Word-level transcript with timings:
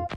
Ladies 0.00 0.16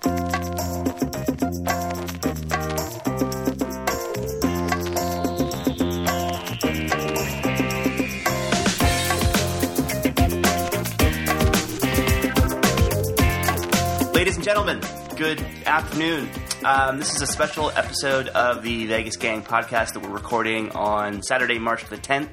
and 14.38 14.46
gentlemen, 14.46 14.80
good 15.18 15.42
afternoon. 15.66 16.30
Um, 16.64 17.00
this 17.00 17.14
is 17.14 17.22
a 17.22 17.28
special 17.28 17.70
episode 17.72 18.30
of 18.30 18.64
the 18.64 18.86
Vegas 18.86 19.18
Gang 19.18 19.42
podcast 19.42 19.96
that 19.96 20.00
we're 20.02 20.12
recording 20.12 20.72
on 20.72 21.22
Saturday, 21.22 21.60
March 21.60 21.84
the 21.88 21.98
10th. 21.98 22.30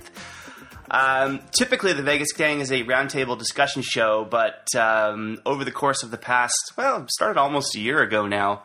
Um, 0.90 1.40
typically, 1.56 1.92
the 1.92 2.02
Vegas 2.02 2.32
Gang 2.32 2.60
is 2.60 2.72
a 2.72 2.82
roundtable 2.82 3.38
discussion 3.38 3.82
show, 3.82 4.26
but 4.28 4.66
um, 4.76 5.40
over 5.46 5.64
the 5.64 5.70
course 5.70 6.02
of 6.02 6.10
the 6.10 6.18
past, 6.18 6.72
well, 6.76 7.06
started 7.08 7.38
almost 7.38 7.76
a 7.76 7.80
year 7.80 8.02
ago 8.02 8.26
now, 8.26 8.64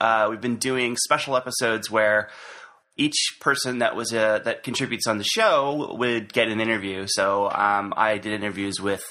uh, 0.00 0.26
we've 0.30 0.40
been 0.40 0.56
doing 0.56 0.96
special 0.96 1.36
episodes 1.36 1.90
where 1.90 2.28
each 2.96 3.38
person 3.40 3.78
that 3.78 3.96
was 3.96 4.12
a, 4.12 4.42
that 4.44 4.62
contributes 4.62 5.06
on 5.06 5.16
the 5.16 5.24
show 5.24 5.94
would 5.96 6.32
get 6.32 6.48
an 6.48 6.60
interview. 6.60 7.06
So 7.08 7.50
um, 7.50 7.94
I 7.96 8.18
did 8.18 8.32
interviews 8.32 8.78
with 8.80 9.02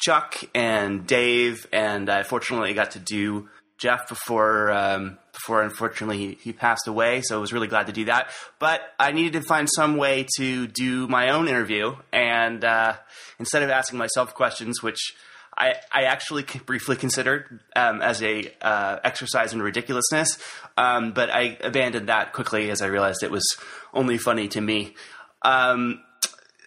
Chuck 0.00 0.36
and 0.54 1.06
Dave, 1.06 1.66
and 1.72 2.10
I 2.10 2.24
fortunately 2.24 2.74
got 2.74 2.92
to 2.92 2.98
do 2.98 3.48
Jeff 3.78 4.08
before 4.08 4.72
um, 4.72 5.18
before 5.36 5.62
unfortunately 5.62 6.18
he, 6.18 6.38
he 6.40 6.52
passed 6.52 6.88
away. 6.88 7.20
So 7.22 7.36
I 7.36 7.40
was 7.40 7.52
really 7.52 7.68
glad 7.68 7.86
to 7.86 7.92
do 7.92 8.06
that. 8.06 8.30
But 8.58 8.80
I 8.98 9.12
needed 9.12 9.34
to 9.34 9.42
find 9.42 9.68
some 9.70 9.96
way 9.96 10.26
to 10.38 10.66
do 10.66 11.06
my 11.06 11.28
own 11.30 11.46
interview, 11.46 11.94
and 12.12 12.64
uh, 12.64 12.94
instead 13.38 13.62
of 13.62 13.70
asking 13.70 13.98
myself 13.98 14.34
questions, 14.34 14.82
which 14.82 15.14
I, 15.56 15.74
I 15.92 16.02
actually 16.04 16.44
briefly 16.66 16.96
considered 16.96 17.60
um, 17.74 18.02
as 18.02 18.22
a 18.22 18.52
uh, 18.60 18.98
exercise 19.04 19.52
in 19.52 19.62
ridiculousness, 19.62 20.38
um, 20.76 21.12
but 21.12 21.30
I 21.30 21.58
abandoned 21.62 22.08
that 22.08 22.32
quickly 22.32 22.70
as 22.70 22.82
I 22.82 22.86
realized 22.86 23.22
it 23.22 23.30
was 23.30 23.46
only 23.94 24.18
funny 24.18 24.48
to 24.48 24.60
me. 24.60 24.94
Um, 25.42 26.00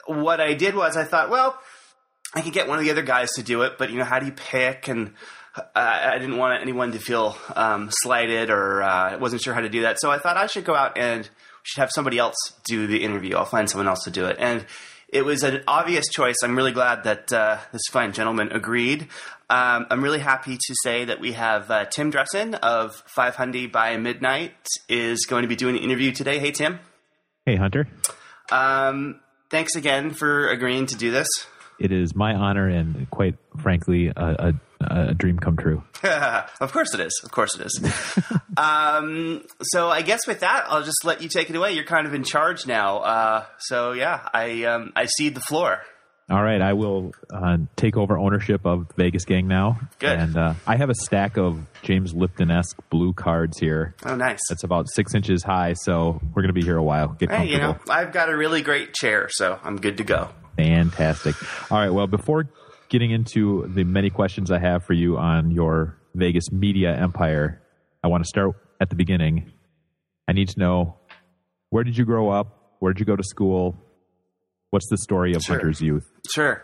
what 0.05 0.39
I 0.39 0.53
did 0.53 0.75
was 0.75 0.97
I 0.97 1.03
thought, 1.03 1.29
well, 1.29 1.59
I 2.33 2.41
could 2.41 2.53
get 2.53 2.67
one 2.67 2.79
of 2.79 2.85
the 2.85 2.91
other 2.91 3.01
guys 3.01 3.31
to 3.33 3.43
do 3.43 3.63
it, 3.63 3.77
but 3.77 3.91
you 3.91 3.97
know, 3.97 4.05
how 4.05 4.19
do 4.19 4.25
you 4.25 4.31
pick? 4.31 4.87
And 4.87 5.13
uh, 5.55 5.63
I 5.75 6.17
didn't 6.19 6.37
want 6.37 6.61
anyone 6.61 6.91
to 6.91 6.99
feel 6.99 7.37
um, 7.55 7.89
slighted, 8.03 8.49
or 8.49 8.83
uh, 8.83 9.17
wasn't 9.17 9.41
sure 9.41 9.53
how 9.53 9.61
to 9.61 9.69
do 9.69 9.81
that. 9.81 9.99
So 9.99 10.11
I 10.11 10.19
thought 10.19 10.37
I 10.37 10.47
should 10.47 10.65
go 10.65 10.75
out 10.75 10.97
and 10.97 11.29
should 11.63 11.81
have 11.81 11.91
somebody 11.93 12.17
else 12.17 12.35
do 12.65 12.87
the 12.87 13.03
interview. 13.03 13.35
I'll 13.35 13.45
find 13.45 13.69
someone 13.69 13.87
else 13.87 14.03
to 14.03 14.11
do 14.11 14.25
it, 14.25 14.37
and 14.39 14.65
it 15.11 15.25
was 15.25 15.43
an 15.43 15.63
obvious 15.67 16.07
choice. 16.09 16.35
I'm 16.43 16.55
really 16.55 16.71
glad 16.71 17.03
that 17.03 17.33
uh, 17.33 17.57
this 17.71 17.81
fine 17.91 18.13
gentleman 18.13 18.51
agreed. 18.51 19.07
Um, 19.49 19.87
I'm 19.89 20.03
really 20.03 20.19
happy 20.19 20.57
to 20.57 20.75
say 20.83 21.05
that 21.05 21.19
we 21.19 21.31
have 21.31 21.71
uh, 21.71 21.85
Tim 21.85 22.11
Dressen 22.11 22.53
of 22.53 23.01
500 23.07 23.71
by 23.71 23.97
Midnight 23.97 24.53
is 24.87 25.25
going 25.25 25.41
to 25.41 25.47
be 25.47 25.55
doing 25.55 25.75
an 25.75 25.81
interview 25.81 26.11
today. 26.11 26.37
Hey, 26.37 26.51
Tim. 26.51 26.79
Hey, 27.47 27.55
Hunter. 27.55 27.87
Um, 28.51 29.19
thanks 29.49 29.75
again 29.75 30.11
for 30.11 30.49
agreeing 30.49 30.85
to 30.87 30.95
do 30.95 31.09
this. 31.09 31.27
It 31.79 31.91
is 31.91 32.15
my 32.15 32.35
honor 32.35 32.67
and, 32.67 33.09
quite 33.09 33.35
frankly, 33.57 34.09
a, 34.09 34.13
a, 34.15 34.53
a 34.81 35.13
dream 35.13 35.39
come 35.39 35.57
true. 35.57 35.83
of 36.03 36.71
course 36.71 36.93
it 36.93 36.99
is. 36.99 37.21
Of 37.23 37.31
course 37.31 37.57
it 37.59 37.65
is. 37.65 37.91
um, 38.57 39.43
so 39.61 39.89
I 39.89 40.01
guess 40.01 40.25
with 40.27 40.39
that, 40.41 40.65
I'll 40.69 40.83
just 40.83 41.03
let 41.03 41.21
you 41.21 41.29
take 41.29 41.49
it 41.49 41.55
away. 41.55 41.73
You're 41.73 41.85
kind 41.85 42.07
of 42.07 42.13
in 42.13 42.23
charge 42.23 42.65
now. 42.65 42.99
Uh, 42.99 43.45
so 43.57 43.91
yeah, 43.91 44.27
I 44.33 44.63
um, 44.63 44.93
I 44.95 45.05
cede 45.05 45.35
the 45.35 45.41
floor. 45.41 45.81
All 46.31 46.43
right, 46.43 46.61
I 46.61 46.73
will 46.73 47.11
uh, 47.33 47.57
take 47.75 47.97
over 47.97 48.15
ownership 48.15 48.63
of 48.63 48.85
Vegas 48.95 49.25
Gang 49.25 49.47
now. 49.47 49.79
Good. 49.97 50.11
And 50.11 50.37
uh, 50.37 50.53
I 50.67 50.75
have 50.75 50.91
a 50.91 50.93
stack 50.93 51.37
of 51.37 51.59
James 51.81 52.13
Lipton 52.13 52.51
esque 52.51 52.77
blue 52.91 53.13
cards 53.13 53.57
here. 53.57 53.95
Oh, 54.05 54.15
nice. 54.15 54.39
That's 54.47 54.63
about 54.63 54.85
six 54.93 55.15
inches 55.15 55.41
high, 55.41 55.73
so 55.73 56.21
we're 56.35 56.43
going 56.43 56.53
to 56.53 56.59
be 56.59 56.61
here 56.61 56.77
a 56.77 56.83
while. 56.83 57.07
Get 57.07 57.31
Hey, 57.31 57.47
you 57.47 57.57
know, 57.57 57.79
I've 57.89 58.13
got 58.13 58.29
a 58.29 58.37
really 58.37 58.61
great 58.61 58.93
chair, 58.93 59.27
so 59.31 59.59
I'm 59.63 59.77
good 59.77 59.97
to 59.97 60.03
go. 60.03 60.29
Fantastic. 60.55 61.35
All 61.71 61.79
right. 61.79 61.89
Well, 61.89 62.05
before 62.05 62.47
getting 62.89 63.11
into 63.11 63.67
the 63.73 63.83
many 63.83 64.09
questions 64.09 64.51
I 64.51 64.59
have 64.59 64.83
for 64.83 64.93
you 64.93 65.17
on 65.17 65.51
your 65.51 65.97
Vegas 66.15 66.51
media 66.51 66.95
empire, 66.95 67.61
I 68.03 68.07
want 68.07 68.23
to 68.23 68.27
start 68.27 68.55
at 68.81 68.89
the 68.89 68.95
beginning. 68.95 69.51
I 70.27 70.33
need 70.33 70.49
to 70.49 70.59
know 70.59 70.97
where 71.69 71.83
did 71.83 71.97
you 71.97 72.05
grow 72.05 72.29
up? 72.29 72.75
Where 72.79 72.93
did 72.93 72.99
you 72.99 73.05
go 73.05 73.15
to 73.15 73.23
school? 73.23 73.75
What's 74.71 74.89
the 74.89 74.97
story 74.97 75.33
of 75.33 75.41
Sure. 75.41 75.55
Hunter's 75.57 75.81
youth? 75.81 76.07
Sure. 76.33 76.63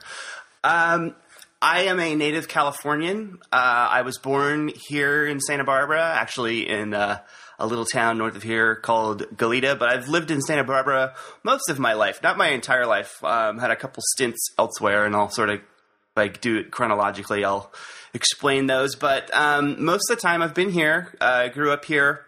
Um, 0.63 1.15
I 1.61 1.83
am 1.83 1.99
a 1.99 2.15
native 2.15 2.47
Californian. 2.47 3.39
Uh, 3.51 3.55
I 3.91 4.01
was 4.03 4.17
born 4.17 4.71
here 4.87 5.25
in 5.25 5.39
Santa 5.39 5.63
Barbara, 5.63 6.01
actually 6.01 6.69
in 6.69 6.93
uh, 6.93 7.19
a 7.57 7.65
little 7.67 7.85
town 7.85 8.17
north 8.17 8.35
of 8.35 8.43
here 8.43 8.75
called 8.75 9.23
Goleta, 9.35 9.77
but 9.77 9.89
I've 9.89 10.07
lived 10.07 10.29
in 10.31 10.41
Santa 10.41 10.63
Barbara 10.63 11.15
most 11.43 11.69
of 11.69 11.79
my 11.79 11.93
life, 11.93 12.21
not 12.21 12.37
my 12.37 12.49
entire 12.49 12.85
life. 12.85 13.23
Um, 13.23 13.57
had 13.57 13.71
a 13.71 13.75
couple 13.75 14.03
stints 14.13 14.49
elsewhere, 14.59 15.05
and 15.05 15.15
I'll 15.15 15.29
sort 15.29 15.49
of 15.49 15.61
like 16.15 16.41
do 16.41 16.57
it 16.57 16.71
chronologically. 16.71 17.43
I'll 17.43 17.71
explain 18.13 18.67
those, 18.67 18.95
but 18.95 19.35
um, 19.35 19.83
most 19.83 20.09
of 20.09 20.17
the 20.17 20.21
time 20.21 20.41
I've 20.41 20.53
been 20.53 20.71
here. 20.71 21.13
Uh, 21.19 21.25
I 21.25 21.47
grew 21.49 21.71
up 21.71 21.85
here. 21.85 22.25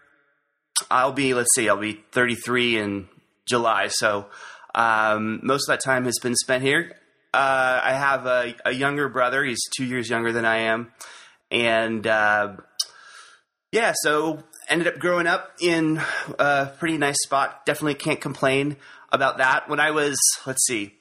I'll 0.90 1.12
be, 1.12 1.34
let's 1.34 1.54
see, 1.54 1.68
I'll 1.68 1.76
be 1.76 2.04
33 2.12 2.78
in 2.78 3.08
July, 3.46 3.88
so 3.88 4.26
um, 4.74 5.40
most 5.42 5.68
of 5.68 5.72
that 5.72 5.84
time 5.84 6.04
has 6.04 6.18
been 6.22 6.36
spent 6.36 6.62
here. 6.62 6.94
Uh, 7.34 7.80
I 7.82 7.92
have 7.94 8.26
a, 8.26 8.54
a 8.64 8.72
younger 8.72 9.08
brother. 9.08 9.44
He's 9.44 9.60
two 9.76 9.84
years 9.84 10.08
younger 10.08 10.32
than 10.32 10.44
I 10.44 10.58
am, 10.58 10.92
and 11.50 12.06
uh, 12.06 12.56
yeah, 13.72 13.92
so 14.02 14.44
ended 14.68 14.86
up 14.86 14.98
growing 14.98 15.26
up 15.26 15.52
in 15.60 16.00
a 16.38 16.70
pretty 16.78 16.98
nice 16.98 17.18
spot. 17.24 17.66
Definitely 17.66 17.94
can't 17.94 18.20
complain 18.20 18.76
about 19.10 19.38
that. 19.38 19.68
When 19.68 19.80
I 19.80 19.90
was, 19.90 20.16
let's 20.46 20.64
see, 20.66 20.94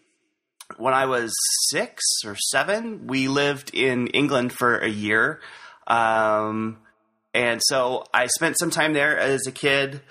when 0.75 0.93
I 0.93 1.05
was 1.05 1.33
six 1.69 2.03
or 2.25 2.35
seven, 2.35 3.07
we 3.07 3.27
lived 3.27 3.71
in 3.73 4.07
England 4.07 4.51
for 4.51 4.77
a 4.77 4.89
year. 4.89 5.39
Um, 5.87 6.79
and 7.33 7.61
so 7.63 8.03
I 8.13 8.27
spent 8.27 8.59
some 8.59 8.69
time 8.69 8.93
there 8.93 9.17
as 9.17 9.47
a 9.47 9.51
kid. 9.51 10.01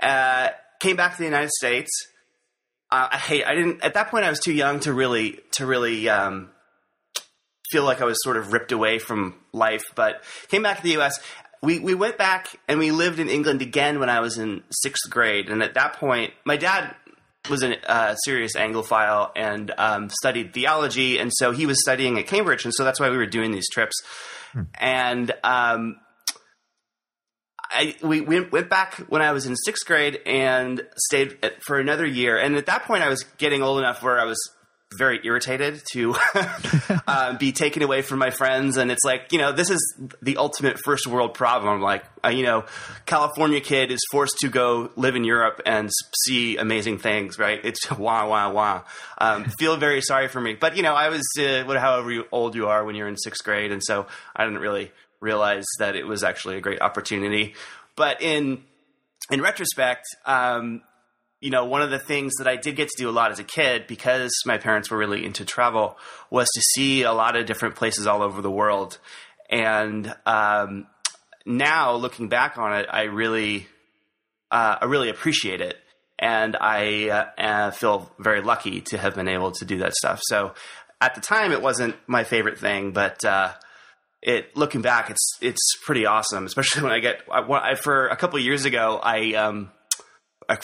Uh, 0.00 0.48
came 0.80 0.96
back 0.96 1.12
to 1.12 1.18
the 1.18 1.24
United 1.24 1.50
States. 1.50 1.90
I 2.90 3.16
hate. 3.16 3.44
I 3.46 3.54
didn't 3.54 3.82
at 3.82 3.94
that 3.94 4.10
point. 4.10 4.26
I 4.26 4.30
was 4.30 4.38
too 4.38 4.52
young 4.52 4.80
to 4.80 4.92
really 4.92 5.40
to 5.52 5.64
really 5.64 6.10
um, 6.10 6.50
feel 7.70 7.84
like 7.84 8.02
I 8.02 8.04
was 8.04 8.18
sort 8.22 8.36
of 8.36 8.52
ripped 8.52 8.70
away 8.70 8.98
from 8.98 9.34
life. 9.52 9.84
But 9.94 10.22
came 10.48 10.62
back 10.62 10.76
to 10.76 10.82
the 10.82 10.90
U.S. 10.90 11.18
We 11.62 11.78
we 11.78 11.94
went 11.94 12.18
back 12.18 12.60
and 12.68 12.78
we 12.78 12.90
lived 12.90 13.18
in 13.18 13.30
England 13.30 13.62
again 13.62 13.98
when 13.98 14.10
I 14.10 14.20
was 14.20 14.36
in 14.36 14.62
sixth 14.70 15.08
grade. 15.08 15.48
And 15.48 15.62
at 15.62 15.72
that 15.72 15.94
point, 15.94 16.34
my 16.44 16.58
dad 16.58 16.94
was 17.50 17.62
a 17.62 17.90
uh, 17.90 18.14
serious 18.24 18.54
Anglophile 18.54 19.32
and 19.34 19.72
um, 19.76 20.08
studied 20.10 20.54
theology, 20.54 21.18
and 21.18 21.32
so 21.34 21.50
he 21.52 21.66
was 21.66 21.80
studying 21.80 22.18
at 22.18 22.26
Cambridge, 22.26 22.64
and 22.64 22.72
so 22.74 22.84
that's 22.84 23.00
why 23.00 23.10
we 23.10 23.16
were 23.16 23.26
doing 23.26 23.50
these 23.50 23.68
trips. 23.70 23.96
And 24.78 25.32
um, 25.42 25.96
I 27.70 27.96
we 28.02 28.20
went, 28.20 28.52
went 28.52 28.68
back 28.68 28.96
when 29.08 29.22
I 29.22 29.32
was 29.32 29.46
in 29.46 29.56
sixth 29.56 29.86
grade 29.86 30.20
and 30.26 30.86
stayed 30.96 31.38
for 31.64 31.78
another 31.78 32.06
year. 32.06 32.36
And 32.36 32.56
at 32.56 32.66
that 32.66 32.84
point, 32.84 33.02
I 33.02 33.08
was 33.08 33.24
getting 33.38 33.62
old 33.62 33.78
enough 33.78 34.02
where 34.02 34.20
I 34.20 34.24
was 34.24 34.38
very 34.96 35.20
irritated 35.24 35.82
to 35.92 36.14
uh, 37.06 37.36
be 37.38 37.52
taken 37.52 37.82
away 37.82 38.02
from 38.02 38.18
my 38.18 38.30
friends. 38.30 38.76
And 38.76 38.90
it's 38.90 39.04
like, 39.04 39.32
you 39.32 39.38
know, 39.38 39.52
this 39.52 39.70
is 39.70 39.96
the 40.20 40.36
ultimate 40.36 40.78
first 40.84 41.06
world 41.06 41.34
problem. 41.34 41.80
Like, 41.80 42.04
uh, 42.24 42.28
you 42.28 42.44
know, 42.44 42.64
California 43.06 43.60
kid 43.60 43.90
is 43.90 44.00
forced 44.10 44.36
to 44.40 44.48
go 44.48 44.90
live 44.96 45.16
in 45.16 45.24
Europe 45.24 45.60
and 45.66 45.90
see 46.24 46.56
amazing 46.56 46.98
things, 46.98 47.38
right? 47.38 47.60
It's 47.64 47.90
wah, 47.98 48.26
wah, 48.26 48.50
wah. 48.50 48.82
Um, 49.18 49.44
feel 49.58 49.76
very 49.76 50.00
sorry 50.00 50.28
for 50.28 50.40
me. 50.40 50.54
But, 50.54 50.76
you 50.76 50.82
know, 50.82 50.94
I 50.94 51.08
was, 51.08 51.22
uh, 51.38 51.64
however 51.78 52.24
old 52.32 52.54
you 52.54 52.68
are 52.68 52.84
when 52.84 52.94
you're 52.94 53.08
in 53.08 53.16
sixth 53.16 53.44
grade. 53.44 53.72
And 53.72 53.82
so 53.82 54.06
I 54.34 54.44
didn't 54.44 54.60
really 54.60 54.92
realize 55.20 55.64
that 55.78 55.96
it 55.96 56.06
was 56.06 56.24
actually 56.24 56.56
a 56.56 56.60
great 56.60 56.82
opportunity. 56.82 57.54
But 57.96 58.22
in, 58.22 58.62
in 59.30 59.40
retrospect, 59.40 60.06
um, 60.26 60.82
you 61.42 61.50
know, 61.50 61.64
one 61.64 61.82
of 61.82 61.90
the 61.90 61.98
things 61.98 62.34
that 62.38 62.46
I 62.46 62.54
did 62.54 62.76
get 62.76 62.88
to 62.88 62.94
do 62.96 63.10
a 63.10 63.12
lot 63.12 63.32
as 63.32 63.40
a 63.40 63.44
kid 63.44 63.88
because 63.88 64.32
my 64.46 64.58
parents 64.58 64.90
were 64.90 64.96
really 64.96 65.26
into 65.26 65.44
travel 65.44 65.98
was 66.30 66.48
to 66.54 66.60
see 66.60 67.02
a 67.02 67.12
lot 67.12 67.36
of 67.36 67.46
different 67.46 67.74
places 67.74 68.06
all 68.06 68.22
over 68.22 68.40
the 68.40 68.50
world. 68.50 68.98
And 69.50 70.14
um, 70.24 70.86
now 71.44 71.94
looking 71.96 72.28
back 72.28 72.58
on 72.58 72.78
it, 72.78 72.86
I 72.88 73.02
really, 73.02 73.66
uh, 74.52 74.76
I 74.82 74.84
really 74.84 75.10
appreciate 75.10 75.60
it. 75.60 75.76
And 76.16 76.56
I 76.58 77.08
uh, 77.08 77.40
uh, 77.40 77.70
feel 77.72 78.12
very 78.20 78.40
lucky 78.40 78.80
to 78.82 78.98
have 78.98 79.16
been 79.16 79.26
able 79.26 79.50
to 79.50 79.64
do 79.64 79.78
that 79.78 79.94
stuff. 79.94 80.20
So 80.22 80.54
at 81.00 81.16
the 81.16 81.20
time, 81.20 81.50
it 81.50 81.60
wasn't 81.60 81.96
my 82.06 82.22
favorite 82.22 82.60
thing, 82.60 82.92
but 82.92 83.24
uh, 83.24 83.52
it 84.22 84.56
looking 84.56 84.82
back, 84.82 85.10
it's 85.10 85.38
it's 85.40 85.76
pretty 85.84 86.06
awesome. 86.06 86.46
Especially 86.46 86.82
when 86.84 86.92
I 86.92 87.00
get 87.00 87.22
I, 87.28 87.74
for 87.74 88.06
a 88.06 88.14
couple 88.14 88.38
years 88.38 88.64
ago, 88.64 89.00
I 89.02 89.34
um, 89.34 89.72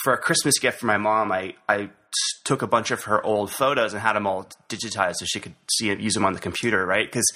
for 0.03 0.13
a 0.13 0.19
Christmas 0.19 0.59
gift 0.59 0.81
for 0.81 0.87
my 0.87 0.99
mom, 0.99 1.33
I 1.33 1.55
I 1.69 1.91
took 2.45 2.63
a 2.63 2.67
bunch 2.67 2.91
of 2.91 3.05
her 3.05 3.23
old 3.25 3.51
photos 3.51 3.93
and 3.93 4.01
had 4.01 4.15
them 4.15 4.27
all 4.27 4.49
digitized 4.69 5.17
so 5.17 5.27
she 5.27 5.41
could 5.41 5.55
see 5.79 5.91
it, 5.91 6.01
use 6.01 6.15
them 6.15 6.25
on 6.25 6.33
the 6.33 6.41
computer, 6.41 6.85
right? 6.85 7.07
Because 7.07 7.31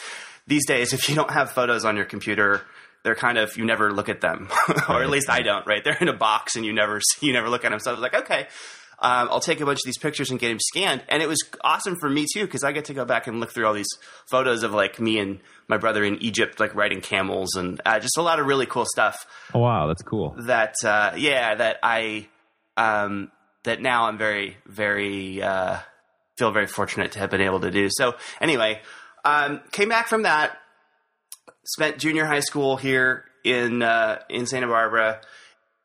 these 0.47 0.67
days, 0.67 0.93
if 0.93 1.09
you 1.09 1.15
don't 1.15 1.31
have 1.31 1.53
photos 1.53 1.85
on 1.85 1.97
your 1.97 2.05
computer, 2.05 2.63
they're 3.05 3.15
kind 3.15 3.39
of 3.39 3.57
you 3.57 3.65
never 3.65 3.93
look 3.93 4.09
at 4.09 4.21
them, 4.21 4.49
or 4.89 5.03
at 5.03 5.11
least 5.11 5.29
I 5.31 5.43
don't, 5.43 5.67
right? 5.67 5.83
They're 5.85 5.99
in 6.01 6.09
a 6.09 6.17
box 6.17 6.57
and 6.57 6.65
you 6.65 6.73
never 6.73 7.01
see, 7.01 7.27
you 7.27 7.33
never 7.33 7.49
look 7.49 7.65
at 7.65 7.71
them. 7.71 7.81
So 7.81 7.91
I 7.91 7.95
was 7.95 8.03
like, 8.03 8.15
okay. 8.15 8.47
Um, 8.99 9.31
I'll 9.33 9.41
take 9.41 9.61
a 9.61 9.67
bunch 9.67 9.79
of 9.81 9.85
these 9.85 9.99
pictures 9.99 10.31
and 10.31 10.39
get 10.39 10.51
them 10.51 10.61
scanned, 10.61 11.03
and 11.09 11.25
it 11.25 11.29
was 11.29 11.43
awesome 11.63 11.97
for 11.97 12.09
me 12.09 12.25
too 12.33 12.45
because 12.45 12.63
I 12.63 12.71
get 12.71 12.85
to 12.85 12.95
go 12.95 13.05
back 13.05 13.27
and 13.27 13.41
look 13.41 13.53
through 13.53 13.67
all 13.67 13.75
these 13.75 13.89
photos 14.31 14.63
of 14.63 14.73
like 14.75 15.01
me 15.01 15.19
and 15.19 15.41
my 15.67 15.77
brother 15.77 16.05
in 16.05 16.23
Egypt, 16.23 16.61
like 16.61 16.73
riding 16.77 17.01
camels, 17.01 17.57
and 17.57 17.81
uh, 17.85 17.99
just 17.99 18.17
a 18.17 18.23
lot 18.23 18.39
of 18.39 18.47
really 18.47 18.65
cool 18.65 18.85
stuff. 18.87 19.27
Oh 19.53 19.59
wow, 19.59 19.89
that's 19.89 20.03
cool. 20.03 20.37
That 20.47 20.77
uh, 20.85 21.15
yeah, 21.17 21.57
that 21.57 21.79
I 21.83 22.29
um, 22.77 23.31
that 23.65 23.81
now 23.81 24.07
I'm 24.07 24.19
very 24.19 24.57
very 24.67 25.43
uh, 25.43 25.79
feel 26.37 26.51
very 26.51 26.67
fortunate 26.67 27.13
to 27.13 27.19
have 27.19 27.31
been 27.31 27.41
able 27.41 27.61
to 27.61 27.71
do. 27.71 27.89
So 27.91 28.15
anyway, 28.41 28.81
um, 29.25 29.61
came 29.71 29.89
back 29.89 30.09
from 30.09 30.23
that, 30.23 30.59
spent 31.65 31.99
junior 31.99 32.27
high 32.27 32.41
school 32.41 32.77
here 32.77 33.25
in 33.45 33.83
uh, 33.83 34.21
in 34.29 34.47
Santa 34.47 34.67
Barbara, 34.67 35.21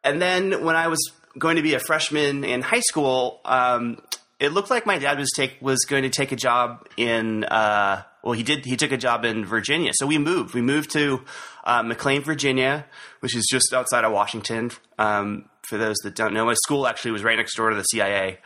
and 0.04 0.22
then 0.22 0.64
when 0.64 0.76
I 0.76 0.88
was 0.88 1.12
going 1.38 1.58
to 1.58 1.62
be 1.62 1.74
a 1.74 1.80
freshman 1.80 2.44
in 2.44 2.62
high 2.62 2.80
school, 2.80 3.42
um, 3.46 4.02
it 4.40 4.50
looked 4.50 4.70
like 4.70 4.86
my 4.86 4.98
dad 4.98 5.18
was 5.18 5.32
take 5.36 5.58
was 5.62 5.86
going 5.86 6.04
to 6.04 6.10
take 6.10 6.32
a 6.32 6.36
job 6.36 6.88
in. 6.98 7.44
Uh, 7.44 8.04
well, 8.24 8.34
he 8.34 8.44
did. 8.44 8.66
He 8.66 8.76
took 8.76 8.92
a 8.92 8.98
job 8.98 9.26
in 9.26 9.46
Virginia, 9.46 9.92
so 9.94 10.06
we 10.06 10.18
moved. 10.18 10.54
We 10.54 10.62
moved 10.62 10.92
to 10.92 11.22
uh, 11.64 11.84
McLean, 11.84 12.22
Virginia, 12.22 12.86
which 13.22 13.36
is 13.36 13.48
just 13.50 13.74
outside 13.74 14.04
of 14.04 14.12
Washington. 14.12 14.72
Um, 14.98 15.46
for 15.68 15.78
those 15.78 15.98
that 16.04 16.16
don't 16.16 16.34
know, 16.34 16.46
my 16.46 16.54
school 16.54 16.88
actually 16.88 17.12
was 17.12 17.24
right 17.24 17.38
next 17.38 17.56
door 17.56 17.70
to 17.70 17.76
the 17.76 17.84
CIA. 17.84 18.40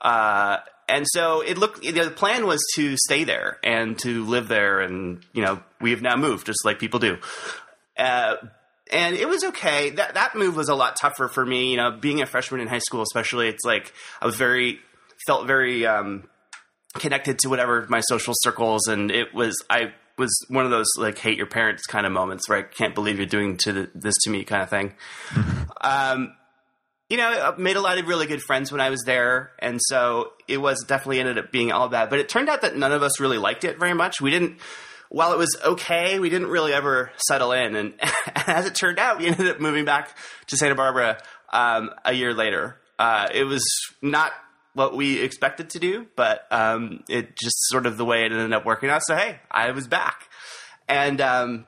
Uh, 0.00 0.58
and 0.88 1.06
so 1.08 1.40
it 1.40 1.58
looked. 1.58 1.84
You 1.84 1.92
know, 1.92 2.04
the 2.04 2.10
plan 2.10 2.46
was 2.46 2.60
to 2.76 2.96
stay 2.96 3.24
there 3.24 3.58
and 3.64 3.98
to 4.00 4.24
live 4.24 4.48
there, 4.48 4.80
and 4.80 5.24
you 5.32 5.42
know, 5.42 5.60
we 5.80 5.90
have 5.90 6.02
now 6.02 6.16
moved, 6.16 6.46
just 6.46 6.64
like 6.64 6.78
people 6.78 7.00
do. 7.00 7.18
Uh, 7.96 8.36
and 8.92 9.16
it 9.16 9.28
was 9.28 9.42
okay. 9.42 9.90
That 9.90 10.14
that 10.14 10.36
move 10.36 10.54
was 10.54 10.68
a 10.68 10.74
lot 10.74 10.96
tougher 10.96 11.28
for 11.28 11.44
me. 11.44 11.70
You 11.72 11.76
know, 11.76 11.90
being 11.90 12.22
a 12.22 12.26
freshman 12.26 12.60
in 12.60 12.68
high 12.68 12.78
school, 12.78 13.02
especially, 13.02 13.48
it's 13.48 13.64
like 13.64 13.92
I 14.20 14.26
was 14.26 14.36
very 14.36 14.78
felt 15.26 15.46
very 15.46 15.86
um, 15.86 16.28
connected 16.94 17.40
to 17.40 17.48
whatever 17.48 17.86
my 17.88 18.00
social 18.00 18.34
circles, 18.36 18.86
and 18.86 19.10
it 19.10 19.34
was 19.34 19.56
I 19.68 19.92
was 20.18 20.32
one 20.48 20.64
of 20.64 20.70
those 20.70 20.86
like 20.96 21.18
hate 21.18 21.36
your 21.36 21.46
parents 21.46 21.84
kind 21.86 22.06
of 22.06 22.12
moments 22.12 22.48
where 22.48 22.58
I 22.58 22.62
can't 22.62 22.94
believe 22.94 23.16
you're 23.18 23.26
doing 23.26 23.56
to 23.58 23.72
the, 23.72 23.90
this 23.94 24.14
to 24.24 24.30
me 24.30 24.44
kind 24.44 24.62
of 24.62 24.70
thing. 24.70 24.94
um, 25.80 26.34
you 27.08 27.16
know, 27.16 27.28
I 27.28 27.56
made 27.56 27.76
a 27.76 27.80
lot 27.80 27.98
of 27.98 28.06
really 28.06 28.26
good 28.26 28.42
friends 28.42 28.72
when 28.72 28.80
I 28.80 28.90
was 28.90 29.02
there, 29.06 29.52
and 29.58 29.80
so 29.80 30.32
it 30.48 30.58
was 30.58 30.84
definitely 30.84 31.20
ended 31.20 31.38
up 31.38 31.52
being 31.52 31.70
all 31.70 31.88
bad. 31.88 32.10
But 32.10 32.18
it 32.18 32.28
turned 32.28 32.48
out 32.48 32.62
that 32.62 32.76
none 32.76 32.92
of 32.92 33.02
us 33.02 33.20
really 33.20 33.38
liked 33.38 33.64
it 33.64 33.78
very 33.78 33.94
much. 33.94 34.20
We 34.20 34.30
didn't 34.30 34.58
while 35.08 35.32
it 35.32 35.38
was 35.38 35.56
okay, 35.64 36.18
we 36.18 36.30
didn't 36.30 36.48
really 36.48 36.72
ever 36.72 37.10
settle 37.16 37.52
in. 37.52 37.76
And, 37.76 37.94
as 38.46 38.66
it 38.66 38.74
turned 38.74 38.98
out, 38.98 39.18
we 39.18 39.26
ended 39.26 39.48
up 39.48 39.60
moving 39.60 39.84
back 39.84 40.16
to 40.48 40.56
Santa 40.56 40.74
Barbara 40.74 41.20
um, 41.52 41.90
a 42.04 42.12
year 42.12 42.32
later. 42.32 42.76
Uh, 42.98 43.28
it 43.32 43.44
was 43.44 43.62
not 44.00 44.32
what 44.72 44.94
we 44.96 45.20
expected 45.20 45.70
to 45.70 45.78
do, 45.78 46.06
but 46.16 46.46
um, 46.50 47.02
it 47.08 47.36
just 47.36 47.56
sort 47.68 47.86
of 47.86 47.96
the 47.96 48.04
way 48.04 48.24
it 48.24 48.32
ended 48.32 48.52
up 48.52 48.64
working 48.64 48.88
out. 48.88 49.02
So 49.04 49.16
hey, 49.16 49.40
I 49.50 49.70
was 49.72 49.88
back 49.88 50.28
and 50.88 51.20
um, 51.20 51.66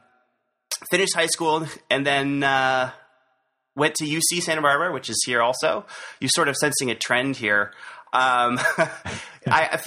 finished 0.91 1.15
high 1.15 1.27
school, 1.27 1.67
and 1.91 2.07
then 2.07 2.43
uh, 2.43 2.91
went 3.79 3.95
to 3.97 4.05
UC 4.05 4.43
Santa 4.43 4.61
Barbara, 4.61 4.93
which 4.93 5.09
is 5.09 5.23
here 5.25 5.41
also. 5.41 5.87
You're 6.21 6.29
sort 6.29 6.49
of 6.49 6.57
sensing 6.57 6.91
a 6.91 6.95
trend 6.95 7.37
here. 7.37 7.73
Um, 8.13 8.59
I 9.47 9.81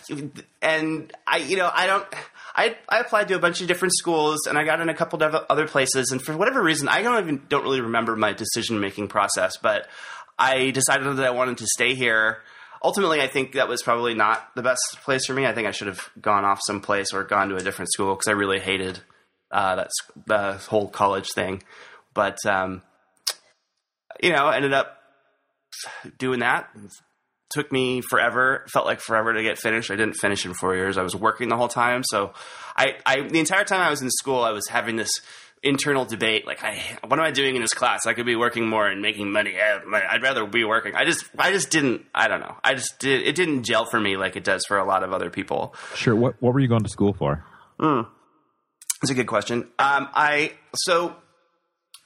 and 0.61 1.13
I, 1.27 1.37
you 1.37 1.57
know, 1.57 1.69
I 1.71 1.85
don't. 1.85 2.07
I, 2.53 2.75
I 2.89 2.99
applied 2.99 3.29
to 3.29 3.35
a 3.35 3.39
bunch 3.39 3.61
of 3.61 3.67
different 3.67 3.93
schools 3.95 4.45
and 4.45 4.57
I 4.57 4.65
got 4.65 4.81
in 4.81 4.89
a 4.89 4.93
couple 4.93 5.23
of 5.23 5.33
other 5.49 5.67
places. 5.67 6.11
And 6.11 6.21
for 6.21 6.35
whatever 6.35 6.61
reason, 6.61 6.89
I 6.89 7.01
don't 7.01 7.23
even 7.23 7.43
don't 7.47 7.63
really 7.63 7.79
remember 7.79 8.15
my 8.17 8.33
decision 8.33 8.81
making 8.81 9.07
process, 9.07 9.55
but 9.55 9.87
I 10.37 10.71
decided 10.71 11.15
that 11.15 11.25
I 11.25 11.31
wanted 11.31 11.59
to 11.59 11.67
stay 11.67 11.95
here. 11.95 12.39
Ultimately, 12.83 13.21
I 13.21 13.27
think 13.27 13.53
that 13.53 13.69
was 13.69 13.83
probably 13.83 14.15
not 14.15 14.53
the 14.55 14.63
best 14.63 14.81
place 15.03 15.25
for 15.25 15.33
me. 15.33 15.45
I 15.45 15.53
think 15.53 15.67
I 15.67 15.71
should 15.71 15.87
have 15.87 16.09
gone 16.19 16.43
off 16.43 16.59
someplace 16.65 17.13
or 17.13 17.23
gone 17.23 17.49
to 17.49 17.55
a 17.55 17.61
different 17.61 17.91
school 17.91 18.15
because 18.15 18.27
I 18.27 18.31
really 18.31 18.59
hated 18.59 18.99
uh, 19.51 19.75
that 19.75 19.89
the 20.25 20.53
whole 20.53 20.89
college 20.89 21.29
thing. 21.33 21.63
But 22.13 22.37
um, 22.45 22.81
you 24.21 24.31
know, 24.31 24.49
ended 24.49 24.73
up 24.73 24.97
doing 26.17 26.39
that 26.39 26.69
took 27.51 27.71
me 27.71 28.01
forever. 28.01 28.65
Felt 28.71 28.85
like 28.85 29.01
forever 29.01 29.33
to 29.33 29.43
get 29.43 29.59
finished. 29.59 29.91
I 29.91 29.95
didn't 29.95 30.15
finish 30.15 30.45
in 30.45 30.53
four 30.53 30.75
years. 30.75 30.97
I 30.97 31.03
was 31.03 31.15
working 31.15 31.49
the 31.49 31.57
whole 31.57 31.67
time. 31.67 32.01
So 32.03 32.33
I, 32.75 32.95
I 33.05 33.27
the 33.27 33.39
entire 33.39 33.65
time 33.65 33.81
I 33.81 33.89
was 33.89 34.01
in 34.01 34.09
school, 34.09 34.41
I 34.41 34.51
was 34.51 34.67
having 34.67 34.95
this 34.95 35.11
internal 35.63 36.05
debate 36.05 36.47
like 36.47 36.63
I, 36.63 36.81
what 37.07 37.19
am 37.19 37.23
i 37.23 37.29
doing 37.29 37.55
in 37.55 37.61
this 37.61 37.75
class 37.75 38.07
i 38.07 38.13
could 38.13 38.25
be 38.25 38.35
working 38.35 38.67
more 38.67 38.87
and 38.87 38.99
making 38.99 39.31
money 39.31 39.55
i'd 39.59 40.23
rather 40.23 40.43
be 40.47 40.63
working 40.63 40.95
i 40.95 41.05
just 41.05 41.23
i 41.37 41.51
just 41.51 41.69
didn't 41.69 42.03
i 42.15 42.27
don't 42.27 42.39
know 42.39 42.55
i 42.63 42.73
just 42.73 42.97
did 42.97 43.21
it 43.21 43.35
didn't 43.35 43.61
gel 43.61 43.85
for 43.85 43.99
me 43.99 44.17
like 44.17 44.35
it 44.35 44.43
does 44.43 44.65
for 44.67 44.79
a 44.79 44.83
lot 44.83 45.03
of 45.03 45.13
other 45.13 45.29
people 45.29 45.75
sure 45.93 46.15
what 46.15 46.33
what 46.41 46.55
were 46.55 46.59
you 46.59 46.67
going 46.67 46.81
to 46.81 46.89
school 46.89 47.13
for 47.13 47.45
mm. 47.79 48.07
that's 49.03 49.11
a 49.11 49.13
good 49.13 49.27
question 49.27 49.67
um, 49.77 50.07
i 50.15 50.51
so 50.73 51.15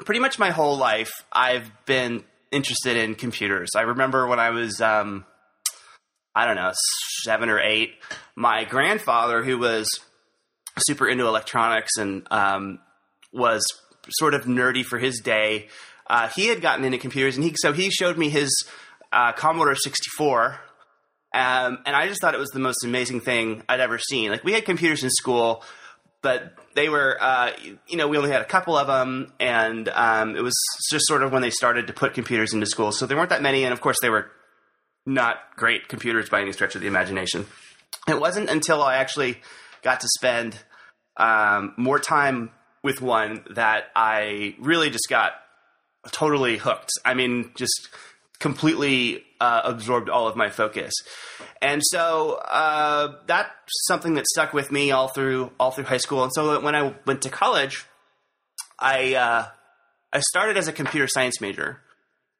pretty 0.03 0.19
much 0.19 0.37
my 0.37 0.51
whole 0.51 0.77
life 0.77 1.11
i've 1.31 1.71
been 1.85 2.23
interested 2.51 2.97
in 2.97 3.15
computers 3.15 3.69
i 3.75 3.81
remember 3.81 4.27
when 4.27 4.39
i 4.39 4.49
was 4.49 4.81
um, 4.81 5.25
I 6.35 6.45
don't 6.45 6.57
know, 6.57 6.73
seven 7.23 7.49
or 7.49 7.61
eight, 7.61 7.93
my 8.35 8.65
grandfather, 8.65 9.41
who 9.41 9.57
was 9.57 9.87
super 10.79 11.07
into 11.07 11.25
electronics 11.25 11.95
and 11.97 12.27
um, 12.29 12.79
was 13.31 13.63
sort 14.09 14.33
of 14.33 14.43
nerdy 14.43 14.83
for 14.83 14.99
his 14.99 15.21
day, 15.21 15.69
uh, 16.07 16.27
he 16.27 16.47
had 16.47 16.61
gotten 16.61 16.83
into 16.83 16.97
computers, 16.97 17.37
and 17.37 17.43
he 17.45 17.53
so 17.55 17.71
he 17.71 17.89
showed 17.89 18.17
me 18.17 18.29
his 18.29 18.51
uh, 19.13 19.31
Commodore 19.31 19.75
64. 19.75 20.59
Um, 21.33 21.79
and 21.85 21.95
I 21.95 22.07
just 22.07 22.21
thought 22.21 22.33
it 22.33 22.39
was 22.39 22.51
the 22.51 22.59
most 22.59 22.83
amazing 22.83 23.21
thing 23.21 23.63
I'd 23.67 23.79
ever 23.79 23.97
seen. 23.97 24.29
Like 24.29 24.43
we 24.43 24.51
had 24.51 24.65
computers 24.65 25.03
in 25.03 25.09
school, 25.09 25.63
but 26.25 26.55
they 26.73 26.89
were, 26.89 27.15
uh, 27.21 27.51
you 27.87 27.97
know, 27.97 28.07
we 28.07 28.17
only 28.17 28.31
had 28.31 28.41
a 28.41 28.45
couple 28.45 28.75
of 28.75 28.87
them, 28.87 29.31
and 29.39 29.87
um, 29.89 30.35
it 30.35 30.41
was 30.41 30.55
just 30.89 31.05
sort 31.05 31.21
of 31.21 31.31
when 31.31 31.43
they 31.43 31.51
started 31.51 31.85
to 31.85 31.93
put 31.93 32.15
computers 32.15 32.51
into 32.51 32.65
school. 32.65 32.91
So 32.91 33.05
there 33.05 33.15
weren't 33.15 33.29
that 33.29 33.43
many, 33.43 33.63
and 33.63 33.71
of 33.71 33.79
course 33.79 33.97
they 34.01 34.09
were 34.09 34.31
not 35.05 35.37
great 35.55 35.87
computers 35.87 36.27
by 36.27 36.41
any 36.41 36.51
stretch 36.51 36.73
of 36.73 36.81
the 36.81 36.87
imagination. 36.87 37.45
It 38.07 38.19
wasn't 38.19 38.49
until 38.49 38.81
I 38.81 38.95
actually 38.95 39.37
got 39.83 39.99
to 39.99 40.07
spend 40.17 40.57
um, 41.15 41.75
more 41.77 41.99
time 41.99 42.49
with 42.83 43.03
one 43.03 43.43
that 43.51 43.83
I 43.95 44.55
really 44.57 44.89
just 44.89 45.07
got 45.07 45.33
totally 46.11 46.57
hooked. 46.57 46.89
I 47.05 47.13
mean, 47.13 47.51
just 47.53 47.89
completely 48.39 49.23
uh, 49.39 49.61
absorbed 49.63 50.09
all 50.09 50.27
of 50.27 50.35
my 50.35 50.49
focus, 50.49 50.93
and 51.61 51.81
so 51.83 52.33
uh, 52.33 53.15
that's 53.27 53.49
something 53.87 54.15
that 54.15 54.25
stuck 54.27 54.53
with 54.53 54.71
me 54.71 54.91
all 54.91 55.07
through 55.07 55.51
all 55.59 55.71
through 55.71 55.85
high 55.85 55.97
school. 55.97 56.23
And 56.23 56.31
so 56.33 56.59
when 56.61 56.75
I 56.75 56.93
went 57.05 57.21
to 57.23 57.29
college, 57.29 57.85
I 58.79 59.15
uh, 59.15 59.47
I 60.13 60.19
started 60.19 60.57
as 60.57 60.67
a 60.67 60.73
computer 60.73 61.07
science 61.07 61.41
major, 61.41 61.81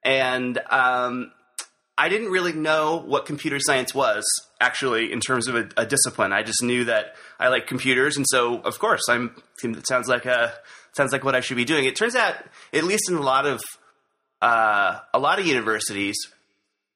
and 0.03 0.57
um, 0.69 1.31
I 1.97 2.09
didn't 2.09 2.29
really 2.29 2.53
know 2.53 2.97
what 2.97 3.25
computer 3.25 3.59
science 3.59 3.93
was 3.93 4.25
actually 4.59 5.11
in 5.11 5.19
terms 5.21 5.47
of 5.47 5.55
a, 5.55 5.69
a 5.77 5.85
discipline. 5.85 6.33
I 6.33 6.43
just 6.43 6.61
knew 6.61 6.85
that 6.85 7.15
I 7.39 7.47
like 7.47 7.67
computers, 7.67 8.17
and 8.17 8.25
so 8.29 8.59
of 8.59 8.79
course 8.79 9.01
I'm. 9.09 9.41
It 9.63 9.87
sounds 9.87 10.07
like 10.07 10.25
a 10.25 10.53
sounds 10.93 11.11
like 11.11 11.23
what 11.23 11.35
I 11.35 11.39
should 11.39 11.57
be 11.57 11.65
doing. 11.65 11.85
It 11.85 11.95
turns 11.95 12.15
out, 12.15 12.35
at 12.73 12.83
least 12.83 13.09
in 13.09 13.15
a 13.15 13.21
lot 13.21 13.45
of 13.45 13.61
uh, 14.45 14.99
a 15.11 15.17
lot 15.17 15.39
of 15.39 15.47
universities, 15.47 16.15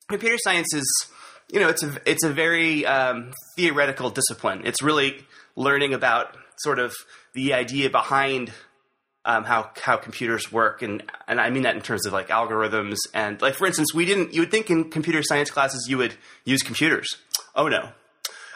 computer 0.08 0.38
science 0.38 0.72
is 0.72 1.08
you 1.52 1.60
know 1.60 1.68
it's 1.68 1.82
a 1.82 1.98
it's 2.06 2.24
a 2.24 2.30
very 2.30 2.86
um, 2.86 3.32
theoretical 3.56 4.12
discipline. 4.12 4.62
It's 4.66 4.84
really 4.84 5.26
learning 5.56 5.96
about 5.96 6.38
sort 6.60 6.78
of 6.78 6.94
the 7.34 7.54
idea 7.56 7.90
behind 7.90 8.52
um, 9.26 9.46
how 9.46 9.72
how 9.82 9.98
computers 9.98 10.52
work, 10.52 10.84
and 10.84 11.02
and 11.28 11.42
I 11.42 11.50
mean 11.50 11.64
that 11.64 11.76
in 11.76 11.82
terms 11.82 12.06
of 12.06 12.14
like 12.14 12.28
algorithms 12.28 12.98
and 13.16 13.42
like 13.42 13.56
for 13.56 13.66
instance, 13.66 13.96
we 13.96 14.06
didn't. 14.06 14.32
You 14.32 14.42
would 14.42 14.52
think 14.52 14.70
in 14.70 14.92
computer 14.92 15.24
science 15.24 15.50
classes 15.50 15.88
you 15.90 15.98
would 15.98 16.14
use 16.46 16.62
computers. 16.62 17.18
Oh 17.56 17.68
no. 17.68 17.90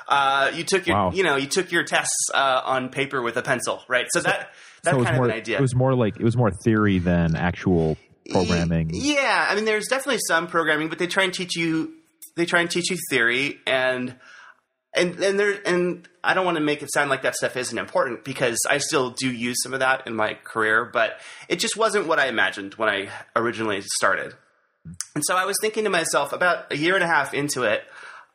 Uh, 0.06 0.52
you 0.54 0.66
took 0.66 0.86
your, 0.86 0.98
wow. 0.98 1.12
you 1.14 1.24
know, 1.24 1.38
you 1.38 1.48
took 1.48 1.72
your 1.72 1.84
tests 1.84 2.30
uh, 2.34 2.62
on 2.66 2.90
paper 2.90 3.22
with 3.22 3.38
a 3.38 3.42
pencil, 3.42 3.82
right? 3.88 4.06
So 4.12 4.20
that 4.20 4.50
that 4.84 4.92
so 4.92 5.04
kind 5.04 5.16
more, 5.16 5.26
of 5.26 5.32
an 5.32 5.38
idea. 5.38 5.58
It 5.58 5.62
was 5.62 5.74
more 5.74 5.96
like 5.96 6.20
it 6.20 6.24
was 6.24 6.38
more 6.38 6.52
theory 6.64 7.00
than 7.00 7.38
actual 7.38 7.98
programming. 8.30 8.92
Yeah, 8.94 9.48
I 9.50 9.56
mean, 9.56 9.66
there's 9.66 9.88
definitely 9.88 10.22
some 10.28 10.48
programming, 10.48 10.90
but 10.90 11.00
they 11.00 11.08
try 11.08 11.24
and 11.24 11.34
teach 11.34 11.56
you. 11.56 11.94
They 12.36 12.46
try 12.46 12.62
and 12.62 12.70
teach 12.70 12.90
you 12.90 12.98
theory, 13.10 13.60
and 13.68 14.16
and 14.96 15.20
and 15.20 15.40
there 15.40 15.60
and 15.66 16.08
I 16.24 16.34
don't 16.34 16.46
want 16.46 16.58
to 16.58 16.64
make 16.64 16.82
it 16.82 16.94
sound 16.94 17.10
like 17.10 17.24
that 17.24 17.36
stuff 17.36 17.58
isn't 17.58 17.78
important 17.78 18.24
because 18.24 18.58
I 18.70 18.78
still 18.78 19.12
do 19.12 19.32
use 19.32 19.58
some 19.62 19.74
of 19.74 19.80
that 19.82 20.08
in 20.08 20.16
my 20.16 20.36
career, 20.44 20.86
but 20.86 21.20
it 21.50 21.58
just 21.58 21.76
wasn't 21.76 22.08
what 22.08 22.20
I 22.20 22.28
imagined 22.28 22.76
when 22.76 22.90
I 22.90 23.10
originally 23.36 23.82
started. 23.82 24.34
And 25.16 25.24
so 25.26 25.36
I 25.36 25.46
was 25.46 25.56
thinking 25.62 25.86
to 25.86 25.90
myself 25.90 26.34
about 26.34 26.72
a 26.72 26.78
year 26.78 26.96
and 26.96 27.04
a 27.04 27.08
half 27.08 27.34
into 27.34 27.64
it. 27.64 27.84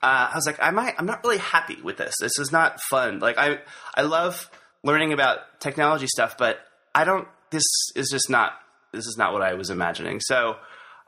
Uh, 0.03 0.31
I 0.33 0.35
was 0.35 0.47
like, 0.47 0.59
I 0.63 0.71
might, 0.71 0.95
I'm 0.99 1.07
not 1.07 1.25
really 1.25 1.39
happy 1.39 1.81
with 1.83 1.97
this. 1.97 2.15
This 2.21 2.39
is 2.39 2.53
not 2.53 2.79
fun. 2.89 3.19
Like 3.19 3.37
I, 3.37 3.59
I 3.95 4.03
love 4.03 4.51
learning 4.83 5.13
about 5.13 5.61
technology 5.61 6.07
stuff, 6.07 6.37
but 6.39 6.59
I 6.95 7.05
don't. 7.05 7.29
This 7.51 7.65
is 7.97 8.09
just 8.11 8.29
not. 8.29 8.53
This 8.93 9.07
is 9.07 9.17
not 9.19 9.33
what 9.33 9.43
I 9.43 9.55
was 9.55 9.71
imagining. 9.71 10.21
So 10.21 10.51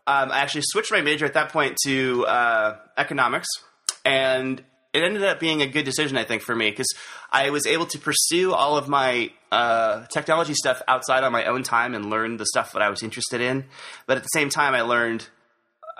um, 0.06 0.30
I 0.30 0.40
actually 0.40 0.62
switched 0.64 0.92
my 0.92 1.00
major 1.00 1.24
at 1.24 1.34
that 1.34 1.50
point 1.50 1.76
to 1.84 2.26
uh, 2.26 2.76
economics, 2.96 3.48
and 4.04 4.62
it 4.92 5.02
ended 5.02 5.22
up 5.22 5.38
being 5.38 5.62
a 5.62 5.66
good 5.66 5.84
decision, 5.84 6.16
I 6.16 6.24
think, 6.24 6.42
for 6.42 6.54
me 6.54 6.70
because 6.70 6.88
I 7.30 7.50
was 7.50 7.66
able 7.66 7.86
to 7.86 7.98
pursue 7.98 8.52
all 8.52 8.76
of 8.76 8.88
my 8.88 9.30
uh, 9.52 10.06
technology 10.06 10.54
stuff 10.54 10.82
outside 10.88 11.22
on 11.22 11.32
my 11.32 11.44
own 11.44 11.62
time 11.62 11.94
and 11.94 12.10
learn 12.10 12.38
the 12.38 12.46
stuff 12.46 12.72
that 12.72 12.82
I 12.82 12.90
was 12.90 13.02
interested 13.02 13.40
in. 13.40 13.66
But 14.06 14.16
at 14.16 14.24
the 14.24 14.28
same 14.28 14.48
time, 14.48 14.74
I 14.74 14.82
learned 14.82 15.28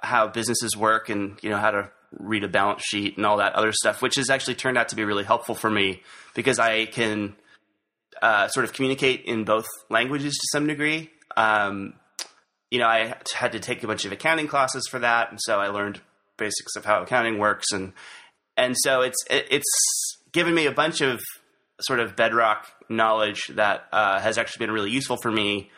how 0.02 0.28
businesses 0.28 0.76
work 0.76 1.08
and 1.08 1.38
you 1.42 1.50
know 1.50 1.58
how 1.58 1.70
to 1.70 1.90
read 2.18 2.42
a 2.42 2.48
balance 2.48 2.82
sheet 2.82 3.16
and 3.16 3.24
all 3.24 3.36
that 3.36 3.54
other 3.54 3.72
stuff, 3.72 4.02
which 4.02 4.16
has 4.16 4.30
actually 4.30 4.56
turned 4.56 4.76
out 4.76 4.88
to 4.88 4.96
be 4.96 5.04
really 5.04 5.24
helpful 5.24 5.54
for 5.54 5.70
me 5.70 6.02
because 6.34 6.58
I 6.58 6.86
can 6.86 7.36
uh, 8.20 8.48
sort 8.48 8.64
of 8.64 8.72
communicate 8.72 9.24
in 9.24 9.44
both 9.44 9.66
languages 9.88 10.32
to 10.32 10.46
some 10.52 10.66
degree. 10.66 11.10
Um, 11.36 11.94
you 12.70 12.78
know, 12.78 12.86
I 12.86 13.14
had 13.34 13.52
to 13.52 13.60
take 13.60 13.82
a 13.82 13.86
bunch 13.86 14.04
of 14.04 14.12
accounting 14.12 14.46
classes 14.46 14.86
for 14.88 14.98
that, 15.00 15.30
and 15.30 15.40
so 15.42 15.58
I 15.58 15.68
learned 15.68 16.00
basics 16.36 16.76
of 16.76 16.84
how 16.84 17.02
accounting 17.02 17.38
works, 17.38 17.72
and 17.72 17.92
and 18.56 18.76
so 18.78 19.02
it's 19.02 19.18
it's 19.28 20.18
given 20.32 20.54
me 20.54 20.66
a 20.66 20.72
bunch 20.72 21.00
of 21.00 21.20
sort 21.80 22.00
of 22.00 22.14
bedrock 22.14 22.66
knowledge 22.88 23.48
that 23.54 23.84
uh, 23.92 24.20
has 24.20 24.38
actually 24.38 24.66
been 24.66 24.74
really 24.74 24.90
useful 24.90 25.16
for 25.22 25.30
me 25.30 25.70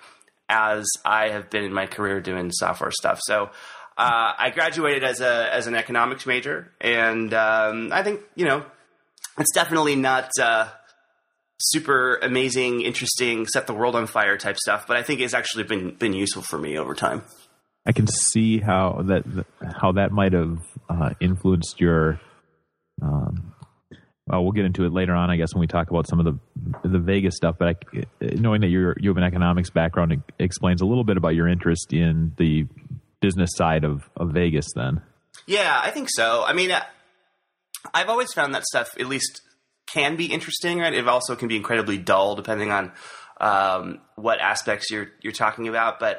as 0.49 0.87
I 1.05 1.29
have 1.31 1.49
been 1.49 1.65
in 1.65 1.73
my 1.73 1.87
career 1.87 2.21
doing 2.21 2.51
software 2.53 2.91
stuff. 2.91 3.21
So. 3.23 3.51
Uh, 3.95 4.33
I 4.39 4.49
graduated 4.49 5.05
as 5.05 5.21
a 5.21 5.53
as 5.53 5.67
an 5.67 5.75
economics 5.75 6.25
major, 6.25 6.73
and 6.81 7.33
um, 7.35 7.93
I 7.93 8.03
think 8.03 8.23
you 8.35 8.47
know 8.47 8.65
it's 9.39 9.53
definitely 9.53 9.97
not 9.97 10.31
uh, 10.41 10.69
super 11.71 12.17
amazing, 12.17 12.83
interesting, 12.83 13.47
set 13.47 13.67
the 13.67 13.75
world 13.75 13.95
on 13.95 14.07
fire 14.07 14.37
type 14.37 14.57
stuff, 14.59 14.87
but 14.87 14.97
I 14.97 15.03
think 15.03 15.21
it's 15.21 15.35
actually 15.35 15.65
been 15.65 15.95
been 15.95 16.13
useful 16.13 16.43
for 16.43 16.59
me 16.59 16.79
over 16.79 16.95
time. 16.95 17.23
I 17.87 17.93
can 17.93 18.07
see 18.07 18.59
how 18.59 19.03
that 19.07 19.25
how 19.81 19.93
that 19.93 20.13
might 20.13 20.33
have 20.33 20.59
uh, 20.89 21.11
influenced 21.21 21.81
your. 21.81 22.21
Um, 23.01 23.55
well, 24.27 24.45
we'll 24.45 24.53
get 24.53 24.65
into 24.65 24.85
it 24.85 24.93
later 24.93 25.15
on, 25.15 25.31
I 25.31 25.37
guess, 25.37 25.53
when 25.53 25.61
we 25.61 25.67
talk 25.67 25.91
about 25.91 26.09
some 26.09 26.21
of 26.21 26.27
the 26.27 26.89
the 26.89 26.99
Vegas 26.99 27.35
stuff. 27.37 27.57
But 27.59 27.69
I, 27.93 28.05
knowing 28.21 28.61
that 28.61 28.69
you're 28.69 28.95
you 29.01 29.11
have 29.11 29.17
an 29.17 29.25
economics 29.25 29.71
background, 29.71 30.13
it 30.13 30.21
explains 30.39 30.81
a 30.81 30.87
little 30.87 31.05
bit 31.05 31.17
about 31.17 31.35
your 31.35 31.49
interest 31.49 31.93
in 31.93 32.33
the 32.39 32.67
business 33.21 33.51
side 33.55 33.85
of, 33.85 34.09
of 34.17 34.33
Vegas. 34.33 34.67
Then, 34.75 35.03
yeah, 35.47 35.81
I 35.83 35.91
think 35.91 36.09
so. 36.11 36.45
I 36.45 36.53
mean, 36.53 36.71
uh, 36.71 36.83
I've 37.93 38.09
always 38.09 38.33
found 38.33 38.55
that 38.55 38.65
stuff 38.65 38.97
at 38.99 39.07
least 39.07 39.41
can 39.87 40.17
be 40.17 40.27
interesting, 40.27 40.79
right? 40.79 40.93
It 40.93 41.07
also 41.09 41.37
can 41.37 41.49
be 41.49 41.57
incredibly 41.57 41.99
dull 41.99 42.35
depending 42.35 42.71
on 42.71 42.93
um, 43.41 44.01
what 44.15 44.41
aspects 44.41 44.91
you're 44.91 45.09
you're 45.21 45.33
talking 45.33 45.69
about. 45.69 45.99
But 45.99 46.19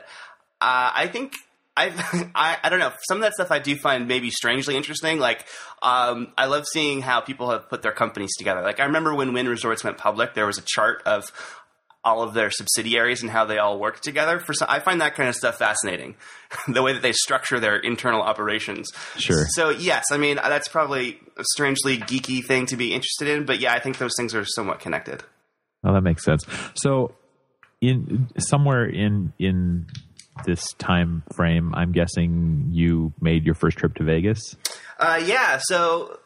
uh, 0.61 0.91
I 0.93 1.07
think 1.07 1.35
I've, 1.75 1.97
I 2.35 2.57
I 2.63 2.69
don't 2.69 2.79
know 2.79 2.91
some 3.07 3.17
of 3.17 3.23
that 3.23 3.33
stuff 3.33 3.51
I 3.51 3.59
do 3.59 3.75
find 3.75 4.07
maybe 4.07 4.29
strangely 4.29 4.75
interesting. 4.75 5.19
Like 5.19 5.45
um, 5.81 6.33
I 6.37 6.45
love 6.45 6.65
seeing 6.67 7.01
how 7.01 7.21
people 7.21 7.49
have 7.49 7.69
put 7.69 7.81
their 7.81 7.91
companies 7.91 8.31
together. 8.37 8.61
Like 8.61 8.79
I 8.79 8.85
remember 8.85 9.15
when 9.15 9.33
Wynn 9.33 9.47
Resorts 9.47 9.83
went 9.83 9.97
public, 9.97 10.33
there 10.33 10.45
was 10.45 10.57
a 10.57 10.63
chart 10.65 11.01
of 11.05 11.31
all 12.03 12.21
of 12.21 12.33
their 12.33 12.51
subsidiaries 12.51 13.21
and 13.21 13.31
how 13.31 13.45
they 13.45 13.57
all 13.57 13.79
work 13.79 14.01
together. 14.01 14.39
For 14.39 14.53
some, 14.53 14.67
I 14.69 14.79
find 14.79 15.01
that 15.01 15.15
kind 15.15 15.29
of 15.29 15.35
stuff 15.35 15.57
fascinating, 15.57 16.15
the 16.67 16.81
way 16.81 16.93
that 16.93 17.01
they 17.01 17.13
structure 17.13 17.59
their 17.59 17.77
internal 17.77 18.21
operations. 18.21 18.89
Sure. 19.17 19.45
So 19.49 19.69
yes, 19.69 20.05
I 20.11 20.17
mean 20.17 20.35
that's 20.35 20.67
probably 20.67 21.19
a 21.37 21.43
strangely 21.51 21.97
geeky 21.97 22.43
thing 22.43 22.65
to 22.67 22.77
be 22.77 22.93
interested 22.93 23.27
in, 23.27 23.45
but 23.45 23.59
yeah, 23.59 23.73
I 23.73 23.79
think 23.79 23.97
those 23.97 24.13
things 24.17 24.35
are 24.35 24.45
somewhat 24.45 24.79
connected. 24.79 25.23
Oh, 25.83 25.93
that 25.93 26.01
makes 26.01 26.23
sense. 26.23 26.45
So, 26.75 27.13
in 27.81 28.29
somewhere 28.37 28.85
in 28.85 29.33
in 29.37 29.87
this 30.45 30.73
time 30.77 31.23
frame, 31.35 31.73
I'm 31.75 31.91
guessing 31.91 32.69
you 32.71 33.13
made 33.21 33.45
your 33.45 33.55
first 33.55 33.77
trip 33.77 33.95
to 33.95 34.03
Vegas. 34.03 34.55
Uh, 34.97 35.21
yeah. 35.23 35.59
So 35.61 36.19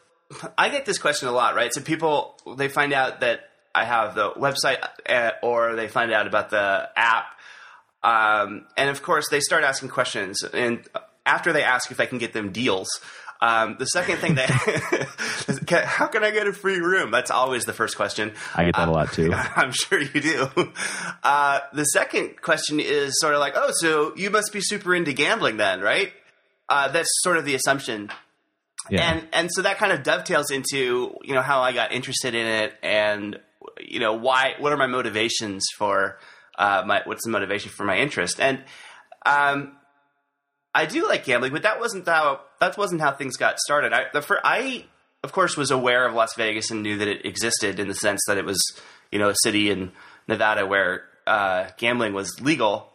I 0.56 0.68
get 0.68 0.86
this 0.86 0.98
question 0.98 1.28
a 1.28 1.32
lot, 1.32 1.54
right? 1.54 1.72
So 1.72 1.80
people 1.80 2.36
they 2.56 2.68
find 2.68 2.92
out 2.92 3.20
that 3.20 3.47
I 3.74 3.84
have 3.84 4.14
the 4.14 4.30
website, 4.32 4.78
uh, 5.08 5.32
or 5.42 5.76
they 5.76 5.88
find 5.88 6.12
out 6.12 6.26
about 6.26 6.50
the 6.50 6.88
app, 6.96 7.26
um, 8.02 8.66
and 8.76 8.90
of 8.90 9.02
course 9.02 9.28
they 9.30 9.40
start 9.40 9.64
asking 9.64 9.90
questions. 9.90 10.42
And 10.42 10.86
after 11.26 11.52
they 11.52 11.62
ask 11.62 11.90
if 11.90 12.00
I 12.00 12.06
can 12.06 12.18
get 12.18 12.32
them 12.32 12.50
deals, 12.50 12.88
um, 13.40 13.76
the 13.78 13.84
second 13.86 14.18
thing 14.18 14.34
that 14.34 14.50
how 15.84 16.08
can 16.08 16.24
I 16.24 16.30
get 16.30 16.48
a 16.48 16.52
free 16.52 16.80
room? 16.80 17.10
That's 17.10 17.30
always 17.30 17.64
the 17.64 17.72
first 17.72 17.96
question. 17.96 18.32
I 18.54 18.64
get 18.64 18.74
that 18.74 18.88
uh, 18.88 18.90
a 18.90 18.92
lot 18.92 19.12
too. 19.12 19.32
I'm 19.56 19.70
sure 19.70 20.00
you 20.00 20.20
do. 20.20 20.48
Uh, 21.22 21.60
the 21.72 21.84
second 21.84 22.40
question 22.40 22.80
is 22.80 23.18
sort 23.20 23.34
of 23.34 23.40
like, 23.40 23.52
oh, 23.56 23.70
so 23.76 24.12
you 24.16 24.30
must 24.30 24.52
be 24.52 24.60
super 24.60 24.94
into 24.94 25.12
gambling 25.12 25.56
then, 25.56 25.80
right? 25.80 26.12
Uh, 26.68 26.88
that's 26.88 27.08
sort 27.22 27.36
of 27.36 27.44
the 27.44 27.54
assumption. 27.54 28.10
Yeah. 28.90 29.12
And 29.12 29.28
and 29.32 29.50
so 29.52 29.62
that 29.62 29.78
kind 29.78 29.92
of 29.92 30.02
dovetails 30.02 30.50
into 30.50 31.16
you 31.22 31.34
know 31.34 31.42
how 31.42 31.60
I 31.60 31.72
got 31.72 31.92
interested 31.92 32.34
in 32.34 32.46
it 32.46 32.74
and 32.82 33.38
you 33.80 34.00
know 34.00 34.12
why 34.12 34.54
what 34.58 34.72
are 34.72 34.76
my 34.76 34.86
motivations 34.86 35.64
for 35.76 36.18
uh, 36.58 36.82
my 36.86 37.02
what's 37.04 37.24
the 37.24 37.30
motivation 37.30 37.70
for 37.70 37.84
my 37.84 37.98
interest 37.98 38.40
and 38.40 38.62
um, 39.26 39.76
I 40.74 40.86
do 40.86 41.08
like 41.08 41.24
gambling, 41.24 41.52
but 41.52 41.62
that 41.62 41.80
wasn't 41.80 42.06
how 42.06 42.40
that 42.60 42.76
wasn't 42.76 43.00
how 43.00 43.12
things 43.12 43.36
got 43.36 43.58
started. 43.58 43.92
I 43.92 44.04
the 44.12 44.22
for, 44.22 44.38
I 44.44 44.84
of 45.24 45.32
course 45.32 45.56
was 45.56 45.70
aware 45.70 46.06
of 46.06 46.14
Las 46.14 46.34
Vegas 46.36 46.70
and 46.70 46.82
knew 46.82 46.98
that 46.98 47.08
it 47.08 47.24
existed 47.24 47.80
in 47.80 47.88
the 47.88 47.94
sense 47.94 48.20
that 48.26 48.38
it 48.38 48.44
was 48.44 48.60
you 49.10 49.18
know 49.18 49.28
a 49.28 49.34
city 49.42 49.70
in 49.70 49.92
Nevada 50.28 50.66
where 50.66 51.04
uh, 51.26 51.68
gambling 51.78 52.12
was 52.12 52.40
legal, 52.40 52.92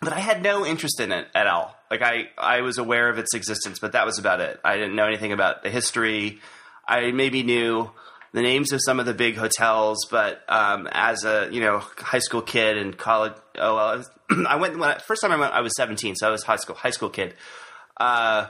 but 0.00 0.12
I 0.12 0.20
had 0.20 0.42
no 0.42 0.64
interest 0.64 1.00
in 1.00 1.10
it 1.10 1.26
at 1.34 1.46
all. 1.46 1.76
Like 1.90 2.02
I 2.02 2.28
I 2.38 2.60
was 2.60 2.78
aware 2.78 3.08
of 3.08 3.18
its 3.18 3.34
existence, 3.34 3.78
but 3.78 3.92
that 3.92 4.06
was 4.06 4.18
about 4.18 4.40
it. 4.40 4.60
I 4.62 4.76
didn't 4.76 4.94
know 4.94 5.06
anything 5.06 5.32
about 5.32 5.62
the 5.62 5.70
history. 5.70 6.40
I 6.86 7.12
maybe 7.12 7.42
knew 7.42 7.90
the 8.32 8.42
names 8.42 8.72
of 8.72 8.80
some 8.84 9.00
of 9.00 9.06
the 9.06 9.14
big 9.14 9.36
hotels, 9.36 10.06
but 10.10 10.42
um, 10.48 10.88
as 10.90 11.24
a 11.24 11.48
you 11.50 11.60
know 11.60 11.78
high 11.78 12.20
school 12.20 12.42
kid 12.42 12.78
and 12.78 12.96
college, 12.96 13.34
oh 13.58 13.76
well, 13.76 13.86
I, 13.86 13.96
was, 13.96 14.10
I 14.48 14.56
went 14.56 14.78
when 14.78 14.90
I, 14.90 14.98
first 14.98 15.22
time 15.22 15.32
I 15.32 15.36
went, 15.36 15.52
I 15.52 15.60
was 15.60 15.72
seventeen, 15.76 16.14
so 16.14 16.28
I 16.28 16.30
was 16.30 16.42
high 16.42 16.56
school 16.56 16.76
high 16.76 16.90
school 16.90 17.10
kid, 17.10 17.34
uh, 17.96 18.46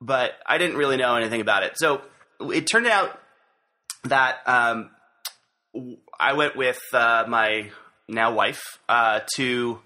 but 0.00 0.32
I 0.46 0.58
didn't 0.58 0.76
really 0.76 0.96
know 0.96 1.16
anything 1.16 1.40
about 1.40 1.62
it. 1.62 1.72
So 1.76 2.02
it 2.40 2.66
turned 2.66 2.86
out 2.86 3.18
that 4.04 4.38
um, 4.46 4.90
I 6.20 6.34
went 6.34 6.56
with 6.56 6.80
uh, 6.92 7.24
my 7.26 7.70
now 8.08 8.34
wife 8.34 8.62
uh, 8.88 9.20
to 9.36 9.80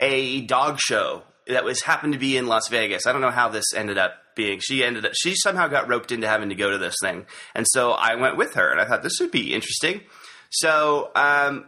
a 0.00 0.40
dog 0.42 0.78
show 0.80 1.22
that 1.46 1.64
was 1.64 1.82
happened 1.82 2.12
to 2.12 2.18
be 2.18 2.36
in 2.36 2.46
Las 2.46 2.68
Vegas. 2.68 3.06
I 3.06 3.12
don't 3.12 3.20
know 3.22 3.30
how 3.30 3.48
this 3.48 3.72
ended 3.74 3.98
up 3.98 4.14
being. 4.38 4.60
She 4.60 4.82
ended 4.82 5.04
up 5.04 5.12
she 5.14 5.34
somehow 5.34 5.68
got 5.68 5.88
roped 5.88 6.10
into 6.10 6.26
having 6.26 6.48
to 6.48 6.54
go 6.54 6.70
to 6.70 6.78
this 6.78 6.94
thing, 7.02 7.26
and 7.54 7.66
so 7.68 7.90
I 7.90 8.14
went 8.14 8.38
with 8.38 8.54
her, 8.54 8.70
and 8.70 8.80
I 8.80 8.86
thought 8.86 9.02
this 9.02 9.20
would 9.20 9.30
be 9.30 9.52
interesting. 9.52 10.00
So 10.48 11.10
um, 11.14 11.66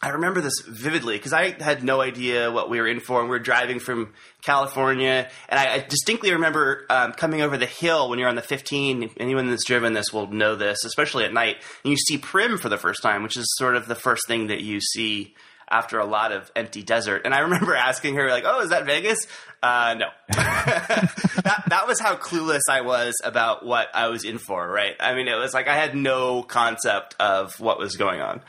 I 0.00 0.10
remember 0.10 0.40
this 0.40 0.62
vividly 0.66 1.16
because 1.16 1.32
I 1.32 1.50
had 1.62 1.84
no 1.84 2.00
idea 2.00 2.50
what 2.50 2.70
we 2.70 2.80
were 2.80 2.88
in 2.88 3.00
for, 3.00 3.20
and 3.20 3.28
we 3.28 3.36
were 3.36 3.42
driving 3.42 3.78
from 3.78 4.14
California, 4.42 5.28
and 5.48 5.60
I, 5.60 5.74
I 5.74 5.78
distinctly 5.78 6.32
remember 6.32 6.86
um, 6.88 7.12
coming 7.12 7.42
over 7.42 7.58
the 7.58 7.66
hill 7.66 8.08
when 8.08 8.18
you're 8.18 8.28
on 8.28 8.36
the 8.36 8.42
15. 8.42 9.10
Anyone 9.18 9.50
that's 9.50 9.66
driven 9.66 9.92
this 9.92 10.12
will 10.12 10.28
know 10.28 10.56
this, 10.56 10.84
especially 10.84 11.24
at 11.24 11.32
night, 11.34 11.56
and 11.84 11.90
you 11.90 11.96
see 11.96 12.16
Primm 12.16 12.58
for 12.58 12.68
the 12.68 12.78
first 12.78 13.02
time, 13.02 13.22
which 13.22 13.36
is 13.36 13.46
sort 13.58 13.76
of 13.76 13.86
the 13.86 13.94
first 13.94 14.26
thing 14.26 14.46
that 14.46 14.62
you 14.62 14.80
see 14.80 15.34
after 15.70 15.98
a 15.98 16.04
lot 16.04 16.32
of 16.32 16.50
empty 16.54 16.82
desert. 16.82 17.22
And 17.24 17.34
I 17.34 17.40
remember 17.40 17.74
asking 17.76 18.16
her, 18.16 18.28
like, 18.28 18.44
"Oh, 18.46 18.60
is 18.60 18.70
that 18.70 18.86
Vegas?" 18.86 19.18
Uh, 19.62 19.94
no. 19.98 20.06
that, 20.34 21.64
that 21.68 21.86
was 21.86 22.00
how 22.00 22.16
clueless 22.16 22.62
I 22.68 22.80
was 22.80 23.14
about 23.24 23.64
what 23.64 23.88
I 23.94 24.08
was 24.08 24.24
in 24.24 24.38
for. 24.38 24.66
Right? 24.68 24.94
I 25.00 25.14
mean, 25.14 25.28
it 25.28 25.36
was 25.36 25.54
like 25.54 25.68
I 25.68 25.76
had 25.76 25.94
no 25.94 26.42
concept 26.42 27.14
of 27.20 27.58
what 27.60 27.78
was 27.78 27.96
going 27.96 28.20
on. 28.20 28.42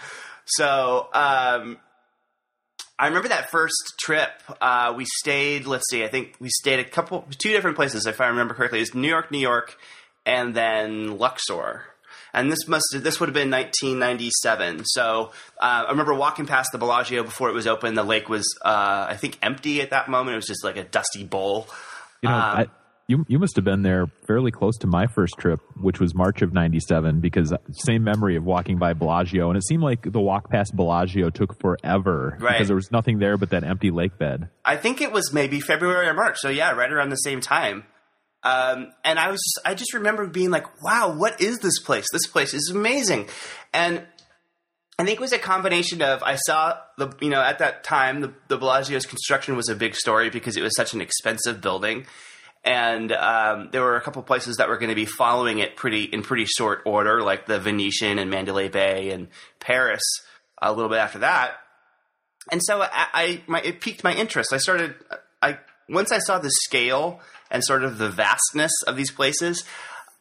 So. 0.46 1.08
Um, 1.14 1.78
I 3.00 3.08
remember 3.08 3.30
that 3.30 3.50
first 3.50 3.96
trip. 4.00 4.30
Uh, 4.62 4.94
we 4.96 5.06
stayed. 5.06 5.66
Let's 5.66 5.90
see. 5.90 6.04
I 6.04 6.08
think 6.08 6.36
we 6.40 6.50
stayed 6.50 6.80
a 6.80 6.84
couple, 6.84 7.28
two 7.40 7.50
different 7.50 7.76
places, 7.76 8.06
if 8.06 8.22
I 8.22 8.28
remember 8.28 8.54
correctly. 8.54 8.80
It 8.80 8.84
was 8.84 8.94
New 8.94 9.08
York, 9.08 9.32
New 9.32 9.40
York, 9.40 9.78
and 10.28 10.54
then 10.54 11.18
Luxor 11.18 11.84
and 12.34 12.52
this 12.52 12.68
must 12.68 12.86
this 12.94 13.20
would 13.20 13.30
have 13.30 13.34
been 13.34 13.52
1997. 13.52 14.86
So 14.86 15.32
uh, 15.60 15.86
I 15.88 15.92
remember 15.92 16.14
walking 16.14 16.46
past 16.46 16.70
the 16.72 16.78
Bellagio 16.78 17.24
before 17.24 17.50
it 17.50 17.54
was 17.54 17.68
open. 17.68 17.94
The 17.96 18.04
lake 18.04 18.30
was, 18.30 18.46
uh, 18.64 19.08
I 19.10 19.16
think, 19.18 19.38
empty 19.42 19.82
at 19.82 19.92
that 19.92 20.10
moment. 20.10 20.34
It 20.34 20.38
was 20.38 20.48
just 20.48 20.64
like 20.64 20.78
a 20.78 20.84
dusty 20.84 21.24
bowl. 21.24 21.68
You 22.22 22.30
know, 22.30 22.36
um, 22.36 22.42
I, 22.42 22.68
You 23.08 23.26
you 23.28 23.38
must 23.38 23.56
have 23.58 23.66
been 23.66 23.82
there 23.82 24.08
fairly 24.28 24.50
close 24.52 24.78
to 24.80 24.88
my 24.88 25.08
first 25.08 25.36
trip, 25.38 25.60
which 25.76 26.00
was 26.00 26.16
March 26.16 26.42
of 26.42 26.54
'97, 26.54 27.20
because 27.20 27.54
same 27.72 28.04
memory 28.04 28.38
of 28.38 28.44
walking 28.46 28.78
by 28.78 28.94
Bellagio, 28.94 29.50
and 29.50 29.58
it 29.58 29.66
seemed 29.66 29.84
like 29.84 30.10
the 30.10 30.22
walk 30.22 30.50
past 30.50 30.74
Bellagio 30.76 31.30
took 31.30 31.60
forever 31.60 32.38
Right. 32.40 32.54
because 32.54 32.68
there 32.68 32.76
was 32.78 32.92
nothing 32.92 33.20
there 33.20 33.38
but 33.38 33.50
that 33.50 33.64
empty 33.66 33.92
lake 33.92 34.18
bed. 34.18 34.50
I 34.64 34.78
think 34.78 35.02
it 35.02 35.12
was 35.12 35.34
maybe 35.34 35.60
February 35.60 36.08
or 36.08 36.14
March. 36.14 36.38
So 36.40 36.48
yeah, 36.50 36.72
right 36.72 36.92
around 36.92 37.10
the 37.10 37.18
same 37.18 37.42
time. 37.42 37.84
Um, 38.44 38.92
and 39.06 39.18
I 39.18 39.32
was, 39.32 39.42
I 39.66 39.74
just 39.74 39.94
remember 39.94 40.28
being 40.28 40.52
like, 40.52 40.84
wow, 40.84 41.16
what 41.16 41.42
is 41.42 41.60
this 41.60 41.80
place? 41.80 42.06
This 42.12 42.28
place 42.28 42.54
is 42.54 42.72
amazing. 42.74 43.30
And 43.74 44.04
I 45.00 45.06
think 45.06 45.18
it 45.18 45.22
was 45.22 45.34
a 45.34 45.40
combination 45.40 46.02
of, 46.02 46.22
I 46.24 46.36
saw 46.36 46.78
the, 46.98 47.16
you 47.22 47.30
know, 47.30 47.42
at 47.42 47.60
that 47.60 47.84
time, 47.84 48.22
the, 48.22 48.34
the 48.50 48.58
Bellagio's 48.58 49.06
construction 49.06 49.56
was 49.56 49.70
a 49.70 49.76
big 49.76 49.96
story 49.96 50.30
because 50.30 50.58
it 50.58 50.62
was 50.62 50.76
such 50.76 50.94
an 50.94 51.02
expensive 51.02 51.62
building. 51.62 52.06
And 52.66 53.12
um, 53.12 53.70
there 53.72 53.82
were 53.82 53.96
a 53.96 54.02
couple 54.02 54.22
places 54.24 54.58
that 54.58 54.70
were 54.70 54.78
going 54.78 54.90
to 54.90 54.96
be 54.96 55.06
following 55.06 55.60
it 55.60 55.76
pretty 55.76 56.04
in 56.04 56.22
pretty 56.22 56.46
short 56.46 56.82
order, 56.86 57.22
like 57.22 57.46
the 57.46 57.60
Venetian 57.60 58.20
and 58.20 58.30
Mandalay 58.30 58.70
Bay 58.70 59.10
and 59.10 59.28
Paris. 59.60 60.04
A 60.62 60.72
little 60.72 60.88
bit 60.88 61.00
after 61.00 61.20
that, 61.20 61.58
and 62.50 62.62
so 62.64 62.82
I, 62.82 62.88
I 63.14 63.42
my, 63.48 63.60
it 63.60 63.82
piqued 63.82 64.02
my 64.02 64.14
interest. 64.14 64.54
I 64.54 64.58
started 64.60 64.96
I 65.42 65.58
once 65.90 66.12
I 66.12 66.20
saw 66.20 66.40
the 66.40 66.50
scale 66.50 67.20
and 67.52 67.64
sort 67.64 67.84
of 67.84 67.98
the 67.98 68.10
vastness 68.10 68.72
of 68.88 68.96
these 68.96 69.12
places, 69.12 69.64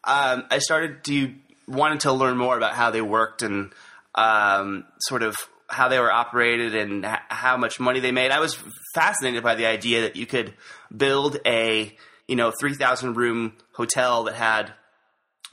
um, 0.04 0.44
I 0.50 0.58
started 0.58 1.04
to 1.04 1.34
wanted 1.68 2.00
to 2.00 2.12
learn 2.12 2.36
more 2.36 2.56
about 2.56 2.74
how 2.74 2.90
they 2.90 3.02
worked 3.02 3.42
and 3.42 3.72
um, 4.14 4.84
sort 5.00 5.22
of 5.22 5.36
how 5.68 5.88
they 5.88 5.98
were 5.98 6.12
operated 6.12 6.74
and 6.74 7.04
h- 7.04 7.18
how 7.28 7.56
much 7.56 7.80
money 7.80 8.00
they 8.00 8.12
made. 8.12 8.30
I 8.30 8.40
was 8.40 8.58
fascinated 8.94 9.42
by 9.42 9.54
the 9.54 9.66
idea 9.66 10.02
that 10.02 10.16
you 10.16 10.26
could 10.26 10.52
build 10.94 11.38
a 11.46 11.96
you 12.28 12.36
know 12.36 12.52
three 12.60 12.74
thousand 12.74 13.14
room 13.14 13.54
hotel 13.72 14.24
that 14.24 14.34
had 14.34 14.72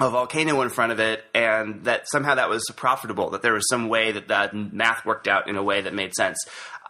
a 0.02 0.10
volcano 0.10 0.62
in 0.62 0.70
front 0.70 0.92
of 0.94 1.00
it, 1.00 1.24
and 1.34 1.84
that 1.84 2.10
somehow 2.10 2.36
that 2.36 2.50
was 2.50 2.64
profitable. 2.76 3.32
That 3.32 3.42
there 3.42 3.54
was 3.54 3.68
some 3.70 3.90
way 3.90 4.12
that 4.14 4.30
that 4.30 4.54
math 4.54 5.06
worked 5.06 5.28
out 5.28 5.50
in 5.50 5.56
a 5.56 5.64
way 5.64 5.82
that 5.82 5.94
made 5.94 6.14
sense. 6.14 6.38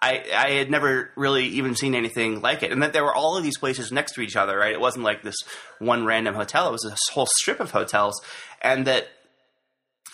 I, 0.01 0.23
I 0.33 0.51
had 0.51 0.71
never 0.71 1.11
really 1.15 1.45
even 1.45 1.75
seen 1.75 1.93
anything 1.93 2.41
like 2.41 2.63
it, 2.63 2.71
and 2.71 2.81
that 2.83 2.93
there 2.93 3.03
were 3.03 3.13
all 3.13 3.37
of 3.37 3.43
these 3.43 3.57
places 3.57 3.91
next 3.91 4.13
to 4.13 4.21
each 4.21 4.35
other. 4.35 4.57
Right, 4.57 4.71
it 4.71 4.79
wasn't 4.79 5.03
like 5.03 5.23
this 5.23 5.35
one 5.79 6.05
random 6.05 6.35
hotel; 6.35 6.69
it 6.69 6.71
was 6.71 6.83
this 6.83 6.99
whole 7.11 7.27
strip 7.37 7.59
of 7.59 7.71
hotels, 7.71 8.21
and 8.61 8.87
that 8.87 9.07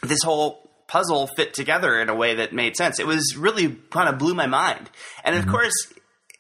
this 0.02 0.24
whole 0.24 0.70
puzzle 0.88 1.28
fit 1.28 1.54
together 1.54 2.00
in 2.00 2.10
a 2.10 2.16
way 2.16 2.36
that 2.36 2.54
made 2.54 2.76
sense. 2.76 3.00
It 3.00 3.08
was 3.08 3.36
really 3.38 3.76
kind 3.90 4.10
of 4.10 4.18
blew 4.18 4.34
my 4.34 4.48
mind, 4.48 4.90
and 5.24 5.36
of 5.36 5.44
mm-hmm. 5.44 5.52
course 5.52 5.94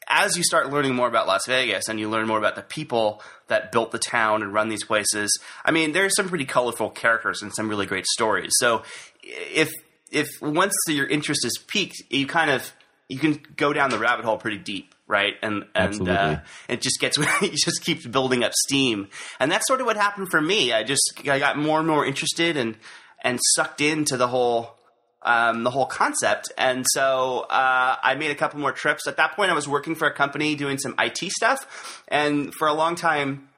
as 0.08 0.38
you 0.38 0.44
start 0.44 0.72
learning 0.72 0.96
more 0.96 1.08
about 1.08 1.28
Las 1.28 1.46
Vegas 1.48 1.88
and 1.88 2.00
you 2.00 2.10
learn 2.10 2.28
more 2.28 2.38
about 2.38 2.56
the 2.56 2.62
people 2.62 3.22
that 3.48 3.72
built 3.72 3.92
the 3.92 4.00
town 4.00 4.44
and 4.44 4.54
run 4.54 4.70
these 4.70 4.84
places, 4.84 5.40
I 5.64 5.72
mean, 5.72 5.94
there's 5.94 6.16
some 6.16 6.30
pretty 6.30 6.46
colorful 6.46 6.90
characters 6.90 7.42
and 7.42 7.54
some 7.54 7.70
really 7.70 7.86
great 7.86 8.06
stories. 8.06 8.52
So 8.58 8.84
if 9.24 9.72
if 10.12 10.30
once 10.42 10.74
your 10.88 11.08
interest 11.08 11.44
is 11.46 11.58
piqued, 11.58 12.04
you 12.10 12.28
kind 12.28 12.52
of 12.52 12.72
you 13.08 13.20
can 13.20 13.40
go 13.56 13.74
down 13.74 13.90
the 13.90 14.00
rabbit 14.00 14.26
hole 14.26 14.38
pretty 14.38 14.58
deep, 14.58 14.94
right? 15.08 15.34
And 15.42 15.66
and 15.76 16.08
uh, 16.08 16.40
it 16.68 16.82
just 16.82 17.00
gets 17.00 17.18
it 17.42 17.54
just 17.54 17.84
keeps 17.84 18.06
building 18.06 18.44
up 18.44 18.54
steam, 18.54 19.10
and 19.40 19.52
that's 19.52 19.68
sort 19.68 19.82
of 19.82 19.86
what 19.86 19.98
happened 19.98 20.30
for 20.30 20.42
me. 20.42 20.74
I 20.74 20.84
just 20.84 21.22
I 21.28 21.40
got 21.40 21.58
more 21.58 21.80
and 21.80 21.88
more 21.88 22.06
interested 22.06 22.58
and 22.58 22.78
and 23.24 23.40
sucked 23.56 23.82
into 23.82 24.18
the 24.18 24.28
whole 24.28 24.76
um, 25.22 25.64
the 25.64 25.72
whole 25.72 25.86
concept. 25.86 26.52
And 26.58 26.86
so 26.92 27.46
uh, 27.50 27.96
I 28.02 28.16
made 28.16 28.32
a 28.32 28.36
couple 28.36 28.60
more 28.60 28.72
trips. 28.72 29.08
At 29.08 29.18
that 29.18 29.36
point, 29.36 29.52
I 29.52 29.56
was 29.56 29.68
working 29.68 29.96
for 29.96 30.08
a 30.08 30.14
company 30.14 30.56
doing 30.56 30.78
some 30.78 30.96
IT 31.00 31.32
stuff, 31.32 32.04
and 32.08 32.54
for 32.54 32.68
a 32.68 32.74
long 32.74 32.96
time, 32.96 33.50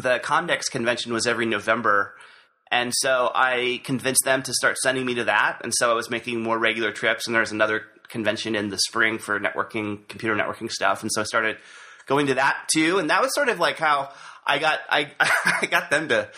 the 0.00 0.18
Comdex 0.20 0.70
convention 0.70 1.12
was 1.12 1.26
every 1.26 1.46
November. 1.46 2.14
And 2.72 2.92
so 2.94 3.32
I 3.34 3.80
convinced 3.82 4.22
them 4.24 4.44
to 4.44 4.52
start 4.54 4.76
sending 4.78 5.04
me 5.04 5.14
to 5.16 5.24
that. 5.24 5.60
And 5.64 5.72
so 5.74 5.90
I 5.90 5.94
was 5.94 6.08
making 6.08 6.40
more 6.40 6.56
regular 6.56 6.92
trips. 6.92 7.26
And 7.26 7.34
there 7.34 7.40
was 7.40 7.50
another 7.50 7.82
convention 8.10 8.54
in 8.54 8.68
the 8.68 8.78
spring 8.78 9.18
for 9.18 9.38
networking, 9.40 10.06
computer 10.08 10.34
networking 10.34 10.70
stuff. 10.70 11.02
And 11.02 11.10
so 11.12 11.20
I 11.20 11.24
started 11.24 11.56
going 12.06 12.26
to 12.26 12.34
that 12.34 12.68
too. 12.74 12.98
And 12.98 13.10
that 13.10 13.22
was 13.22 13.34
sort 13.34 13.48
of 13.48 13.58
like 13.58 13.78
how 13.78 14.10
I 14.46 14.58
got 14.58 14.80
I, 14.88 15.12
I 15.62 15.66
got 15.66 15.90
them 15.90 16.08
to 16.08 16.28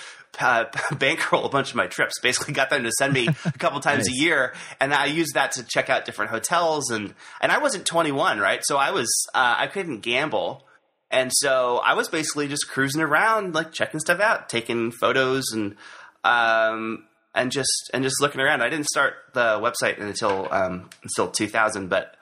uh, 0.40 0.64
bankroll 0.98 1.44
a 1.44 1.48
bunch 1.48 1.70
of 1.70 1.76
my 1.76 1.86
trips. 1.86 2.18
Basically, 2.20 2.54
got 2.54 2.70
them 2.70 2.84
to 2.84 2.90
send 2.98 3.12
me 3.12 3.28
a 3.44 3.52
couple 3.58 3.80
times 3.88 4.06
Nice. 4.08 4.18
a 4.18 4.22
year, 4.22 4.54
and 4.80 4.94
I 4.94 5.06
used 5.06 5.34
that 5.34 5.52
to 5.52 5.62
check 5.62 5.90
out 5.90 6.04
different 6.04 6.30
hotels. 6.30 6.90
and 6.90 7.14
And 7.40 7.52
I 7.52 7.58
wasn't 7.58 7.84
21, 7.86 8.38
right? 8.38 8.60
So 8.64 8.76
I 8.76 8.92
was 8.92 9.08
uh, 9.34 9.54
I 9.58 9.66
couldn't 9.66 10.00
gamble. 10.00 10.66
And 11.10 11.30
so 11.34 11.76
I 11.84 11.92
was 11.92 12.08
basically 12.08 12.48
just 12.48 12.70
cruising 12.70 13.02
around, 13.02 13.54
like 13.54 13.72
checking 13.72 14.00
stuff 14.00 14.18
out, 14.20 14.48
taking 14.48 14.90
photos, 14.92 15.44
and 15.52 15.76
um, 16.24 17.04
and 17.34 17.50
just 17.50 17.90
and 17.92 18.02
just 18.02 18.20
looking 18.20 18.40
around. 18.40 18.62
I 18.62 18.68
didn't 18.68 18.86
start 18.86 19.14
the 19.32 19.58
website 19.60 20.00
until 20.00 20.48
um, 20.52 20.90
until 21.02 21.28
2000, 21.28 21.88
but 21.88 22.16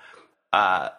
uh, 0.53 0.91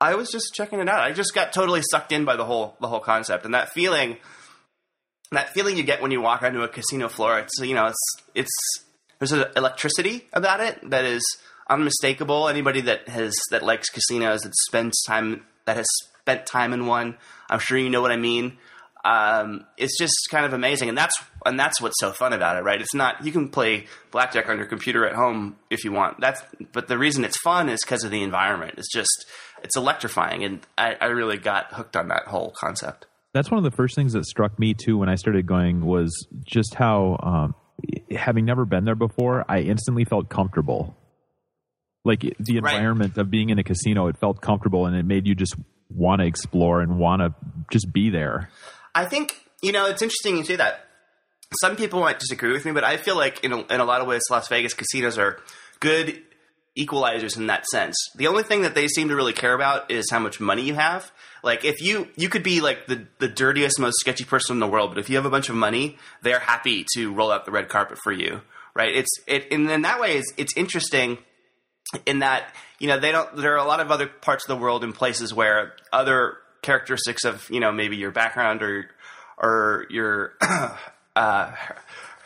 I 0.00 0.14
was 0.14 0.30
just 0.30 0.54
checking 0.54 0.80
it 0.80 0.88
out. 0.88 1.00
I 1.00 1.12
just 1.12 1.34
got 1.34 1.52
totally 1.52 1.82
sucked 1.90 2.12
in 2.12 2.24
by 2.24 2.36
the 2.36 2.44
whole 2.44 2.76
the 2.80 2.88
whole 2.88 3.00
concept 3.00 3.44
and 3.44 3.54
that 3.54 3.72
feeling. 3.72 4.16
That 5.32 5.50
feeling 5.50 5.76
you 5.76 5.84
get 5.84 6.02
when 6.02 6.10
you 6.10 6.20
walk 6.20 6.42
onto 6.42 6.62
a 6.62 6.68
casino 6.68 7.08
floor. 7.08 7.38
It's 7.38 7.58
you 7.60 7.74
know 7.74 7.86
it's 7.86 8.22
it's 8.34 8.50
there's 9.18 9.32
an 9.32 9.44
electricity 9.54 10.26
about 10.32 10.60
it 10.60 10.90
that 10.90 11.04
is 11.04 11.22
unmistakable. 11.68 12.48
Anybody 12.48 12.80
that 12.82 13.08
has 13.08 13.34
that 13.50 13.62
likes 13.62 13.90
casinos 13.90 14.40
that 14.40 14.54
spends 14.68 15.00
time 15.06 15.44
that 15.66 15.76
has 15.76 15.86
spent 16.20 16.46
time 16.46 16.72
in 16.72 16.86
one, 16.86 17.16
I'm 17.48 17.60
sure 17.60 17.78
you 17.78 17.90
know 17.90 18.00
what 18.00 18.10
I 18.10 18.16
mean. 18.16 18.58
Um, 19.04 19.64
it's 19.78 19.96
just 19.98 20.14
kind 20.30 20.44
of 20.44 20.52
amazing, 20.52 20.88
and 20.90 20.98
that's 20.98 21.18
and 21.46 21.58
that's 21.58 21.80
what's 21.80 21.98
so 22.00 22.12
fun 22.12 22.32
about 22.34 22.56
it, 22.58 22.64
right? 22.64 22.80
It's 22.80 22.94
not 22.94 23.24
you 23.24 23.32
can 23.32 23.48
play 23.48 23.86
blackjack 24.10 24.48
on 24.48 24.58
your 24.58 24.66
computer 24.66 25.06
at 25.06 25.14
home 25.14 25.56
if 25.70 25.84
you 25.84 25.92
want. 25.92 26.20
That's 26.20 26.42
but 26.72 26.88
the 26.88 26.98
reason 26.98 27.24
it's 27.24 27.40
fun 27.40 27.68
is 27.70 27.80
because 27.82 28.04
of 28.04 28.10
the 28.10 28.22
environment. 28.22 28.74
It's 28.76 28.92
just 28.92 29.26
it's 29.62 29.76
electrifying, 29.76 30.44
and 30.44 30.60
I, 30.76 30.96
I 31.00 31.06
really 31.06 31.38
got 31.38 31.72
hooked 31.72 31.96
on 31.96 32.08
that 32.08 32.24
whole 32.26 32.50
concept. 32.50 33.06
That's 33.32 33.50
one 33.50 33.58
of 33.58 33.64
the 33.64 33.74
first 33.76 33.94
things 33.94 34.12
that 34.14 34.26
struck 34.26 34.58
me 34.58 34.74
too 34.74 34.98
when 34.98 35.08
I 35.08 35.14
started 35.14 35.46
going 35.46 35.86
was 35.86 36.26
just 36.44 36.74
how, 36.74 37.16
um, 37.22 37.54
having 38.10 38.44
never 38.44 38.64
been 38.64 38.84
there 38.84 38.96
before, 38.96 39.44
I 39.48 39.60
instantly 39.60 40.04
felt 40.04 40.28
comfortable. 40.28 40.96
Like 42.04 42.20
the 42.22 42.58
Right. 42.60 42.74
environment 42.74 43.16
of 43.18 43.30
being 43.30 43.50
in 43.50 43.58
a 43.58 43.62
casino, 43.62 44.08
it 44.08 44.16
felt 44.18 44.40
comfortable 44.40 44.86
and 44.86 44.96
it 44.96 45.04
made 45.04 45.26
you 45.28 45.34
just 45.36 45.54
want 45.90 46.20
to 46.20 46.26
explore 46.26 46.80
and 46.80 46.98
want 46.98 47.20
to 47.22 47.34
just 47.70 47.92
be 47.92 48.10
there. 48.10 48.50
I 48.94 49.04
think 49.04 49.34
you 49.62 49.72
know 49.72 49.86
it's 49.86 50.02
interesting 50.02 50.36
you 50.36 50.44
say 50.44 50.56
that. 50.56 50.86
Some 51.60 51.74
people 51.74 51.98
might 51.98 52.20
disagree 52.20 52.52
with 52.52 52.64
me, 52.64 52.70
but 52.70 52.84
I 52.84 52.96
feel 52.96 53.16
like 53.16 53.42
in 53.42 53.52
a, 53.52 53.58
in 53.62 53.80
a 53.80 53.84
lot 53.84 54.00
of 54.00 54.06
ways, 54.06 54.22
Las 54.30 54.46
Vegas 54.46 54.72
casinos 54.72 55.18
are 55.18 55.40
good 55.80 56.22
equalizers 56.78 57.36
in 57.36 57.48
that 57.48 57.66
sense. 57.66 57.96
The 58.14 58.28
only 58.28 58.42
thing 58.42 58.62
that 58.62 58.74
they 58.74 58.86
seem 58.86 59.08
to 59.08 59.16
really 59.16 59.32
care 59.32 59.54
about 59.54 59.90
is 59.90 60.08
how 60.10 60.20
much 60.20 60.38
money 60.38 60.62
you 60.62 60.74
have. 60.74 61.10
Like 61.42 61.64
if 61.64 61.80
you 61.80 62.08
you 62.16 62.28
could 62.28 62.42
be 62.42 62.60
like 62.60 62.86
the 62.86 63.06
the 63.18 63.28
dirtiest, 63.28 63.78
most 63.78 63.96
sketchy 63.98 64.24
person 64.24 64.56
in 64.56 64.60
the 64.60 64.66
world, 64.66 64.90
but 64.90 64.98
if 64.98 65.08
you 65.08 65.16
have 65.16 65.26
a 65.26 65.30
bunch 65.30 65.48
of 65.48 65.56
money, 65.56 65.98
they're 66.22 66.38
happy 66.38 66.86
to 66.94 67.12
roll 67.12 67.30
out 67.30 67.44
the 67.44 67.50
red 67.50 67.68
carpet 67.68 67.98
for 68.02 68.12
you. 68.12 68.42
Right? 68.74 68.94
It's 68.94 69.10
it 69.26 69.48
and 69.50 69.70
in 69.70 69.82
that 69.82 70.00
way, 70.00 70.18
it's, 70.18 70.32
it's 70.36 70.56
interesting 70.56 71.18
in 72.06 72.20
that 72.20 72.54
you 72.78 72.86
know 72.86 73.00
they 73.00 73.10
don't 73.10 73.34
there 73.36 73.54
are 73.54 73.64
a 73.64 73.66
lot 73.66 73.80
of 73.80 73.90
other 73.90 74.06
parts 74.06 74.44
of 74.44 74.48
the 74.48 74.62
world 74.62 74.84
and 74.84 74.94
places 74.94 75.34
where 75.34 75.72
other 75.92 76.36
characteristics 76.62 77.24
of 77.24 77.48
you 77.50 77.60
know 77.60 77.72
maybe 77.72 77.96
your 77.96 78.10
background 78.10 78.62
or 78.62 78.86
or 79.38 79.86
your 79.90 80.34
uh, 81.16 81.52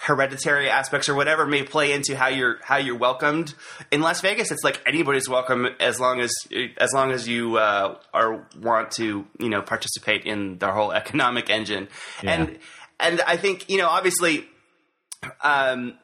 hereditary 0.01 0.69
aspects 0.69 1.09
or 1.09 1.15
whatever 1.15 1.47
may 1.47 1.63
play 1.63 1.93
into 1.93 2.17
how 2.17 2.29
you're 2.29 2.59
how 2.63 2.77
you're 2.77 2.97
welcomed. 2.97 3.55
In 3.91 4.01
Las 4.01 4.21
Vegas 4.21 4.51
it's 4.51 4.65
like 4.65 4.81
anybody's 4.87 5.29
welcome 5.29 5.67
as 5.81 5.99
long 5.99 6.21
as 6.21 6.33
as 6.77 6.93
long 6.93 7.11
as 7.13 7.27
you 7.27 7.57
uh, 7.57 7.97
are 8.13 8.47
want 8.61 8.91
to 8.93 9.27
you 9.39 9.49
know 9.49 9.63
participate 9.63 10.25
in 10.25 10.59
their 10.59 10.73
whole 10.73 10.93
economic 10.93 11.51
engine. 11.51 11.89
And 12.23 12.59
and 13.01 13.21
I 13.23 13.37
think 13.37 13.69
you 13.69 13.79
know 13.79 13.89
obviously 13.89 14.47
um 15.43 15.95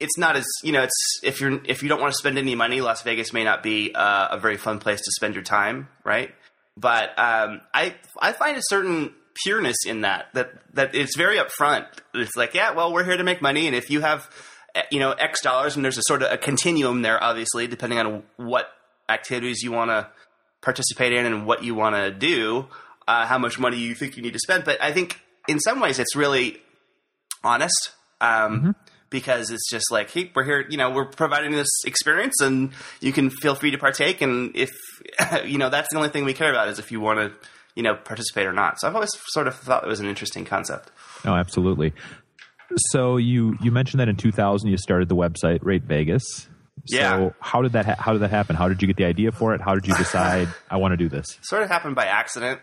it's 0.00 0.16
not 0.18 0.36
as 0.36 0.46
you 0.62 0.72
know 0.72 0.82
it's 0.82 1.20
if 1.22 1.40
you're 1.40 1.60
if 1.64 1.82
you 1.82 1.88
don't 1.88 2.00
want 2.00 2.12
to 2.12 2.18
spend 2.18 2.38
any 2.38 2.54
money 2.54 2.80
las 2.80 3.02
vegas 3.02 3.32
may 3.32 3.44
not 3.44 3.62
be 3.62 3.94
uh, 3.94 4.28
a 4.30 4.38
very 4.38 4.56
fun 4.56 4.78
place 4.78 5.00
to 5.00 5.10
spend 5.12 5.34
your 5.34 5.44
time 5.44 5.88
right 6.04 6.34
but 6.76 7.10
um, 7.18 7.60
i 7.74 7.94
i 8.20 8.32
find 8.32 8.56
a 8.56 8.62
certain 8.64 9.12
pureness 9.44 9.76
in 9.86 10.02
that 10.02 10.26
that 10.34 10.52
that 10.74 10.94
it's 10.94 11.16
very 11.16 11.38
upfront 11.38 11.86
it's 12.14 12.36
like 12.36 12.54
yeah 12.54 12.72
well 12.72 12.92
we're 12.92 13.04
here 13.04 13.16
to 13.16 13.24
make 13.24 13.40
money 13.40 13.66
and 13.66 13.76
if 13.76 13.90
you 13.90 14.00
have 14.00 14.28
eh, 14.74 14.82
you 14.90 14.98
know 14.98 15.12
x 15.12 15.40
dollars 15.40 15.76
and 15.76 15.84
there's 15.84 15.98
a 15.98 16.02
sort 16.02 16.22
of 16.22 16.30
a 16.32 16.36
continuum 16.36 17.02
there 17.02 17.22
obviously 17.22 17.66
depending 17.66 17.98
on 17.98 18.22
what 18.36 18.66
activities 19.08 19.62
you 19.62 19.72
want 19.72 19.90
to 19.90 20.08
participate 20.62 21.12
in 21.12 21.26
and 21.26 21.46
what 21.46 21.62
you 21.64 21.74
want 21.74 21.94
to 21.94 22.10
do 22.10 22.66
uh, 23.08 23.26
how 23.26 23.38
much 23.38 23.58
money 23.58 23.78
you 23.78 23.94
think 23.94 24.16
you 24.16 24.22
need 24.22 24.32
to 24.32 24.38
spend 24.38 24.64
but 24.64 24.82
i 24.82 24.92
think 24.92 25.20
in 25.48 25.58
some 25.58 25.80
ways 25.80 25.98
it's 25.98 26.14
really 26.14 26.58
honest 27.42 27.92
um, 28.20 28.74
because 29.10 29.50
it's 29.50 29.68
just 29.68 29.90
like, 29.90 30.10
hey, 30.10 30.30
we're 30.34 30.44
here, 30.44 30.64
you 30.68 30.76
know, 30.76 30.90
we're 30.90 31.06
providing 31.06 31.52
this 31.52 31.68
experience 31.84 32.40
and 32.40 32.72
you 33.00 33.12
can 33.12 33.30
feel 33.30 33.54
free 33.54 33.72
to 33.72 33.78
partake. 33.78 34.20
And 34.22 34.56
if, 34.56 34.70
you 35.44 35.58
know, 35.58 35.70
that's 35.70 35.88
the 35.90 35.96
only 35.96 36.10
thing 36.10 36.24
we 36.24 36.34
care 36.34 36.50
about 36.50 36.68
is 36.68 36.78
if 36.78 36.90
you 36.92 37.00
want 37.00 37.18
to, 37.18 37.48
you 37.74 37.82
know 37.82 37.94
participate 37.94 38.46
or 38.46 38.52
not. 38.52 38.80
So 38.80 38.88
I've 38.88 38.94
always 38.94 39.10
sort 39.28 39.46
of 39.46 39.56
thought 39.56 39.84
it 39.84 39.88
was 39.88 40.00
an 40.00 40.06
interesting 40.06 40.44
concept. 40.44 40.90
Oh, 41.24 41.34
absolutely. 41.34 41.92
So 42.90 43.16
you 43.16 43.56
you 43.62 43.70
mentioned 43.70 44.00
that 44.00 44.08
in 44.08 44.16
2000 44.16 44.68
you 44.68 44.76
started 44.76 45.08
the 45.08 45.16
website 45.16 45.60
Rate 45.62 45.84
Vegas. 45.84 46.22
Yeah. 46.86 47.16
So 47.16 47.34
how 47.40 47.62
did 47.62 47.72
that 47.72 47.86
ha- 47.86 47.96
how 47.98 48.12
did 48.12 48.22
that 48.22 48.30
happen? 48.30 48.56
How 48.56 48.68
did 48.68 48.80
you 48.82 48.86
get 48.86 48.96
the 48.96 49.04
idea 49.04 49.32
for 49.32 49.54
it? 49.54 49.60
How 49.60 49.74
did 49.74 49.86
you 49.86 49.94
decide 49.98 50.48
I 50.70 50.76
want 50.76 50.92
to 50.92 50.96
do 50.96 51.08
this? 51.08 51.38
Sort 51.42 51.62
of 51.62 51.68
happened 51.68 51.94
by 51.94 52.06
accident. 52.06 52.60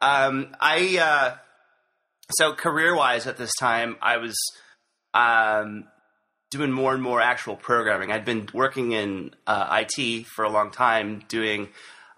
Um, 0.00 0.54
I 0.60 0.98
uh, 0.98 1.36
so 2.32 2.52
career 2.52 2.94
wise 2.94 3.26
at 3.26 3.36
this 3.36 3.52
time 3.58 3.96
I 4.02 4.18
was 4.18 4.36
um, 5.14 5.84
doing 6.50 6.70
more 6.70 6.94
and 6.94 7.02
more 7.02 7.20
actual 7.20 7.56
programming. 7.56 8.12
I'd 8.12 8.24
been 8.24 8.48
working 8.52 8.92
in 8.92 9.34
uh, 9.46 9.84
IT 9.84 10.26
for 10.26 10.44
a 10.44 10.50
long 10.50 10.70
time, 10.70 11.22
doing 11.28 11.68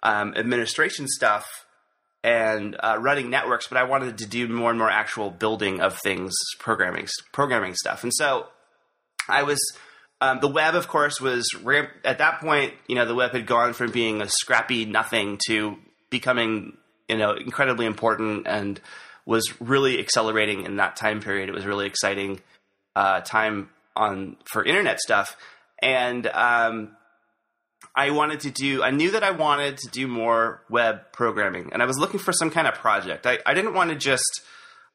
um, 0.02 0.34
administration 0.36 1.08
stuff 1.08 1.66
and 2.22 2.76
uh, 2.80 2.98
running 3.00 3.30
networks, 3.30 3.68
but 3.68 3.78
I 3.78 3.84
wanted 3.84 4.18
to 4.18 4.26
do 4.26 4.48
more 4.48 4.70
and 4.70 4.78
more 4.78 4.90
actual 4.90 5.30
building 5.30 5.80
of 5.80 5.98
things, 5.98 6.34
programming, 6.58 7.06
programming 7.32 7.74
stuff. 7.74 8.02
And 8.02 8.12
so 8.14 8.46
I 9.28 9.42
was. 9.42 9.58
Um, 10.20 10.40
the 10.40 10.48
web, 10.48 10.74
of 10.74 10.88
course, 10.88 11.20
was 11.20 11.48
ramp- 11.62 11.92
at 12.04 12.18
that 12.18 12.40
point. 12.40 12.74
You 12.88 12.96
know, 12.96 13.06
the 13.06 13.14
web 13.14 13.30
had 13.30 13.46
gone 13.46 13.72
from 13.72 13.92
being 13.92 14.20
a 14.20 14.28
scrappy 14.28 14.84
nothing 14.84 15.38
to 15.46 15.76
becoming, 16.10 16.76
you 17.08 17.16
know, 17.16 17.34
incredibly 17.34 17.86
important, 17.86 18.48
and 18.48 18.80
was 19.24 19.60
really 19.60 20.00
accelerating 20.00 20.64
in 20.64 20.78
that 20.78 20.96
time 20.96 21.20
period. 21.20 21.48
It 21.48 21.54
was 21.54 21.64
really 21.64 21.86
exciting 21.86 22.40
uh, 22.96 23.20
time 23.20 23.68
on 23.98 24.36
for 24.50 24.64
internet 24.64 25.00
stuff, 25.00 25.36
and 25.82 26.26
um, 26.28 26.96
I 27.94 28.10
wanted 28.10 28.40
to 28.40 28.50
do. 28.50 28.82
I 28.82 28.90
knew 28.90 29.10
that 29.10 29.24
I 29.24 29.32
wanted 29.32 29.76
to 29.78 29.88
do 29.90 30.06
more 30.06 30.62
web 30.70 31.12
programming, 31.12 31.70
and 31.72 31.82
I 31.82 31.86
was 31.86 31.98
looking 31.98 32.20
for 32.20 32.32
some 32.32 32.50
kind 32.50 32.66
of 32.66 32.74
project. 32.74 33.26
I, 33.26 33.38
I 33.44 33.54
didn't 33.54 33.74
want 33.74 33.90
to 33.90 33.96
just. 33.96 34.42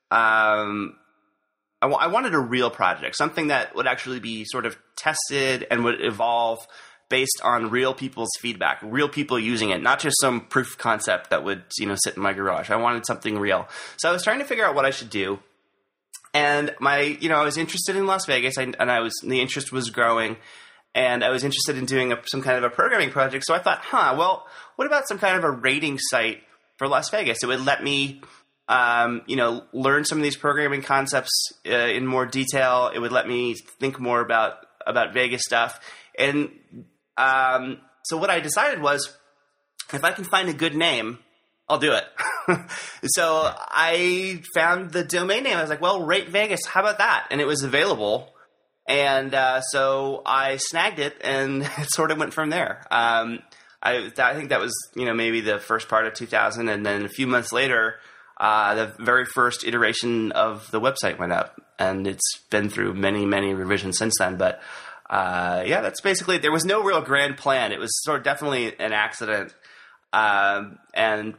Um, 0.09 0.95
I, 1.81 1.87
w- 1.87 1.99
I 1.99 2.07
wanted 2.07 2.33
a 2.33 2.39
real 2.39 2.69
project, 2.69 3.17
something 3.17 3.47
that 3.47 3.75
would 3.75 3.87
actually 3.87 4.19
be 4.21 4.45
sort 4.45 4.65
of 4.65 4.77
tested 4.95 5.67
and 5.69 5.83
would 5.83 6.01
evolve 6.01 6.65
based 7.09 7.41
on 7.43 7.69
real 7.69 7.93
people's 7.93 8.29
feedback, 8.39 8.79
real 8.81 9.09
people 9.09 9.37
using 9.37 9.71
it, 9.71 9.81
not 9.81 9.99
just 9.99 10.15
some 10.21 10.41
proof 10.41 10.77
concept 10.77 11.29
that 11.31 11.43
would 11.43 11.63
you 11.77 11.85
know 11.85 11.95
sit 12.03 12.15
in 12.15 12.23
my 12.23 12.33
garage. 12.33 12.69
I 12.69 12.77
wanted 12.77 13.05
something 13.05 13.37
real, 13.37 13.67
so 13.97 14.09
I 14.09 14.13
was 14.13 14.23
trying 14.23 14.39
to 14.39 14.45
figure 14.45 14.65
out 14.65 14.75
what 14.75 14.85
I 14.85 14.91
should 14.91 15.09
do. 15.09 15.39
And 16.33 16.73
my, 16.79 16.99
you 16.99 17.29
know, 17.29 17.35
I 17.35 17.43
was 17.43 17.57
interested 17.57 17.95
in 17.95 18.07
Las 18.07 18.25
Vegas, 18.25 18.57
and 18.57 18.75
I 18.79 18.99
was 19.01 19.13
the 19.23 19.39
interest 19.39 19.71
was 19.71 19.89
growing, 19.91 20.37
and 20.95 21.23
I 21.23 21.29
was 21.29 21.43
interested 21.43 21.77
in 21.77 21.85
doing 21.85 22.11
a, 22.11 22.19
some 22.25 22.41
kind 22.41 22.57
of 22.57 22.63
a 22.63 22.69
programming 22.69 23.11
project. 23.11 23.45
So 23.45 23.53
I 23.53 23.59
thought, 23.59 23.79
huh, 23.81 24.15
well, 24.17 24.47
what 24.75 24.85
about 24.85 25.07
some 25.07 25.19
kind 25.19 25.37
of 25.37 25.43
a 25.43 25.51
rating 25.51 25.99
site 25.99 26.41
for 26.77 26.87
Las 26.87 27.09
Vegas? 27.11 27.43
It 27.43 27.47
would 27.47 27.63
let 27.63 27.83
me 27.83 28.21
um, 28.67 29.21
you 29.27 29.35
know, 29.35 29.63
learn 29.73 30.05
some 30.05 30.17
of 30.17 30.23
these 30.23 30.37
programming 30.37 30.81
concepts 30.81 31.51
uh, 31.67 31.71
in 31.71 32.07
more 32.07 32.25
detail. 32.25 32.91
It 32.93 32.99
would 32.99 33.11
let 33.11 33.27
me 33.27 33.55
think 33.55 33.99
more 33.99 34.21
about 34.21 34.65
about 34.85 35.13
Vegas 35.13 35.43
stuff. 35.43 35.79
And 36.17 36.49
um, 37.17 37.79
so 38.03 38.17
what 38.17 38.29
I 38.29 38.39
decided 38.39 38.81
was, 38.81 39.15
if 39.93 40.03
I 40.03 40.11
can 40.11 40.23
find 40.23 40.49
a 40.49 40.53
good 40.53 40.75
name, 40.75 41.19
I'll 41.69 41.79
do 41.79 41.93
it. 41.93 42.05
so 43.05 43.51
I 43.55 44.41
found 44.53 44.91
the 44.91 45.03
domain 45.03 45.43
name. 45.43 45.57
I 45.57 45.61
was 45.61 45.69
like, 45.69 45.81
well, 45.81 46.03
Rate 46.05 46.29
Vegas. 46.29 46.65
How 46.65 46.81
about 46.81 46.97
that? 46.97 47.27
And 47.31 47.39
it 47.39 47.47
was 47.47 47.63
available. 47.63 48.33
And 48.85 49.33
uh, 49.33 49.61
so 49.61 50.21
I 50.25 50.57
snagged 50.57 50.99
it, 50.99 51.15
and 51.23 51.63
it 51.77 51.87
sort 51.91 52.11
of 52.11 52.17
went 52.17 52.33
from 52.33 52.49
there. 52.49 52.85
Um, 52.91 53.39
I, 53.81 54.11
I 54.17 54.33
think 54.33 54.49
that 54.49 54.59
was, 54.59 54.73
you 54.95 55.05
know, 55.05 55.13
maybe 55.13 55.41
the 55.41 55.59
first 55.59 55.87
part 55.87 56.05
of 56.05 56.13
2000, 56.13 56.69
and 56.69 56.85
then 56.85 57.05
a 57.05 57.09
few 57.09 57.27
months 57.27 57.51
later, 57.51 57.95
uh, 58.39 58.75
the 58.75 58.93
very 58.99 59.25
first 59.25 59.63
iteration 59.63 60.31
of 60.31 60.69
the 60.71 60.81
website 60.81 61.17
went 61.17 61.31
up, 61.31 61.61
and 61.79 62.07
it's 62.07 62.39
been 62.49 62.69
through 62.69 62.93
many, 62.93 63.25
many 63.25 63.53
revisions 63.53 63.97
since 63.97 64.15
then. 64.19 64.37
But 64.37 64.61
uh, 65.09 65.63
yeah, 65.65 65.81
that's 65.81 66.01
basically. 66.01 66.37
There 66.39 66.51
was 66.51 66.65
no 66.65 66.83
real 66.83 67.01
grand 67.01 67.37
plan. 67.37 67.71
It 67.71 67.79
was 67.79 67.91
sort 68.03 68.17
of 68.17 68.23
definitely 68.23 68.77
an 68.79 68.91
accident, 68.93 69.53
um, 70.11 70.79
and 70.93 71.35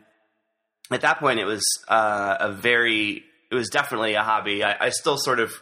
at 0.91 1.01
that 1.03 1.19
point, 1.19 1.41
it 1.41 1.45
was 1.45 1.65
uh, 1.89 2.37
a 2.41 2.53
very. 2.53 3.25
It 3.51 3.55
was 3.55 3.69
definitely 3.69 4.15
a 4.15 4.23
hobby. 4.23 4.65
I, 4.65 4.87
I, 4.87 4.91
still 4.91 5.17
sort 5.17 5.39
of 5.39 5.53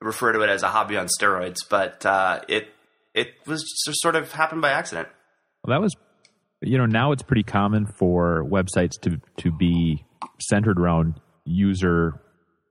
refer 0.00 0.32
to 0.32 0.42
it 0.42 0.50
as 0.50 0.62
a 0.62 0.68
hobby 0.68 0.96
on 0.96 1.06
steroids, 1.06 1.58
but 1.68 2.04
uh, 2.04 2.40
it 2.48 2.68
it 3.14 3.28
was 3.46 3.62
just 3.86 4.00
sort 4.00 4.16
of 4.16 4.32
happened 4.32 4.60
by 4.60 4.70
accident. 4.70 5.08
Well, 5.64 5.74
that 5.74 5.82
was, 5.82 5.94
you 6.60 6.78
know, 6.78 6.86
now 6.86 7.12
it's 7.12 7.22
pretty 7.22 7.42
common 7.42 7.86
for 7.86 8.44
websites 8.44 9.00
to 9.02 9.20
to 9.38 9.50
be 9.50 10.04
centered 10.40 10.78
around 10.78 11.20
user 11.44 12.20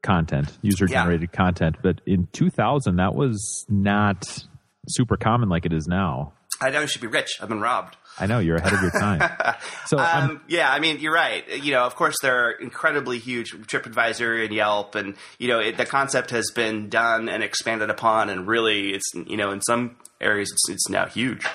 content, 0.03 0.57
user 0.61 0.87
generated 0.87 1.29
yeah. 1.31 1.37
content. 1.37 1.77
But 1.81 2.01
in 2.05 2.27
2000, 2.31 2.97
that 2.97 3.15
was 3.15 3.65
not 3.69 4.45
super 4.87 5.17
common 5.17 5.49
like 5.49 5.65
it 5.65 5.73
is 5.73 5.87
now. 5.87 6.33
I 6.59 6.69
know 6.69 6.81
you 6.81 6.87
should 6.87 7.01
be 7.01 7.07
rich. 7.07 7.39
I've 7.41 7.49
been 7.49 7.59
robbed. 7.59 7.97
I 8.19 8.27
know 8.27 8.39
you're 8.39 8.57
ahead 8.57 8.73
of 8.73 8.81
your 8.81 8.91
time. 8.91 9.29
so 9.87 9.97
um, 9.97 10.41
yeah, 10.47 10.71
I 10.71 10.79
mean 10.79 10.99
you're 10.99 11.13
right. 11.13 11.63
You 11.63 11.71
know, 11.71 11.83
of 11.85 11.95
course 11.95 12.15
there 12.21 12.45
are 12.45 12.51
incredibly 12.51 13.19
huge 13.19 13.53
TripAdvisor 13.53 14.45
and 14.45 14.53
Yelp, 14.53 14.95
and 14.95 15.15
you 15.39 15.47
know 15.47 15.59
it, 15.59 15.77
the 15.77 15.85
concept 15.85 16.31
has 16.31 16.51
been 16.53 16.89
done 16.89 17.29
and 17.29 17.43
expanded 17.43 17.89
upon, 17.89 18.29
and 18.29 18.47
really 18.47 18.93
it's 18.93 19.09
you 19.13 19.37
know 19.37 19.51
in 19.51 19.61
some 19.61 19.97
areas 20.19 20.51
it's, 20.51 20.69
it's 20.69 20.89
now 20.89 21.05
huge. 21.05 21.45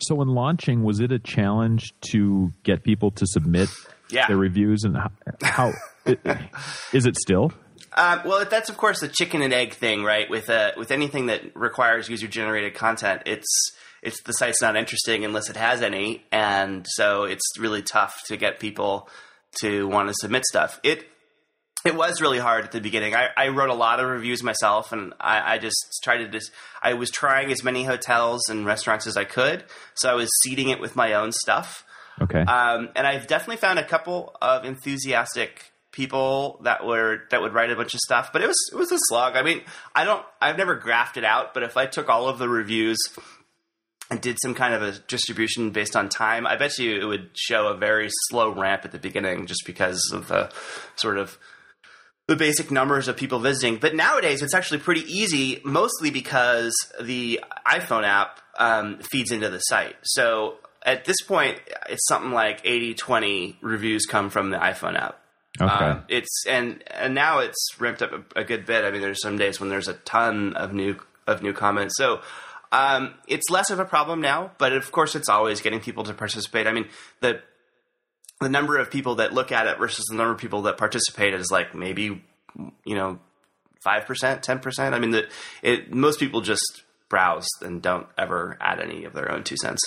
So 0.00 0.14
when 0.14 0.28
launching, 0.28 0.82
was 0.82 1.00
it 1.00 1.12
a 1.12 1.18
challenge 1.18 1.94
to 2.12 2.52
get 2.62 2.82
people 2.82 3.10
to 3.12 3.26
submit 3.26 3.68
yeah. 4.10 4.26
their 4.26 4.36
reviews 4.36 4.84
and 4.84 4.96
how, 4.96 5.10
how 5.42 5.72
it, 6.04 6.20
is 6.92 7.06
it 7.06 7.16
still? 7.16 7.52
Um, 7.96 8.22
well, 8.24 8.44
that's 8.44 8.70
of 8.70 8.76
course 8.76 9.00
the 9.00 9.08
chicken 9.08 9.40
and 9.40 9.52
egg 9.52 9.74
thing, 9.74 10.02
right? 10.02 10.28
With 10.28 10.50
uh, 10.50 10.72
with 10.76 10.90
anything 10.90 11.26
that 11.26 11.56
requires 11.56 12.08
user 12.08 12.26
generated 12.26 12.74
content, 12.74 13.22
it's 13.26 13.46
it's 14.04 14.22
the 14.22 14.32
site's 14.32 14.60
not 14.60 14.76
interesting 14.76 15.24
unless 15.24 15.50
it 15.50 15.56
has 15.56 15.82
any, 15.82 16.24
and 16.30 16.86
so 16.88 17.24
it's 17.24 17.58
really 17.58 17.82
tough 17.82 18.22
to 18.26 18.36
get 18.36 18.60
people 18.60 19.08
to 19.60 19.88
want 19.88 20.08
to 20.08 20.14
submit 20.20 20.44
stuff. 20.44 20.78
It 20.82 21.06
it 21.84 21.94
was 21.94 22.20
really 22.20 22.38
hard 22.38 22.64
at 22.64 22.72
the 22.72 22.80
beginning. 22.80 23.14
I, 23.14 23.28
I 23.36 23.48
wrote 23.48 23.68
a 23.68 23.74
lot 23.74 24.00
of 24.00 24.08
reviews 24.08 24.42
myself, 24.42 24.92
and 24.92 25.12
I, 25.20 25.54
I, 25.54 25.58
just 25.58 26.00
tried 26.02 26.18
to 26.18 26.28
just. 26.28 26.50
I 26.82 26.94
was 26.94 27.10
trying 27.10 27.50
as 27.50 27.62
many 27.62 27.84
hotels 27.84 28.48
and 28.48 28.64
restaurants 28.64 29.06
as 29.06 29.16
I 29.16 29.24
could, 29.24 29.64
so 29.94 30.10
I 30.10 30.14
was 30.14 30.30
seeding 30.42 30.70
it 30.70 30.80
with 30.80 30.96
my 30.96 31.14
own 31.14 31.32
stuff. 31.32 31.84
Okay. 32.20 32.40
Um, 32.40 32.90
and 32.94 33.06
I've 33.06 33.26
definitely 33.26 33.56
found 33.56 33.78
a 33.78 33.84
couple 33.84 34.34
of 34.40 34.64
enthusiastic 34.64 35.72
people 35.92 36.58
that 36.64 36.84
were 36.84 37.22
that 37.30 37.40
would 37.40 37.52
write 37.52 37.70
a 37.70 37.76
bunch 37.76 37.94
of 37.94 38.00
stuff, 38.00 38.32
but 38.32 38.42
it 38.42 38.48
was 38.48 38.70
it 38.72 38.76
was 38.76 38.90
a 38.90 38.98
slog. 39.08 39.36
I 39.36 39.42
mean, 39.42 39.62
I 39.94 40.04
don't 40.04 40.24
I've 40.40 40.56
never 40.56 40.74
grafted 40.74 41.24
out, 41.24 41.54
but 41.54 41.62
if 41.62 41.76
I 41.76 41.86
took 41.86 42.08
all 42.08 42.28
of 42.28 42.38
the 42.38 42.48
reviews 42.48 42.98
and 44.10 44.20
did 44.20 44.38
some 44.40 44.54
kind 44.54 44.74
of 44.74 44.82
a 44.82 44.92
distribution 45.08 45.70
based 45.70 45.96
on 45.96 46.08
time, 46.08 46.46
I 46.46 46.56
bet 46.56 46.78
you 46.78 47.00
it 47.00 47.04
would 47.04 47.30
show 47.34 47.68
a 47.68 47.76
very 47.76 48.08
slow 48.28 48.50
ramp 48.50 48.84
at 48.84 48.92
the 48.92 48.98
beginning 48.98 49.46
just 49.46 49.64
because 49.64 50.10
of 50.12 50.28
the 50.28 50.52
sort 50.96 51.18
of 51.18 51.38
the 52.26 52.36
basic 52.36 52.70
numbers 52.70 53.08
of 53.08 53.16
people 53.16 53.38
visiting. 53.38 53.76
But 53.76 53.94
nowadays, 53.94 54.42
it's 54.42 54.54
actually 54.54 54.80
pretty 54.80 55.02
easy, 55.02 55.60
mostly 55.64 56.10
because 56.10 56.74
the 57.00 57.40
iPhone 57.66 58.04
app 58.04 58.40
um, 58.58 58.98
feeds 58.98 59.30
into 59.30 59.50
the 59.50 59.58
site. 59.58 59.96
So 60.02 60.56
at 60.84 61.04
this 61.04 61.20
point, 61.22 61.58
it's 61.88 62.06
something 62.06 62.32
like 62.32 62.60
80 62.64 62.94
20 62.94 63.58
reviews 63.60 64.06
come 64.06 64.30
from 64.30 64.50
the 64.50 64.58
iPhone 64.58 64.98
app. 64.98 65.20
Okay. 65.60 65.72
Um, 65.72 66.04
it's 66.08 66.46
and 66.48 66.82
and 66.90 67.14
now 67.14 67.38
it's 67.38 67.68
ramped 67.78 68.02
up 68.02 68.12
a, 68.12 68.40
a, 68.40 68.44
good 68.44 68.66
bit. 68.66 68.84
I 68.84 68.90
mean, 68.90 69.00
there's 69.00 69.22
some 69.22 69.38
days 69.38 69.60
when 69.60 69.68
there's 69.68 69.86
a 69.86 69.92
ton 69.94 70.54
of 70.54 70.72
new 70.72 70.96
of 71.28 71.42
new 71.42 71.52
comments. 71.52 71.94
So 71.96 72.22
um, 72.74 73.14
it's 73.28 73.48
less 73.50 73.70
of 73.70 73.78
a 73.78 73.84
problem 73.84 74.20
now, 74.20 74.50
but 74.58 74.72
of 74.72 74.90
course, 74.90 75.14
it's 75.14 75.28
always 75.28 75.60
getting 75.60 75.78
people 75.78 76.02
to 76.04 76.12
participate. 76.12 76.66
I 76.66 76.72
mean, 76.72 76.88
the 77.20 77.40
the 78.40 78.48
number 78.48 78.78
of 78.78 78.90
people 78.90 79.14
that 79.16 79.32
look 79.32 79.52
at 79.52 79.68
it 79.68 79.78
versus 79.78 80.04
the 80.10 80.16
number 80.16 80.32
of 80.32 80.38
people 80.38 80.62
that 80.62 80.76
participate 80.76 81.34
is 81.34 81.52
like 81.52 81.72
maybe 81.72 82.24
you 82.84 82.96
know 82.96 83.20
five 83.84 84.06
percent, 84.06 84.42
ten 84.42 84.58
percent. 84.58 84.92
I 84.92 84.98
mean, 84.98 85.12
the 85.12 85.28
it 85.62 85.94
most 85.94 86.18
people 86.18 86.40
just 86.40 86.82
browse 87.08 87.46
and 87.62 87.80
don't 87.80 88.08
ever 88.18 88.58
add 88.60 88.80
any 88.80 89.04
of 89.04 89.12
their 89.12 89.30
own 89.30 89.44
two 89.44 89.56
cents. 89.56 89.80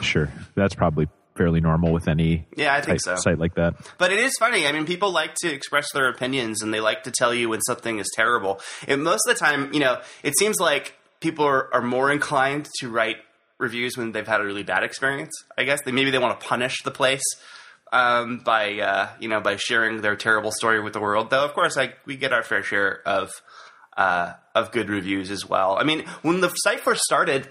Sure, 0.00 0.28
that's 0.56 0.74
probably 0.74 1.08
fairly 1.36 1.60
normal 1.60 1.92
with 1.92 2.08
any 2.08 2.44
yeah, 2.56 2.74
I 2.74 2.80
think 2.80 3.00
so. 3.00 3.14
site 3.16 3.38
like 3.38 3.54
that. 3.54 3.74
But 3.98 4.12
it 4.12 4.18
is 4.18 4.32
funny. 4.40 4.66
I 4.66 4.72
mean, 4.72 4.84
people 4.84 5.12
like 5.12 5.34
to 5.42 5.52
express 5.52 5.92
their 5.92 6.08
opinions 6.08 6.60
and 6.60 6.74
they 6.74 6.80
like 6.80 7.04
to 7.04 7.12
tell 7.12 7.32
you 7.32 7.50
when 7.50 7.60
something 7.62 8.00
is 8.00 8.10
terrible. 8.16 8.60
And 8.88 9.04
most 9.04 9.28
of 9.28 9.34
the 9.34 9.38
time, 9.38 9.72
you 9.72 9.78
know, 9.78 10.00
it 10.24 10.36
seems 10.36 10.58
like 10.58 10.98
people 11.22 11.46
are, 11.46 11.72
are 11.74 11.82
more 11.82 12.10
inclined 12.10 12.68
to 12.80 12.88
write 12.88 13.16
reviews 13.58 13.96
when 13.96 14.12
they've 14.12 14.26
had 14.26 14.40
a 14.40 14.44
really 14.44 14.64
bad 14.64 14.82
experience. 14.82 15.32
I 15.56 15.64
guess 15.64 15.80
they 15.84 15.92
maybe 15.92 16.10
they 16.10 16.18
want 16.18 16.38
to 16.38 16.46
punish 16.46 16.82
the 16.82 16.90
place 16.90 17.24
um, 17.92 18.40
by 18.44 18.78
uh, 18.80 19.08
you 19.20 19.28
know 19.28 19.40
by 19.40 19.56
sharing 19.56 20.02
their 20.02 20.16
terrible 20.16 20.52
story 20.52 20.80
with 20.80 20.92
the 20.92 21.00
world. 21.00 21.30
Though, 21.30 21.44
of 21.44 21.54
course, 21.54 21.76
like 21.76 21.96
we 22.04 22.16
get 22.16 22.32
our 22.32 22.42
fair 22.42 22.62
share 22.62 23.00
of 23.06 23.30
uh, 23.96 24.34
of 24.54 24.72
good 24.72 24.90
reviews 24.90 25.30
as 25.30 25.48
well. 25.48 25.78
I 25.78 25.84
mean, 25.84 26.04
when 26.22 26.40
the 26.40 26.48
site 26.48 26.80
first 26.80 27.02
started 27.02 27.48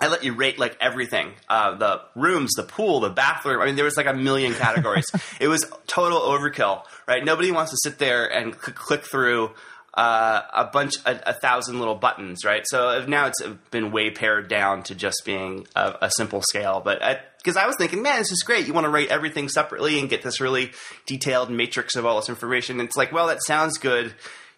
I 0.00 0.08
let 0.08 0.24
you 0.24 0.34
rate 0.34 0.58
like 0.58 0.76
everything 0.80 1.34
uh, 1.48 1.76
the 1.76 2.00
rooms, 2.16 2.52
the 2.56 2.64
pool, 2.64 3.00
the 3.00 3.10
bathroom. 3.10 3.60
I 3.60 3.66
mean, 3.66 3.76
there 3.76 3.84
was 3.84 3.96
like 3.96 4.06
a 4.06 4.14
million 4.14 4.52
categories. 4.52 5.06
it 5.40 5.46
was 5.46 5.70
total 5.86 6.18
overkill, 6.18 6.82
right? 7.06 7.24
Nobody 7.24 7.52
wants 7.52 7.70
to 7.70 7.76
sit 7.82 7.98
there 7.98 8.26
and 8.26 8.54
cl- 8.54 8.74
click 8.74 9.04
through 9.04 9.52
uh, 9.96 10.42
a 10.52 10.64
bunch, 10.64 10.94
a, 11.06 11.30
a, 11.30 11.32
thousand 11.34 11.78
little 11.78 11.94
buttons, 11.94 12.44
right? 12.44 12.62
So 12.66 13.04
now 13.06 13.26
it's 13.26 13.40
been 13.70 13.92
way 13.92 14.10
pared 14.10 14.48
down 14.48 14.82
to 14.84 14.94
just 14.94 15.22
being 15.24 15.68
a, 15.76 15.94
a 16.02 16.10
simple 16.10 16.42
scale. 16.42 16.82
But 16.84 17.00
because 17.38 17.56
I, 17.56 17.62
I, 17.62 17.66
was 17.66 17.76
thinking, 17.76 18.02
man, 18.02 18.18
this 18.18 18.32
is 18.32 18.42
great. 18.42 18.66
You 18.66 18.72
want 18.72 18.86
to 18.86 18.90
rate 18.90 19.10
everything 19.10 19.48
separately 19.48 20.00
and 20.00 20.10
get 20.10 20.22
this 20.22 20.40
really 20.40 20.72
detailed 21.06 21.48
matrix 21.48 21.94
of 21.94 22.04
all 22.04 22.16
this 22.16 22.28
information. 22.28 22.80
And 22.80 22.88
it's 22.88 22.96
like, 22.96 23.12
well, 23.12 23.28
that 23.28 23.42
sounds 23.44 23.78
good 23.78 24.14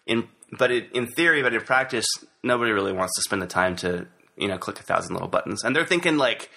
in, 0.07 0.27
but 0.57 0.71
it, 0.71 0.91
in 0.93 1.05
theory, 1.07 1.43
but 1.43 1.53
in 1.53 1.61
practice, 1.61 2.07
nobody 2.41 2.71
really 2.71 2.93
wants 2.93 3.13
to 3.17 3.21
spend 3.21 3.41
the 3.41 3.47
time 3.47 3.75
to 3.77 4.07
you 4.37 4.47
know 4.47 4.57
click 4.57 4.79
a 4.79 4.83
thousand 4.83 5.13
little 5.13 5.27
buttons, 5.27 5.63
and 5.63 5.75
they're 5.75 5.85
thinking 5.85 6.17
like, 6.17 6.49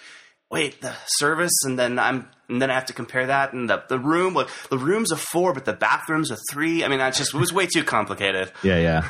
wait, 0.51 0.81
the 0.81 0.93
service, 1.07 1.63
and 1.63 1.79
then 1.79 1.97
I'm 1.97 2.27
and 2.49 2.61
then 2.61 2.69
I 2.69 2.73
have 2.73 2.85
to 2.85 2.93
compare 2.93 3.27
that, 3.27 3.53
and 3.53 3.69
the 3.69 3.83
the 3.87 3.97
room, 3.97 4.33
like 4.33 4.49
the 4.69 4.77
rooms 4.77 5.11
are 5.11 5.17
four, 5.17 5.53
but 5.53 5.65
the 5.65 5.73
bathrooms 5.73 6.31
are 6.31 6.37
three. 6.51 6.83
I 6.83 6.89
mean, 6.89 6.99
that's 6.99 7.17
just 7.17 7.33
it 7.33 7.37
was 7.37 7.53
way 7.53 7.65
too 7.65 7.83
complicated. 7.83 8.51
Yeah, 8.63 8.77
yeah. 8.77 9.09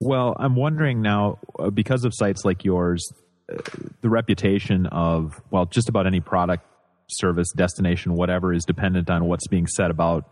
well, 0.00 0.36
I'm 0.38 0.54
wondering 0.54 1.02
now 1.02 1.38
uh, 1.58 1.70
because 1.70 2.04
of 2.04 2.12
sites 2.14 2.44
like 2.44 2.64
yours, 2.64 3.10
uh, 3.50 3.56
the 4.02 4.08
reputation 4.08 4.86
of 4.86 5.40
well, 5.50 5.66
just 5.66 5.88
about 5.88 6.06
any 6.06 6.20
product, 6.20 6.64
service, 7.08 7.50
destination, 7.56 8.14
whatever, 8.14 8.52
is 8.52 8.64
dependent 8.64 9.10
on 9.10 9.24
what's 9.24 9.48
being 9.48 9.66
said 9.66 9.90
about 9.90 10.28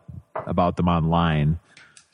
about 0.47 0.77
them 0.77 0.89
online. 0.89 1.59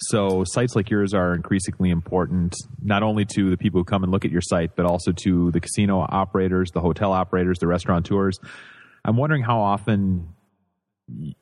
So 0.02 0.44
sites 0.44 0.74
like 0.74 0.88
yours 0.88 1.12
are 1.12 1.34
increasingly 1.34 1.90
important, 1.90 2.54
not 2.82 3.02
only 3.02 3.26
to 3.36 3.50
the 3.50 3.56
people 3.56 3.80
who 3.80 3.84
come 3.84 4.02
and 4.02 4.10
look 4.10 4.24
at 4.24 4.30
your 4.30 4.40
site, 4.40 4.74
but 4.74 4.86
also 4.86 5.12
to 5.24 5.50
the 5.50 5.60
casino 5.60 6.00
operators, 6.00 6.70
the 6.70 6.80
hotel 6.80 7.12
operators, 7.12 7.58
the 7.58 7.66
restaurateurs. 7.66 8.38
I'm 9.04 9.16
wondering 9.16 9.42
how 9.42 9.60
often 9.60 10.34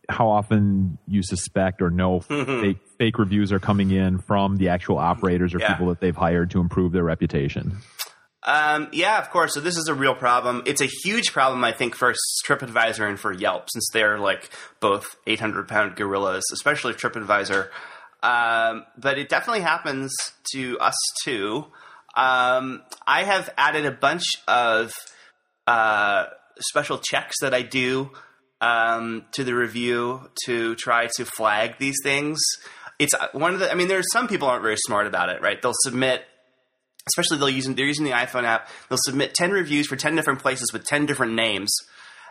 how 0.08 0.28
often 0.28 0.98
you 1.06 1.22
suspect 1.22 1.82
or 1.82 1.90
know 1.90 2.20
fake, 2.20 2.78
fake, 2.98 3.18
reviews 3.18 3.52
are 3.52 3.58
coming 3.58 3.90
in 3.90 4.18
from 4.18 4.56
the 4.56 4.70
actual 4.70 4.98
operators 4.98 5.54
or 5.54 5.58
yeah. 5.58 5.74
people 5.74 5.88
that 5.88 6.00
they've 6.00 6.16
hired 6.16 6.50
to 6.50 6.60
improve 6.60 6.92
their 6.92 7.04
reputation. 7.04 7.76
Um, 8.44 8.88
yeah, 8.92 9.18
of 9.18 9.30
course. 9.30 9.52
So 9.52 9.60
this 9.60 9.76
is 9.76 9.88
a 9.88 9.94
real 9.94 10.14
problem. 10.14 10.62
It's 10.64 10.80
a 10.80 10.88
huge 11.04 11.32
problem, 11.32 11.62
I 11.64 11.72
think, 11.72 11.94
for 11.94 12.14
TripAdvisor 12.46 13.06
and 13.06 13.20
for 13.20 13.32
Yelp, 13.32 13.68
since 13.70 13.88
they're 13.92 14.18
like 14.18 14.50
both 14.80 15.16
800 15.26 15.68
pound 15.68 15.96
gorillas, 15.96 16.44
especially 16.52 16.94
TripAdvisor. 16.94 17.68
Um, 18.22 18.84
but 18.96 19.18
it 19.18 19.28
definitely 19.28 19.62
happens 19.62 20.12
to 20.52 20.78
us 20.78 20.96
too. 21.24 21.66
Um, 22.16 22.82
I 23.06 23.24
have 23.24 23.50
added 23.56 23.86
a 23.86 23.92
bunch 23.92 24.24
of 24.48 24.92
uh, 25.66 26.26
special 26.60 26.98
checks 26.98 27.36
that 27.40 27.54
I 27.54 27.62
do 27.62 28.10
um, 28.60 29.24
to 29.32 29.44
the 29.44 29.54
review 29.54 30.28
to 30.46 30.74
try 30.74 31.08
to 31.16 31.24
flag 31.24 31.78
these 31.78 31.96
things. 32.02 32.40
It's 32.98 33.14
uh, 33.14 33.28
one 33.32 33.54
of 33.54 33.60
the. 33.60 33.70
I 33.70 33.74
mean, 33.74 33.88
there's 33.88 34.10
some 34.12 34.26
people 34.26 34.48
aren't 34.48 34.62
very 34.62 34.76
smart 34.78 35.06
about 35.06 35.28
it, 35.28 35.40
right? 35.40 35.60
They'll 35.62 35.72
submit, 35.84 36.24
especially 37.06 37.38
they'll 37.38 37.50
use 37.50 37.66
they're 37.66 37.86
using 37.86 38.04
the 38.04 38.10
iPhone 38.10 38.44
app. 38.44 38.68
They'll 38.88 38.98
submit 39.00 39.34
ten 39.34 39.52
reviews 39.52 39.86
for 39.86 39.94
ten 39.94 40.16
different 40.16 40.40
places 40.40 40.72
with 40.72 40.84
ten 40.84 41.06
different 41.06 41.34
names 41.34 41.70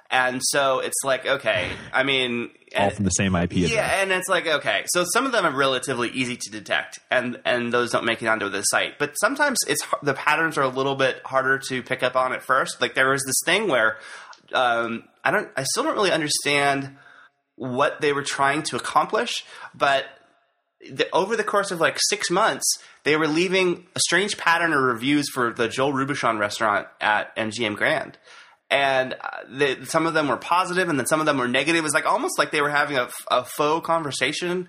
and 0.10 0.42
so 0.44 0.80
it's 0.80 1.04
like, 1.04 1.26
okay, 1.26 1.70
I 1.94 2.04
mean, 2.04 2.50
all 2.76 2.90
from 2.90 3.06
the 3.06 3.12
same 3.12 3.36
IP 3.36 3.52
address. 3.52 3.72
Yeah, 3.72 4.02
and 4.02 4.12
it's 4.12 4.28
like, 4.28 4.48
okay, 4.48 4.84
so 4.88 5.06
some 5.12 5.26
of 5.26 5.32
them 5.32 5.46
are 5.46 5.56
relatively 5.56 6.10
easy 6.10 6.38
to 6.38 6.52
detect, 6.52 7.00
and 7.12 7.40
and 7.46 7.74
those 7.74 7.92
don't 7.92 8.06
make 8.06 8.22
it 8.22 8.28
onto 8.28 8.50
the 8.50 8.62
site. 8.64 9.00
But 9.00 9.16
sometimes 9.20 9.58
it's 9.68 9.86
the 10.04 10.14
patterns 10.14 10.58
are 10.58 10.64
a 10.64 10.70
little 10.70 10.96
bit 10.96 11.22
harder 11.26 11.60
to 11.70 11.84
pick 11.84 12.04
up 12.04 12.16
on 12.16 12.34
at 12.34 12.42
first. 12.42 12.82
Like 12.82 12.94
there 12.96 13.10
was 13.10 13.24
this 13.26 13.40
thing 13.46 13.68
where 13.68 13.98
um, 14.54 15.04
I 15.24 15.32
don't, 15.32 15.50
I 15.58 15.64
still 15.64 15.84
don't 15.84 15.96
really 15.96 16.12
understand 16.12 16.96
what 17.56 18.02
they 18.02 18.14
were 18.14 18.24
trying 18.24 18.64
to 18.64 18.76
accomplish, 18.76 19.44
but 19.74 20.06
the, 20.90 21.10
over 21.12 21.36
the 21.36 21.44
course 21.44 21.72
of 21.72 21.80
like 21.80 21.98
six 22.10 22.30
months, 22.30 22.66
they 23.04 23.18
were 23.18 23.28
leaving 23.28 23.88
a 23.96 24.00
strange 24.00 24.38
pattern 24.38 24.74
of 24.74 24.82
reviews 24.82 25.30
for 25.34 25.52
the 25.52 25.68
Joel 25.68 25.92
Robuchon 25.92 26.40
restaurant 26.40 26.88
at 27.02 27.36
MGM 27.36 27.76
Grand 27.76 28.18
and 28.70 29.14
uh, 29.14 29.86
some 29.86 30.06
of 30.06 30.14
them 30.14 30.28
were 30.28 30.38
positive 30.38 30.90
and 30.90 31.00
then 31.00 31.08
some 31.08 31.20
of 31.20 31.26
them 31.26 31.38
were 31.38 31.48
negative. 31.48 31.80
It 31.80 31.84
was 31.84 31.94
like 31.94 32.06
almost 32.06 32.38
like 32.38 32.52
they 32.52 32.62
were 32.62 32.70
having 32.70 32.98
a, 32.98 33.10
a 33.32 33.46
faux 33.46 33.86
conversation 33.86 34.68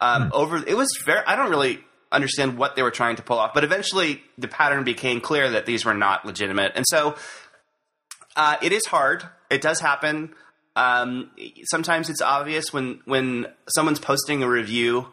um, 0.00 0.24
hmm. 0.24 0.28
over. 0.32 0.56
It 0.66 0.76
was 0.76 0.88
very. 1.04 1.24
I 1.26 1.36
don't 1.36 1.50
really 1.50 1.80
understand 2.12 2.58
what 2.58 2.76
they 2.76 2.82
were 2.82 2.90
trying 2.90 3.16
to 3.16 3.22
pull 3.22 3.38
off, 3.38 3.54
but 3.54 3.64
eventually 3.64 4.22
the 4.36 4.48
pattern 4.48 4.84
became 4.84 5.20
clear 5.20 5.50
that 5.50 5.66
these 5.66 5.84
were 5.84 5.94
not 5.94 6.26
legitimate, 6.26 6.72
and 6.74 6.84
so 6.88 7.16
uh, 8.36 8.56
it 8.62 8.72
is 8.72 8.84
hard. 8.86 9.24
It 9.50 9.62
does 9.62 9.80
happen. 9.80 10.34
Um, 10.76 11.30
sometimes 11.64 12.10
it's 12.10 12.22
obvious 12.22 12.72
when 12.72 13.00
when 13.04 13.46
someone's 13.74 13.98
posting 13.98 14.42
a 14.42 14.48
review 14.48 15.08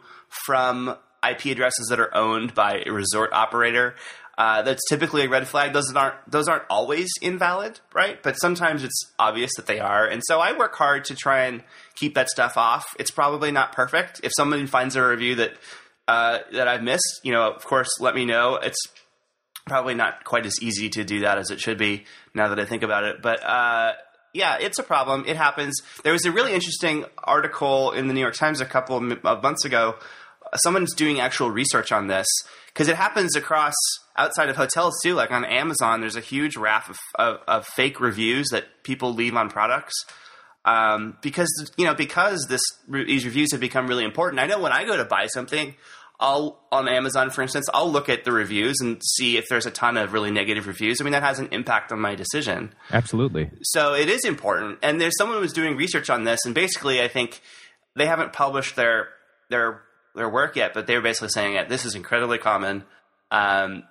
from 0.46 0.96
IP 1.28 1.46
addresses 1.46 1.88
that 1.88 1.98
are 1.98 2.14
owned 2.14 2.54
by 2.54 2.82
a 2.86 2.92
resort 2.92 3.32
operator. 3.32 3.94
Uh, 4.38 4.62
that's 4.62 4.82
typically 4.88 5.24
a 5.24 5.28
red 5.28 5.48
flag. 5.48 5.72
Those 5.72 5.92
aren't 5.96 6.14
those 6.30 6.46
aren't 6.46 6.62
always 6.70 7.08
invalid, 7.20 7.80
right? 7.92 8.22
But 8.22 8.34
sometimes 8.34 8.84
it's 8.84 9.12
obvious 9.18 9.50
that 9.56 9.66
they 9.66 9.80
are, 9.80 10.06
and 10.06 10.22
so 10.24 10.38
I 10.38 10.56
work 10.56 10.76
hard 10.76 11.06
to 11.06 11.16
try 11.16 11.46
and 11.46 11.64
keep 11.96 12.14
that 12.14 12.28
stuff 12.28 12.56
off. 12.56 12.86
It's 13.00 13.10
probably 13.10 13.50
not 13.50 13.72
perfect. 13.72 14.20
If 14.22 14.30
someone 14.36 14.68
finds 14.68 14.94
a 14.94 15.04
review 15.04 15.34
that 15.34 15.54
uh, 16.06 16.38
that 16.52 16.68
I've 16.68 16.84
missed, 16.84 17.20
you 17.24 17.32
know, 17.32 17.52
of 17.52 17.64
course, 17.64 17.88
let 17.98 18.14
me 18.14 18.26
know. 18.26 18.54
It's 18.54 18.80
probably 19.66 19.94
not 19.94 20.22
quite 20.22 20.46
as 20.46 20.54
easy 20.62 20.88
to 20.90 21.02
do 21.02 21.20
that 21.20 21.38
as 21.38 21.50
it 21.50 21.58
should 21.60 21.76
be 21.76 22.04
now 22.32 22.46
that 22.48 22.60
I 22.60 22.64
think 22.64 22.84
about 22.84 23.04
it, 23.04 23.20
but. 23.20 23.42
Uh, 23.44 23.92
yeah, 24.34 24.58
it's 24.60 24.78
a 24.78 24.82
problem. 24.82 25.24
It 25.26 25.36
happens. 25.36 25.80
There 26.04 26.12
was 26.12 26.26
a 26.26 26.30
really 26.30 26.52
interesting 26.52 27.06
article 27.24 27.92
in 27.92 28.08
the 28.08 28.14
New 28.14 28.20
York 28.20 28.34
Times 28.34 28.60
a 28.60 28.66
couple 28.66 28.98
of 28.98 29.42
months 29.42 29.64
ago. 29.64 29.96
Someone's 30.54 30.94
doing 30.94 31.18
actual 31.18 31.50
research 31.50 31.92
on 31.92 32.08
this 32.08 32.26
because 32.66 32.88
it 32.88 32.96
happens 32.96 33.34
across 33.36 33.74
outside 34.18 34.50
of 34.50 34.56
hotels 34.56 34.94
too. 35.02 35.14
Like 35.14 35.30
on 35.30 35.44
Amazon, 35.44 36.00
there's 36.00 36.16
a 36.16 36.20
huge 36.20 36.56
raft 36.56 36.90
of, 36.90 36.98
of, 37.14 37.40
of 37.48 37.66
fake 37.66 38.00
reviews 38.00 38.48
that 38.50 38.82
people 38.82 39.14
leave 39.14 39.34
on 39.34 39.48
products. 39.48 39.94
Um, 40.64 41.16
because 41.22 41.48
you 41.78 41.86
know 41.86 41.94
because 41.94 42.44
this 42.50 42.60
these 42.88 43.24
reviews 43.24 43.52
have 43.52 43.60
become 43.60 43.86
really 43.86 44.04
important. 44.04 44.40
I 44.40 44.46
know 44.46 44.58
when 44.58 44.72
I 44.72 44.84
go 44.84 44.96
to 44.96 45.04
buy 45.04 45.26
something, 45.28 45.74
I'll 46.20 46.60
on 46.72 46.88
Amazon, 46.88 47.30
for 47.30 47.42
instance, 47.42 47.68
I'll 47.72 47.90
look 47.90 48.08
at 48.08 48.24
the 48.24 48.32
reviews 48.32 48.76
and 48.80 49.00
see 49.02 49.36
if 49.36 49.46
there's 49.48 49.66
a 49.66 49.70
ton 49.70 49.96
of 49.96 50.12
really 50.12 50.32
negative 50.32 50.66
reviews. 50.66 51.00
I 51.00 51.04
mean, 51.04 51.12
that 51.12 51.22
has 51.22 51.38
an 51.38 51.48
impact 51.52 51.92
on 51.92 52.00
my 52.00 52.16
decision. 52.16 52.74
Absolutely. 52.92 53.50
So 53.62 53.94
it 53.94 54.08
is 54.08 54.24
important. 54.24 54.80
And 54.82 55.00
there's 55.00 55.16
someone 55.16 55.36
who 55.36 55.42
was 55.42 55.52
doing 55.52 55.76
research 55.76 56.10
on 56.10 56.24
this, 56.24 56.40
and 56.44 56.54
basically, 56.54 57.00
I 57.00 57.08
think 57.08 57.40
they 57.96 58.06
haven't 58.06 58.32
published 58.32 58.74
their 58.74 59.08
their 59.48 59.82
their 60.16 60.28
work 60.28 60.56
yet, 60.56 60.74
but 60.74 60.86
they 60.86 60.96
were 60.96 61.02
basically 61.02 61.28
saying 61.28 61.54
that 61.54 61.68
this 61.68 61.84
is 61.84 61.94
incredibly 61.94 62.38
common. 62.38 62.84
Um, 63.30 63.84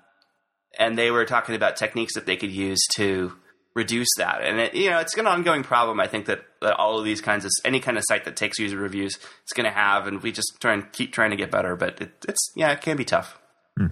and 0.78 0.98
they 0.98 1.12
were 1.12 1.26
talking 1.26 1.56
about 1.56 1.76
techniques 1.76 2.14
that 2.16 2.26
they 2.26 2.38
could 2.38 2.52
use 2.52 2.80
to 2.96 3.34
reduce 3.78 4.08
that. 4.18 4.44
And 4.44 4.60
it, 4.60 4.74
you 4.74 4.90
know, 4.90 5.00
it's 5.00 5.16
an 5.18 5.28
ongoing 5.28 5.64
problem. 5.64 6.00
I 6.00 6.08
think 6.08 6.26
that, 6.26 6.42
that 6.62 6.76
all 6.78 6.98
of 6.98 7.06
these 7.06 7.22
kinds 7.22 7.46
of 7.46 7.52
any 7.64 7.80
kind 7.80 7.98
of 7.98 8.04
site 8.08 8.26
that 8.26 8.36
takes 8.36 8.58
user 8.58 8.78
reviews 8.78 9.14
is 9.16 9.54
going 9.56 9.66
to 9.66 9.72
have, 9.72 10.08
and 10.08 10.22
we 10.22 10.32
just 10.32 10.58
try 10.60 10.74
and 10.74 10.92
keep 10.92 11.14
trying 11.14 11.30
to 11.30 11.36
get 11.36 11.52
better. 11.52 11.76
But 11.76 12.02
it, 12.02 12.26
it's 12.28 12.52
yeah, 12.56 12.72
it 12.72 12.82
can 12.82 12.98
be 12.98 13.06
tough. 13.06 13.38
Hmm. 13.78 13.88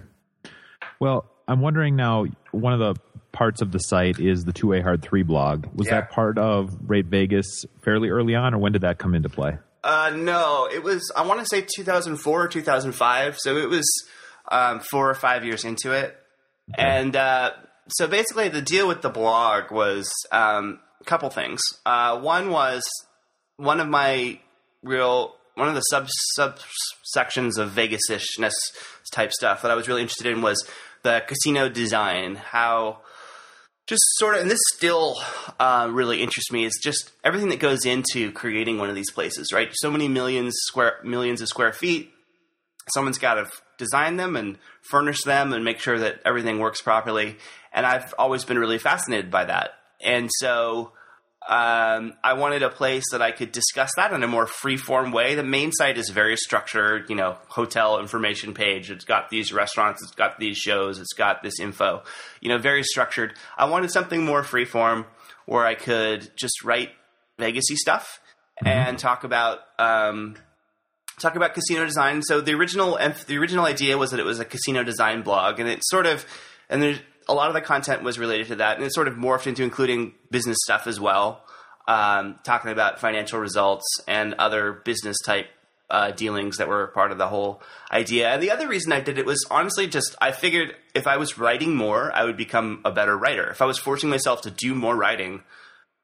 Well, 1.00 1.26
I'm 1.48 1.60
wondering 1.60 1.96
now. 1.96 2.26
One 2.50 2.72
of 2.72 2.80
the 2.80 3.00
parts 3.32 3.62
of 3.62 3.70
the 3.70 3.78
site 3.78 4.18
is 4.18 4.44
the 4.44 4.52
Two 4.52 4.68
Way 4.68 4.80
Hard 4.80 5.02
Three 5.02 5.22
blog. 5.22 5.66
Was 5.74 5.86
yeah. 5.86 6.00
that 6.00 6.10
part 6.10 6.38
of 6.38 6.76
Rate 6.86 7.06
Vegas 7.06 7.64
fairly 7.82 8.08
early 8.08 8.34
on, 8.34 8.54
or 8.54 8.58
when 8.58 8.72
did 8.72 8.82
that 8.82 8.98
come 8.98 9.14
into 9.14 9.28
play? 9.28 9.58
Uh, 9.84 10.10
no, 10.16 10.68
it 10.72 10.82
was. 10.82 11.12
I 11.16 11.24
want 11.24 11.40
to 11.40 11.46
say 11.46 11.64
2004 11.64 12.42
or 12.42 12.48
2005. 12.48 13.38
So 13.38 13.56
it 13.56 13.68
was 13.68 13.86
um, 14.48 14.80
four 14.80 15.08
or 15.08 15.14
five 15.14 15.44
years 15.44 15.64
into 15.64 15.92
it. 15.92 16.20
And 16.74 17.14
uh, 17.14 17.52
so 17.88 18.06
basically, 18.06 18.48
the 18.48 18.62
deal 18.62 18.88
with 18.88 19.02
the 19.02 19.10
blog 19.10 19.70
was 19.70 20.10
um, 20.32 20.80
a 21.00 21.04
couple 21.04 21.30
things. 21.30 21.60
Uh, 21.84 22.18
one 22.18 22.50
was 22.50 22.82
one 23.56 23.80
of 23.80 23.88
my 23.88 24.40
real 24.82 25.34
one 25.54 25.68
of 25.68 25.74
the 25.74 25.80
sub 25.80 26.08
subsections 26.38 27.56
of 27.56 27.70
Vegas-ishness 27.70 28.54
type 29.10 29.32
stuff 29.32 29.62
that 29.62 29.70
I 29.70 29.74
was 29.74 29.88
really 29.88 30.02
interested 30.02 30.26
in 30.26 30.42
was 30.42 30.68
the 31.02 31.22
casino 31.26 31.68
design. 31.68 32.36
How 32.36 33.00
just 33.86 34.02
sort 34.16 34.34
of, 34.34 34.42
and 34.42 34.50
this 34.50 34.58
still 34.74 35.16
uh, 35.58 35.88
really 35.90 36.20
interests 36.20 36.52
me. 36.52 36.64
Is 36.64 36.78
just 36.82 37.12
everything 37.24 37.48
that 37.50 37.60
goes 37.60 37.86
into 37.86 38.32
creating 38.32 38.78
one 38.78 38.88
of 38.88 38.94
these 38.94 39.10
places, 39.10 39.52
right? 39.52 39.70
So 39.72 39.90
many 39.90 40.08
millions 40.08 40.54
square 40.66 40.98
millions 41.04 41.40
of 41.40 41.48
square 41.48 41.72
feet. 41.72 42.12
Someone's 42.92 43.18
got 43.18 43.34
to 43.34 43.46
design 43.78 44.16
them 44.16 44.36
and 44.36 44.58
furnish 44.82 45.22
them 45.22 45.52
and 45.52 45.64
make 45.64 45.80
sure 45.80 45.98
that 45.98 46.20
everything 46.24 46.58
works 46.58 46.80
properly. 46.80 47.36
And 47.72 47.84
I've 47.84 48.14
always 48.18 48.44
been 48.44 48.58
really 48.58 48.78
fascinated 48.78 49.30
by 49.30 49.44
that. 49.46 49.70
And 50.00 50.30
so 50.38 50.92
um, 51.48 52.14
I 52.24 52.32
wanted 52.34 52.62
a 52.62 52.70
place 52.70 53.04
that 53.12 53.22
I 53.22 53.30
could 53.30 53.52
discuss 53.52 53.92
that 53.96 54.12
in 54.12 54.24
a 54.24 54.28
more 54.28 54.46
free 54.46 54.76
form 54.76 55.12
way. 55.12 55.36
The 55.36 55.44
main 55.44 55.70
site 55.70 55.96
is 55.96 56.10
very 56.10 56.36
structured, 56.36 57.08
you 57.08 57.14
know, 57.14 57.38
hotel 57.48 58.00
information 58.00 58.52
page. 58.52 58.90
It's 58.90 59.04
got 59.04 59.30
these 59.30 59.52
restaurants, 59.52 60.02
it's 60.02 60.14
got 60.14 60.40
these 60.40 60.56
shows, 60.56 60.98
it's 60.98 61.12
got 61.12 61.44
this 61.44 61.60
info, 61.60 62.02
you 62.40 62.48
know, 62.48 62.58
very 62.58 62.82
structured. 62.82 63.34
I 63.56 63.66
wanted 63.66 63.92
something 63.92 64.24
more 64.24 64.42
free 64.42 64.64
form 64.64 65.06
where 65.44 65.64
I 65.64 65.76
could 65.76 66.30
just 66.36 66.64
write 66.64 66.90
Vegasy 67.38 67.76
stuff 67.76 68.20
mm-hmm. 68.64 68.66
and 68.66 68.98
talk 68.98 69.22
about 69.22 69.60
um, 69.78 70.34
talk 71.20 71.34
about 71.34 71.54
casino 71.54 71.84
design. 71.84 72.22
So 72.22 72.40
the 72.40 72.54
original 72.54 72.98
the 73.26 73.38
original 73.38 73.64
idea 73.64 73.98
was 73.98 74.10
that 74.10 74.20
it 74.20 74.26
was 74.26 74.40
a 74.40 74.44
casino 74.44 74.82
design 74.84 75.22
blog, 75.22 75.60
and 75.60 75.68
it 75.68 75.80
sort 75.84 76.06
of 76.06 76.26
and 76.68 76.82
there's 76.82 77.00
a 77.28 77.34
lot 77.34 77.48
of 77.48 77.54
the 77.54 77.60
content 77.60 78.02
was 78.02 78.18
related 78.18 78.48
to 78.48 78.56
that, 78.56 78.76
and 78.76 78.84
it 78.84 78.92
sort 78.92 79.08
of 79.08 79.14
morphed 79.14 79.46
into 79.46 79.62
including 79.62 80.14
business 80.30 80.58
stuff 80.62 80.86
as 80.86 81.00
well, 81.00 81.44
um, 81.88 82.38
talking 82.44 82.70
about 82.70 83.00
financial 83.00 83.40
results 83.40 83.84
and 84.06 84.34
other 84.34 84.72
business 84.72 85.16
type 85.24 85.48
uh, 85.88 86.10
dealings 86.10 86.58
that 86.58 86.68
were 86.68 86.88
part 86.88 87.12
of 87.12 87.18
the 87.18 87.28
whole 87.28 87.62
idea. 87.90 88.30
And 88.30 88.42
the 88.42 88.50
other 88.50 88.68
reason 88.68 88.92
I 88.92 89.00
did 89.00 89.18
it 89.18 89.26
was 89.26 89.44
honestly 89.50 89.86
just 89.86 90.16
I 90.20 90.32
figured 90.32 90.74
if 90.94 91.06
I 91.06 91.16
was 91.16 91.38
writing 91.38 91.76
more, 91.76 92.12
I 92.12 92.24
would 92.24 92.36
become 92.36 92.80
a 92.84 92.92
better 92.92 93.16
writer. 93.16 93.48
If 93.50 93.62
I 93.62 93.66
was 93.66 93.78
forcing 93.78 94.10
myself 94.10 94.42
to 94.42 94.50
do 94.50 94.74
more 94.74 94.96
writing, 94.96 95.42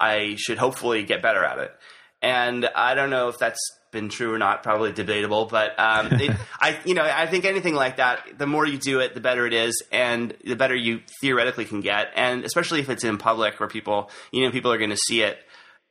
I 0.00 0.36
should 0.38 0.58
hopefully 0.58 1.04
get 1.04 1.22
better 1.22 1.44
at 1.44 1.58
it. 1.58 1.72
And 2.20 2.68
I 2.76 2.94
don't 2.94 3.10
know 3.10 3.28
if 3.28 3.38
that's 3.38 3.60
been 3.92 4.08
true 4.08 4.34
or 4.34 4.38
not, 4.38 4.62
probably 4.62 4.92
debatable. 4.92 5.46
But 5.46 5.78
um, 5.78 6.08
it, 6.12 6.36
I, 6.60 6.78
you 6.84 6.94
know, 6.94 7.04
I 7.04 7.26
think 7.26 7.44
anything 7.44 7.74
like 7.74 7.98
that, 7.98 8.38
the 8.38 8.46
more 8.46 8.66
you 8.66 8.78
do 8.78 9.00
it, 9.00 9.14
the 9.14 9.20
better 9.20 9.46
it 9.46 9.52
is, 9.52 9.82
and 9.92 10.34
the 10.44 10.56
better 10.56 10.74
you 10.74 11.00
theoretically 11.20 11.64
can 11.64 11.80
get. 11.80 12.08
And 12.16 12.44
especially 12.44 12.80
if 12.80 12.88
it's 12.88 13.04
in 13.04 13.18
public 13.18 13.60
where 13.60 13.68
people, 13.68 14.10
you 14.32 14.44
know, 14.44 14.50
people 14.50 14.72
are 14.72 14.78
going 14.78 14.90
to 14.90 14.96
see 14.96 15.22
it. 15.22 15.38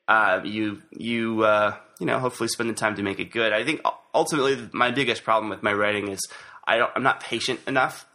Uh, 0.07 0.41
you, 0.43 0.81
you, 0.91 1.43
uh, 1.43 1.75
you 1.99 2.05
know, 2.05 2.19
hopefully 2.19 2.49
spend 2.49 2.69
the 2.69 2.73
time 2.73 2.95
to 2.95 3.03
make 3.03 3.19
it 3.19 3.31
good. 3.31 3.53
I 3.53 3.63
think 3.63 3.81
ultimately 4.13 4.69
my 4.73 4.91
biggest 4.91 5.23
problem 5.23 5.49
with 5.49 5.63
my 5.63 5.71
writing 5.71 6.09
is 6.09 6.19
I 6.67 6.77
don't, 6.77 6.91
I'm 6.95 7.03
not 7.03 7.21
patient 7.21 7.61
enough. 7.67 8.05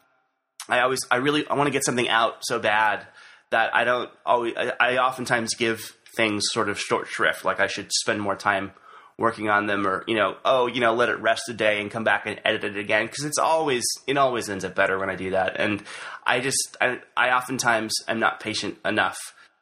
I 0.68 0.81
always, 0.81 1.01
I 1.11 1.16
really, 1.16 1.46
I 1.49 1.55
want 1.55 1.68
to 1.68 1.72
get 1.72 1.85
something 1.85 2.09
out 2.09 2.38
so 2.42 2.59
bad 2.59 3.07
that 3.51 3.75
I 3.75 3.85
don't 3.85 4.11
always. 4.25 4.55
I, 4.57 4.72
I 4.81 4.96
oftentimes 4.99 5.55
give 5.55 5.96
things 6.16 6.44
sort 6.51 6.68
of 6.68 6.81
short 6.81 7.07
shrift. 7.07 7.44
Like 7.44 7.61
I 7.61 7.66
should 7.66 7.92
spend 7.92 8.20
more 8.20 8.37
time 8.37 8.72
working 9.18 9.48
on 9.48 9.66
them 9.66 9.87
or 9.87 10.05
you 10.07 10.14
know 10.14 10.37
oh 10.44 10.66
you 10.66 10.81
know 10.81 10.94
let 10.94 11.09
it 11.09 11.18
rest 11.20 11.48
a 11.48 11.55
day 11.55 11.81
and 11.81 11.90
come 11.90 12.05
back 12.05 12.26
and 12.26 12.40
edit 12.44 12.64
it 12.64 12.76
again. 12.76 13.07
Because 13.07 13.24
it's 13.24 13.38
always 13.38 13.85
it 14.07 14.16
always 14.16 14.48
ends 14.48 14.64
up 14.64 14.74
better 14.74 14.98
when 14.98 15.11
i 15.11 15.16
do 15.16 15.31
that. 15.31 15.59
And 15.59 15.83
i 16.26 16.40
just 16.40 16.76
i, 16.81 17.00
I 17.16 17.31
oftentimes 17.31 17.92
am 18.09 18.18
not 18.18 18.40
patient 18.40 18.79
enough 18.85 19.18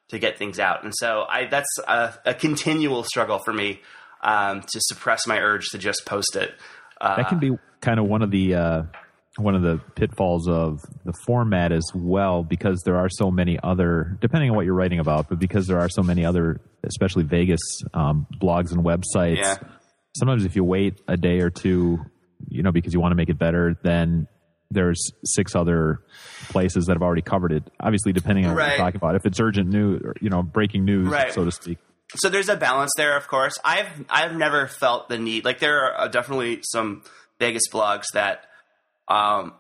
to 0.09 0.19
get 0.19 0.39
things 0.39 0.59
out. 0.59 0.85
And 0.85 0.93
so 0.97 1.25
i 1.29 1.47
that's 1.47 1.79
a, 1.87 2.15
a 2.27 2.35
continual 2.35 3.05
struggle 3.05 3.39
for 3.39 3.53
me 3.53 3.81
um, 4.23 4.63
to 4.63 4.81
suppress 4.81 5.27
my 5.27 5.39
urge 5.39 5.67
to 5.71 5.79
just 5.79 6.05
post 6.07 6.35
it. 6.35 6.55
Uh, 7.01 7.17
that 7.17 7.29
can 7.29 7.39
be 7.39 7.53
kind 7.81 8.01
of 8.01 8.07
one 8.07 8.23
of 8.23 8.31
the 8.31 8.55
uh, 8.55 8.83
one 9.37 9.55
of 9.55 9.63
the 9.63 9.81
pitfalls 9.97 10.49
of 10.49 10.81
the 11.05 11.13
format 11.27 11.73
as 11.73 11.85
well 11.95 12.45
because 12.45 12.83
there 12.85 12.97
are 12.97 13.09
so 13.09 13.31
many 13.31 13.59
other 13.63 14.17
depending 14.21 14.51
on 14.51 14.57
what 14.57 14.65
you're 14.65 14.75
writing 14.75 15.01
about 15.01 15.29
but 15.29 15.39
because 15.39 15.67
there 15.67 15.81
are 15.81 15.89
so 15.89 16.03
many 16.03 16.25
other 16.25 16.61
especially 16.85 17.25
vegas 17.25 17.83
um, 17.95 18.27
blogs 18.41 18.71
and 18.71 18.85
websites 18.85 19.39
yeah. 19.39 19.57
sometimes 20.17 20.45
if 20.45 20.55
you 20.55 20.63
wait 20.63 21.01
a 21.09 21.17
day 21.17 21.41
or 21.41 21.51
two 21.51 21.99
you 22.49 22.63
know 22.63 22.71
because 22.71 22.95
you 22.95 23.01
want 23.01 23.11
to 23.11 23.17
make 23.17 23.29
it 23.29 23.39
better 23.39 23.77
then 23.83 24.29
there's 24.71 25.13
six 25.25 25.55
other 25.55 26.01
places 26.49 26.87
that 26.87 26.95
have 26.95 27.03
already 27.03 27.23
covered 27.23 27.53
it 27.53 27.65
obviously 27.81 28.13
depending 28.13 28.47
on 28.47 28.55
right. 28.55 28.65
what 28.65 28.69
you're 28.71 28.87
talking 28.87 28.97
about 28.97 29.15
if 29.17 29.27
it's 29.27 29.41
urgent 29.41 29.69
news 29.69 30.01
or, 30.05 30.15
you 30.21 30.31
know 30.31 30.43
breaking 30.43 30.85
news 30.85 31.09
right. 31.09 31.33
so 31.33 31.45
to 31.45 31.51
speak 31.51 31.79
so 32.17 32.29
there's 32.29 32.49
a 32.49 32.57
balance 32.57 32.93
there 32.97 33.17
of 33.17 33.27
course 33.27 33.59
i've 33.65 33.89
i've 34.11 34.37
never 34.37 34.69
felt 34.69 35.09
the 35.09 35.19
need 35.19 35.45
like 35.45 35.59
there 35.59 35.93
are 35.93 36.09
definitely 36.09 36.61
some 36.63 37.03
vegas 37.41 37.65
blogs 37.73 38.05
that 38.13 38.45
um, 39.09 39.55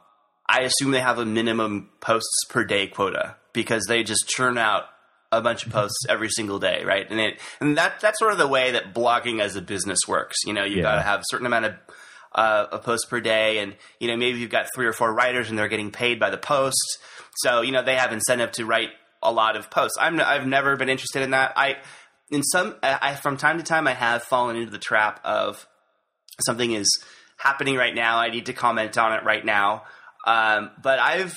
I 0.48 0.61
assume 0.62 0.90
they 0.90 1.00
have 1.00 1.18
a 1.18 1.24
minimum 1.24 1.90
posts 2.00 2.44
per 2.48 2.64
day 2.64 2.87
quota 2.87 3.37
because 3.52 3.85
they 3.88 4.02
just 4.02 4.28
churn 4.28 4.59
out 4.59 4.85
a 5.33 5.40
bunch 5.40 5.66
of 5.66 5.72
posts 5.72 6.04
every 6.09 6.28
single 6.28 6.59
day, 6.59 6.83
right? 6.85 7.07
And 7.09 7.20
it 7.20 7.40
and 7.61 7.76
that 7.78 8.00
that's 8.00 8.18
sort 8.18 8.33
of 8.33 8.38
the 8.38 8.48
way 8.48 8.72
that 8.72 8.94
blogging 8.94 9.40
as 9.40 9.57
a 9.57 9.62
business 9.62 10.00
works. 10.07 10.37
You 10.46 10.52
know, 10.52 10.64
you 10.64 10.76
yeah. 10.76 10.83
got 10.83 10.94
to 10.96 11.02
have 11.02 11.20
a 11.20 11.24
certain 11.28 11.46
amount 11.46 11.64
of 11.66 11.74
uh, 12.35 12.66
a 12.72 12.78
post 12.78 13.09
per 13.09 13.20
day, 13.20 13.59
and 13.59 13.76
you 14.00 14.09
know 14.09 14.16
maybe 14.16 14.38
you've 14.38 14.50
got 14.50 14.66
three 14.74 14.87
or 14.87 14.92
four 14.92 15.12
writers 15.12 15.48
and 15.48 15.59
they're 15.59 15.68
getting 15.68 15.90
paid 15.90 16.18
by 16.18 16.30
the 16.30 16.38
post, 16.38 16.98
so 17.37 17.61
you 17.62 17.72
know 17.72 17.83
they 17.83 17.96
have 17.96 18.12
incentive 18.12 18.52
to 18.52 18.64
write 18.64 18.90
a 19.22 19.33
lot 19.33 19.57
of 19.57 19.70
posts. 19.70 19.96
I'm 19.98 20.20
I've 20.20 20.46
never 20.46 20.76
been 20.76 20.88
interested 20.88 21.22
in 21.22 21.30
that. 21.30 21.52
I 21.57 21.76
in 22.30 22.42
some 22.42 22.76
I 22.83 23.14
from 23.14 23.37
time 23.37 23.59
to 23.59 23.64
time 23.64 23.87
I 23.87 23.94
have 23.94 24.22
fallen 24.22 24.57
into 24.57 24.70
the 24.70 24.78
trap 24.78 25.20
of 25.24 25.66
something 26.44 26.72
is 26.72 26.88
happening 27.44 27.76
right 27.76 27.94
now. 27.94 28.18
I 28.18 28.30
need 28.30 28.46
to 28.46 28.52
comment 28.52 28.96
on 28.98 29.12
it 29.12 29.22
right 29.22 29.44
now. 29.44 29.85
Um, 30.26 30.70
but 30.83 30.98
I've 30.98 31.37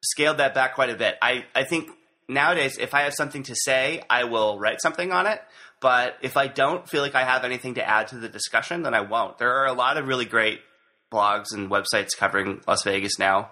scaled 0.00 0.38
that 0.38 0.54
back 0.54 0.74
quite 0.76 0.90
a 0.90 0.94
bit. 0.94 1.16
I, 1.20 1.44
I 1.54 1.64
think 1.64 1.90
nowadays, 2.28 2.78
if 2.78 2.94
I 2.94 3.02
have 3.02 3.14
something 3.14 3.42
to 3.44 3.54
say, 3.54 4.02
I 4.08 4.24
will 4.24 4.58
write 4.58 4.80
something 4.80 5.12
on 5.12 5.26
it. 5.26 5.42
But 5.80 6.16
if 6.22 6.36
I 6.36 6.46
don't 6.46 6.88
feel 6.88 7.02
like 7.02 7.14
I 7.14 7.24
have 7.24 7.44
anything 7.44 7.74
to 7.74 7.86
add 7.86 8.08
to 8.08 8.16
the 8.16 8.28
discussion, 8.28 8.82
then 8.84 8.94
I 8.94 9.00
won't. 9.00 9.38
There 9.38 9.52
are 9.56 9.66
a 9.66 9.72
lot 9.72 9.98
of 9.98 10.06
really 10.06 10.24
great 10.24 10.60
blogs 11.12 11.52
and 11.52 11.70
websites 11.70 12.16
covering 12.16 12.62
Las 12.66 12.82
Vegas 12.84 13.18
now. 13.18 13.50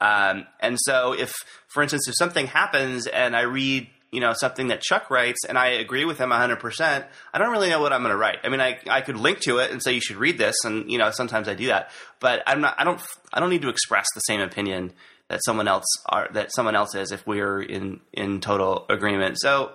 Um, 0.00 0.46
and 0.58 0.78
so, 0.80 1.12
if, 1.12 1.32
for 1.68 1.82
instance, 1.82 2.08
if 2.08 2.14
something 2.16 2.46
happens 2.46 3.06
and 3.06 3.36
I 3.36 3.42
read 3.42 3.88
you 4.10 4.20
know 4.20 4.32
something 4.34 4.68
that 4.68 4.80
Chuck 4.80 5.10
writes 5.10 5.44
and 5.48 5.56
I 5.56 5.68
agree 5.68 6.04
with 6.04 6.18
him 6.18 6.30
100%, 6.30 7.04
I 7.32 7.38
don't 7.38 7.52
really 7.52 7.70
know 7.70 7.80
what 7.80 7.92
I'm 7.92 8.02
going 8.02 8.12
to 8.12 8.16
write. 8.16 8.38
I 8.44 8.48
mean, 8.48 8.60
I 8.60 8.78
I 8.88 9.00
could 9.00 9.16
link 9.16 9.40
to 9.40 9.58
it 9.58 9.70
and 9.70 9.82
say 9.82 9.92
you 9.92 10.00
should 10.00 10.16
read 10.16 10.38
this 10.38 10.56
and 10.64 10.90
you 10.90 10.98
know 10.98 11.10
sometimes 11.10 11.48
I 11.48 11.54
do 11.54 11.68
that, 11.68 11.90
but 12.18 12.42
I'm 12.46 12.60
not 12.60 12.74
I 12.78 12.84
don't 12.84 13.00
I 13.32 13.40
don't 13.40 13.50
need 13.50 13.62
to 13.62 13.68
express 13.68 14.06
the 14.14 14.20
same 14.20 14.40
opinion 14.40 14.92
that 15.28 15.40
someone 15.44 15.68
else 15.68 15.86
are 16.06 16.28
that 16.32 16.52
someone 16.52 16.74
else 16.74 16.94
is 16.94 17.12
if 17.12 17.26
we're 17.26 17.62
in 17.62 18.00
in 18.12 18.40
total 18.40 18.86
agreement. 18.88 19.38
So 19.40 19.72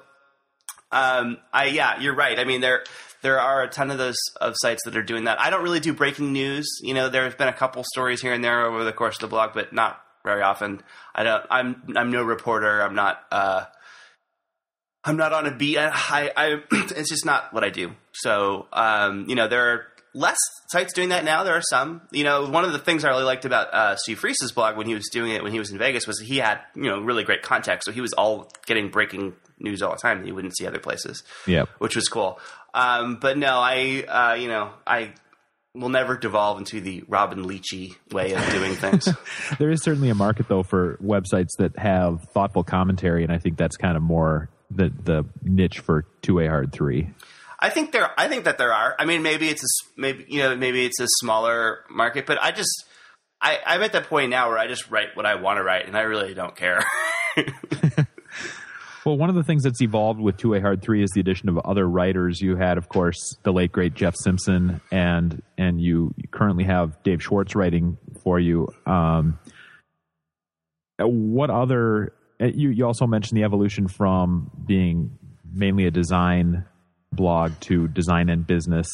um 0.91 1.37
I 1.53 1.65
yeah, 1.65 1.99
you're 1.99 2.15
right. 2.15 2.37
I 2.37 2.43
mean 2.43 2.61
there 2.61 2.83
there 3.21 3.39
are 3.39 3.63
a 3.63 3.67
ton 3.67 3.89
of 3.89 3.97
those 3.97 4.17
of 4.39 4.53
sites 4.57 4.83
that 4.85 4.95
are 4.95 5.01
doing 5.01 5.23
that. 5.23 5.39
I 5.39 5.49
don't 5.49 5.63
really 5.63 5.79
do 5.79 5.93
breaking 5.93 6.31
news. 6.31 6.67
You 6.83 6.93
know, 6.93 7.09
there 7.09 7.23
have 7.23 7.39
been 7.39 7.47
a 7.47 7.53
couple 7.53 7.83
stories 7.83 8.21
here 8.21 8.33
and 8.33 8.43
there 8.43 8.65
over 8.65 8.83
the 8.83 8.93
course 8.93 9.15
of 9.15 9.21
the 9.21 9.27
blog, 9.27 9.53
but 9.55 9.73
not 9.73 9.99
very 10.23 10.41
often. 10.41 10.81
I 11.13 11.23
don't. 11.23 11.43
I'm 11.49 11.81
I'm 11.95 12.11
no 12.11 12.21
reporter. 12.23 12.81
I'm 12.81 12.95
not. 12.95 13.23
Uh, 13.31 13.65
I'm 15.05 15.17
not 15.17 15.33
on 15.33 15.45
a 15.45 15.55
beat. 15.55 15.77
I, 15.77 16.31
I, 16.35 16.61
it's 16.71 17.09
just 17.09 17.25
not 17.25 17.53
what 17.53 17.63
I 17.63 17.69
do. 17.69 17.91
So, 18.13 18.67
um, 18.73 19.25
you 19.29 19.35
know, 19.35 19.47
there 19.47 19.73
are 19.73 19.87
less 20.15 20.37
sites 20.67 20.93
doing 20.93 21.09
that 21.09 21.23
now. 21.23 21.43
There 21.43 21.55
are 21.55 21.61
some. 21.61 22.01
You 22.11 22.23
know, 22.23 22.49
one 22.49 22.65
of 22.65 22.71
the 22.71 22.79
things 22.79 23.05
I 23.05 23.09
really 23.09 23.23
liked 23.23 23.45
about 23.45 23.71
uh, 23.73 23.95
Steve 23.97 24.19
Friess's 24.19 24.51
blog 24.51 24.77
when 24.77 24.87
he 24.87 24.95
was 24.95 25.09
doing 25.11 25.31
it 25.31 25.43
when 25.43 25.51
he 25.51 25.59
was 25.59 25.71
in 25.71 25.77
Vegas 25.77 26.07
was 26.07 26.19
he 26.19 26.37
had 26.37 26.59
you 26.75 26.83
know 26.83 27.01
really 27.01 27.23
great 27.23 27.43
context. 27.43 27.85
So 27.85 27.91
he 27.91 28.01
was 28.01 28.13
all 28.13 28.49
getting 28.65 28.89
breaking 28.89 29.33
news 29.59 29.81
all 29.81 29.91
the 29.91 29.97
time 29.97 30.21
that 30.21 30.27
you 30.27 30.33
wouldn't 30.33 30.57
see 30.57 30.65
other 30.65 30.79
places. 30.79 31.23
Yeah, 31.45 31.65
which 31.77 31.95
was 31.95 32.07
cool. 32.07 32.39
Um, 32.73 33.17
but 33.17 33.37
no, 33.37 33.59
I 33.59 34.03
uh, 34.07 34.33
you 34.35 34.47
know 34.47 34.71
I 34.87 35.13
will 35.73 35.89
never 35.89 36.17
devolve 36.17 36.57
into 36.57 36.79
the 36.79 37.03
Robin 37.07 37.45
Leachy 37.45 37.95
way 38.11 38.33
of 38.33 38.49
doing 38.49 38.75
things. 38.75 39.09
there 39.59 39.69
is 39.69 39.83
certainly 39.83 40.09
a 40.09 40.15
market 40.15 40.47
though 40.47 40.63
for 40.63 40.97
websites 41.03 41.49
that 41.59 41.77
have 41.77 42.23
thoughtful 42.33 42.63
commentary, 42.63 43.23
and 43.23 43.31
I 43.31 43.37
think 43.37 43.57
that's 43.57 43.75
kind 43.75 43.97
of 43.97 44.03
more 44.03 44.49
the 44.69 44.91
the 45.04 45.25
niche 45.43 45.80
for 45.80 46.06
Two 46.21 46.36
Way 46.36 46.47
Hard 46.47 46.71
Three? 46.71 47.10
I 47.60 47.69
think 47.69 47.91
there. 47.91 48.12
I 48.17 48.28
think 48.28 48.45
that 48.45 48.58
there 48.58 48.73
are. 48.73 48.95
I 48.99 49.06
mean, 49.06 49.23
maybe 49.23 49.49
it's 49.49 49.63
a 49.63 49.99
maybe 49.99 50.25
you 50.28 50.39
know 50.39 50.56
maybe 50.56 50.86
it's 50.86 50.99
a 50.99 51.08
smaller 51.19 51.84
market, 51.89 52.25
but 52.25 52.41
I 52.41 52.51
just 52.51 52.86
I, 53.41 53.60
I'm 53.65 53.84
at 53.84 53.93
that 53.93 54.08
point 54.08 54.30
now 54.30 54.49
where 54.49 54.58
I 54.58 54.67
just 54.67 54.89
write 54.89 55.15
what 55.15 55.25
I 55.25 55.36
want 55.36 55.58
to 55.58 55.63
write, 55.63 55.88
and 55.88 55.97
I 55.97 56.01
really 56.01 56.34
don't 56.34 56.56
care. 56.56 56.84
well, 59.06 59.17
one 59.17 59.30
of 59.30 59.36
the 59.36 59.43
things 59.43 59.63
that's 59.63 59.82
evolved 59.82 60.19
with 60.19 60.38
Two 60.38 60.49
Way 60.49 60.62
Hard 60.62 60.82
Three 60.82 61.04
is 61.04 61.12
the 61.12 61.21
addition 61.21 61.49
of 61.49 61.58
other 61.60 61.88
writers. 61.88 62.41
You 62.41 62.56
had, 62.56 62.78
of 62.78 62.89
course, 62.89 63.38
the 63.43 63.51
late 63.54 63.71
great 63.71 63.93
Jeff 63.93 64.15
Simpson, 64.15 64.82
and 64.91 65.41
and 65.58 65.80
you 65.82 66.13
currently 66.32 66.65
have 66.65 67.01
Dave 67.04 67.21
Schwartz 67.21 67.56
writing 67.56 67.97
for 68.23 68.39
you. 68.39 68.67
Um, 68.86 69.39
what 70.97 71.49
other 71.49 72.13
you, 72.39 72.69
you 72.69 72.85
also 72.85 73.07
mentioned 73.07 73.37
the 73.37 73.43
evolution 73.43 73.87
from 73.87 74.51
being 74.65 75.17
mainly 75.51 75.85
a 75.85 75.91
design 75.91 76.65
blog 77.11 77.53
to 77.61 77.87
design 77.87 78.29
and 78.29 78.45
business. 78.45 78.87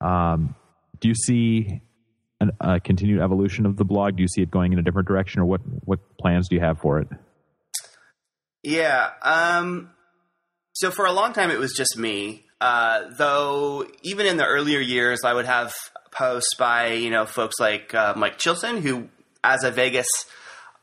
Um, 0.00 0.54
do 1.00 1.08
you 1.08 1.14
see 1.14 1.82
an, 2.40 2.52
a 2.60 2.80
continued 2.80 3.20
evolution 3.20 3.66
of 3.66 3.76
the 3.76 3.84
blog? 3.84 4.16
Do 4.16 4.22
you 4.22 4.28
see 4.28 4.42
it 4.42 4.50
going 4.50 4.72
in 4.72 4.78
a 4.78 4.82
different 4.82 5.08
direction, 5.08 5.40
or 5.40 5.46
what 5.46 5.60
what 5.84 5.98
plans 6.18 6.48
do 6.48 6.56
you 6.56 6.62
have 6.62 6.78
for 6.80 7.00
it? 7.00 7.08
Yeah. 8.62 9.10
Um, 9.22 9.90
so 10.72 10.90
for 10.90 11.06
a 11.06 11.12
long 11.12 11.32
time, 11.32 11.50
it 11.50 11.58
was 11.58 11.72
just 11.74 11.96
me. 11.98 12.46
Uh, 12.60 13.04
though 13.16 13.86
even 14.02 14.26
in 14.26 14.36
the 14.36 14.46
earlier 14.46 14.80
years, 14.80 15.20
I 15.24 15.32
would 15.32 15.46
have 15.46 15.72
posts 16.12 16.54
by 16.58 16.92
you 16.92 17.10
know 17.10 17.26
folks 17.26 17.56
like 17.58 17.94
uh, 17.94 18.14
Mike 18.16 18.38
Chilson, 18.38 18.80
who 18.80 19.08
as 19.42 19.64
a 19.64 19.70
Vegas 19.70 20.08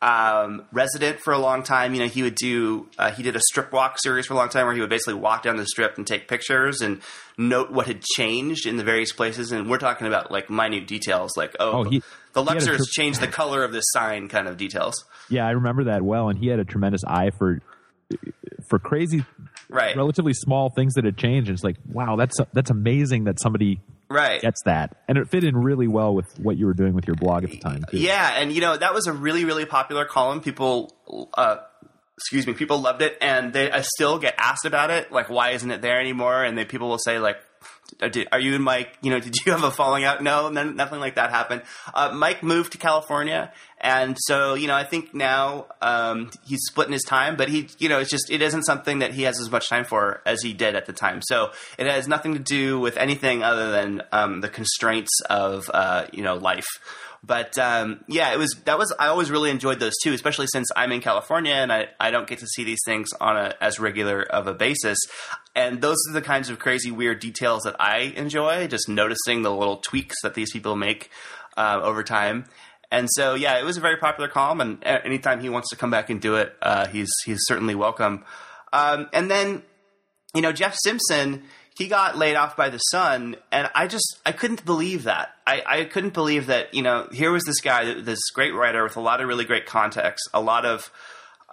um, 0.02 0.65
resident 0.71 1.19
for 1.19 1.34
a 1.34 1.40
long 1.40 1.63
time. 1.63 1.94
You 1.94 2.02
know, 2.02 2.08
he 2.08 2.21
would 2.24 2.36
do 2.36 2.88
uh, 2.98 3.12
he 3.12 3.24
did 3.24 3.36
a 3.36 3.40
strip 3.40 3.71
walk 3.71 3.98
series 4.00 4.26
for 4.28 4.34
a 4.34 4.38
long 4.38 4.50
time 4.50 4.65
where 4.65 4.76
he 4.76 4.82
would 4.82 4.90
basically 4.90 5.15
walk 5.15 5.44
down 5.44 5.58
the 5.58 5.65
strip 5.65 5.98
and 5.98 6.06
take 6.06 6.28
pictures 6.28 6.82
and 6.82 7.02
note 7.38 7.71
what 7.71 7.88
had 7.88 8.02
changed 8.15 8.65
in 8.67 8.78
the 8.78 8.84
various 8.84 9.12
places. 9.12 9.52
And 9.52 9.69
we're 9.69 9.78
talking 9.80 10.06
about 10.08 10.32
like 10.32 10.50
minute 10.50 10.88
details, 10.88 11.32
like 11.36 11.56
oh, 11.60 11.80
Oh, 11.80 11.84
he- 11.90 12.04
the 12.34 12.44
a 12.44 12.46
Luxors 12.46 12.82
changed 12.92 13.19
the 13.19 13.28
color 13.28 13.63
of 13.63 13.71
this 13.71 13.86
sign, 13.94 14.28
kind 14.28 14.48
of 14.48 14.58
details. 14.58 15.06
Yeah, 15.30 15.48
I 15.48 15.52
remember 15.52 15.86
that 15.86 16.04
well, 16.04 16.30
and 16.30 16.38
he 16.38 16.48
had 16.48 16.60
a 16.60 16.65
tremendous 16.65 17.04
eye 17.04 17.32
for 17.32 17.60
for 18.69 18.78
crazy, 18.80 19.26
Right, 19.69 19.96
relatively 19.98 20.34
small 20.34 20.69
things 20.69 20.94
that 20.94 21.04
had 21.06 21.17
changed. 21.17 21.50
And 21.50 21.56
it's 21.56 21.63
like, 21.63 21.78
wow, 21.92 22.15
that's 22.15 22.38
that's 22.54 22.69
amazing 22.69 23.24
that 23.24 23.40
somebody 23.40 23.80
right. 24.10 24.42
gets 24.42 24.62
that, 24.66 24.98
and 25.08 25.18
it 25.18 25.30
fit 25.30 25.44
in 25.44 25.56
really 25.56 25.88
well 25.88 26.14
with 26.14 26.28
what 26.40 26.58
you 26.58 26.66
were 26.66 26.74
doing 26.74 26.94
with 26.94 27.08
your 27.08 27.16
blog 27.16 27.44
at 27.44 27.52
the 27.52 27.58
time. 27.58 27.86
Too. 27.90 27.98
Yeah, 27.98 28.34
and 28.36 28.52
you 28.52 28.62
know 28.62 28.76
that 28.78 28.94
was 28.94 29.08
a 29.08 29.14
really 29.14 29.46
really 29.46 29.66
popular 29.66 30.06
column. 30.06 30.42
People, 30.42 30.94
uh, 31.34 31.58
excuse 32.18 32.48
me, 32.48 32.54
people 32.54 32.80
loved 32.82 33.02
it, 33.02 33.18
and 33.22 33.54
they 33.54 33.72
I 33.72 33.82
still 33.82 34.20
get 34.20 34.36
asked 34.38 34.66
about 34.66 34.92
it. 34.92 35.12
Like, 35.12 35.30
why 35.30 35.52
isn't 35.52 35.70
it 35.70 35.82
there 35.82 36.00
anymore? 36.00 36.44
And 36.44 36.58
they 36.58 36.66
people 36.66 36.90
will 36.90 37.00
say 37.00 37.20
like. 37.20 37.38
Did, 38.00 38.27
are 38.31 38.39
you 38.39 38.54
and 38.56 38.63
Mike? 38.63 38.95
You 39.02 39.12
know, 39.12 39.19
did 39.27 39.35
you 39.45 39.52
have 39.52 39.63
a 39.63 39.71
falling 39.71 40.04
out? 40.04 40.21
No, 40.21 40.50
nothing 40.50 41.00
like 41.00 41.15
that 41.15 41.31
happened. 41.31 41.63
Uh, 41.93 42.12
Mike 42.13 42.43
moved 42.43 42.73
to 42.73 42.77
California, 42.77 43.52
and 43.79 44.15
so 44.19 44.54
you 44.54 44.67
know, 44.67 44.75
I 44.75 44.83
think 44.83 45.13
now 45.13 45.67
um, 45.81 46.29
he's 46.45 46.60
splitting 46.67 46.93
his 46.93 47.04
time. 47.04 47.35
But 47.35 47.50
he, 47.50 47.69
you 47.79 47.89
know, 47.89 48.00
it's 48.00 48.12
just 48.12 48.29
it 48.29 48.41
isn't 48.41 48.63
something 48.63 49.00
that 49.00 49.13
he 49.13 49.23
has 49.23 49.39
as 49.39 49.50
much 49.50 49.69
time 49.69 49.85
for 49.85 50.21
as 50.25 50.41
he 50.41 50.54
did 50.54 50.75
at 50.75 50.85
the 50.85 50.93
time. 50.93 51.21
So 51.23 51.52
it 51.77 51.87
has 51.87 52.08
nothing 52.08 52.33
to 52.33 52.39
do 52.39 52.79
with 52.79 52.98
anything 52.98 53.43
other 53.43 53.71
than 53.71 54.04
um, 54.12 54.41
the 54.41 54.50
constraints 54.50 55.12
of 55.29 55.69
uh, 55.73 56.06
you 56.12 56.23
know 56.23 56.35
life. 56.35 56.67
But 57.28 57.58
um, 57.58 58.06
yeah, 58.08 58.32
it 58.32 58.40
was 58.40 58.56
that 58.63 58.80
was 58.80 58.94
I 58.98 59.08
always 59.08 59.30
really 59.30 59.50
enjoyed 59.50 59.82
those 59.82 59.94
too, 60.02 60.13
especially 60.13 60.48
since 60.48 60.69
I'm 60.75 60.94
in 60.94 61.02
California 61.02 61.54
and 61.54 61.73
I, 61.73 61.90
I 62.00 62.10
don't 62.10 62.28
get 62.28 62.40
to 62.40 62.48
see 62.48 62.63
these 62.63 62.80
things 62.86 63.10
on 63.19 63.36
a 63.36 63.54
as 63.60 63.80
regular 63.80 64.23
of 64.23 64.48
a 64.48 64.54
basis. 64.54 64.98
And 65.54 65.82
those 65.82 65.98
are 66.10 66.13
the 66.13 66.21
kinds 66.21 66.50
of 66.50 66.58
crazy 66.58 66.90
weird 66.90 67.19
details 67.19 67.63
that 67.63 67.75
I 67.82 68.13
enjoy, 68.15 68.67
just 68.67 68.88
noticing 68.88 69.42
the 69.42 69.52
little 69.52 69.78
tweaks 69.78 70.15
that 70.23 70.36
these 70.36 70.52
people 70.52 70.78
make 70.78 71.12
uh, 71.58 71.82
over 71.84 72.02
time. 72.02 72.46
And 72.90 73.10
so 73.12 73.34
yeah, 73.34 73.60
it 73.60 73.65
was 73.65 73.75
a 73.75 73.82
very 73.82 73.98
popular 73.98 74.30
column, 74.30 74.62
and 74.62 74.82
anytime 74.84 75.42
he 75.42 75.50
wants 75.50 75.69
to 75.71 75.75
come 75.75 75.92
back 75.92 76.10
and 76.10 76.21
do 76.21 76.36
it, 76.36 76.56
uh, 76.62 76.88
he's 76.88 77.10
he's 77.25 77.40
certainly 77.42 77.75
welcome. 77.75 78.23
Um, 78.71 79.10
and 79.12 79.30
then 79.30 79.63
you 80.34 80.42
know, 80.42 80.52
Jeff 80.54 80.75
Simpson, 80.84 81.44
he 81.78 81.88
got 81.88 82.17
laid 82.17 82.36
off 82.36 82.58
by 82.58 82.69
the 82.69 82.80
Sun, 82.80 83.36
and 83.52 83.69
I 83.75 83.86
just 83.86 84.19
I 84.25 84.32
couldn't 84.32 84.65
believe 84.65 85.04
that. 85.04 85.36
I, 85.46 85.63
I 85.65 85.84
couldn't 85.84 86.13
believe 86.13 86.48
that. 86.48 86.73
You 86.73 86.82
know, 86.82 87.08
here 87.12 87.32
was 87.32 87.44
this 87.44 87.62
guy, 87.62 87.94
this 88.02 88.19
great 88.34 88.56
writer 88.56 88.84
with 88.84 88.98
a 88.98 89.02
lot 89.02 89.21
of 89.21 89.28
really 89.28 89.46
great 89.46 89.67
context, 89.67 90.28
a 90.34 90.42
lot 90.42 90.65
of 90.65 90.90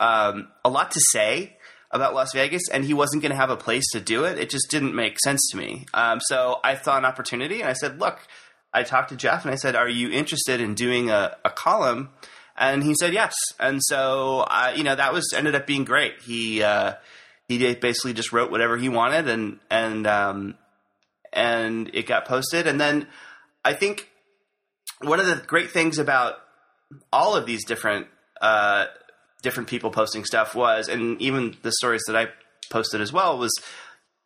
um, 0.01 0.49
a 0.65 0.71
lot 0.71 0.93
to 0.93 1.01
say 1.13 1.59
about 1.91 2.15
Las 2.15 2.33
Vegas, 2.33 2.63
and 2.73 2.85
he 2.85 2.95
wasn't 2.95 3.23
going 3.23 3.33
to 3.33 3.37
have 3.37 3.51
a 3.51 3.57
place 3.57 3.85
to 3.93 4.01
do 4.01 4.25
it. 4.25 4.39
It 4.39 4.49
just 4.49 4.71
didn't 4.71 4.95
make 4.95 5.21
sense 5.21 5.47
to 5.51 5.59
me. 5.59 5.85
Um, 5.93 6.21
so 6.21 6.59
I 6.65 6.77
saw 6.77 6.97
an 6.97 7.05
opportunity, 7.05 7.61
and 7.61 7.69
I 7.69 7.75
said, 7.75 8.01
"Look." 8.01 8.19
I 8.77 8.83
talked 8.83 9.11
to 9.11 9.17
Jeff, 9.17 9.45
and 9.45 9.53
I 9.53 9.57
said, 9.57 9.77
"Are 9.77 9.89
you 9.89 10.11
interested 10.11 10.61
in 10.61 10.75
doing 10.75 11.09
a, 11.09 11.37
a 11.45 11.51
column?" 11.51 12.09
And 12.57 12.83
he 12.83 12.95
said 12.99 13.13
yes. 13.13 13.35
And 13.61 13.81
so, 13.81 14.41
uh, 14.41 14.73
you 14.75 14.83
know, 14.83 14.97
that 14.97 15.13
was 15.13 15.33
ended 15.33 15.55
up 15.55 15.65
being 15.65 15.85
great. 15.85 16.15
He 16.23 16.61
uh, 16.61 16.95
he 17.49 17.75
basically 17.75 18.13
just 18.13 18.33
wrote 18.33 18.51
whatever 18.51 18.77
he 18.77 18.89
wanted, 18.89 19.29
and 19.29 19.59
and 19.71 20.07
um, 20.07 20.55
and 21.33 21.91
it 21.93 22.07
got 22.07 22.25
posted. 22.27 22.67
And 22.67 22.81
then 22.81 23.07
I 23.65 23.75
think 23.75 24.09
one 25.01 25.21
of 25.21 25.27
the 25.27 25.37
great 25.47 25.71
things 25.71 25.99
about 25.99 26.37
all 27.13 27.37
of 27.37 27.47
these 27.47 27.65
different 27.65 28.07
uh, 28.41 28.87
different 29.43 29.69
people 29.69 29.91
posting 29.91 30.25
stuff 30.25 30.55
was, 30.55 30.89
and 30.89 31.21
even 31.21 31.57
the 31.63 31.73
stories 31.73 32.03
that 32.07 32.17
I 32.17 32.29
posted 32.71 33.01
as 33.01 33.13
well 33.13 33.39
was 33.39 33.53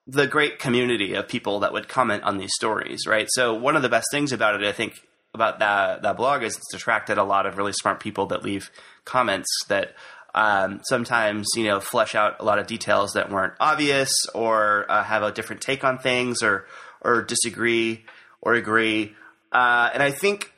the 0.06 0.26
great 0.26 0.58
community 0.58 1.14
of 1.14 1.28
people 1.28 1.60
that 1.60 1.72
would 1.72 1.88
comment 1.88 2.22
on 2.22 2.38
these 2.38 2.52
stories, 2.54 3.06
right? 3.06 3.26
So 3.30 3.52
one 3.54 3.76
of 3.76 3.82
the 3.82 3.90
best 3.90 4.06
things 4.10 4.32
about 4.32 4.54
it, 4.54 4.66
I 4.66 4.72
think, 4.72 4.94
about 5.34 5.58
that 5.58 6.02
that 6.02 6.16
blog 6.16 6.42
is 6.42 6.56
it's 6.56 6.74
attracted 6.74 7.18
a 7.18 7.24
lot 7.24 7.46
of 7.46 7.58
really 7.58 7.72
smart 7.72 8.00
people 8.00 8.26
that 8.26 8.42
leave 8.42 8.70
comments 9.04 9.48
that 9.68 9.94
um, 10.34 10.80
sometimes 10.84 11.48
you 11.56 11.64
know 11.64 11.80
flesh 11.80 12.14
out 12.14 12.36
a 12.40 12.44
lot 12.44 12.58
of 12.58 12.66
details 12.66 13.12
that 13.12 13.30
weren't 13.30 13.54
obvious 13.60 14.10
or 14.34 14.86
uh, 14.90 15.02
have 15.02 15.22
a 15.22 15.32
different 15.32 15.62
take 15.62 15.84
on 15.84 15.98
things 15.98 16.42
or 16.42 16.66
or 17.00 17.22
disagree 17.22 18.04
or 18.40 18.54
agree. 18.54 19.14
Uh, 19.52 19.90
and 19.92 20.02
I 20.02 20.10
think 20.10 20.52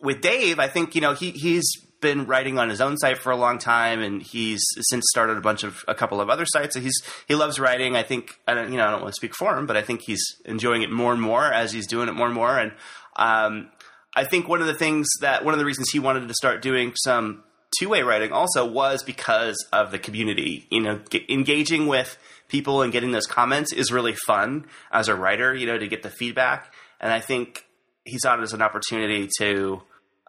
with 0.00 0.20
Dave, 0.20 0.58
I 0.58 0.68
think 0.68 0.94
you 0.94 1.00
know 1.00 1.14
he 1.14 1.30
he's 1.30 1.64
been 2.00 2.26
writing 2.26 2.58
on 2.58 2.68
his 2.68 2.82
own 2.82 2.98
site 2.98 3.16
for 3.16 3.32
a 3.32 3.36
long 3.36 3.58
time, 3.58 4.00
and 4.00 4.22
he's 4.22 4.62
since 4.90 5.06
started 5.08 5.38
a 5.38 5.40
bunch 5.40 5.64
of 5.64 5.84
a 5.88 5.94
couple 5.94 6.20
of 6.20 6.28
other 6.28 6.44
sites. 6.46 6.74
So 6.74 6.80
he's 6.80 7.02
he 7.26 7.34
loves 7.34 7.58
writing. 7.58 7.96
I 7.96 8.02
think 8.02 8.38
I 8.46 8.54
don't 8.54 8.70
you 8.70 8.78
know 8.78 8.86
I 8.86 8.90
don't 8.90 9.02
want 9.02 9.14
to 9.14 9.18
speak 9.18 9.34
for 9.34 9.56
him, 9.56 9.66
but 9.66 9.76
I 9.76 9.82
think 9.82 10.02
he's 10.04 10.22
enjoying 10.44 10.82
it 10.82 10.90
more 10.90 11.12
and 11.12 11.20
more 11.20 11.44
as 11.44 11.72
he's 11.72 11.86
doing 11.86 12.08
it 12.08 12.12
more 12.12 12.26
and 12.26 12.34
more. 12.34 12.58
And 12.58 12.72
um, 13.16 13.70
I 14.14 14.24
think 14.24 14.48
one 14.48 14.60
of 14.60 14.66
the 14.66 14.74
things 14.74 15.08
that 15.20 15.44
one 15.44 15.54
of 15.54 15.58
the 15.58 15.64
reasons 15.64 15.90
he 15.90 15.98
wanted 15.98 16.28
to 16.28 16.34
start 16.34 16.62
doing 16.62 16.92
some 16.96 17.42
two 17.78 17.88
way 17.88 18.02
writing 18.02 18.32
also 18.32 18.64
was 18.64 19.02
because 19.02 19.56
of 19.72 19.90
the 19.90 19.98
community. 19.98 20.66
You 20.70 20.80
know, 20.80 21.00
get, 21.10 21.28
engaging 21.30 21.86
with 21.86 22.16
people 22.48 22.82
and 22.82 22.92
getting 22.92 23.12
those 23.12 23.26
comments 23.26 23.72
is 23.72 23.92
really 23.92 24.14
fun 24.26 24.66
as 24.92 25.08
a 25.08 25.14
writer. 25.14 25.54
You 25.54 25.66
know, 25.66 25.78
to 25.78 25.88
get 25.88 26.02
the 26.02 26.10
feedback, 26.10 26.72
and 27.00 27.12
I 27.12 27.20
think 27.20 27.66
he 28.04 28.18
saw 28.18 28.38
it 28.38 28.42
as 28.42 28.52
an 28.52 28.62
opportunity 28.62 29.28
to 29.38 29.82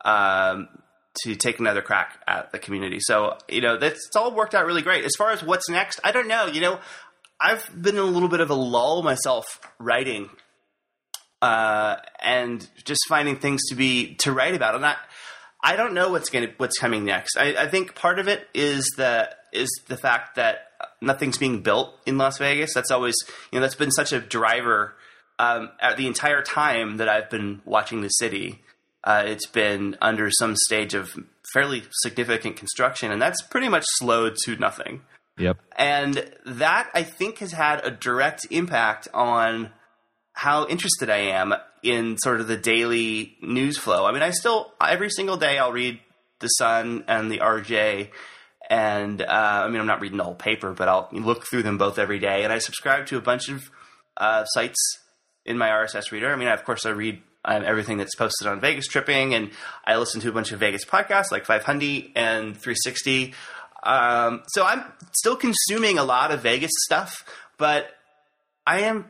um, 0.03 0.69
to 1.23 1.35
take 1.35 1.59
another 1.59 1.81
crack 1.81 2.21
at 2.27 2.51
the 2.51 2.59
community. 2.59 2.99
So 3.01 3.37
you 3.49 3.61
know 3.61 3.77
that's 3.77 4.07
it's 4.07 4.15
all 4.15 4.33
worked 4.33 4.55
out 4.55 4.65
really 4.65 4.81
great. 4.81 5.05
As 5.05 5.13
far 5.17 5.31
as 5.31 5.43
what's 5.43 5.69
next, 5.69 5.99
I 6.03 6.11
don't 6.11 6.27
know. 6.27 6.47
You 6.47 6.61
know, 6.61 6.79
I've 7.39 7.69
been 7.79 7.95
in 7.95 8.01
a 8.01 8.05
little 8.05 8.29
bit 8.29 8.39
of 8.39 8.49
a 8.49 8.55
lull 8.55 9.03
myself 9.03 9.45
writing, 9.79 10.29
uh, 11.41 11.97
and 12.21 12.67
just 12.83 13.01
finding 13.07 13.37
things 13.37 13.61
to 13.69 13.75
be 13.75 14.15
to 14.15 14.31
write 14.31 14.55
about. 14.55 14.75
And 14.75 14.85
I 14.85 14.95
I 15.65 15.75
don't 15.75 15.95
know 15.95 16.11
what's 16.11 16.29
going 16.29 16.47
to 16.47 16.53
what's 16.57 16.77
coming 16.77 17.05
next. 17.05 17.37
I, 17.37 17.55
I 17.63 17.67
think 17.67 17.95
part 17.95 18.19
of 18.19 18.27
it 18.27 18.47
is 18.53 18.85
the 18.97 19.31
is 19.51 19.69
the 19.87 19.97
fact 19.97 20.35
that 20.35 20.67
nothing's 21.01 21.39
being 21.39 21.63
built 21.63 21.99
in 22.05 22.19
Las 22.19 22.37
Vegas. 22.37 22.75
That's 22.75 22.91
always 22.91 23.15
you 23.51 23.57
know 23.57 23.61
that's 23.61 23.73
been 23.73 23.89
such 23.89 24.13
a 24.13 24.21
driver 24.21 24.93
um, 25.39 25.71
at 25.81 25.97
the 25.97 26.05
entire 26.05 26.43
time 26.43 26.97
that 26.97 27.09
I've 27.09 27.31
been 27.31 27.63
watching 27.65 28.01
the 28.01 28.09
city. 28.09 28.61
Uh, 29.03 29.23
it's 29.25 29.47
been 29.47 29.97
under 30.01 30.29
some 30.29 30.55
stage 30.55 30.93
of 30.93 31.15
fairly 31.51 31.83
significant 32.03 32.57
construction, 32.57 33.11
and 33.11 33.19
that's 33.19 33.41
pretty 33.41 33.67
much 33.67 33.85
slowed 33.97 34.35
to 34.45 34.55
nothing. 34.57 35.01
Yep. 35.39 35.57
And 35.75 36.31
that 36.45 36.91
I 36.93 37.01
think 37.01 37.39
has 37.39 37.53
had 37.53 37.83
a 37.83 37.89
direct 37.89 38.45
impact 38.51 39.07
on 39.15 39.71
how 40.33 40.67
interested 40.67 41.09
I 41.09 41.17
am 41.17 41.55
in 41.85 42.17
sort 42.17 42.41
of 42.41 42.47
the 42.47 42.57
daily 42.57 43.37
news 43.41 43.77
flow. 43.77 44.05
I 44.05 44.11
mean, 44.11 44.23
I 44.23 44.31
still 44.31 44.73
every 44.81 45.09
single 45.09 45.37
day 45.37 45.59
I'll 45.59 45.71
read 45.71 45.99
the 46.39 46.47
Sun 46.47 47.05
and 47.07 47.31
the 47.31 47.37
RJ, 47.37 48.09
and 48.69 49.21
uh, 49.21 49.25
I 49.65 49.67
mean 49.69 49.79
I'm 49.79 49.87
not 49.87 50.01
reading 50.01 50.17
the 50.17 50.23
whole 50.23 50.35
paper, 50.35 50.73
but 50.73 50.87
I'll 50.87 51.07
look 51.11 51.45
through 51.45 51.63
them 51.63 51.77
both 51.77 51.99
every 51.99 52.19
day. 52.19 52.43
And 52.43 52.51
I 52.51 52.57
subscribe 52.57 53.05
to 53.07 53.17
a 53.17 53.21
bunch 53.21 53.49
of 53.49 53.69
uh, 54.17 54.45
sites 54.45 54.99
in 55.45 55.57
my 55.59 55.69
RSS 55.69 56.11
reader. 56.11 56.33
I 56.33 56.35
mean, 56.35 56.47
of 56.47 56.63
course, 56.63 56.87
I 56.87 56.89
read 56.89 57.21
um, 57.45 57.63
everything 57.63 57.97
that's 57.97 58.15
posted 58.15 58.47
on 58.47 58.59
Vegas 58.59 58.87
Tripping, 58.87 59.35
and 59.35 59.51
I 59.85 59.97
listen 59.97 60.21
to 60.21 60.29
a 60.29 60.31
bunch 60.31 60.51
of 60.51 60.59
Vegas 60.59 60.83
podcasts 60.83 61.31
like 61.31 61.45
500 61.45 62.11
and 62.15 62.57
360. 62.57 63.33
Um, 63.83 64.41
so 64.47 64.65
I'm 64.65 64.83
still 65.11 65.35
consuming 65.35 65.99
a 65.99 66.03
lot 66.03 66.31
of 66.31 66.41
Vegas 66.41 66.71
stuff, 66.85 67.23
but 67.59 67.91
I 68.65 68.81
am 68.81 69.05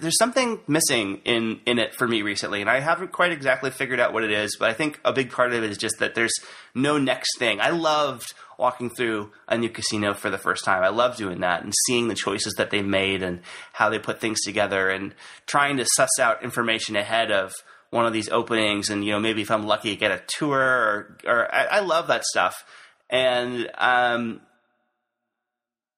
there's 0.00 0.18
something 0.18 0.60
missing 0.66 1.20
in 1.24 1.60
in 1.64 1.78
it 1.78 1.94
for 1.94 2.06
me 2.06 2.22
recently, 2.22 2.60
and 2.60 2.68
I 2.68 2.80
haven't 2.80 3.12
quite 3.12 3.32
exactly 3.32 3.70
figured 3.70 4.00
out 4.00 4.12
what 4.12 4.24
it 4.24 4.30
is. 4.30 4.56
But 4.58 4.70
I 4.70 4.74
think 4.74 5.00
a 5.04 5.12
big 5.12 5.30
part 5.30 5.52
of 5.52 5.62
it 5.62 5.70
is 5.70 5.78
just 5.78 5.98
that 6.00 6.14
there's 6.14 6.34
no 6.74 6.98
next 6.98 7.38
thing. 7.38 7.60
I 7.60 7.70
loved 7.70 8.34
walking 8.58 8.90
through 8.90 9.32
a 9.48 9.56
new 9.56 9.70
casino 9.70 10.12
for 10.12 10.28
the 10.28 10.36
first 10.36 10.64
time. 10.64 10.82
I 10.82 10.88
love 10.88 11.16
doing 11.16 11.40
that 11.40 11.64
and 11.64 11.72
seeing 11.86 12.08
the 12.08 12.14
choices 12.14 12.54
that 12.58 12.70
they 12.70 12.82
made 12.82 13.22
and 13.22 13.40
how 13.72 13.88
they 13.88 13.98
put 13.98 14.20
things 14.20 14.42
together, 14.42 14.90
and 14.90 15.14
trying 15.46 15.78
to 15.78 15.86
suss 15.96 16.18
out 16.20 16.44
information 16.44 16.94
ahead 16.94 17.30
of 17.30 17.52
one 17.88 18.06
of 18.06 18.12
these 18.12 18.28
openings. 18.28 18.90
And 18.90 19.04
you 19.04 19.12
know, 19.12 19.20
maybe 19.20 19.40
if 19.42 19.50
I'm 19.50 19.66
lucky, 19.66 19.96
get 19.96 20.10
a 20.10 20.22
tour 20.26 20.60
or 20.60 21.18
or 21.26 21.54
I, 21.54 21.64
I 21.64 21.80
love 21.80 22.08
that 22.08 22.24
stuff. 22.24 22.64
And 23.08 23.70
um, 23.78 24.42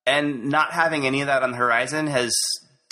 and 0.07 0.47
not 0.47 0.71
having 0.73 1.05
any 1.05 1.21
of 1.21 1.27
that 1.27 1.43
on 1.43 1.51
the 1.51 1.57
horizon 1.57 2.07
has 2.07 2.33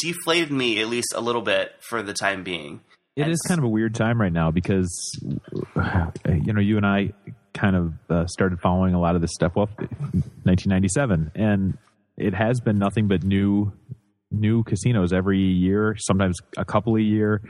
deflated 0.02 0.50
me 0.50 0.80
at 0.80 0.88
least 0.88 1.12
a 1.14 1.20
little 1.20 1.42
bit 1.42 1.72
for 1.80 2.02
the 2.02 2.12
time 2.12 2.42
being. 2.42 2.80
It 3.16 3.28
is 3.28 3.40
kind 3.46 3.58
of 3.58 3.64
a 3.64 3.68
weird 3.68 3.94
time 3.94 4.20
right 4.20 4.32
now 4.32 4.50
because, 4.50 4.88
you 5.22 6.52
know, 6.52 6.60
you 6.60 6.76
and 6.76 6.86
I 6.86 7.12
kind 7.52 7.76
of 7.76 7.92
uh, 8.08 8.26
started 8.26 8.60
following 8.60 8.94
a 8.94 9.00
lot 9.00 9.14
of 9.14 9.20
this 9.20 9.32
stuff. 9.34 9.52
Well, 9.56 9.68
1997, 9.76 11.32
and 11.34 11.76
it 12.16 12.34
has 12.34 12.60
been 12.60 12.78
nothing 12.78 13.08
but 13.08 13.24
new, 13.24 13.72
new 14.30 14.62
casinos 14.62 15.12
every 15.12 15.40
year. 15.40 15.96
Sometimes 15.98 16.38
a 16.56 16.64
couple 16.64 16.96
a 16.96 17.00
year. 17.00 17.42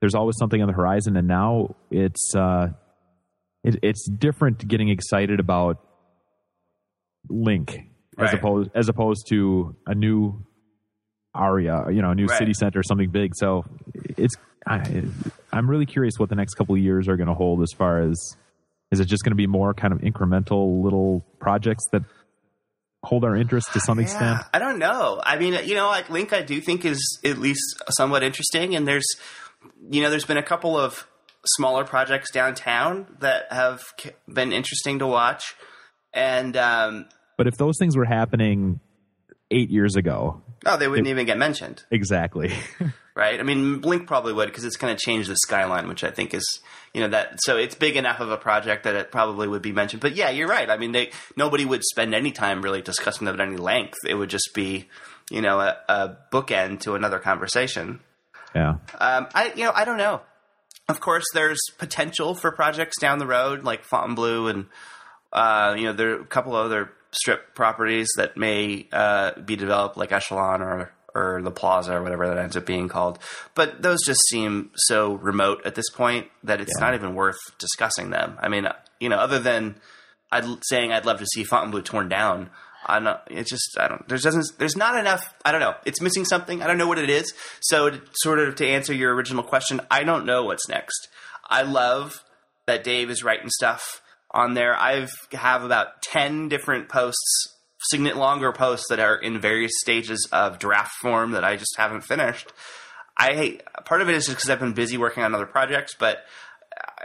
There's 0.00 0.14
always 0.14 0.36
something 0.38 0.60
on 0.60 0.68
the 0.68 0.74
horizon, 0.74 1.16
and 1.16 1.26
now 1.26 1.74
it's 1.90 2.34
uh, 2.36 2.68
it, 3.64 3.76
it's 3.82 4.08
different 4.08 4.68
getting 4.68 4.90
excited 4.90 5.40
about 5.40 5.84
Linq 7.30 7.84
as 8.18 8.34
opposed 8.34 8.70
as 8.74 8.88
opposed 8.88 9.26
to 9.28 9.76
a 9.86 9.94
new 9.94 10.44
aria, 11.34 11.84
you 11.90 12.02
know, 12.02 12.10
a 12.10 12.14
new 12.14 12.26
Right. 12.26 12.38
city 12.38 12.54
center, 12.54 12.82
something 12.82 13.10
big. 13.10 13.32
So 13.36 13.64
it's 14.16 14.34
I, 14.66 15.02
I'm 15.52 15.68
really 15.70 15.86
curious 15.86 16.14
what 16.18 16.28
the 16.28 16.34
next 16.34 16.54
couple 16.54 16.74
of 16.74 16.80
years 16.80 17.08
are 17.08 17.16
going 17.16 17.28
to 17.28 17.34
hold 17.34 17.62
as 17.62 17.72
far 17.76 18.00
as 18.02 18.36
is 18.90 19.00
it 19.00 19.06
just 19.06 19.22
going 19.22 19.32
to 19.32 19.36
be 19.36 19.46
more 19.46 19.72
kind 19.74 19.92
of 19.92 20.00
incremental 20.00 20.82
little 20.82 21.24
projects 21.38 21.84
that 21.92 22.02
hold 23.02 23.24
our 23.24 23.36
interest 23.36 23.72
to 23.72 23.80
some 23.80 23.98
extent? 23.98 24.40
I 24.52 24.58
don't 24.58 24.78
know. 24.78 25.20
I 25.24 25.38
mean, 25.38 25.54
you 25.66 25.74
know, 25.74 25.86
like 25.86 26.06
Linq, 26.08 26.32
I 26.32 26.42
do 26.42 26.60
think 26.60 26.84
is 26.84 27.00
at 27.24 27.38
least 27.38 27.82
somewhat 27.90 28.22
interesting, 28.22 28.74
and 28.74 28.86
there's, 28.86 29.06
you 29.90 30.02
know, 30.02 30.10
there's 30.10 30.24
been 30.24 30.38
a 30.38 30.42
couple 30.42 30.76
of 30.76 31.06
smaller 31.46 31.84
projects 31.84 32.30
downtown 32.30 33.06
that 33.20 33.50
have 33.52 33.80
been 34.26 34.52
interesting 34.52 34.98
to 34.98 35.06
watch, 35.06 35.54
and 36.12 36.56
um, 36.56 37.06
But 37.36 37.46
if 37.46 37.56
those 37.56 37.76
things 37.78 37.96
were 37.96 38.04
happening 38.04 38.80
eight 39.50 39.70
years 39.70 39.96
ago, 39.96 40.42
oh, 40.66 40.76
they 40.76 40.88
wouldn't 40.88 41.08
even 41.08 41.26
get 41.26 41.38
mentioned, 41.38 41.84
exactly. 41.90 42.52
right? 43.14 43.40
I 43.40 43.42
mean, 43.42 43.82
Linq 43.82 44.06
probably 44.06 44.32
would 44.32 44.46
because 44.46 44.64
it's 44.64 44.76
going 44.76 44.96
to 44.96 45.00
change 45.04 45.26
the 45.26 45.34
skyline, 45.36 45.88
which 45.88 46.04
I 46.04 46.10
think 46.10 46.34
is, 46.34 46.60
you 46.94 47.00
know, 47.00 47.08
that 47.08 47.38
so 47.42 47.56
it's 47.56 47.74
big 47.74 47.96
enough 47.96 48.20
of 48.20 48.30
a 48.30 48.36
project 48.36 48.84
that 48.84 48.94
it 48.94 49.10
probably 49.10 49.48
would 49.48 49.62
be 49.62 49.72
mentioned. 49.72 50.00
But 50.00 50.14
yeah, 50.14 50.30
you're 50.30 50.48
right. 50.48 50.70
I 50.70 50.76
mean, 50.76 50.92
they 50.92 51.10
nobody 51.36 51.64
would 51.64 51.82
spend 51.84 52.14
any 52.14 52.30
time 52.30 52.62
really 52.62 52.80
discussing 52.80 53.24
them 53.24 53.34
at 53.34 53.46
any 53.46 53.56
length. 53.56 53.98
It 54.06 54.14
would 54.14 54.30
just 54.30 54.50
be, 54.54 54.88
you 55.30 55.42
know, 55.42 55.58
a, 55.60 55.76
a 55.88 56.16
bookend 56.32 56.80
to 56.80 56.94
another 56.94 57.18
conversation. 57.18 58.00
yeah. 58.54 58.76
Um, 58.98 59.26
I 59.34 59.52
you 59.56 59.64
know 59.64 59.72
I 59.74 59.84
don't 59.84 59.98
know. 59.98 60.20
Of 60.88 61.00
course, 61.00 61.24
there's 61.34 61.60
potential 61.76 62.34
for 62.34 62.50
projects 62.50 62.98
down 62.98 63.18
the 63.18 63.26
road 63.26 63.64
like 63.64 63.84
Fontainebleau 63.84 64.46
and 64.46 64.66
uh, 65.32 65.74
you 65.76 65.84
know 65.84 65.92
there 65.92 66.12
are 66.12 66.20
a 66.20 66.24
couple 66.24 66.54
other 66.54 66.92
strip 67.12 67.54
properties 67.54 68.08
that 68.16 68.36
may 68.36 68.86
uh, 68.92 69.32
be 69.40 69.56
developed 69.56 69.96
like 69.96 70.12
Echelon 70.12 70.62
or 70.62 70.92
or 71.14 71.40
the 71.42 71.50
Plaza 71.50 71.94
or 71.96 72.02
whatever 72.02 72.28
that 72.28 72.38
ends 72.38 72.56
up 72.56 72.66
being 72.66 72.86
called. 72.88 73.18
But 73.54 73.82
those 73.82 73.98
just 74.04 74.20
seem 74.28 74.70
so 74.76 75.14
remote 75.14 75.62
at 75.64 75.74
this 75.74 75.88
point 75.90 76.28
that 76.44 76.60
it's 76.60 76.70
Yeah. 76.78 76.84
not 76.84 76.94
even 76.94 77.14
worth 77.14 77.38
discussing 77.58 78.10
them. 78.10 78.38
I 78.40 78.48
mean, 78.48 78.68
you 79.00 79.08
know, 79.08 79.16
other 79.16 79.38
than 79.38 79.80
I'd 80.30 80.44
saying 80.64 80.92
I'd 80.92 81.06
love 81.06 81.18
to 81.20 81.26
see 81.26 81.44
Fontainebleau 81.44 81.80
torn 81.80 82.08
down. 82.08 82.50
I 82.86 83.00
don't. 83.00 83.18
It's 83.28 83.50
just 83.50 83.76
I 83.80 83.88
don't. 83.88 84.06
There's 84.08 84.22
doesn't. 84.22 84.58
There's 84.58 84.76
not 84.76 84.96
enough. 84.98 85.34
I 85.44 85.50
don't 85.50 85.60
know. 85.60 85.74
It's 85.84 86.00
missing 86.00 86.24
something. 86.24 86.62
I 86.62 86.66
don't 86.66 86.78
know 86.78 86.86
what 86.86 86.98
it 86.98 87.10
is. 87.10 87.32
So, 87.60 87.90
to, 87.90 88.00
sort 88.14 88.38
of 88.38 88.54
to 88.56 88.66
answer 88.66 88.92
your 88.94 89.14
original 89.14 89.42
question, 89.42 89.80
I 89.90 90.04
don't 90.04 90.24
know 90.26 90.44
what's 90.44 90.68
next. 90.68 91.08
I 91.50 91.62
love 91.62 92.22
that 92.66 92.84
Dave 92.84 93.10
is 93.10 93.24
writing 93.24 93.48
stuff 93.50 94.00
on 94.30 94.54
there. 94.54 94.76
I've 94.76 95.12
have 95.32 95.64
about 95.64 96.02
ten 96.02 96.48
different 96.48 96.88
posts, 96.88 97.56
signet 97.90 98.16
longer 98.16 98.52
posts 98.52 98.86
that 98.90 99.00
are 99.00 99.16
in 99.16 99.40
various 99.40 99.72
stages 99.80 100.28
of 100.32 100.58
draft 100.58 100.92
form 101.00 101.32
that 101.32 101.44
I 101.44 101.56
just 101.56 101.76
haven't 101.76 102.02
finished. 102.02 102.52
I 103.16 103.60
part 103.84 104.02
of 104.02 104.08
it 104.08 104.14
is 104.14 104.26
just 104.26 104.36
because 104.36 104.50
I've 104.50 104.60
been 104.60 104.74
busy 104.74 104.96
working 104.96 105.22
on 105.22 105.34
other 105.34 105.46
projects, 105.46 105.94
but 105.98 106.18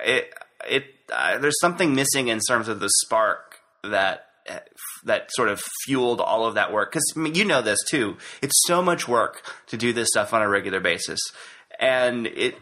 it 0.05 0.33
it 0.69 0.85
uh, 1.11 1.37
there's 1.39 1.59
something 1.59 1.95
missing 1.95 2.27
in 2.27 2.39
terms 2.47 2.67
of 2.67 2.79
the 2.79 2.89
spark 3.03 3.59
that 3.83 4.27
that 5.05 5.31
sort 5.31 5.49
of 5.49 5.61
fueled 5.83 6.19
all 6.19 6.45
of 6.45 6.55
that 6.55 6.71
work 6.71 6.91
because 6.91 7.13
I 7.15 7.19
mean, 7.19 7.35
you 7.35 7.45
know 7.45 7.61
this 7.61 7.79
too 7.89 8.17
it's 8.41 8.61
so 8.65 8.81
much 8.81 9.07
work 9.07 9.49
to 9.67 9.77
do 9.77 9.93
this 9.93 10.09
stuff 10.09 10.33
on 10.33 10.41
a 10.41 10.49
regular 10.49 10.79
basis 10.79 11.19
and 11.79 12.27
it 12.27 12.57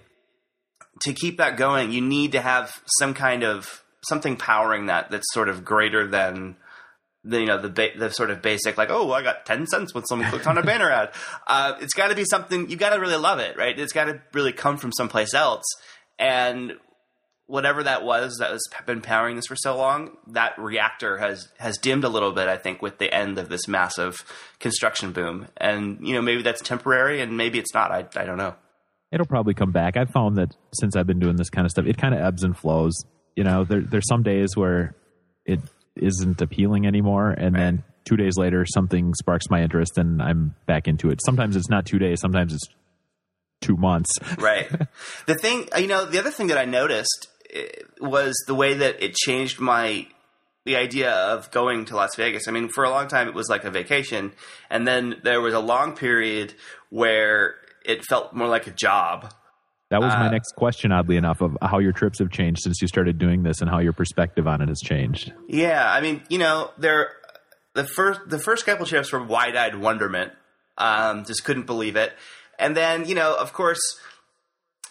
to 1.01 1.14
keep 1.14 1.38
that 1.38 1.57
going 1.57 1.91
you 1.91 2.01
need 2.01 2.34
to 2.34 2.41
have 2.41 2.82
some 2.99 3.14
kind 3.14 3.43
of 3.43 3.81
something 4.06 4.36
powering 4.36 4.88
that 4.88 5.12
that's 5.12 5.32
sort 5.34 5.49
of 5.49 5.64
greater 5.64 6.08
than 6.08 6.56
the 7.24 7.39
you 7.39 7.45
know 7.45 7.62
the 7.62 7.70
ba- 7.70 7.97
the 7.97 8.10
sort 8.10 8.32
of 8.32 8.41
basic 8.41 8.78
like 8.78 8.89
oh 8.89 9.12
I 9.12 9.22
got 9.22 9.45
ten 9.45 9.68
cents 9.68 9.93
when 9.93 10.06
someone 10.06 10.30
clicked 10.30 10.47
on 10.47 10.58
a 10.58 10.64
banner 10.64 10.89
ad. 10.89 11.14
Uh, 11.47 11.76
it's 11.82 11.93
got 11.93 12.08
to 12.08 12.16
be 12.16 12.24
something 12.24 12.70
you 12.70 12.78
got 12.78 12.91
to 12.91 12.99
really 12.99 13.18
love 13.18 13.39
it, 13.39 13.58
right? 13.58 13.78
It's 13.78 13.91
got 13.91 14.06
to 14.06 14.22
really 14.32 14.54
come 14.54 14.78
from 14.78 14.93
someplace 14.93 15.34
else, 15.34 15.66
and 16.18 16.74
whatever 17.45 17.84
that 17.84 18.06
was 18.06 18.38
that 18.39 18.52
has 18.52 18.62
been 18.86 19.02
powering 19.02 19.36
this 19.36 19.47
for 19.47 19.58
so 19.58 19.76
long, 19.76 20.12
that 20.28 20.58
reactor 20.58 21.18
has 21.18 21.49
has 21.58 21.78
dimmed 21.78 22.06
a 22.06 22.10
little 22.10 22.32
bit. 22.32 22.47
I 22.47 22.58
think 22.58 22.82
with 22.82 22.99
the 22.99 23.14
end 23.14 23.38
of 23.38 23.49
this 23.49 23.68
massive 23.68 24.24
construction 24.60 25.12
boom, 25.12 25.47
and 25.58 26.08
you 26.08 26.14
know 26.14 26.22
maybe 26.22 26.41
that's 26.41 26.62
temporary, 26.62 27.20
and 27.22 27.36
maybe 27.36 27.60
it's 27.60 27.74
not. 27.74 27.91
I 27.91 28.08
I 28.16 28.24
don't 28.24 28.38
know. 28.38 28.56
It'll 29.12 29.26
probably 29.26 29.54
come 29.54 29.72
back. 29.72 29.97
I've 29.97 30.12
found 30.12 30.38
that 30.38 30.56
since 30.74 30.95
I've 30.95 31.08
been 31.08 31.20
doing 31.20 31.36
this 31.36 31.49
kind 31.49 31.66
of 31.66 31.72
stuff, 31.72 31.86
it 31.86 31.97
kind 31.97 32.14
of 32.14 32.22
ebbs 32.22 32.43
and 32.43 32.58
flows. 32.58 32.95
You 33.36 33.44
know, 33.44 33.64
there, 33.64 33.82
there's 33.82 34.08
some 34.08 34.24
days 34.24 34.56
where 34.56 34.96
it 35.46 35.60
isn't 35.96 36.42
appealing 36.42 36.86
anymore, 36.86 37.32
and 37.32 37.56
then 37.56 37.84
two 38.06 38.18
days 38.18 38.38
later, 38.38 38.66
something 38.66 39.14
sparks 39.14 39.50
my 39.50 39.62
interest, 39.62 39.98
and 39.98 40.22
I'm 40.22 40.56
back 40.66 40.88
into 40.88 41.10
it. 41.10 41.20
Sometimes 41.24 41.56
it's 41.56 41.70
not 41.70 41.86
two 41.86 42.00
days. 42.00 42.20
Sometimes 42.20 42.54
it's 42.54 42.68
two 43.62 43.78
months. 43.78 44.12
right. 44.38 44.70
The 45.28 45.36
thing, 45.36 45.68
you 45.78 45.88
know, 45.88 46.06
the 46.06 46.20
other 46.20 46.32
thing 46.32 46.48
that 46.48 46.58
I 46.58 46.66
noticed 46.66 47.28
eh, 47.54 47.68
was 48.00 48.36
the 48.48 48.56
way 48.56 48.74
that 48.74 49.02
it 49.02 49.16
changed 49.16 49.60
my 49.60 50.08
the 50.64 50.76
idea 50.76 51.12
of 51.12 51.50
going 51.50 51.86
to 51.86 51.96
Las 51.96 52.16
Vegas. 52.16 52.48
I 52.48 52.52
mean, 52.52 52.70
for 52.70 52.84
a 52.84 52.90
long 52.90 53.08
time 53.08 53.28
it 53.28 53.34
was 53.34 53.50
like 53.50 53.64
a 53.64 53.72
vacation, 53.72 54.32
and 54.70 54.88
then 54.88 55.16
there 55.24 55.42
was 55.42 55.54
a 55.54 55.60
long 55.60 55.96
period 55.96 56.54
where 56.90 57.56
it 57.84 58.06
felt 58.06 58.34
more 58.34 58.48
like 58.48 58.68
a 58.68 58.72
job. 58.72 59.34
That 59.92 60.02
was 60.02 60.14
my 60.14 60.28
Uh, 60.28 60.32
next 60.32 60.56
question, 60.56 60.92
oddly 60.92 61.18
enough, 61.18 61.42
of 61.42 61.58
how 61.62 61.80
your 61.80 61.92
trips 61.92 62.20
have 62.20 62.32
changed 62.32 62.62
since 62.64 62.82
you 62.82 62.88
started 62.88 63.20
doing 63.20 63.44
this, 63.44 63.62
and 63.62 63.70
how 63.70 63.80
your 63.80 63.94
perspective 63.94 64.48
on 64.48 64.62
it 64.62 64.70
has 64.70 64.80
changed. 64.80 65.34
Yeah, 65.48 65.86
I 65.92 66.02
mean, 66.02 66.24
you 66.30 66.39
know, 66.39 66.72
there 66.78 67.12
the 67.74 67.84
first 67.84 68.22
the 68.28 68.39
first 68.39 68.66
couple 68.66 68.86
trips 68.86 69.12
were 69.12 69.22
wide 69.22 69.56
eyed 69.56 69.76
wonderment. 69.76 70.32
Um, 70.78 71.26
just 71.26 71.44
couldn't 71.44 71.66
believe 71.68 71.96
it, 71.98 72.14
and 72.58 72.76
then 72.76 73.06
you 73.06 73.16
know, 73.16 73.36
of 73.36 73.52
course, 73.54 73.82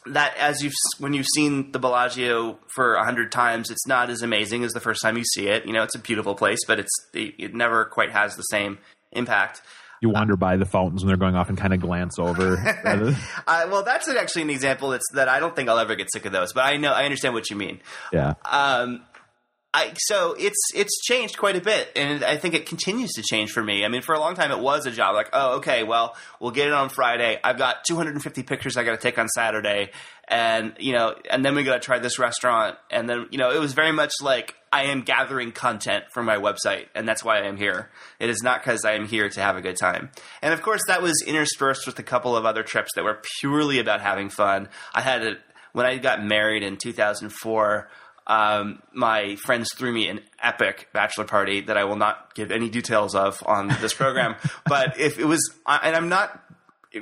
that 0.06 0.36
as 0.36 0.62
you've 0.62 0.74
when 0.98 1.14
you've 1.14 1.26
seen 1.34 1.72
the 1.72 1.78
Bellagio 1.78 2.58
for 2.74 2.94
a 2.94 3.04
hundred 3.04 3.32
times, 3.32 3.70
it's 3.70 3.86
not 3.86 4.10
as 4.10 4.20
amazing 4.22 4.64
as 4.64 4.72
the 4.72 4.80
first 4.80 5.00
time 5.02 5.16
you 5.16 5.24
see 5.24 5.48
it. 5.48 5.64
You 5.66 5.72
know, 5.72 5.82
it's 5.82 5.94
a 5.94 5.98
beautiful 5.98 6.34
place, 6.34 6.60
but 6.66 6.78
it's 6.78 6.92
it, 7.14 7.34
it 7.38 7.54
never 7.54 7.86
quite 7.86 8.12
has 8.12 8.36
the 8.36 8.42
same 8.42 8.78
impact. 9.12 9.62
You 10.00 10.08
wander 10.10 10.36
by 10.36 10.56
the 10.56 10.64
fountains 10.64 11.02
when 11.02 11.08
they're 11.08 11.16
going 11.18 11.36
off 11.36 11.48
and 11.50 11.58
kind 11.58 11.74
of 11.74 11.80
glance 11.80 12.18
over. 12.18 12.56
Uh, 13.46 13.66
well, 13.70 13.82
that's 13.82 14.08
actually 14.08 14.42
an 14.42 14.50
example 14.50 14.90
that's 14.90 15.04
that 15.14 15.28
I 15.28 15.40
don't 15.40 15.54
think 15.54 15.68
I'll 15.68 15.78
ever 15.78 15.94
get 15.94 16.10
sick 16.12 16.24
of 16.24 16.32
those, 16.32 16.52
but 16.52 16.64
I 16.64 16.76
know 16.76 16.92
I 16.92 17.04
understand 17.04 17.34
what 17.34 17.50
you 17.50 17.56
mean. 17.56 17.80
yeah. 18.12 18.34
Um, 18.48 19.02
I 19.72 19.92
so 19.96 20.34
it's 20.36 20.58
it's 20.74 21.00
changed 21.02 21.38
quite 21.38 21.54
a 21.54 21.60
bit, 21.60 21.92
and 21.94 22.24
I 22.24 22.36
think 22.36 22.54
it 22.54 22.66
continues 22.66 23.12
to 23.12 23.22
change 23.22 23.52
for 23.52 23.62
me. 23.62 23.84
I 23.84 23.88
mean, 23.88 24.02
for 24.02 24.14
a 24.16 24.18
long 24.18 24.34
time, 24.34 24.50
it 24.50 24.58
was 24.58 24.84
a 24.84 24.90
job. 24.90 25.14
Like, 25.14 25.28
oh, 25.32 25.58
okay, 25.58 25.84
well, 25.84 26.16
we'll 26.40 26.50
get 26.50 26.66
it 26.66 26.72
on 26.72 26.88
Friday. 26.88 27.38
I've 27.44 27.56
got 27.56 27.84
250 27.84 28.42
pictures 28.42 28.76
I 28.76 28.82
got 28.82 28.92
to 28.92 28.96
take 28.96 29.16
on 29.16 29.28
Saturday, 29.28 29.92
and 30.26 30.74
you 30.80 30.92
know, 30.92 31.14
and 31.30 31.44
then 31.44 31.54
we 31.54 31.62
got 31.62 31.74
to 31.74 31.80
try 31.80 32.00
this 32.00 32.18
restaurant, 32.18 32.78
and 32.90 33.08
then 33.08 33.26
you 33.30 33.38
know, 33.38 33.52
it 33.52 33.60
was 33.60 33.72
very 33.72 33.92
much 33.92 34.12
like 34.20 34.56
I 34.72 34.84
am 34.84 35.02
gathering 35.02 35.52
content 35.52 36.06
for 36.12 36.24
my 36.24 36.36
website, 36.36 36.86
and 36.96 37.08
that's 37.08 37.22
why 37.22 37.38
I 37.38 37.46
am 37.46 37.56
here. 37.56 37.90
It 38.18 38.28
is 38.28 38.42
not 38.42 38.64
because 38.64 38.84
I 38.84 38.94
am 38.94 39.06
here 39.06 39.28
to 39.28 39.40
have 39.40 39.56
a 39.56 39.60
good 39.60 39.76
time. 39.76 40.10
And 40.42 40.52
of 40.52 40.62
course, 40.62 40.82
that 40.88 41.00
was 41.00 41.22
interspersed 41.24 41.86
with 41.86 41.96
a 42.00 42.04
couple 42.04 42.36
of 42.36 42.44
other 42.44 42.64
trips 42.64 42.90
that 42.96 43.04
were 43.04 43.22
purely 43.38 43.78
about 43.78 44.00
having 44.00 44.30
fun. 44.30 44.68
I 44.92 45.02
had 45.02 45.24
a 45.24 45.36
when 45.72 45.86
I 45.86 45.98
got 45.98 46.24
married 46.24 46.64
in 46.64 46.76
2004 46.76 47.88
um, 48.30 48.80
my 48.94 49.34
friends 49.34 49.74
threw 49.74 49.92
me 49.92 50.06
an 50.06 50.20
epic 50.40 50.86
bachelor 50.92 51.24
party 51.24 51.62
that 51.62 51.76
I 51.76 51.82
will 51.82 51.96
not 51.96 52.32
give 52.36 52.52
any 52.52 52.70
details 52.70 53.16
of 53.16 53.42
on 53.44 53.66
this 53.80 53.92
program. 53.92 54.36
but 54.66 55.00
if 55.00 55.18
it 55.18 55.24
was, 55.24 55.52
and 55.66 55.96
I'm 55.96 56.08
not 56.08 56.40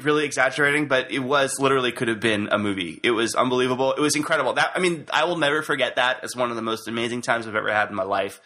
really 0.01 0.25
exaggerating, 0.25 0.89
but 0.89 1.11
it 1.11 1.19
was 1.19 1.61
literally 1.61 1.93
could 1.93 2.09
have 2.09 2.21
been 2.21 2.49
a 2.51 2.57
movie. 2.57 2.99
It 3.03 3.11
was 3.11 3.35
unbelievable. 3.35 3.93
It 3.93 4.01
was 4.01 4.17
incredible. 4.17 4.55
That 4.55 4.73
I 4.75 4.79
mean, 4.79 5.05
I 5.13 5.25
will 5.25 5.37
never 5.37 5.63
forget 5.63 5.97
that 5.97 6.25
as 6.25 6.35
one 6.35 6.49
of 6.49 6.57
the 6.57 6.63
most 6.63 6.89
amazing 6.89 7.21
times 7.21 7.47
I've 7.47 7.55
ever 7.55 7.71
had 7.71 7.91
in 7.91 7.95
my 7.95 8.05
life. 8.05 8.41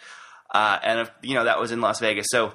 Uh, 0.53 0.81
and 0.83 1.01
if, 1.01 1.11
you 1.23 1.35
know 1.35 1.45
that 1.45 1.61
was 1.61 1.71
in 1.71 1.81
Las 1.81 2.01
Vegas. 2.01 2.27
So 2.31 2.53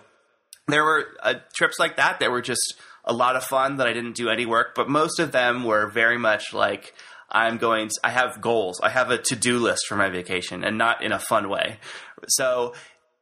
there 0.68 0.84
were 0.84 1.06
uh, 1.24 1.36
trips 1.56 1.80
like 1.80 1.96
that 1.96 2.20
that 2.20 2.32
were 2.32 2.42
just 2.42 2.76
a 3.06 3.14
lot 3.14 3.38
of 3.38 3.46
fun 3.46 3.78
that 3.78 3.88
I 3.88 3.94
didn't 3.94 4.18
do 4.18 4.28
any 4.28 4.46
work, 4.46 4.76
but 4.76 4.90
most 4.90 5.20
of 5.20 5.32
them 5.32 5.64
were 5.64 5.88
very 5.88 6.18
much 6.18 6.54
like 6.54 6.94
I'm 7.30 7.58
going. 7.58 7.90
To, 7.90 7.96
I 8.04 8.10
have 8.10 8.42
goals. 8.42 8.80
I 8.82 8.90
have 8.90 9.10
a 9.10 9.18
to 9.18 9.36
do 9.36 9.60
list 9.60 9.88
for 9.88 9.96
my 9.96 10.10
vacation, 10.10 10.64
and 10.64 10.78
not 10.78 11.04
in 11.04 11.12
a 11.12 11.20
fun 11.20 11.50
way. 11.50 11.80
So 12.28 12.74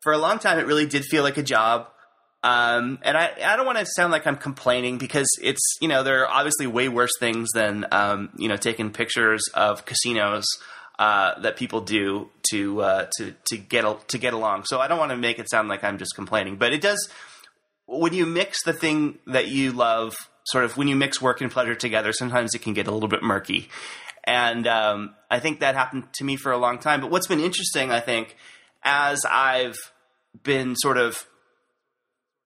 for 0.02 0.14
a 0.14 0.18
long 0.18 0.40
time, 0.40 0.60
it 0.60 0.66
really 0.68 0.86
did 0.86 1.06
feel 1.06 1.24
like 1.24 1.38
a 1.38 1.44
job. 1.44 1.88
Um, 2.44 3.00
and 3.02 3.18
I, 3.18 3.32
I 3.44 3.56
don't 3.56 3.66
want 3.66 3.80
to 3.80 3.88
sound 3.96 4.12
like 4.12 4.28
I'm 4.28 4.38
complaining 4.38 5.00
because 5.00 5.28
it's 5.42 5.64
you 5.82 5.88
know 5.88 6.04
there 6.04 6.22
are 6.24 6.30
obviously 6.30 6.68
way 6.68 6.90
worse 6.90 7.14
things 7.20 7.50
than 7.54 7.86
um, 7.92 8.30
you 8.38 8.48
know 8.48 8.58
taking 8.58 8.92
pictures 8.92 9.42
of 9.56 9.86
casinos 9.86 10.46
uh, 11.00 11.40
that 11.42 11.58
people 11.58 11.82
do 11.82 12.30
to 12.52 12.82
uh, 12.82 13.08
to 13.18 13.34
to 13.48 13.58
get 13.58 14.08
to 14.10 14.18
get 14.20 14.34
along. 14.34 14.66
So 14.66 14.80
I 14.80 14.88
don't 14.88 15.00
want 15.00 15.12
to 15.12 15.18
make 15.18 15.40
it 15.40 15.50
sound 15.50 15.70
like 15.70 15.84
I'm 15.84 15.98
just 15.98 16.16
complaining, 16.16 16.58
but 16.58 16.72
it 16.72 16.82
does 16.82 17.10
when 17.88 18.14
you 18.14 18.26
mix 18.26 18.64
the 18.64 18.74
thing 18.74 19.20
that 19.28 19.48
you 19.48 19.72
love, 19.72 20.16
sort 20.46 20.64
of 20.64 20.78
when 20.78 20.88
you 20.88 20.96
mix 20.96 21.22
work 21.22 21.42
and 21.42 21.52
pleasure 21.52 21.76
together, 21.76 22.14
sometimes 22.14 22.54
it 22.54 22.62
can 22.62 22.74
get 22.74 22.88
a 22.88 22.92
little 22.92 23.10
bit 23.10 23.24
murky. 23.24 23.70
and 24.26 24.68
um, 24.68 25.16
I 25.30 25.40
think 25.40 25.60
that 25.60 25.76
happened 25.76 26.12
to 26.14 26.24
me 26.24 26.36
for 26.36 26.52
a 26.52 26.58
long 26.58 26.80
time. 26.80 27.02
But 27.02 27.12
what's 27.12 27.28
been 27.28 27.40
interesting, 27.40 27.92
I 27.92 28.00
think, 28.00 28.36
as 28.84 29.24
I've 29.26 29.78
been 30.44 30.76
sort 30.76 30.98
of 30.98 31.26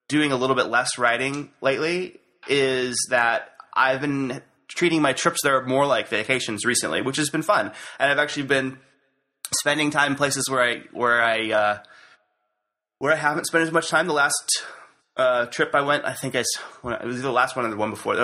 doing 0.08 0.32
a 0.32 0.36
little 0.36 0.56
bit 0.56 0.68
less 0.68 0.98
writing 0.98 1.52
lately, 1.62 2.20
is 2.48 2.98
that 3.10 3.52
I've 3.74 4.02
been 4.02 4.42
treating 4.68 5.02
my 5.02 5.14
trips 5.14 5.40
there 5.44 5.64
more 5.66 5.86
like 5.86 6.08
vacations 6.08 6.66
recently, 6.66 7.02
which 7.02 7.18
has 7.18 7.30
been 7.30 7.42
fun, 7.42 7.72
and 8.00 8.12
I've 8.12 8.20
actually 8.20 8.44
been 8.44 8.80
spending 9.60 9.90
time 9.90 10.12
in 10.12 10.18
places 10.18 10.50
where 10.50 10.64
I 10.64 10.82
where 10.92 11.22
I 11.22 11.52
uh, 11.52 11.78
where 13.00 13.14
I 13.14 13.18
haven't 13.18 13.46
spent 13.46 13.64
as 13.64 13.72
much 13.72 13.90
time. 13.90 14.08
The 14.08 14.14
last 14.14 14.64
uh, 15.20 15.46
trip 15.48 15.76
I 15.76 15.82
went, 15.82 16.06
I 16.06 16.14
think 16.14 16.36
I 16.36 16.44
when 16.82 16.94
it 16.94 17.04
was 17.04 17.22
the 17.22 17.32
last 17.32 17.58
one 17.58 17.66
or 17.66 17.70
the 17.70 17.76
one 17.76 17.90
before, 17.90 18.16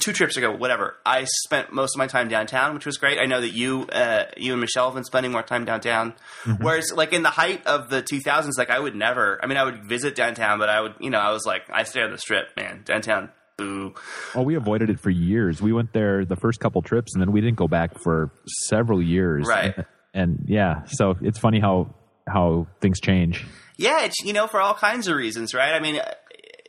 two 0.00 0.12
trips 0.12 0.36
ago, 0.36 0.50
whatever. 0.50 0.96
I 1.06 1.24
spent 1.44 1.72
most 1.72 1.94
of 1.94 1.98
my 1.98 2.08
time 2.08 2.28
downtown, 2.28 2.74
which 2.74 2.84
was 2.84 2.96
great. 2.96 3.20
I 3.20 3.26
know 3.26 3.40
that 3.40 3.52
you, 3.52 3.82
uh, 3.84 4.24
you 4.36 4.52
and 4.52 4.60
Michelle 4.60 4.86
have 4.86 4.94
been 4.94 5.04
spending 5.04 5.30
more 5.30 5.44
time 5.44 5.64
downtown. 5.64 6.14
Mm-hmm. 6.42 6.64
Whereas, 6.64 6.92
like 6.92 7.12
in 7.12 7.22
the 7.22 7.30
height 7.30 7.64
of 7.66 7.88
the 7.88 8.02
2000s, 8.02 8.58
like 8.58 8.70
I 8.70 8.80
would 8.80 8.96
never. 8.96 9.38
I 9.42 9.46
mean, 9.46 9.56
I 9.56 9.64
would 9.64 9.84
visit 9.84 10.16
downtown, 10.16 10.58
but 10.58 10.68
I 10.68 10.80
would, 10.80 10.94
you 10.98 11.10
know, 11.10 11.20
I 11.20 11.30
was 11.30 11.46
like, 11.46 11.62
I 11.72 11.84
stay 11.84 12.02
on 12.02 12.10
the 12.10 12.18
strip, 12.18 12.48
man. 12.56 12.82
Downtown, 12.84 13.30
boo. 13.56 13.94
Well, 14.34 14.44
we 14.44 14.56
avoided 14.56 14.90
it 14.90 14.98
for 14.98 15.10
years. 15.10 15.62
We 15.62 15.72
went 15.72 15.92
there 15.92 16.24
the 16.24 16.36
first 16.36 16.58
couple 16.58 16.82
trips, 16.82 17.14
and 17.14 17.22
then 17.22 17.30
we 17.30 17.40
didn't 17.40 17.58
go 17.58 17.68
back 17.68 18.02
for 18.02 18.32
several 18.46 19.00
years. 19.00 19.46
Right. 19.46 19.72
And, 19.76 19.86
and 20.14 20.44
yeah, 20.48 20.84
so 20.86 21.14
it's 21.20 21.38
funny 21.38 21.60
how 21.60 21.94
how 22.26 22.66
things 22.80 23.00
change. 23.00 23.44
Yeah, 23.76 24.04
it's 24.04 24.20
you 24.24 24.32
know 24.32 24.46
for 24.46 24.60
all 24.60 24.74
kinds 24.74 25.08
of 25.08 25.16
reasons, 25.16 25.52
right? 25.52 25.74
I 25.74 25.80
mean, 25.80 26.00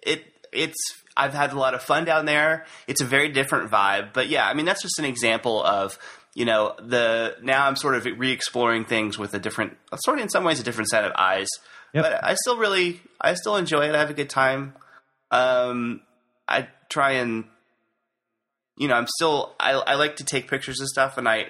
it 0.05 0.23
it's 0.51 0.75
I've 1.17 1.33
had 1.33 1.53
a 1.53 1.59
lot 1.59 1.73
of 1.73 1.81
fun 1.81 2.05
down 2.05 2.25
there. 2.25 2.65
It's 2.87 3.01
a 3.01 3.05
very 3.05 3.29
different 3.29 3.71
vibe, 3.71 4.13
but 4.13 4.27
yeah, 4.27 4.47
I 4.47 4.53
mean 4.53 4.65
that's 4.65 4.81
just 4.81 4.99
an 4.99 5.05
example 5.05 5.63
of 5.63 5.97
you 6.33 6.45
know 6.45 6.75
the 6.79 7.35
now 7.41 7.65
I'm 7.65 7.75
sort 7.75 7.95
of 7.95 8.05
re-exploring 8.05 8.85
things 8.85 9.17
with 9.17 9.33
a 9.33 9.39
different, 9.39 9.77
sort 9.95 10.17
of 10.19 10.23
in 10.23 10.29
some 10.29 10.43
ways 10.43 10.59
a 10.59 10.63
different 10.63 10.89
set 10.89 11.05
of 11.05 11.13
eyes. 11.17 11.47
Yep. 11.93 12.03
But 12.03 12.23
I 12.23 12.35
still 12.35 12.57
really 12.57 13.01
I 13.19 13.33
still 13.35 13.55
enjoy 13.55 13.87
it. 13.87 13.95
I 13.95 13.99
have 13.99 14.09
a 14.09 14.13
good 14.13 14.29
time. 14.29 14.73
Um, 15.31 16.01
I 16.47 16.67
try 16.89 17.13
and 17.13 17.45
you 18.77 18.87
know 18.87 18.95
I'm 18.95 19.07
still 19.07 19.55
I, 19.59 19.71
I 19.71 19.95
like 19.95 20.17
to 20.17 20.25
take 20.25 20.49
pictures 20.49 20.81
of 20.81 20.87
stuff, 20.87 21.17
and 21.17 21.27
I 21.27 21.47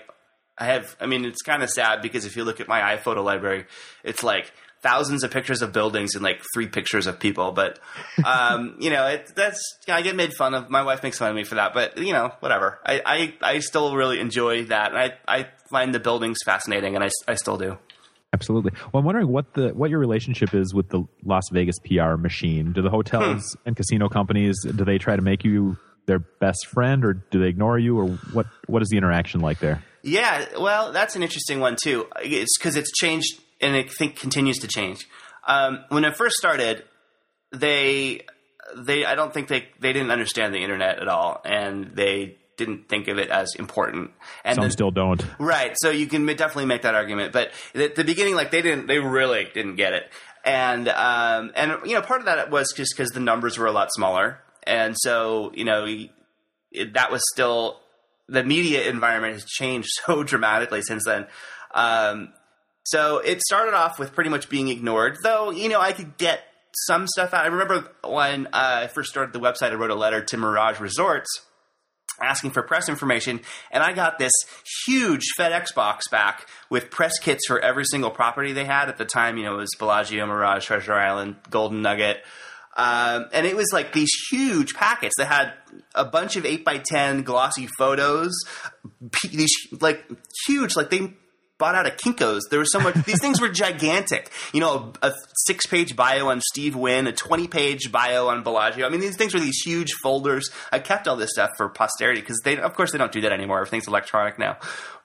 I 0.57 0.65
have 0.65 0.95
I 1.01 1.07
mean 1.07 1.25
it's 1.25 1.41
kind 1.41 1.63
of 1.63 1.69
sad 1.71 2.03
because 2.03 2.25
if 2.25 2.37
you 2.37 2.43
look 2.43 2.59
at 2.61 2.67
my 2.67 2.95
iPhoto 2.95 3.23
library, 3.23 3.65
it's 4.03 4.23
like 4.23 4.53
thousands 4.85 5.23
of 5.23 5.31
pictures 5.31 5.61
of 5.61 5.73
buildings 5.73 6.13
and 6.13 6.23
like 6.23 6.41
three 6.53 6.67
pictures 6.67 7.07
of 7.07 7.19
people. 7.19 7.51
But 7.51 7.79
um, 8.23 8.77
you 8.79 8.91
know, 8.91 9.07
it, 9.07 9.31
that's 9.35 9.61
you 9.87 9.93
know, 9.93 9.97
I 9.97 10.01
get 10.01 10.15
made 10.15 10.33
fun 10.33 10.53
of. 10.53 10.69
My 10.69 10.83
wife 10.83 11.01
makes 11.03 11.17
fun 11.17 11.29
of 11.29 11.35
me 11.35 11.43
for 11.43 11.55
that, 11.55 11.73
but 11.73 11.97
you 11.97 12.13
know, 12.13 12.31
whatever. 12.39 12.79
I 12.85 13.01
I, 13.05 13.55
I 13.55 13.59
still 13.59 13.95
really 13.95 14.19
enjoy 14.19 14.65
that, 14.65 14.91
and 14.91 14.99
I 14.99 15.13
I 15.27 15.47
find 15.69 15.93
the 15.93 15.99
buildings 15.99 16.37
fascinating, 16.45 16.95
and 16.95 17.03
I 17.03 17.09
I 17.27 17.35
still 17.35 17.57
do. 17.57 17.77
Absolutely. 18.31 18.73
Well, 18.91 18.99
I'm 18.99 19.05
wondering 19.05 19.29
what 19.29 19.53
the 19.53 19.69
what 19.69 19.89
your 19.89 19.99
relationship 19.99 20.53
is 20.53 20.73
with 20.73 20.89
the 20.89 21.03
Las 21.23 21.43
Vegas 21.51 21.77
PR 21.79 22.15
machine. 22.15 22.73
Do 22.73 22.81
the 22.81 22.89
hotels 22.89 23.55
hmm. 23.55 23.67
and 23.67 23.75
casino 23.75 24.07
companies 24.09 24.55
do 24.63 24.85
they 24.85 24.97
try 24.97 25.15
to 25.15 25.21
make 25.21 25.43
you 25.43 25.77
their 26.05 26.19
best 26.19 26.67
friend, 26.67 27.03
or 27.03 27.13
do 27.13 27.39
they 27.39 27.47
ignore 27.47 27.79
you, 27.79 27.97
or 27.97 28.07
what? 28.33 28.45
What 28.67 28.81
is 28.81 28.89
the 28.89 28.97
interaction 28.97 29.41
like 29.41 29.59
there? 29.59 29.83
Yeah, 30.03 30.45
well, 30.59 30.91
that's 30.91 31.15
an 31.15 31.23
interesting 31.23 31.59
one 31.59 31.77
too. 31.81 32.07
It's 32.21 32.57
because 32.59 32.75
it's 32.75 32.91
changed 32.91 33.41
and 33.61 33.75
I 33.75 33.83
think 33.83 34.17
continues 34.17 34.59
to 34.59 34.67
change. 34.67 35.07
Um, 35.47 35.85
when 35.89 36.05
it 36.05 36.17
first 36.17 36.35
started, 36.35 36.83
they 37.51 38.21
they 38.75 39.05
I 39.05 39.15
don't 39.15 39.33
think 39.33 39.47
they 39.47 39.69
they 39.79 39.93
didn't 39.93 40.11
understand 40.11 40.53
the 40.53 40.59
internet 40.59 40.99
at 40.99 41.07
all, 41.07 41.41
and 41.45 41.95
they 41.95 42.37
didn't 42.57 42.87
think 42.89 43.07
of 43.07 43.17
it 43.17 43.29
as 43.29 43.53
important. 43.55 44.11
And 44.43 44.55
some 44.55 44.63
then, 44.63 44.71
still 44.71 44.91
don't. 44.91 45.23
Right. 45.39 45.73
So 45.81 45.89
you 45.89 46.07
can 46.07 46.25
definitely 46.25 46.65
make 46.65 46.83
that 46.83 46.95
argument, 46.95 47.33
but 47.33 47.51
at 47.73 47.95
the 47.95 48.03
beginning, 48.03 48.35
like 48.35 48.51
they 48.51 48.61
didn't, 48.61 48.87
they 48.87 48.99
really 48.99 49.47
didn't 49.53 49.75
get 49.75 49.93
it. 49.93 50.09
And 50.43 50.87
um, 50.89 51.51
and 51.55 51.77
you 51.85 51.93
know, 51.93 52.01
part 52.01 52.21
of 52.21 52.25
that 52.25 52.51
was 52.51 52.71
just 52.75 52.93
because 52.95 53.11
the 53.11 53.19
numbers 53.19 53.57
were 53.57 53.65
a 53.65 53.71
lot 53.71 53.89
smaller, 53.91 54.39
and 54.63 54.95
so 54.97 55.51
you 55.55 55.65
know 55.65 55.87
it, 56.71 56.93
that 56.93 57.11
was 57.11 57.21
still 57.33 57.79
the 58.27 58.43
media 58.43 58.87
environment 58.89 59.33
has 59.33 59.45
changed 59.45 59.89
so 60.05 60.23
dramatically 60.23 60.81
since 60.81 61.03
then. 61.05 61.25
Um, 61.73 62.29
so 62.85 63.17
it 63.17 63.41
started 63.41 63.73
off 63.73 63.97
with 63.97 64.13
pretty 64.13 64.29
much 64.29 64.47
being 64.47 64.67
ignored, 64.69 65.17
though, 65.23 65.49
you 65.51 65.69
know, 65.69 65.81
I 65.81 65.91
could 65.91 66.17
get 66.17 66.41
some 66.85 67.07
stuff 67.07 67.33
out. 67.33 67.43
I 67.43 67.47
remember 67.47 67.89
when 68.03 68.47
uh, 68.47 68.81
I 68.83 68.87
first 68.87 69.09
started 69.09 69.33
the 69.33 69.39
website, 69.39 69.71
I 69.71 69.75
wrote 69.75 69.91
a 69.91 69.95
letter 69.95 70.21
to 70.23 70.37
Mirage 70.37 70.79
Resorts 70.79 71.29
asking 72.21 72.51
for 72.51 72.61
press 72.61 72.87
information, 72.87 73.41
and 73.71 73.83
I 73.83 73.93
got 73.93 74.19
this 74.19 74.31
huge 74.85 75.23
FedEx 75.37 75.73
box 75.73 76.07
back 76.09 76.47
with 76.69 76.89
press 76.89 77.17
kits 77.19 77.45
for 77.47 77.59
every 77.59 77.85
single 77.85 78.11
property 78.11 78.53
they 78.53 78.65
had 78.65 78.87
at 78.87 78.97
the 78.97 79.05
time. 79.05 79.37
You 79.37 79.45
know, 79.45 79.55
it 79.55 79.57
was 79.57 79.75
Bellagio, 79.79 80.25
Mirage, 80.25 80.65
Treasure 80.65 80.93
Island, 80.93 81.37
Golden 81.49 81.81
Nugget. 81.81 82.23
Um, 82.77 83.27
and 83.33 83.45
it 83.45 83.55
was 83.55 83.67
like 83.73 83.93
these 83.93 84.11
huge 84.29 84.73
packets 84.75 85.15
that 85.17 85.25
had 85.25 85.53
a 85.93 86.05
bunch 86.05 86.35
of 86.35 86.45
8 86.45 86.65
by 86.65 86.77
10 86.77 87.23
glossy 87.23 87.67
photos, 87.77 88.33
these 89.31 89.51
like 89.79 90.05
huge, 90.45 90.75
like 90.75 90.89
they 90.89 91.13
bought 91.57 91.75
out 91.75 91.85
of 91.85 91.97
Kinko's. 91.97 92.47
There 92.49 92.59
was 92.59 92.71
so 92.71 92.79
much. 92.79 92.95
these 93.05 93.21
things 93.21 93.39
were 93.39 93.49
gigantic. 93.49 94.31
You 94.53 94.59
know, 94.59 94.93
a, 95.01 95.07
a 95.07 95.13
six 95.45 95.65
page 95.65 95.95
bio 95.95 96.29
on 96.29 96.41
Steve 96.41 96.75
Wynn, 96.75 97.07
a 97.07 97.11
twenty 97.11 97.47
page 97.47 97.91
bio 97.91 98.27
on 98.27 98.43
Bellagio. 98.43 98.85
I 98.85 98.89
mean, 98.89 98.99
these 98.99 99.15
things 99.15 99.33
were 99.33 99.39
these 99.39 99.61
huge 99.63 99.93
folders. 100.01 100.49
I 100.71 100.79
kept 100.79 101.07
all 101.07 101.15
this 101.15 101.31
stuff 101.31 101.51
for 101.57 101.69
posterity 101.69 102.21
because 102.21 102.39
they, 102.43 102.57
of 102.57 102.73
course, 102.75 102.91
they 102.91 102.97
don't 102.97 103.11
do 103.11 103.21
that 103.21 103.31
anymore. 103.31 103.59
Everything's 103.59 103.87
electronic 103.87 104.37
now. 104.37 104.57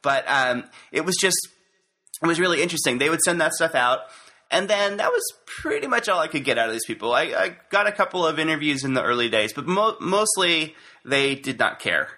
But 0.03 0.25
um, 0.29 0.65
it 0.93 1.05
was 1.05 1.17
just, 1.21 1.39
it 2.23 2.27
was 2.27 2.41
really 2.41 2.63
interesting. 2.63 2.99
They 2.99 3.11
would 3.11 3.21
send 3.21 3.41
that 3.41 3.53
stuff 3.53 3.75
out. 3.75 4.01
And 4.51 4.69
then 4.69 4.97
that 4.97 5.13
was 5.13 5.23
pretty 5.47 5.87
much 5.87 6.09
all 6.09 6.19
I 6.19 6.27
could 6.27 6.43
get 6.43 6.59
out 6.59 6.67
of 6.67 6.73
these 6.73 6.85
people. 6.85 7.15
I, 7.15 7.23
I 7.23 7.57
got 7.71 7.87
a 7.87 7.93
couple 7.93 8.27
of 8.27 8.41
interviews 8.41 8.83
in 8.83 8.95
the 8.95 9.03
early 9.03 9.29
days, 9.29 9.53
but 9.53 9.67
mo- 9.67 9.97
mostly 10.01 10.75
they 11.05 11.37
did 11.37 11.59
not 11.59 11.79
care. 11.79 12.09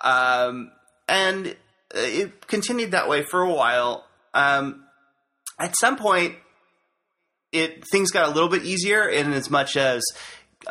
Um, 0.00 0.70
and 1.08 1.56
it 1.94 2.46
continued 2.46 2.92
that 2.92 3.08
way 3.08 3.22
for 3.22 3.40
a 3.42 3.52
while. 3.52 4.04
Um, 4.32 4.84
at 5.58 5.74
some 5.78 5.96
point, 5.96 6.34
it 7.52 7.84
things 7.90 8.10
got 8.10 8.28
a 8.28 8.32
little 8.32 8.48
bit 8.48 8.64
easier 8.64 9.08
in 9.08 9.32
as 9.32 9.48
much 9.48 9.76
as 9.76 10.02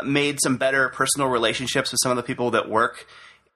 made 0.03 0.39
some 0.41 0.57
better 0.57 0.89
personal 0.89 1.29
relationships 1.29 1.91
with 1.91 1.99
some 2.03 2.11
of 2.11 2.17
the 2.17 2.23
people 2.23 2.51
that 2.51 2.69
work 2.69 3.05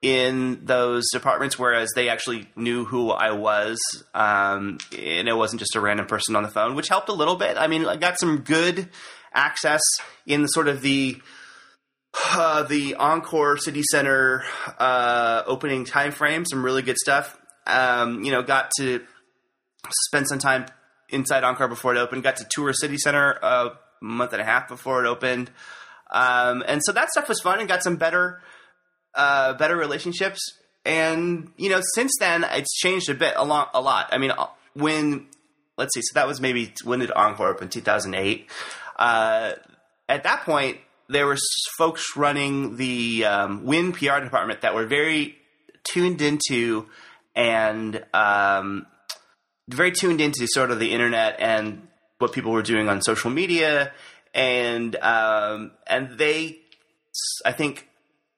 in 0.01 0.63
those 0.63 1.05
departments, 1.11 1.57
whereas 1.57 1.89
they 1.95 2.07
actually 2.07 2.47
knew 2.55 2.85
who 2.85 3.09
I 3.09 3.31
was, 3.31 3.79
um, 4.13 4.77
and 4.97 5.27
it 5.27 5.35
wasn't 5.35 5.59
just 5.59 5.75
a 5.75 5.81
random 5.81 6.05
person 6.05 6.35
on 6.35 6.43
the 6.43 6.49
phone, 6.49 6.75
which 6.75 6.87
helped 6.87 7.09
a 7.09 7.13
little 7.13 7.35
bit. 7.35 7.57
I 7.57 7.67
mean, 7.67 7.85
I 7.85 7.95
got 7.95 8.19
some 8.19 8.41
good 8.41 8.89
access 9.33 9.81
in 10.25 10.43
the 10.43 10.47
sort 10.47 10.67
of 10.67 10.81
the 10.81 11.19
uh, 12.33 12.63
the 12.63 12.95
Encore 12.95 13.57
City 13.57 13.83
Center 13.91 14.43
uh, 14.79 15.43
opening 15.45 15.83
time 15.83 16.11
frame, 16.11 16.45
some 16.45 16.63
really 16.63 16.81
good 16.81 16.97
stuff 16.97 17.37
um, 17.67 18.23
you 18.23 18.31
know, 18.31 18.41
got 18.41 18.71
to 18.77 19.01
spend 20.05 20.27
some 20.27 20.39
time 20.39 20.65
inside 21.09 21.43
Encore 21.43 21.67
before 21.67 21.95
it 21.95 21.97
opened. 21.97 22.23
Got 22.23 22.37
to 22.37 22.47
tour 22.49 22.73
City 22.73 22.97
Center 22.97 23.31
a 23.41 23.71
month 24.01 24.33
and 24.33 24.41
a 24.41 24.45
half 24.45 24.67
before 24.67 25.03
it 25.03 25.07
opened, 25.07 25.51
um, 26.11 26.63
and 26.67 26.81
so 26.83 26.91
that 26.91 27.09
stuff 27.09 27.27
was 27.27 27.39
fun 27.41 27.59
and 27.59 27.67
got 27.67 27.83
some 27.83 27.97
better, 27.97 28.41
uh, 29.13 29.53
better 29.53 29.75
relationships. 29.75 30.39
And 30.85 31.51
you 31.57 31.69
know, 31.69 31.81
since 31.95 32.13
then 32.19 32.45
it's 32.49 32.73
changed 32.75 33.09
a 33.09 33.13
bit, 33.13 33.33
a 33.35 33.45
lot. 33.45 33.71
A 33.73 33.81
lot. 33.81 34.09
I 34.11 34.17
mean, 34.17 34.31
uh, 34.31 34.47
when 34.73 35.27
let's 35.77 35.93
see, 35.93 36.01
so 36.01 36.13
that 36.15 36.27
was 36.27 36.39
maybe 36.39 36.73
when 36.83 36.99
did 36.99 37.11
Encore 37.11 37.49
open? 37.49 37.69
Two 37.69 37.81
thousand 37.81 38.15
eight. 38.15 38.49
Uh, 38.97 39.53
at 40.09 40.23
that 40.23 40.43
point, 40.43 40.77
there 41.09 41.25
were 41.25 41.37
folks 41.77 42.15
running 42.15 42.77
the 42.77 43.25
um, 43.25 43.65
Wynn 43.65 43.91
PR 43.91 44.19
department 44.19 44.61
that 44.61 44.73
were 44.73 44.85
very 44.85 45.35
tuned 45.83 46.21
into 46.21 46.87
and 47.37 48.03
um, 48.15 48.87
very 49.69 49.91
tuned 49.91 50.19
into 50.19 50.47
sort 50.47 50.71
of 50.71 50.79
the 50.79 50.91
internet 50.91 51.39
and 51.39 51.87
what 52.17 52.33
people 52.33 52.51
were 52.51 52.63
doing 52.63 52.89
on 52.89 53.01
social 53.01 53.29
media, 53.29 53.93
and 54.33 54.95
um, 54.97 55.71
and 55.85 56.17
they, 56.17 56.57
I 57.45 57.51
think, 57.51 57.87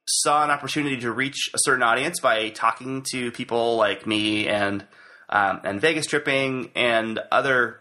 saw 0.05 0.43
an 0.43 0.51
opportunity 0.51 0.97
to 0.97 1.11
reach 1.11 1.49
a 1.53 1.57
certain 1.59 1.81
audience 1.81 2.19
by 2.19 2.49
talking 2.49 3.05
to 3.11 3.31
people 3.31 3.77
like 3.77 4.05
me 4.05 4.49
and 4.49 4.85
um, 5.29 5.61
and 5.63 5.79
Vegas 5.79 6.05
Tripping 6.05 6.71
and 6.75 7.19
other 7.31 7.79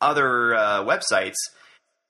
other 0.00 0.54
uh, 0.54 0.84
websites, 0.84 1.36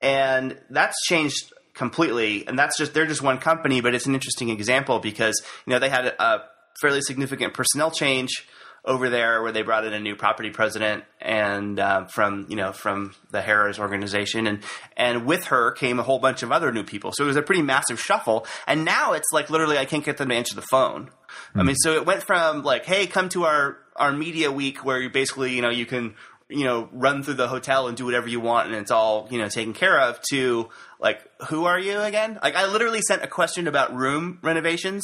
and 0.01 0.57
that's 0.71 0.97
changed 1.07 1.53
completely. 1.75 2.47
And 2.47 2.57
that's 2.57 2.79
just 2.79 2.95
they're 2.95 3.07
just 3.07 3.23
one 3.23 3.39
company, 3.39 3.81
but 3.81 3.93
it's 3.93 4.07
an 4.07 4.15
interesting 4.15 4.51
example 4.51 5.01
because 5.01 5.43
you 5.67 5.73
know 5.73 5.81
they 5.81 5.89
had 5.89 6.07
a 6.07 6.45
fairly 6.81 7.01
significant 7.01 7.55
personnel 7.55 7.91
change 7.91 8.47
over 8.85 9.09
there 9.09 9.43
where 9.43 9.53
they 9.53 9.63
brought 9.63 9.87
in 9.87 9.95
a 9.95 10.01
new 10.01 10.15
property 10.15 10.51
president 10.51 11.05
and 11.21 11.81
uh, 11.81 12.05
from 12.05 12.47
you 12.51 12.57
know 12.57 12.73
from 12.73 13.15
the 13.31 13.41
Harrah's 13.41 13.79
organization. 13.79 14.47
And 14.47 14.61
and 14.97 15.27
with 15.27 15.45
her 15.47 15.73
came 15.73 15.99
a 15.99 16.03
whole 16.03 16.19
bunch 16.19 16.43
of 16.43 16.53
other 16.53 16.71
new 16.71 16.85
people. 16.85 17.13
So 17.13 17.25
it 17.25 17.29
was 17.29 17.37
a 17.37 17.43
pretty 17.43 17.63
massive 17.63 18.01
shuffle. 18.01 18.47
And 18.67 18.85
now 18.85 19.13
it's 19.13 19.33
like 19.33 19.49
literally 19.49 19.79
I 19.79 19.87
can't 19.87 20.05
get 20.05 20.19
them 20.19 20.29
to 20.29 20.35
answer 20.35 20.55
the 20.55 20.63
phone. 20.63 21.11
I 21.55 21.63
mean 21.63 21.77
so 21.77 21.95
it 21.95 22.07
went 22.07 22.23
from 22.23 22.63
like 22.63 22.85
hey 22.85 23.07
come 23.07 23.29
to 23.31 23.45
our 23.45 23.79
our 23.97 24.13
media 24.13 24.53
week 24.53 24.85
where 24.85 25.01
you 25.01 25.11
basically 25.11 25.55
you 25.55 25.63
know 25.63 25.71
you 25.71 25.87
can 25.87 26.15
you 26.49 26.65
know 26.65 26.89
run 26.93 27.23
through 27.23 27.35
the 27.35 27.49
hotel 27.49 27.89
and 27.89 27.97
do 27.97 28.05
whatever 28.05 28.29
you 28.29 28.39
want 28.39 28.69
and 28.69 28.77
it's 28.77 28.91
all 28.91 29.27
you 29.31 29.39
know 29.39 29.49
taken 29.49 29.73
care 29.73 29.99
of 29.99 30.21
to 30.31 30.69
like 31.01 31.21
who 31.49 31.65
are 31.65 31.79
you 31.79 32.01
again? 32.01 32.39
Like 32.43 32.55
I 32.55 32.67
literally 32.67 33.01
sent 33.01 33.23
a 33.23 33.27
question 33.27 33.67
about 33.67 33.95
room 33.95 34.39
renovations 34.43 35.03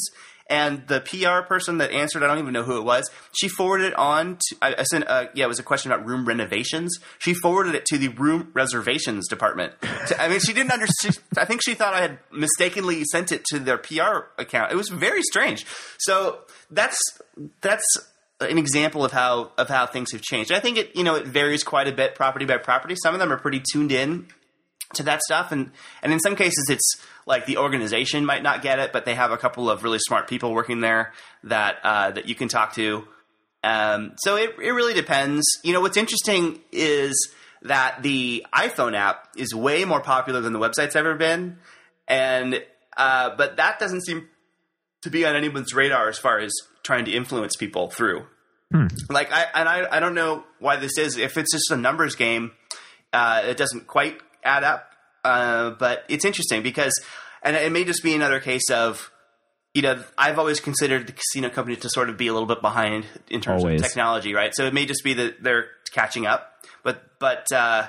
and 0.51 0.85
the 0.87 0.99
PR 0.99 1.47
person 1.47 1.77
that 1.77 1.91
answered, 1.91 2.23
I 2.23 2.27
don't 2.27 2.39
even 2.39 2.51
know 2.51 2.63
who 2.63 2.77
it 2.77 2.83
was. 2.83 3.09
She 3.31 3.47
forwarded 3.47 3.87
it 3.87 3.95
on 3.95 4.37
to. 4.37 4.55
I, 4.61 4.75
I 4.79 4.83
sent. 4.83 5.07
Uh, 5.07 5.27
yeah, 5.33 5.45
it 5.45 5.47
was 5.47 5.59
a 5.59 5.63
question 5.63 5.93
about 5.93 6.05
room 6.05 6.25
renovations. 6.25 6.99
She 7.19 7.33
forwarded 7.33 7.73
it 7.73 7.85
to 7.85 7.97
the 7.97 8.09
room 8.09 8.51
reservations 8.53 9.29
department. 9.29 9.73
To, 9.81 10.21
I 10.21 10.27
mean, 10.27 10.41
she 10.41 10.51
didn't 10.51 10.73
understand. 10.73 11.19
I 11.37 11.45
think 11.45 11.61
she 11.63 11.73
thought 11.73 11.93
I 11.93 12.01
had 12.01 12.19
mistakenly 12.31 13.05
sent 13.05 13.31
it 13.31 13.45
to 13.45 13.59
their 13.59 13.77
PR 13.77 14.27
account. 14.37 14.73
It 14.73 14.75
was 14.75 14.89
very 14.89 15.21
strange. 15.23 15.65
So 15.99 16.39
that's 16.69 16.99
that's 17.61 17.85
an 18.41 18.57
example 18.57 19.05
of 19.05 19.13
how 19.13 19.51
of 19.57 19.69
how 19.69 19.85
things 19.85 20.11
have 20.11 20.21
changed. 20.21 20.51
I 20.51 20.59
think 20.59 20.77
it 20.77 20.97
you 20.97 21.05
know 21.05 21.15
it 21.15 21.27
varies 21.27 21.63
quite 21.63 21.87
a 21.87 21.93
bit 21.93 22.13
property 22.13 22.43
by 22.43 22.57
property. 22.57 22.95
Some 23.01 23.13
of 23.13 23.21
them 23.21 23.31
are 23.31 23.37
pretty 23.37 23.61
tuned 23.71 23.93
in 23.93 24.27
to 24.95 25.03
that 25.03 25.21
stuff, 25.21 25.51
and 25.51 25.71
and 26.01 26.11
in 26.11 26.19
some 26.19 26.35
cases 26.35 26.67
it's 26.69 27.01
like 27.25 27.45
the 27.45 27.57
organization 27.57 28.25
might 28.25 28.43
not 28.43 28.61
get 28.61 28.79
it, 28.79 28.91
but 28.91 29.05
they 29.05 29.15
have 29.15 29.31
a 29.31 29.37
couple 29.37 29.69
of 29.69 29.83
really 29.83 29.99
smart 29.99 30.27
people 30.27 30.53
working 30.53 30.81
there 30.81 31.13
that 31.43 31.77
uh, 31.83 32.11
that 32.11 32.27
you 32.27 32.35
can 32.35 32.47
talk 32.47 32.73
to. 32.73 33.07
Um, 33.63 34.13
so 34.17 34.35
it 34.35 34.55
it 34.61 34.71
really 34.71 34.93
depends. 34.93 35.45
You 35.63 35.73
know, 35.73 35.81
what's 35.81 35.97
interesting 35.97 36.59
is 36.71 37.33
that 37.63 38.01
the 38.01 38.45
iPhone 38.53 38.95
app 38.95 39.29
is 39.37 39.53
way 39.53 39.85
more 39.85 40.01
popular 40.01 40.41
than 40.41 40.53
the 40.53 40.59
website's 40.59 40.95
ever 40.95 41.15
been, 41.15 41.57
and 42.07 42.63
uh, 42.97 43.35
but 43.35 43.57
that 43.57 43.79
doesn't 43.79 44.05
seem 44.05 44.27
to 45.01 45.09
be 45.09 45.25
on 45.25 45.35
anyone's 45.35 45.73
radar 45.73 46.09
as 46.09 46.17
far 46.17 46.39
as 46.39 46.51
trying 46.83 47.05
to 47.05 47.11
influence 47.11 47.55
people 47.55 47.89
through. 47.89 48.25
Hmm. 48.71 48.87
Like 49.09 49.31
I 49.31 49.45
and 49.53 49.67
I 49.67 49.97
I 49.97 49.99
don't 49.99 50.15
know 50.15 50.43
why 50.59 50.77
this 50.77 50.97
is. 50.97 51.17
If 51.17 51.37
it's 51.37 51.51
just 51.51 51.71
a 51.71 51.77
numbers 51.77 52.15
game, 52.15 52.51
uh, 53.13 53.43
it 53.45 53.57
doesn't 53.57 53.87
quite 53.87 54.19
add 54.43 54.63
up. 54.63 54.91
Uh, 55.23 55.71
but 55.71 56.03
it's 56.09 56.25
interesting 56.25 56.63
because, 56.63 56.93
and 57.43 57.55
it 57.55 57.71
may 57.71 57.83
just 57.83 58.03
be 58.03 58.15
another 58.15 58.39
case 58.39 58.69
of, 58.71 59.11
you 59.73 59.81
know, 59.81 60.03
I've 60.17 60.39
always 60.39 60.59
considered 60.59 61.07
the 61.07 61.13
casino 61.13 61.49
company 61.49 61.77
to 61.77 61.89
sort 61.89 62.09
of 62.09 62.17
be 62.17 62.27
a 62.27 62.33
little 62.33 62.47
bit 62.47 62.61
behind 62.61 63.05
in 63.29 63.39
terms 63.39 63.63
always. 63.63 63.81
of 63.81 63.87
technology, 63.87 64.33
right? 64.33 64.53
So 64.53 64.65
it 64.65 64.73
may 64.73 64.85
just 64.85 65.03
be 65.03 65.13
that 65.13 65.41
they're 65.41 65.67
catching 65.93 66.25
up, 66.25 66.51
but 66.83 67.01
but 67.19 67.51
uh, 67.53 67.87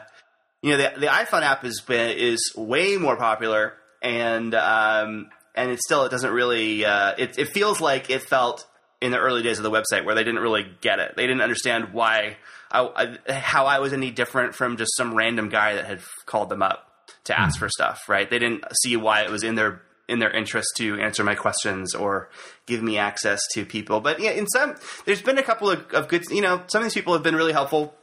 you 0.62 0.70
know, 0.70 0.76
the 0.76 1.00
the 1.00 1.06
iPhone 1.06 1.42
app 1.42 1.64
is 1.64 1.82
is 1.88 2.52
way 2.56 2.96
more 2.96 3.16
popular, 3.16 3.74
and 4.00 4.54
um, 4.54 5.30
and 5.56 5.70
it 5.70 5.80
still 5.80 6.04
it 6.04 6.10
doesn't 6.10 6.30
really 6.32 6.84
uh, 6.84 7.14
it 7.18 7.36
it 7.38 7.48
feels 7.48 7.80
like 7.80 8.10
it 8.10 8.22
felt 8.22 8.64
in 9.00 9.10
the 9.10 9.18
early 9.18 9.42
days 9.42 9.58
of 9.58 9.64
the 9.64 9.70
website 9.70 10.04
where 10.04 10.14
they 10.14 10.22
didn't 10.22 10.40
really 10.40 10.64
get 10.80 11.00
it. 11.00 11.14
They 11.16 11.26
didn't 11.26 11.42
understand 11.42 11.92
why 11.92 12.36
I, 12.72 13.18
I, 13.28 13.32
how 13.32 13.66
I 13.66 13.78
was 13.78 13.92
any 13.92 14.10
different 14.10 14.54
from 14.54 14.76
just 14.76 14.96
some 14.96 15.14
random 15.14 15.48
guy 15.48 15.74
that 15.74 15.86
had 15.86 16.00
called 16.26 16.48
them 16.48 16.62
up 16.62 16.88
to 17.24 17.34
hmm. 17.34 17.42
ask 17.42 17.58
for 17.58 17.68
stuff, 17.68 18.08
right? 18.08 18.28
They 18.28 18.38
didn't 18.38 18.64
see 18.82 18.96
why 18.96 19.22
it 19.22 19.30
was 19.30 19.44
in 19.44 19.54
their 19.54 19.82
in 20.08 20.18
their 20.18 20.30
interest 20.30 20.68
to 20.76 21.00
answer 21.00 21.24
my 21.24 21.34
questions 21.34 21.94
or 21.94 22.28
give 22.66 22.82
me 22.82 22.98
access 22.98 23.40
to 23.54 23.64
people. 23.64 24.00
But 24.00 24.20
yeah, 24.20 24.32
in 24.32 24.46
some, 24.46 24.74
there's 25.06 25.22
been 25.22 25.38
a 25.38 25.42
couple 25.42 25.70
of, 25.70 25.90
of 25.92 26.08
good, 26.08 26.24
you 26.30 26.42
know, 26.42 26.62
some 26.66 26.80
of 26.80 26.84
these 26.84 26.94
people 26.94 27.14
have 27.14 27.22
been 27.22 27.36
really 27.36 27.52
helpful. 27.52 27.94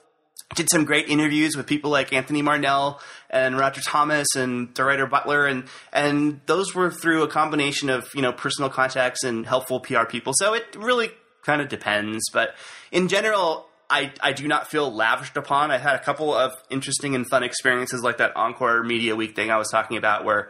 Did 0.55 0.69
some 0.71 0.85
great 0.85 1.09
interviews 1.09 1.55
with 1.55 1.67
people 1.67 1.91
like 1.91 2.11
Anthony 2.11 2.41
Marnell 2.41 2.99
and 3.29 3.59
Roger 3.59 3.81
Thomas 3.81 4.27
and 4.35 4.73
DeRuyter 4.73 5.07
Butler, 5.07 5.45
and 5.45 5.65
and 5.93 6.41
those 6.47 6.73
were 6.73 6.89
through 6.89 7.21
a 7.21 7.27
combination 7.27 7.91
of 7.91 8.09
you 8.15 8.23
know 8.23 8.31
personal 8.31 8.71
contacts 8.71 9.23
and 9.23 9.45
helpful 9.45 9.79
PR 9.79 10.05
people. 10.05 10.33
So 10.35 10.55
it 10.55 10.75
really 10.75 11.11
kind 11.43 11.61
of 11.61 11.69
depends, 11.69 12.23
but 12.33 12.55
in 12.91 13.09
general, 13.09 13.68
I, 13.89 14.11
I 14.21 14.33
do 14.33 14.47
not 14.47 14.69
feel 14.69 14.93
lavished 14.93 15.35
upon. 15.35 15.71
I've 15.71 15.81
had 15.81 15.95
a 15.95 16.03
couple 16.03 16.33
of 16.33 16.53
interesting 16.69 17.15
and 17.15 17.27
fun 17.27 17.43
experiences 17.43 18.03
like 18.03 18.17
that 18.17 18.35
Encore 18.35 18.83
Media 18.83 19.15
Week 19.15 19.35
thing 19.35 19.49
I 19.49 19.57
was 19.57 19.69
talking 19.69 19.97
about 19.97 20.25
where 20.25 20.49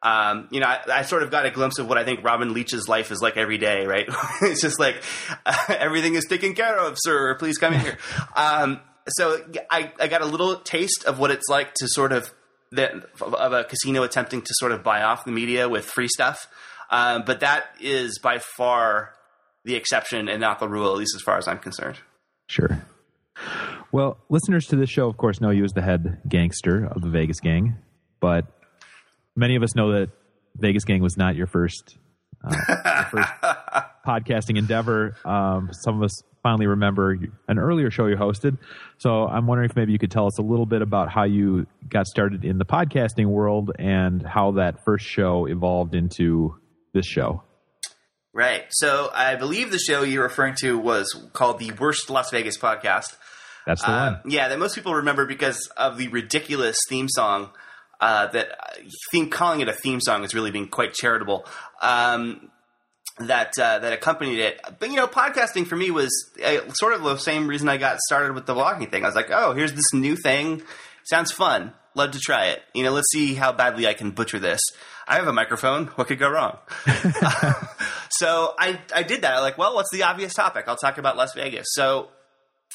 um, 0.00 0.46
you 0.52 0.60
know, 0.60 0.66
I, 0.66 0.78
I, 0.92 1.02
sort 1.02 1.24
of 1.24 1.32
got 1.32 1.44
a 1.44 1.50
glimpse 1.50 1.80
of 1.80 1.88
what 1.88 1.98
I 1.98 2.04
think 2.04 2.22
Robin 2.22 2.54
Leach's 2.54 2.88
life 2.88 3.10
is 3.10 3.20
like 3.20 3.36
every 3.36 3.58
day, 3.58 3.84
right? 3.84 4.08
it's 4.42 4.60
just 4.60 4.78
like 4.78 5.02
uh, 5.44 5.56
everything 5.68 6.14
is 6.14 6.24
taken 6.24 6.54
care 6.54 6.78
of, 6.78 6.96
sir. 6.98 7.34
Please 7.34 7.58
come 7.58 7.74
in 7.74 7.80
here. 7.80 7.98
Um, 8.36 8.80
so 9.08 9.42
I, 9.70 9.90
I 9.98 10.06
got 10.06 10.20
a 10.20 10.26
little 10.26 10.56
taste 10.56 11.04
of 11.04 11.18
what 11.18 11.30
it's 11.30 11.48
like 11.48 11.74
to 11.74 11.88
sort 11.88 12.12
of 12.12 12.32
of 12.76 13.52
a 13.52 13.64
casino 13.64 14.02
attempting 14.02 14.42
to 14.42 14.54
sort 14.58 14.70
of 14.70 14.84
buy 14.84 15.02
off 15.02 15.24
the 15.24 15.32
media 15.32 15.68
with 15.68 15.86
free 15.86 16.08
stuff. 16.08 16.46
Um, 16.90 17.24
but 17.26 17.40
that 17.40 17.70
is 17.80 18.18
by 18.22 18.38
far 18.38 19.14
the 19.64 19.74
exception 19.74 20.28
and 20.28 20.40
not 20.40 20.58
the 20.60 20.68
rule, 20.68 20.92
at 20.92 20.98
least 20.98 21.14
as 21.16 21.22
far 21.22 21.38
as 21.38 21.48
I'm 21.48 21.58
concerned. 21.58 21.98
Sure. 22.48 22.82
Well, 23.92 24.18
listeners 24.28 24.66
to 24.66 24.76
this 24.76 24.90
show, 24.90 25.08
of 25.08 25.16
course, 25.16 25.40
know 25.40 25.50
you 25.50 25.64
as 25.64 25.72
the 25.72 25.82
head 25.82 26.20
gangster 26.28 26.86
of 26.86 27.02
the 27.02 27.08
Vegas 27.08 27.40
Gang, 27.40 27.76
but 28.20 28.46
many 29.36 29.54
of 29.54 29.62
us 29.62 29.74
know 29.74 29.92
that 29.92 30.10
Vegas 30.56 30.84
Gang 30.84 31.02
was 31.02 31.16
not 31.16 31.36
your 31.36 31.46
first, 31.46 31.96
uh, 32.44 32.54
your 32.68 33.04
first 33.10 33.28
podcasting 34.06 34.58
endeavor. 34.58 35.14
Um, 35.24 35.70
some 35.72 35.96
of 35.96 36.02
us 36.02 36.22
finally 36.42 36.66
remember 36.66 37.18
an 37.48 37.58
earlier 37.58 37.90
show 37.90 38.06
you 38.06 38.16
hosted. 38.16 38.58
So 38.98 39.26
I'm 39.26 39.46
wondering 39.46 39.70
if 39.70 39.76
maybe 39.76 39.92
you 39.92 39.98
could 39.98 40.10
tell 40.10 40.26
us 40.26 40.38
a 40.38 40.42
little 40.42 40.66
bit 40.66 40.82
about 40.82 41.10
how 41.10 41.24
you 41.24 41.66
got 41.88 42.06
started 42.06 42.44
in 42.44 42.58
the 42.58 42.64
podcasting 42.64 43.26
world 43.26 43.72
and 43.78 44.22
how 44.26 44.52
that 44.52 44.84
first 44.84 45.04
show 45.04 45.46
evolved 45.46 45.94
into 45.94 46.56
this 46.92 47.06
show. 47.06 47.42
Right. 48.32 48.64
So 48.70 49.10
I 49.12 49.36
believe 49.36 49.70
the 49.70 49.78
show 49.78 50.02
you're 50.02 50.22
referring 50.22 50.54
to 50.60 50.78
was 50.78 51.08
called 51.32 51.58
the 51.58 51.72
Worst 51.72 52.10
Las 52.10 52.30
Vegas 52.30 52.58
Podcast. 52.58 53.16
That's 53.66 53.82
the 53.82 53.90
uh, 53.90 54.12
one. 54.12 54.30
Yeah, 54.30 54.48
that 54.48 54.58
most 54.58 54.74
people 54.74 54.94
remember 54.94 55.26
because 55.26 55.68
of 55.76 55.98
the 55.98 56.08
ridiculous 56.08 56.76
theme 56.88 57.08
song. 57.08 57.50
Uh, 58.00 58.28
that 58.28 58.52
uh, 58.52 58.88
theme, 59.10 59.28
calling 59.28 59.60
it 59.60 59.68
a 59.68 59.72
theme 59.72 60.00
song 60.00 60.22
is 60.22 60.32
really 60.32 60.52
being 60.52 60.68
quite 60.68 60.94
charitable. 60.94 61.44
Um, 61.82 62.50
that 63.18 63.58
uh, 63.58 63.80
that 63.80 63.92
accompanied 63.92 64.38
it. 64.38 64.60
But 64.78 64.90
you 64.90 64.96
know, 64.96 65.06
podcasting 65.06 65.66
for 65.66 65.76
me 65.76 65.90
was 65.90 66.10
uh, 66.44 66.72
sort 66.74 66.92
of 66.92 67.02
the 67.02 67.16
same 67.16 67.48
reason 67.48 67.68
I 67.68 67.76
got 67.76 67.98
started 68.00 68.34
with 68.34 68.46
the 68.46 68.54
blogging 68.54 68.90
thing. 68.90 69.04
I 69.04 69.08
was 69.08 69.16
like, 69.16 69.30
oh, 69.30 69.52
here's 69.54 69.72
this 69.72 69.92
new 69.92 70.16
thing. 70.16 70.62
Sounds 71.04 71.32
fun. 71.32 71.72
Love 71.94 72.12
to 72.12 72.20
try 72.20 72.46
it. 72.46 72.62
You 72.74 72.84
know, 72.84 72.92
let's 72.92 73.10
see 73.10 73.34
how 73.34 73.52
badly 73.52 73.86
I 73.86 73.94
can 73.94 74.12
butcher 74.12 74.38
this. 74.38 74.60
I 75.08 75.16
have 75.16 75.26
a 75.26 75.32
microphone. 75.32 75.86
What 75.86 76.06
could 76.06 76.18
go 76.18 76.28
wrong? 76.28 76.58
so 78.10 78.54
I, 78.58 78.78
I 78.94 79.02
did 79.02 79.22
that. 79.22 79.34
I 79.34 79.40
like, 79.40 79.56
well, 79.56 79.74
what's 79.74 79.90
the 79.90 80.02
obvious 80.02 80.34
topic? 80.34 80.66
I'll 80.68 80.76
talk 80.76 80.98
about 80.98 81.16
Las 81.16 81.32
Vegas. 81.34 81.66
So 81.70 82.10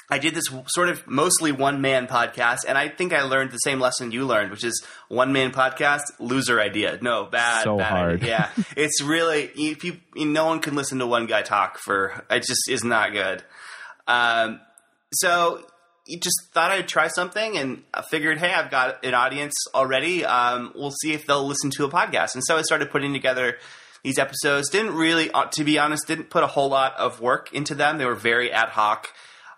I 0.09 0.17
did 0.17 0.33
this 0.33 0.45
sort 0.67 0.89
of 0.89 1.05
mostly 1.07 1.51
one 1.51 1.81
man 1.81 2.07
podcast, 2.07 2.59
and 2.67 2.77
I 2.77 2.89
think 2.89 3.13
I 3.13 3.21
learned 3.21 3.51
the 3.51 3.57
same 3.57 3.79
lesson 3.79 4.11
you 4.11 4.25
learned, 4.25 4.49
which 4.49 4.63
is 4.63 4.83
one 5.09 5.31
man 5.31 5.51
podcast, 5.51 6.01
loser 6.19 6.59
idea. 6.59 6.97
No, 7.01 7.25
bad, 7.25 7.63
so 7.63 7.77
bad 7.77 7.89
hard. 7.89 8.13
Idea. 8.15 8.49
Yeah, 8.57 8.63
it's 8.77 9.01
really 9.01 9.51
you, 9.55 9.77
you, 10.15 10.25
no 10.25 10.45
one 10.45 10.59
can 10.59 10.75
listen 10.75 10.99
to 10.99 11.07
one 11.07 11.27
guy 11.27 11.43
talk 11.43 11.77
for. 11.77 12.25
It 12.31 12.43
just 12.43 12.67
is 12.67 12.83
not 12.83 13.13
good. 13.13 13.43
Um, 14.07 14.59
so 15.13 15.57
you 15.57 15.65
just 16.07 16.35
thought 16.53 16.71
I'd 16.71 16.87
try 16.87 17.07
something 17.07 17.57
and 17.57 17.83
I 17.93 18.01
figured, 18.01 18.37
hey, 18.37 18.53
I've 18.53 18.69
got 18.69 19.05
an 19.05 19.13
audience 19.13 19.53
already. 19.73 20.25
Um, 20.25 20.73
we'll 20.75 20.91
see 20.91 21.13
if 21.13 21.25
they'll 21.25 21.47
listen 21.47 21.71
to 21.71 21.85
a 21.85 21.89
podcast. 21.89 22.35
And 22.35 22.43
so 22.45 22.57
I 22.57 22.61
started 22.61 22.91
putting 22.91 23.13
together 23.13 23.57
these 24.03 24.19
episodes. 24.19 24.69
Didn't 24.69 24.93
really, 24.93 25.31
uh, 25.31 25.45
to 25.45 25.63
be 25.63 25.79
honest, 25.79 26.07
didn't 26.07 26.29
put 26.29 26.43
a 26.43 26.47
whole 26.47 26.69
lot 26.69 26.95
of 26.97 27.21
work 27.21 27.53
into 27.53 27.73
them. 27.73 27.97
They 27.97 28.05
were 28.05 28.15
very 28.15 28.51
ad 28.51 28.69
hoc 28.69 29.07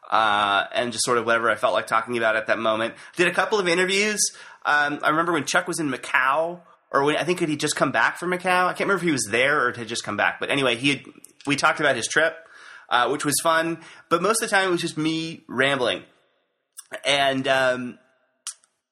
uh, 0.10 0.66
and 0.72 0.91
just 0.91 1.04
sort 1.04 1.18
of 1.18 1.26
whatever 1.26 1.50
I 1.50 1.56
felt 1.56 1.74
like 1.74 1.88
talking 1.88 2.18
about 2.18 2.36
at 2.36 2.48
that 2.48 2.60
moment. 2.60 2.93
Did 3.16 3.28
a 3.28 3.34
couple 3.34 3.60
of 3.60 3.68
interviews. 3.68 4.20
Um, 4.66 5.00
I 5.02 5.10
remember 5.10 5.34
when 5.34 5.46
Chuck 5.46 5.68
was 5.68 5.80
in 5.80 5.89
Macau, 5.89 6.62
or 6.91 7.04
when 7.04 7.18
I 7.18 7.24
think 7.24 7.39
he 7.39 7.58
just 7.58 7.76
come 7.76 7.91
back 7.91 8.18
from 8.18 8.32
Macau. 8.32 8.66
I 8.66 8.70
can't 8.70 8.82
remember 8.82 8.98
if 8.98 9.02
he 9.02 9.12
was 9.12 9.28
there 9.30 9.68
or 9.68 9.74
had 9.74 9.88
just 9.88 10.04
come 10.04 10.16
back. 10.16 10.39
But 10.39 10.52
anyway, 10.52 10.76
he 10.76 10.89
had, 10.89 11.04
we 11.48 11.56
talked 11.56 11.80
about 11.80 11.96
his 11.96 12.08
trip. 12.08 12.38
Uh, 12.88 13.10
which 13.10 13.26
was 13.26 13.34
fun, 13.41 13.80
but 14.10 14.22
most 14.22 14.43
of 14.43 14.48
the 14.48 14.56
time 14.56 14.68
it 14.68 14.72
was 14.72 14.80
just 14.80 14.96
me 14.96 15.43
rambling 15.48 16.04
and 17.05 17.47
um, 17.47 17.99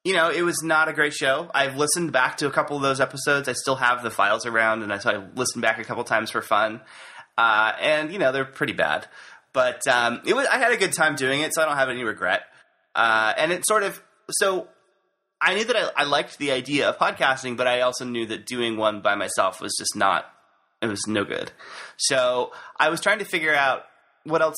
you 0.04 0.14
know, 0.14 0.30
it 0.30 0.42
was 0.42 0.62
not 0.62 0.90
a 0.90 0.94
great 0.94 1.14
show. 1.14 1.50
I've 1.54 1.78
listened 1.78 2.12
back 2.12 2.38
to 2.38 2.48
a 2.48 2.52
couple 2.52 2.76
of 2.76 2.84
those 2.84 3.00
episodes. 3.00 3.48
I 3.48 3.54
still 3.54 3.78
have 3.78 4.04
the 4.04 4.12
files 4.12 4.46
around, 4.46 4.84
and 4.84 4.92
I, 4.92 4.98
so 4.98 5.10
I 5.12 5.24
listened 5.36 5.62
back 5.62 5.80
a 5.80 5.84
couple 5.84 6.04
times 6.04 6.30
for 6.30 6.42
fun. 6.42 6.82
Uh, 7.38 7.72
and 7.80 8.12
you 8.12 8.20
know, 8.20 8.32
they're 8.32 8.46
pretty 8.46 8.74
bad, 8.74 9.08
but 9.54 9.88
um, 9.88 10.22
it 10.26 10.36
was. 10.36 10.46
I 10.48 10.58
had 10.58 10.72
a 10.72 10.78
good 10.78 10.94
time 10.94 11.16
doing 11.16 11.42
it, 11.42 11.54
so 11.54 11.62
I 11.62 11.66
don't 11.66 11.78
have 11.78 11.90
any 11.90 12.04
regret. 12.04 12.42
Uh, 12.94 13.34
and 13.38 13.52
it 13.52 13.66
sort 13.66 13.84
of 13.84 14.02
so. 14.30 14.68
I 15.42 15.56
knew 15.56 15.66
that 15.66 15.76
I, 15.76 15.90
I 15.98 16.04
liked 16.04 16.38
the 16.38 16.52
idea 16.52 16.90
of 16.90 16.98
podcasting, 16.98 17.58
but 17.58 17.68
I 17.68 17.82
also 17.82 18.06
knew 18.06 18.26
that 18.28 18.46
doing 18.46 18.78
one 18.78 19.02
by 19.02 19.16
myself 19.16 19.60
was 19.62 19.74
just 19.78 19.96
not. 19.96 20.26
It 20.82 20.88
was 20.88 21.08
no 21.08 21.24
good. 21.24 21.52
So 21.98 22.52
I 22.78 22.90
was 22.90 23.02
trying 23.02 23.20
to 23.20 23.26
figure 23.26 23.54
out 23.54 23.84
what 24.26 24.42
else 24.42 24.56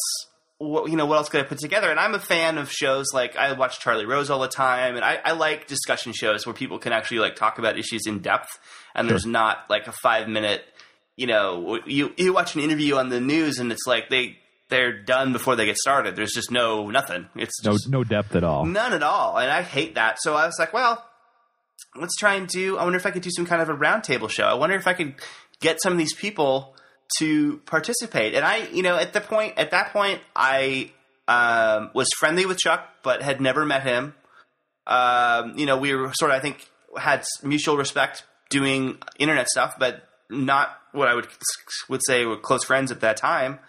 what, 0.58 0.90
you 0.90 0.96
know, 0.98 1.06
what 1.06 1.18
else 1.18 1.30
could 1.30 1.42
I 1.42 1.44
put 1.44 1.60
together? 1.60 1.90
And 1.92 2.00
I'm 2.00 2.14
a 2.16 2.20
fan 2.20 2.58
of 2.58 2.72
shows 2.72 3.08
like 3.14 3.36
I 3.36 3.52
watch 3.54 3.80
Charlie 3.80 4.06
Rose 4.06 4.30
all 4.30 4.40
the 4.40 4.48
time, 4.48 4.96
and 4.96 5.04
I, 5.04 5.20
I 5.24 5.32
like 5.34 5.68
discussion 5.68 6.14
shows 6.14 6.46
where 6.46 6.54
people 6.54 6.80
can 6.80 6.94
actually 6.94 7.20
like 7.20 7.36
talk 7.36 7.60
about 7.60 7.78
issues 7.78 8.04
in 8.08 8.20
depth, 8.20 8.58
and 8.96 9.10
there's 9.10 9.26
not 9.26 9.70
like 9.70 9.88
a 9.88 9.92
five 9.92 10.28
minute, 10.30 10.64
you 11.18 11.28
know, 11.28 11.80
you 11.86 12.14
you 12.18 12.34
watch 12.34 12.56
an 12.56 12.62
interview 12.62 12.96
on 12.96 13.10
the 13.10 13.20
news 13.20 13.60
and 13.60 13.72
it's 13.72 13.86
like 13.86 14.10
they 14.10 14.38
they're 14.70 14.98
done 15.04 15.32
before 15.34 15.56
they 15.56 15.66
get 15.66 15.78
started. 15.78 16.16
There's 16.16 16.32
just 16.34 16.52
no 16.52 16.90
nothing. 16.90 17.28
It's 17.36 17.64
No, 17.64 17.78
no 17.88 18.04
depth 18.04 18.36
at 18.36 18.44
all. 18.44 18.66
none 18.66 18.94
at 18.94 19.04
all, 19.04 19.38
and 19.38 19.52
I 19.52 19.62
hate 19.62 19.96
that. 19.96 20.18
So 20.22 20.36
I 20.36 20.46
was 20.46 20.56
like, 20.58 20.74
well, 20.74 21.06
let's 21.96 22.16
try 22.16 22.36
and 22.36 22.48
do. 22.48 22.78
I 22.78 22.84
wonder 22.84 22.98
if 22.98 23.06
I 23.06 23.12
could 23.12 23.22
do 23.24 23.30
some 23.32 23.46
kind 23.46 23.62
of 23.62 23.70
a 23.70 23.74
roundtable 23.76 24.30
show. 24.30 24.46
I 24.46 24.54
wonder 24.54 24.76
if 24.76 24.88
I 24.88 24.94
could 24.94 25.16
get 25.60 25.82
some 25.82 25.92
of 25.94 25.98
these 26.00 26.14
people 26.16 26.75
to 27.20 27.58
participate. 27.66 28.34
And 28.34 28.46
I, 28.46 28.68
you 28.68 28.84
know, 28.84 28.98
at 28.98 29.14
the 29.14 29.22
point 29.22 29.54
at 29.58 29.72
that 29.72 29.94
point, 29.94 30.22
I 30.36 30.92
um, 31.28 31.92
was 31.94 32.08
friendly 32.18 32.46
with 32.46 32.58
Chuck, 32.58 32.88
but 33.04 33.22
had 33.22 33.42
never 33.42 33.66
met 33.66 33.84
him. 33.84 34.14
Um, 34.88 35.58
you 35.58 35.66
know, 35.66 35.78
we 35.78 35.94
were 35.96 36.12
sort 36.14 36.32
of, 36.32 36.38
I 36.38 36.40
think, 36.40 36.70
had 36.98 37.24
mutual 37.44 37.78
respect 37.78 38.24
doing 38.50 38.98
internet 39.18 39.48
stuff, 39.48 39.76
but 39.80 40.08
not 40.30 40.78
what 40.92 41.08
I 41.08 41.16
would 41.16 41.28
would 41.90 42.02
say 42.06 42.26
were 42.26 42.38
close 42.38 42.64
friends 42.64 42.92
at 42.92 43.02
that 43.02 43.18
time. 43.18 43.60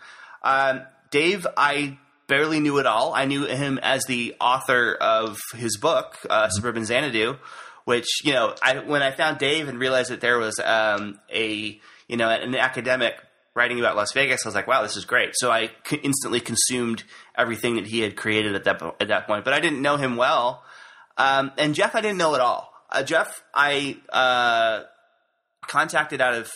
Um, 0.43 0.82
Dave, 1.11 1.47
I 1.57 1.99
barely 2.28 2.61
knew 2.61 2.78
at 2.78 2.87
all. 2.87 3.14
I 3.14 3.24
knew 3.24 3.47
him 3.47 3.78
as 3.82 4.05
the 4.05 4.34
author 4.41 4.95
of 4.95 5.39
his 5.55 5.76
book, 5.76 6.16
uh, 6.28 6.49
Suburban 6.51 6.84
Xanadu, 6.84 7.37
which 7.84 8.07
you 8.24 8.32
know, 8.32 8.55
I 8.62 8.78
when 8.78 9.03
I 9.03 9.11
found 9.11 9.39
Dave 9.39 9.68
and 9.68 9.78
realized 9.78 10.11
that 10.11 10.20
there 10.20 10.39
was 10.39 10.59
um, 10.62 11.18
a 11.32 11.80
you 12.09 12.16
know 12.16 12.28
an 12.28 12.55
academic 12.55 13.14
writing 13.57 13.80
about 13.80 13.96
Las 13.96 14.12
Vegas, 14.12 14.44
I 14.44 14.48
was 14.48 14.54
like, 14.54 14.68
wow, 14.68 14.82
this 14.82 14.96
is 14.96 15.04
great. 15.04 15.30
So 15.34 15.50
I 15.50 15.70
instantly 16.02 16.40
consumed 16.40 17.02
everything 17.36 17.76
that 17.76 17.86
he 17.86 18.00
had 18.00 18.14
created 18.14 18.54
at 18.54 18.64
that 18.64 18.82
at 19.00 19.09
that 19.09 19.26
point. 19.26 19.44
But 19.44 19.54
I 19.54 19.61
didn't 19.61 19.82
know 19.82 19.96
him 19.96 20.16
well, 20.16 20.62
um, 21.16 21.50
and 21.59 21.74
Jeff, 21.74 21.94
I 21.94 22.00
didn't 22.00 22.18
know 22.18 22.34
at 22.34 22.40
all. 22.40 22.72
Uh, 22.90 23.02
Jeff, 23.02 23.42
I 23.52 23.96
uh, 24.11 24.84
contacted 25.66 26.20
out 26.20 26.34
of 26.34 26.52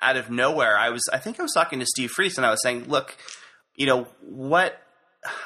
out 0.00 0.16
of 0.16 0.30
nowhere. 0.30 0.78
I 0.78 0.90
was 0.90 1.02
I 1.12 1.18
think 1.18 1.38
I 1.38 1.42
was 1.42 1.52
talking 1.52 1.80
to 1.80 1.86
Steve 1.86 2.10
Friess 2.10 2.36
and 2.36 2.46
I 2.46 2.50
was 2.50 2.62
saying, 2.62 2.88
look, 2.88 3.16
you 3.76 3.86
know 3.86 4.08
what 4.22 4.80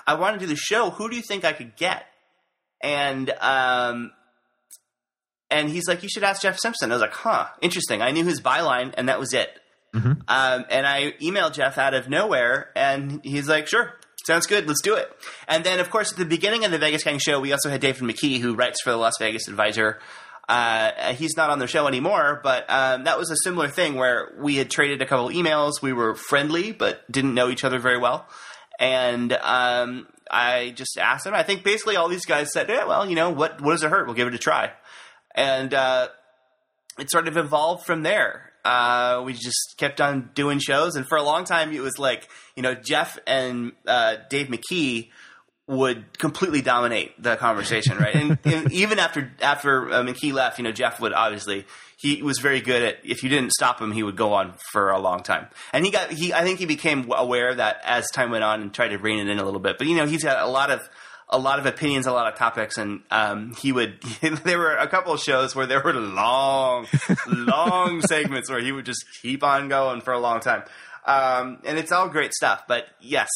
I 0.06 0.14
want 0.14 0.38
to 0.38 0.40
do 0.40 0.46
the 0.46 0.56
show. 0.56 0.90
Who 0.90 1.08
do 1.08 1.16
you 1.16 1.22
think 1.22 1.44
I 1.44 1.52
could 1.52 1.76
get? 1.76 2.04
And 2.82 3.30
um, 3.40 4.12
and 5.50 5.68
he's 5.68 5.88
like, 5.88 6.02
you 6.02 6.08
should 6.08 6.24
ask 6.24 6.42
Jeff 6.42 6.58
Simpson. 6.58 6.90
I 6.90 6.94
was 6.94 7.00
like, 7.00 7.14
huh, 7.14 7.46
interesting. 7.60 8.02
I 8.02 8.10
knew 8.10 8.24
his 8.24 8.40
byline, 8.40 8.92
and 8.96 9.08
that 9.08 9.18
was 9.18 9.32
it. 9.32 9.48
Um, 10.28 10.64
and 10.70 10.86
I 10.86 11.12
emailed 11.20 11.54
Jeff 11.54 11.78
out 11.78 11.94
of 11.94 12.08
nowhere, 12.08 12.70
and 12.76 13.20
he's 13.24 13.48
like, 13.48 13.66
sure. 13.66 13.94
Sounds 14.26 14.46
good. 14.46 14.66
Let's 14.68 14.82
do 14.82 14.94
it. 14.94 15.10
And 15.46 15.64
then, 15.64 15.80
of 15.80 15.88
course, 15.88 16.12
at 16.12 16.18
the 16.18 16.26
beginning 16.26 16.66
of 16.66 16.70
the 16.70 16.78
Vegas 16.78 17.02
Gang 17.02 17.18
show, 17.18 17.40
we 17.40 17.52
also 17.52 17.70
had 17.70 17.80
David 17.80 18.02
McKee, 18.02 18.40
who 18.40 18.54
writes 18.54 18.82
for 18.82 18.90
the 18.90 18.96
Las 18.98 19.14
Vegas 19.18 19.48
Advisor. 19.48 20.00
Uh, 20.48 21.14
he's 21.14 21.36
not 21.36 21.50
on 21.50 21.58
the 21.58 21.66
show 21.66 21.86
anymore, 21.86 22.40
but 22.42 22.64
um, 22.68 23.04
that 23.04 23.18
was 23.18 23.30
a 23.30 23.36
similar 23.42 23.68
thing 23.68 23.94
where 23.94 24.34
we 24.38 24.56
had 24.56 24.70
traded 24.70 25.00
a 25.00 25.06
couple 25.06 25.28
emails. 25.28 25.80
We 25.80 25.92
were 25.92 26.14
friendly, 26.14 26.72
but 26.72 27.10
didn't 27.10 27.34
know 27.34 27.48
each 27.48 27.64
other 27.64 27.78
very 27.78 27.98
well. 27.98 28.26
And 28.78 29.32
um, 29.32 30.06
I 30.30 30.70
just 30.74 30.98
asked 30.98 31.26
him. 31.26 31.34
I 31.34 31.42
think 31.42 31.64
basically 31.64 31.96
all 31.96 32.08
these 32.08 32.24
guys 32.24 32.52
said, 32.52 32.68
"Yeah, 32.68 32.86
well, 32.86 33.08
you 33.08 33.14
know, 33.14 33.30
what 33.30 33.60
what 33.60 33.72
does 33.72 33.82
it 33.82 33.90
hurt? 33.90 34.06
We'll 34.06 34.14
give 34.14 34.28
it 34.28 34.34
a 34.34 34.38
try." 34.38 34.72
And 35.34 35.72
uh, 35.74 36.08
it 36.98 37.10
sort 37.10 37.28
of 37.28 37.36
evolved 37.36 37.84
from 37.84 38.02
there. 38.02 38.52
Uh, 38.68 39.22
we 39.24 39.32
just 39.32 39.76
kept 39.78 39.98
on 39.98 40.28
doing 40.34 40.58
shows, 40.58 40.94
and 40.94 41.08
for 41.08 41.16
a 41.16 41.22
long 41.22 41.44
time, 41.44 41.72
it 41.72 41.80
was 41.80 41.98
like 41.98 42.28
you 42.54 42.62
know 42.62 42.74
Jeff 42.74 43.18
and 43.26 43.72
uh, 43.86 44.16
Dave 44.28 44.48
McKee 44.48 45.08
would 45.66 46.18
completely 46.18 46.60
dominate 46.60 47.22
the 47.22 47.36
conversation, 47.36 47.96
right? 47.96 48.14
And, 48.14 48.38
and 48.44 48.70
even 48.84 48.98
after 48.98 49.32
after 49.40 49.90
uh, 49.90 50.02
McKee 50.02 50.34
left, 50.34 50.58
you 50.58 50.64
know 50.64 50.72
Jeff 50.72 51.00
would 51.00 51.14
obviously 51.14 51.64
he 51.96 52.22
was 52.22 52.40
very 52.40 52.60
good 52.60 52.82
at 52.82 52.98
if 53.04 53.22
you 53.22 53.30
didn't 53.30 53.52
stop 53.52 53.80
him, 53.80 53.90
he 53.90 54.02
would 54.02 54.16
go 54.16 54.34
on 54.34 54.52
for 54.70 54.90
a 54.90 54.98
long 54.98 55.22
time. 55.22 55.46
And 55.72 55.86
he 55.86 55.90
got 55.90 56.10
he 56.10 56.34
I 56.34 56.42
think 56.42 56.58
he 56.58 56.66
became 56.66 57.10
aware 57.10 57.48
of 57.48 57.56
that 57.56 57.80
as 57.84 58.10
time 58.10 58.30
went 58.30 58.44
on 58.44 58.60
and 58.60 58.74
tried 58.74 58.88
to 58.88 58.98
rein 58.98 59.18
it 59.18 59.30
in 59.30 59.38
a 59.38 59.44
little 59.46 59.60
bit. 59.60 59.78
But 59.78 59.86
you 59.86 59.96
know 59.96 60.04
he's 60.04 60.24
got 60.24 60.46
a 60.46 60.50
lot 60.50 60.70
of 60.70 60.86
a 61.30 61.38
lot 61.38 61.58
of 61.58 61.66
opinions, 61.66 62.06
a 62.06 62.12
lot 62.12 62.32
of 62.32 62.38
topics, 62.38 62.78
and 62.78 63.00
um, 63.10 63.54
he 63.54 63.72
would. 63.72 64.00
there 64.44 64.58
were 64.58 64.76
a 64.76 64.88
couple 64.88 65.12
of 65.12 65.20
shows 65.20 65.54
where 65.54 65.66
there 65.66 65.82
were 65.82 65.92
long, 65.92 66.86
long 67.26 68.00
segments 68.02 68.50
where 68.50 68.60
he 68.60 68.72
would 68.72 68.86
just 68.86 69.04
keep 69.22 69.42
on 69.42 69.68
going 69.68 70.00
for 70.00 70.12
a 70.12 70.18
long 70.18 70.40
time, 70.40 70.62
um, 71.06 71.58
and 71.64 71.78
it's 71.78 71.92
all 71.92 72.08
great 72.08 72.32
stuff. 72.32 72.64
But 72.66 72.86
yes, 73.00 73.28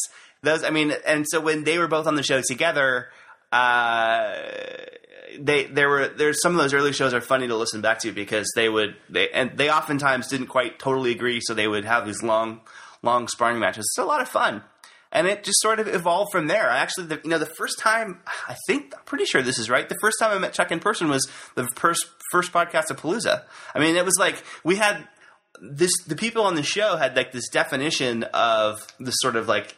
those. 0.43 0.65
I 0.65 0.71
mean, 0.71 0.93
and 1.07 1.27
so 1.29 1.41
when 1.41 1.65
they 1.65 1.79
were 1.79 1.89
both 1.89 2.07
on 2.07 2.15
the 2.15 2.23
show 2.23 2.41
together, 2.41 3.09
uh, 3.51 4.39
they 5.39 5.65
there 5.65 5.89
were 5.89 6.09
there's 6.09 6.41
some 6.41 6.53
of 6.55 6.63
those 6.63 6.73
early 6.73 6.93
shows 6.95 7.13
are 7.13 7.21
funny 7.21 7.47
to 7.49 7.57
listen 7.57 7.83
back 7.83 7.99
to 8.01 8.13
because 8.13 8.51
they 8.57 8.71
would 8.71 8.97
they 9.11 9.29
and 9.31 9.59
they 9.59 9.71
oftentimes 9.71 10.29
didn't 10.29 10.47
quite 10.47 10.79
totally 10.79 11.11
agree, 11.11 11.41
so 11.43 11.53
they 11.53 11.69
would 11.69 11.85
have 11.85 12.07
these 12.07 12.23
long, 12.23 12.63
long 13.03 13.29
sparring 13.29 13.59
matches. 13.59 13.85
It's 13.85 13.99
a 13.99 14.05
lot 14.05 14.23
of 14.23 14.29
fun 14.29 14.63
and 15.13 15.27
it 15.27 15.45
just 15.45 15.61
sort 15.61 15.79
of 15.79 15.87
evolved 15.89 16.33
from 16.33 16.47
there. 16.47 16.71
I 16.71 16.79
actually, 16.79 17.07
the, 17.07 17.21
you 17.23 17.31
know, 17.31 17.39
the 17.39 17.47
first 17.47 17.79
time 17.79 18.21
I 18.49 18.57
think 18.67 18.95
I'm 18.97 19.05
pretty 19.05 19.25
sure 19.27 19.43
this 19.43 19.59
is 19.59 19.69
right. 19.71 19.89
The 19.89 19.99
first 20.01 20.17
time 20.19 20.31
I 20.35 20.39
met 20.39 20.53
Chuck 20.55 20.73
in 20.73 20.81
person 20.81 21.09
was 21.09 21.29
the 21.55 21.69
first 21.77 22.07
first 22.31 22.53
podcast 22.53 22.91
of 22.91 23.01
Palooza. 23.01 23.45
I 23.75 23.79
mean, 23.79 23.97
it 23.97 24.05
was 24.05 24.17
like 24.19 24.43
we 24.65 24.77
had 24.77 25.07
this. 25.61 25.91
The 26.07 26.17
people 26.17 26.45
on 26.45 26.55
the 26.55 26.63
show 26.63 26.97
had 26.97 27.15
like 27.17 27.33
this 27.33 27.49
definition 27.51 28.25
of 28.35 28.81
this 28.99 29.15
sort 29.19 29.37
of 29.37 29.47
like 29.49 29.77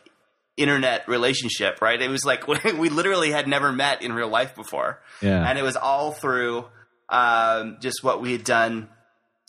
internet 0.57 1.09
relationship, 1.09 1.82
right? 1.82 2.01
It 2.01 2.09
was 2.09 2.24
like 2.24 2.47
we 2.64 2.89
literally 2.89 3.32
had 3.32 3.49
never 3.49 3.72
met 3.72 4.03
in 4.03 4.12
real 4.12 4.28
life 4.28 4.55
before, 4.55 5.01
Yeah. 5.20 5.49
and 5.49 5.59
it 5.59 5.62
was 5.62 5.76
all 5.76 6.12
through 6.12 6.66
um, 7.09 7.78
just 7.80 8.05
what 8.05 8.22
we 8.22 8.32
had 8.32 8.45
done, 8.45 8.89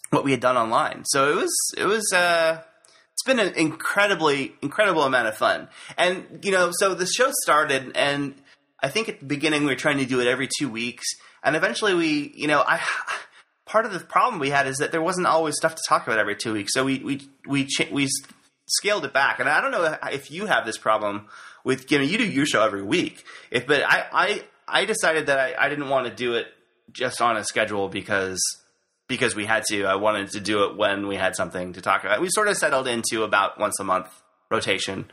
what 0.09 0.23
we 0.23 0.31
had 0.31 0.39
done 0.39 0.57
online. 0.57 1.03
So 1.05 1.29
it 1.31 1.36
was 1.36 1.55
it 1.77 1.86
was. 1.86 2.11
Uh, 2.11 2.61
it's 3.16 3.24
been 3.24 3.39
an 3.39 3.53
incredibly 3.53 4.53
incredible 4.61 5.03
amount 5.03 5.30
of 5.30 5.38
fun. 5.38 5.70
And 5.97 6.41
you 6.43 6.51
know 6.51 6.72
so 6.74 6.93
the 6.93 7.05
show 7.05 7.32
started 7.43 7.93
and 7.95 8.36
i 8.82 8.89
think 8.89 9.07
at 9.07 9.22
the 9.22 9.26
beginning 9.26 9.61
we 9.61 9.68
were 9.68 9.76
trying 9.76 9.99
to 9.99 10.05
do 10.05 10.20
it 10.20 10.28
every 10.28 10.49
two 10.59 10.70
weeks 10.70 11.05
and 11.41 11.55
eventually 11.55 11.93
we 11.93 12.34
you 12.36 12.47
know 12.47 12.61
i 12.68 12.82
part 13.66 13.86
of 13.86 13.93
the 13.93 14.01
problem 14.01 14.39
we 14.39 14.49
had 14.49 14.68
is 14.68 14.78
that 14.78 14.91
there 14.91 15.01
wasn't 15.01 15.26
always 15.26 15.55
stuff 15.55 15.76
to 15.76 15.82
talk 15.88 16.05
about 16.05 16.20
every 16.20 16.36
two 16.36 16.51
weeks 16.51 16.74
so 16.74 16.84
we 16.84 16.99
we 16.99 17.22
we 17.47 17.66
cha- 17.66 17.89
we 17.91 18.09
scaled 18.68 19.05
it 19.05 19.13
back. 19.13 19.39
And 19.39 19.47
i 19.47 19.61
don't 19.61 19.72
know 19.72 19.97
if 20.11 20.30
you 20.30 20.47
have 20.47 20.66
this 20.66 20.78
problem 20.78 21.28
with 21.63 21.89
you 21.89 21.97
know 21.97 22.03
you 22.03 22.18
do 22.18 22.26
your 22.26 22.45
show 22.45 22.66
every 22.66 22.84
week 22.84 23.24
if 23.49 23.66
but 23.66 23.82
i 23.84 24.05
i 24.11 24.43
i 24.68 24.86
decided 24.86 25.28
that 25.28 25.39
i, 25.39 25.55
I 25.57 25.70
didn't 25.70 25.88
want 25.88 26.07
to 26.07 26.13
do 26.13 26.34
it 26.34 26.47
just 26.91 27.22
on 27.22 27.38
a 27.38 27.45
schedule 27.45 27.88
because 27.88 28.41
because 29.07 29.35
we 29.35 29.45
had 29.45 29.63
to. 29.69 29.83
I 29.85 29.95
wanted 29.95 30.31
to 30.31 30.39
do 30.39 30.63
it 30.65 30.77
when 30.77 31.07
we 31.07 31.15
had 31.15 31.35
something 31.35 31.73
to 31.73 31.81
talk 31.81 32.03
about. 32.03 32.21
We 32.21 32.29
sort 32.29 32.47
of 32.47 32.57
settled 32.57 32.87
into 32.87 33.23
about 33.23 33.59
once 33.59 33.79
a 33.79 33.83
month 33.83 34.07
rotation, 34.51 35.05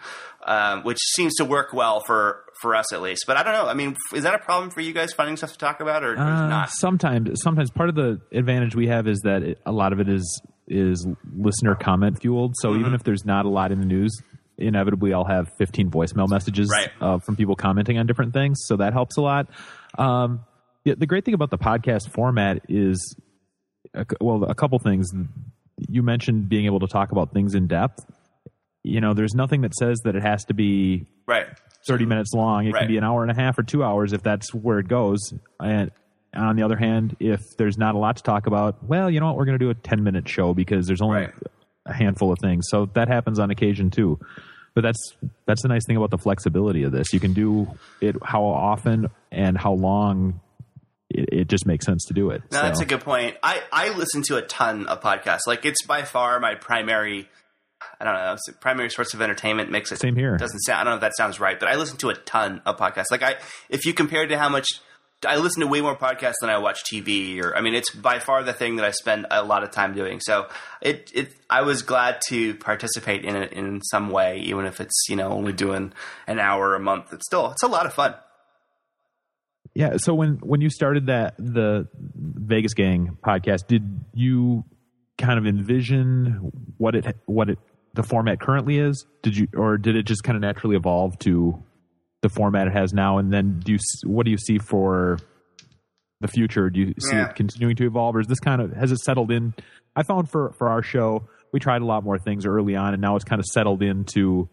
um, 0.47 0.83
which 0.85 0.99
seems 1.15 1.35
to 1.37 1.45
work 1.45 1.73
well 1.73 2.01
for 2.07 2.45
for 2.61 2.75
us 2.77 2.93
at 2.93 3.03
least. 3.03 3.25
But 3.27 3.37
I 3.39 3.43
don't 3.43 3.55
know. 3.55 3.67
I 3.67 3.75
mean, 3.75 3.97
is 4.15 4.23
that 4.25 4.35
a 4.35 4.39
problem 4.39 4.71
for 4.71 4.81
you 4.81 4.93
guys 4.93 5.13
finding 5.13 5.37
stuff 5.37 5.53
to 5.53 5.59
talk 5.59 5.81
about, 5.81 6.05
or, 6.05 6.17
Uh, 6.17 6.49
not? 6.49 6.71
Sometimes, 6.71 7.41
sometimes 7.43 7.71
part 7.71 7.89
of 7.89 7.95
the 7.95 8.21
advantage 8.31 8.77
we 8.77 8.87
have 8.89 9.09
is 9.09 9.21
that 9.25 9.43
it, 9.43 9.59
a 9.67 9.73
lot 9.73 9.93
of 9.93 10.01
it 10.01 10.09
is 10.09 10.43
is 10.69 11.07
listener 11.37 11.75
comment 11.75 12.21
fueled. 12.21 12.55
So 12.61 12.71
Mm-hmm. 12.71 12.81
even 12.81 12.95
if 12.95 13.03
there's 13.03 13.25
not 13.25 13.47
a 13.47 13.49
lot 13.49 13.73
in 13.73 13.81
the 13.81 13.87
news, 13.87 14.13
inevitably 14.59 15.13
I'll 15.13 15.25
have 15.25 15.51
15 15.59 15.91
voicemail 15.91 16.29
messages 16.29 16.71
Right. 16.71 16.89
uh, 17.01 17.19
from 17.19 17.35
people 17.37 17.57
commenting 17.57 17.99
on 17.99 18.07
different 18.07 18.33
things. 18.33 18.59
So 18.67 18.77
that 18.77 18.93
helps 18.93 19.17
a 19.17 19.23
lot. 19.23 19.49
Um, 19.99 20.45
yeah, 20.85 20.95
the 20.97 21.07
great 21.07 21.25
thing 21.25 21.35
about 21.35 21.51
the 21.51 21.59
podcast 21.59 22.11
format 22.11 22.61
is, 22.69 23.17
well, 24.21 24.45
a 24.45 24.55
couple 24.55 24.79
things. 24.79 25.11
You 25.89 26.03
mentioned 26.03 26.49
being 26.49 26.67
able 26.67 26.81
to 26.81 26.87
talk 26.87 27.13
about 27.13 27.33
things 27.33 27.55
in 27.55 27.67
depth. 27.67 28.05
You 28.85 29.01
know, 29.01 29.15
there's 29.15 29.35
nothing 29.35 29.61
that 29.63 29.75
says 29.75 29.99
that 30.05 30.17
it 30.17 30.23
has 30.23 30.45
to 30.47 30.55
be 30.55 31.07
Right. 31.27 31.47
30 31.87 32.07
minutes 32.07 32.33
long. 32.35 32.67
It 32.67 32.73
Right. 32.73 32.81
can 32.81 32.89
be 32.89 32.97
an 32.97 33.05
hour 33.05 33.23
and 33.23 33.31
a 33.31 33.35
half 33.35 33.59
or 33.59 33.63
two 33.63 33.83
hours 33.85 34.13
if 34.13 34.23
that's 34.23 34.53
where 34.55 34.79
it 34.79 34.89
goes. 34.89 35.19
And 35.61 35.91
on 36.35 36.57
the 36.57 36.63
other 36.63 36.77
hand, 36.77 37.17
if 37.21 37.41
there's 37.59 37.77
not 37.79 37.95
a 37.95 37.99
lot 37.99 38.17
to 38.17 38.23
talk 38.23 38.47
about, 38.47 38.83
well, 38.85 39.11
you 39.11 39.21
know 39.21 39.27
what? 39.27 39.37
We're 39.37 39.45
going 39.45 39.59
to 39.59 39.65
do 39.65 39.71
a 39.71 39.75
10 39.75 40.03
minute 40.03 40.29
show 40.29 40.55
because 40.55 40.87
there's 40.87 41.01
only 41.03 41.21
Right. 41.23 41.33
a 41.87 41.93
handful 41.93 42.33
of 42.33 42.39
things. 42.41 42.65
So 42.71 42.87
that 42.95 43.09
happens 43.09 43.39
on 43.39 43.51
occasion 43.51 43.91
too. 43.91 44.19
But 44.75 44.83
that's 44.83 45.17
that's 45.47 45.61
the 45.63 45.69
nice 45.69 45.85
thing 45.87 45.97
about 45.97 46.11
the 46.11 46.19
flexibility 46.19 46.83
of 46.85 46.93
this. 46.93 47.13
You 47.13 47.21
can 47.21 47.35
do 47.35 47.69
it 48.01 48.17
how 48.25 48.43
often 48.45 49.09
and 49.31 49.59
how 49.59 49.75
long 49.75 50.41
it, 51.15 51.29
it 51.33 51.49
just 51.49 51.67
makes 51.67 51.87
sense 51.87 52.05
to 52.07 52.15
do 52.15 52.31
it. 52.31 52.43
No, 52.51 52.63
that's 52.63 52.81
a 52.81 52.85
good 52.85 53.01
point. 53.01 53.37
I, 53.43 53.63
I 53.73 53.91
listen 53.91 54.23
to 54.25 54.37
a 54.37 54.43
ton 54.43 54.87
of 54.87 55.01
podcasts. 55.01 55.47
Like 55.47 55.65
it's 55.65 55.85
by 55.87 56.03
far 56.03 56.41
my 56.41 56.55
primary. 56.55 57.29
I 58.01 58.05
don't 58.05 58.15
know. 58.15 58.37
primary 58.61 58.91
source 58.91 59.13
of 59.13 59.21
entertainment 59.21 59.71
makes 59.71 59.91
it 59.91 59.99
Same 59.99 60.15
here. 60.15 60.37
Doesn't 60.37 60.61
sound. 60.61 60.81
I 60.81 60.85
don't 60.85 60.93
know 60.93 60.97
if 60.97 61.01
that 61.03 61.17
sounds 61.17 61.41
right, 61.41 61.59
but 61.59 61.69
I 61.69 61.75
listen 61.77 61.97
to 61.99 62.11
a 62.11 62.15
ton 62.15 62.63
of 62.65 62.77
podcasts. 62.77 63.11
Like 63.11 63.23
I, 63.23 63.37
if 63.69 63.85
you 63.87 63.93
compare 63.93 64.27
to 64.27 64.39
how 64.39 64.49
much 64.49 64.67
I 65.27 65.37
listen 65.37 65.61
to 65.61 65.67
way 65.67 65.81
more 65.81 65.97
podcasts 65.97 66.35
than 66.41 66.51
I 66.51 66.59
watch 66.59 66.85
TV. 66.85 67.43
Or 67.43 67.57
I 67.57 67.61
mean, 67.61 67.75
it's 67.75 67.91
by 67.91 68.19
far 68.19 68.43
the 68.43 68.53
thing 68.53 68.77
that 68.77 68.85
I 68.85 68.91
spend 68.91 69.27
a 69.31 69.45
lot 69.45 69.63
of 69.63 69.71
time 69.71 69.95
doing. 69.95 70.21
So 70.21 70.49
it 70.81 71.11
it 71.15 71.33
I 71.49 71.63
was 71.63 71.83
glad 71.83 72.21
to 72.29 72.55
participate 72.57 73.25
in 73.25 73.37
it 73.37 73.53
in 73.53 73.81
some 73.83 74.11
way, 74.11 74.39
even 74.41 74.67
if 74.67 74.81
it's 74.81 75.07
you 75.09 75.17
know 75.17 75.31
only 75.31 75.53
doing 75.53 75.93
an 76.27 76.39
hour 76.39 76.75
a 76.75 76.81
month. 76.81 77.13
It's 77.13 77.27
still 77.27 77.51
it's 77.53 77.63
a 77.63 77.69
lot 77.69 77.87
of 77.87 77.95
fun. 77.95 78.15
Yeah. 79.75 79.97
So 79.97 80.15
when 80.15 80.35
when 80.43 80.61
you 80.61 80.69
started 80.71 81.07
that 81.07 81.35
the 81.39 81.89
Vegas 81.95 82.75
Gang 82.75 83.17
podcast, 83.25 83.67
did 83.69 84.05
you 84.13 84.65
kind 85.19 85.39
of 85.39 85.47
envision 85.47 86.53
what 86.79 86.95
it 86.95 87.17
what 87.27 87.49
it 87.51 87.59
the 87.95 88.03
format 88.03 88.41
currently 88.41 88.79
is? 88.79 89.07
Did 89.23 89.37
you 89.37 89.49
or 89.55 89.79
did 89.79 89.97
it 89.97 90.05
just 90.05 90.25
kind 90.25 90.37
of 90.37 90.43
naturally 90.43 90.77
evolve 90.77 91.19
to 91.21 91.63
the 92.23 92.29
format 92.29 92.67
it 92.67 92.73
has 92.75 92.93
now? 92.93 93.19
And 93.19 93.33
then 93.33 93.61
do 93.61 93.73
you 93.73 93.79
what 94.05 94.25
do 94.27 94.31
you 94.31 94.39
see 94.39 94.59
for 94.59 95.19
the 96.21 96.29
future? 96.29 96.69
Do 96.71 96.81
you 96.81 96.95
see 97.01 97.17
Yeah. 97.17 97.31
it 97.31 97.35
continuing 97.37 97.77
to 97.77 97.87
evolve, 97.87 98.17
or 98.17 98.21
is 98.21 98.27
this 98.27 98.41
kind 98.41 98.61
of 98.61 98.73
has 98.75 98.93
it 98.93 98.99
settled 98.99 99.31
in? 99.31 99.55
I 99.97 100.03
found 100.03 100.31
for 100.31 100.53
for 100.53 100.69
our 100.69 100.83
show, 100.83 101.29
we 101.53 101.61
tried 101.61 101.83
a 101.83 101.87
lot 101.87 102.05
more 102.05 102.19
things 102.19 102.45
early 102.47 102.77
on, 102.77 102.93
and 102.93 103.01
now 103.01 103.17
it's 103.17 103.25
kind 103.25 103.41
of 103.41 103.47
settled 103.47 103.83
into 103.83 104.49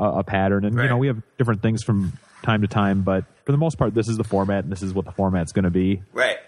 a, 0.00 0.04
a 0.04 0.24
pattern. 0.24 0.64
And 0.64 0.76
you 0.76 0.88
know, 0.88 0.96
we 0.96 1.06
have 1.08 1.22
different 1.38 1.62
things 1.62 1.82
from 1.82 2.12
time 2.46 2.62
to 2.62 2.68
time, 2.68 3.02
but 3.02 3.24
for 3.44 3.52
the 3.52 3.58
most 3.58 3.76
part, 3.76 3.92
this 3.92 4.08
is 4.08 4.16
the 4.16 4.24
format, 4.24 4.64
and 4.64 4.72
this 4.72 4.82
is 4.82 4.94
what 4.94 5.04
the 5.04 5.12
format's 5.12 5.52
going 5.52 5.64
to 5.64 5.70
be. 5.70 6.02
Right. 6.12 6.38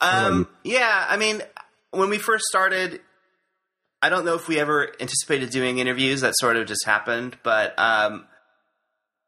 Um, 0.00 0.46
yeah, 0.62 1.06
I 1.08 1.16
mean, 1.16 1.42
when 1.90 2.08
we 2.10 2.18
first 2.18 2.44
started, 2.44 3.00
I 4.00 4.10
don't 4.10 4.24
know 4.24 4.34
if 4.34 4.46
we 4.46 4.60
ever 4.60 4.92
anticipated 5.00 5.50
doing 5.50 5.78
interviews. 5.78 6.20
That 6.20 6.34
sort 6.36 6.56
of 6.56 6.68
just 6.68 6.84
happened, 6.86 7.36
but 7.42 7.76
um, 7.78 8.26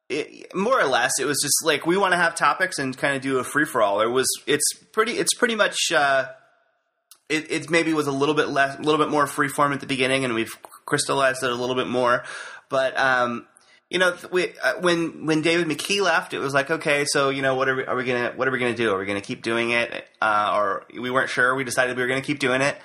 it, 0.09 0.55
more 0.55 0.81
or 0.81 0.87
less, 0.87 1.19
it 1.19 1.25
was 1.25 1.41
just 1.43 1.65
like 1.65 1.87
we 1.87 1.97
want 1.97 2.13
to 2.13 2.19
have 2.19 2.37
topics 2.37 2.79
and 2.79 2.97
kind 2.97 3.17
of 3.17 3.23
do 3.23 3.39
a 3.39 3.45
free 3.45 3.65
for 3.65 3.83
all. 3.83 4.01
It 4.01 4.11
was, 4.11 4.29
it's 4.47 4.73
pretty, 4.93 5.13
it's 5.13 5.35
pretty 5.35 5.57
much. 5.57 5.77
Uh, 5.93 6.27
it, 7.29 7.51
it 7.51 7.71
maybe 7.71 7.93
was 7.93 8.09
a 8.09 8.13
little 8.13 8.35
bit 8.35 8.49
less, 8.49 8.77
a 8.79 8.83
little 8.83 8.99
bit 8.99 9.09
more 9.09 9.27
free 9.27 9.49
form 9.49 9.73
at 9.73 9.81
the 9.81 9.87
beginning, 9.87 10.25
and 10.25 10.35
we've 10.35 10.53
crystallized 10.85 11.43
it 11.43 11.51
a 11.51 11.55
little 11.55 11.77
bit 11.77 11.87
more. 11.87 12.25
But 12.69 12.99
um, 12.99 13.47
you 13.91 13.99
know, 13.99 14.17
we, 14.31 14.53
uh, 14.63 14.75
when 14.81 15.27
when 15.27 15.43
David 15.43 15.67
McKee 15.67 16.01
left, 16.01 16.33
it 16.33 16.39
was 16.39 16.55
like, 16.55 16.71
okay, 16.71 17.05
so 17.09 17.29
you 17.29 17.43
know, 17.43 17.57
what 17.57 17.69
are 17.69 17.75
we, 17.75 17.85
are 17.85 17.97
we 17.97 18.05
gonna 18.05 18.33
what 18.37 18.47
are 18.47 18.53
we 18.53 18.61
gonna 18.61 18.73
do? 18.73 18.95
Are 18.95 18.99
we 18.99 19.05
gonna 19.05 19.21
keep 19.21 19.43
doing 19.43 19.71
it, 19.71 20.07
uh, 20.23 20.53
or 20.57 20.87
we 20.95 21.11
weren't 21.11 21.29
sure? 21.29 21.57
We 21.57 21.65
decided 21.65 21.97
we 21.97 22.03
were 22.03 22.09
gonna 22.09 22.23
keep 22.23 22.39
doing 22.39 22.63
it. 22.63 22.79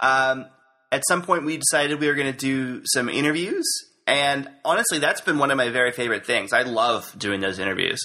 Um, 0.00 0.46
at 0.92 1.02
some 1.08 1.22
point, 1.22 1.46
we 1.46 1.56
decided 1.56 1.98
we 1.98 2.08
were 2.08 2.14
gonna 2.14 2.34
do 2.34 2.82
some 2.84 3.08
interviews, 3.08 3.66
and 4.06 4.50
honestly, 4.62 4.98
that's 4.98 5.22
been 5.22 5.38
one 5.38 5.50
of 5.50 5.56
my 5.56 5.70
very 5.70 5.92
favorite 5.92 6.26
things. 6.26 6.52
I 6.52 6.62
love 6.62 7.14
doing 7.18 7.40
those 7.40 7.58
interviews. 7.58 7.98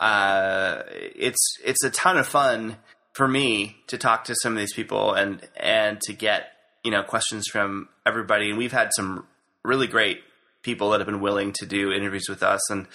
Uh, 0.00 0.82
it's 0.88 1.58
it's 1.62 1.84
a 1.84 1.90
ton 1.90 2.16
of 2.16 2.26
fun 2.26 2.76
for 3.12 3.28
me 3.28 3.76
to 3.88 3.98
talk 3.98 4.24
to 4.24 4.34
some 4.40 4.54
of 4.54 4.58
these 4.58 4.72
people 4.72 5.12
and 5.12 5.46
and 5.54 6.00
to 6.00 6.14
get 6.14 6.52
you 6.82 6.90
know 6.90 7.02
questions 7.02 7.46
from 7.46 7.90
everybody. 8.06 8.48
And 8.48 8.56
we've 8.56 8.72
had 8.72 8.88
some 8.96 9.26
really 9.62 9.86
great 9.86 10.22
people 10.62 10.90
that 10.90 11.00
have 11.00 11.06
been 11.06 11.20
willing 11.20 11.52
to 11.60 11.66
do 11.66 11.92
interviews 11.92 12.26
with 12.28 12.42
us, 12.42 12.60
and 12.70 12.86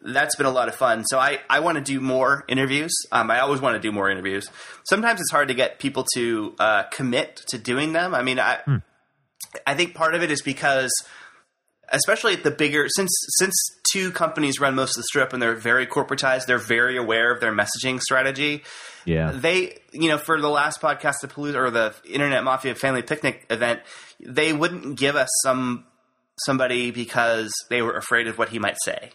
that's 0.00 0.36
been 0.36 0.46
a 0.46 0.50
lot 0.50 0.68
of 0.68 0.74
fun. 0.74 1.04
So 1.04 1.18
I 1.18 1.40
I 1.50 1.60
want 1.60 1.76
to 1.78 1.82
do 1.84 2.00
more 2.00 2.44
interviews. 2.48 2.92
Um, 3.10 3.30
I 3.30 3.40
always 3.40 3.60
want 3.60 3.74
to 3.74 3.80
do 3.80 3.90
more 3.92 4.08
interviews. 4.10 4.48
Sometimes 4.88 5.20
it's 5.20 5.30
hard 5.30 5.48
to 5.48 5.54
get 5.54 5.78
people 5.78 6.06
to 6.14 6.54
uh, 6.58 6.82
commit 6.84 7.36
to 7.48 7.58
doing 7.58 7.92
them. 7.92 8.14
I 8.14 8.22
mean, 8.22 8.38
I 8.38 8.60
I 9.66 9.74
think 9.74 9.94
part 9.94 10.14
of 10.14 10.22
it 10.22 10.30
is 10.30 10.42
because 10.42 10.90
especially 11.90 12.34
at 12.34 12.42
the 12.44 12.50
bigger 12.50 12.86
since 12.88 13.10
since 13.38 13.54
two 13.92 14.10
companies 14.12 14.60
run 14.60 14.74
most 14.74 14.90
of 14.90 14.96
the 14.96 15.04
strip 15.04 15.32
and 15.32 15.40
they're 15.40 15.54
very 15.54 15.86
corporatized 15.86 16.44
they're 16.44 16.58
very 16.58 16.98
aware 16.98 17.32
of 17.32 17.40
their 17.40 17.50
messaging 17.52 17.98
strategy 17.98 18.62
Yeah. 19.06 19.30
they 19.30 19.78
you 19.92 20.10
know 20.10 20.18
for 20.18 20.38
the 20.38 20.50
last 20.50 20.82
podcast 20.82 21.14
the 21.22 21.28
Palooza 21.28 21.54
or 21.54 21.70
the 21.70 21.94
internet 22.04 22.44
mafia 22.44 22.74
family 22.74 23.00
picnic 23.00 23.46
event 23.48 23.80
they 24.20 24.52
wouldn't 24.52 24.98
give 24.98 25.16
us 25.16 25.30
some 25.42 25.86
somebody 26.44 26.90
because 26.90 27.52
they 27.70 27.82
were 27.82 27.96
afraid 27.96 28.26
of 28.26 28.38
what 28.38 28.48
he 28.48 28.58
might 28.58 28.76
say 28.84 29.10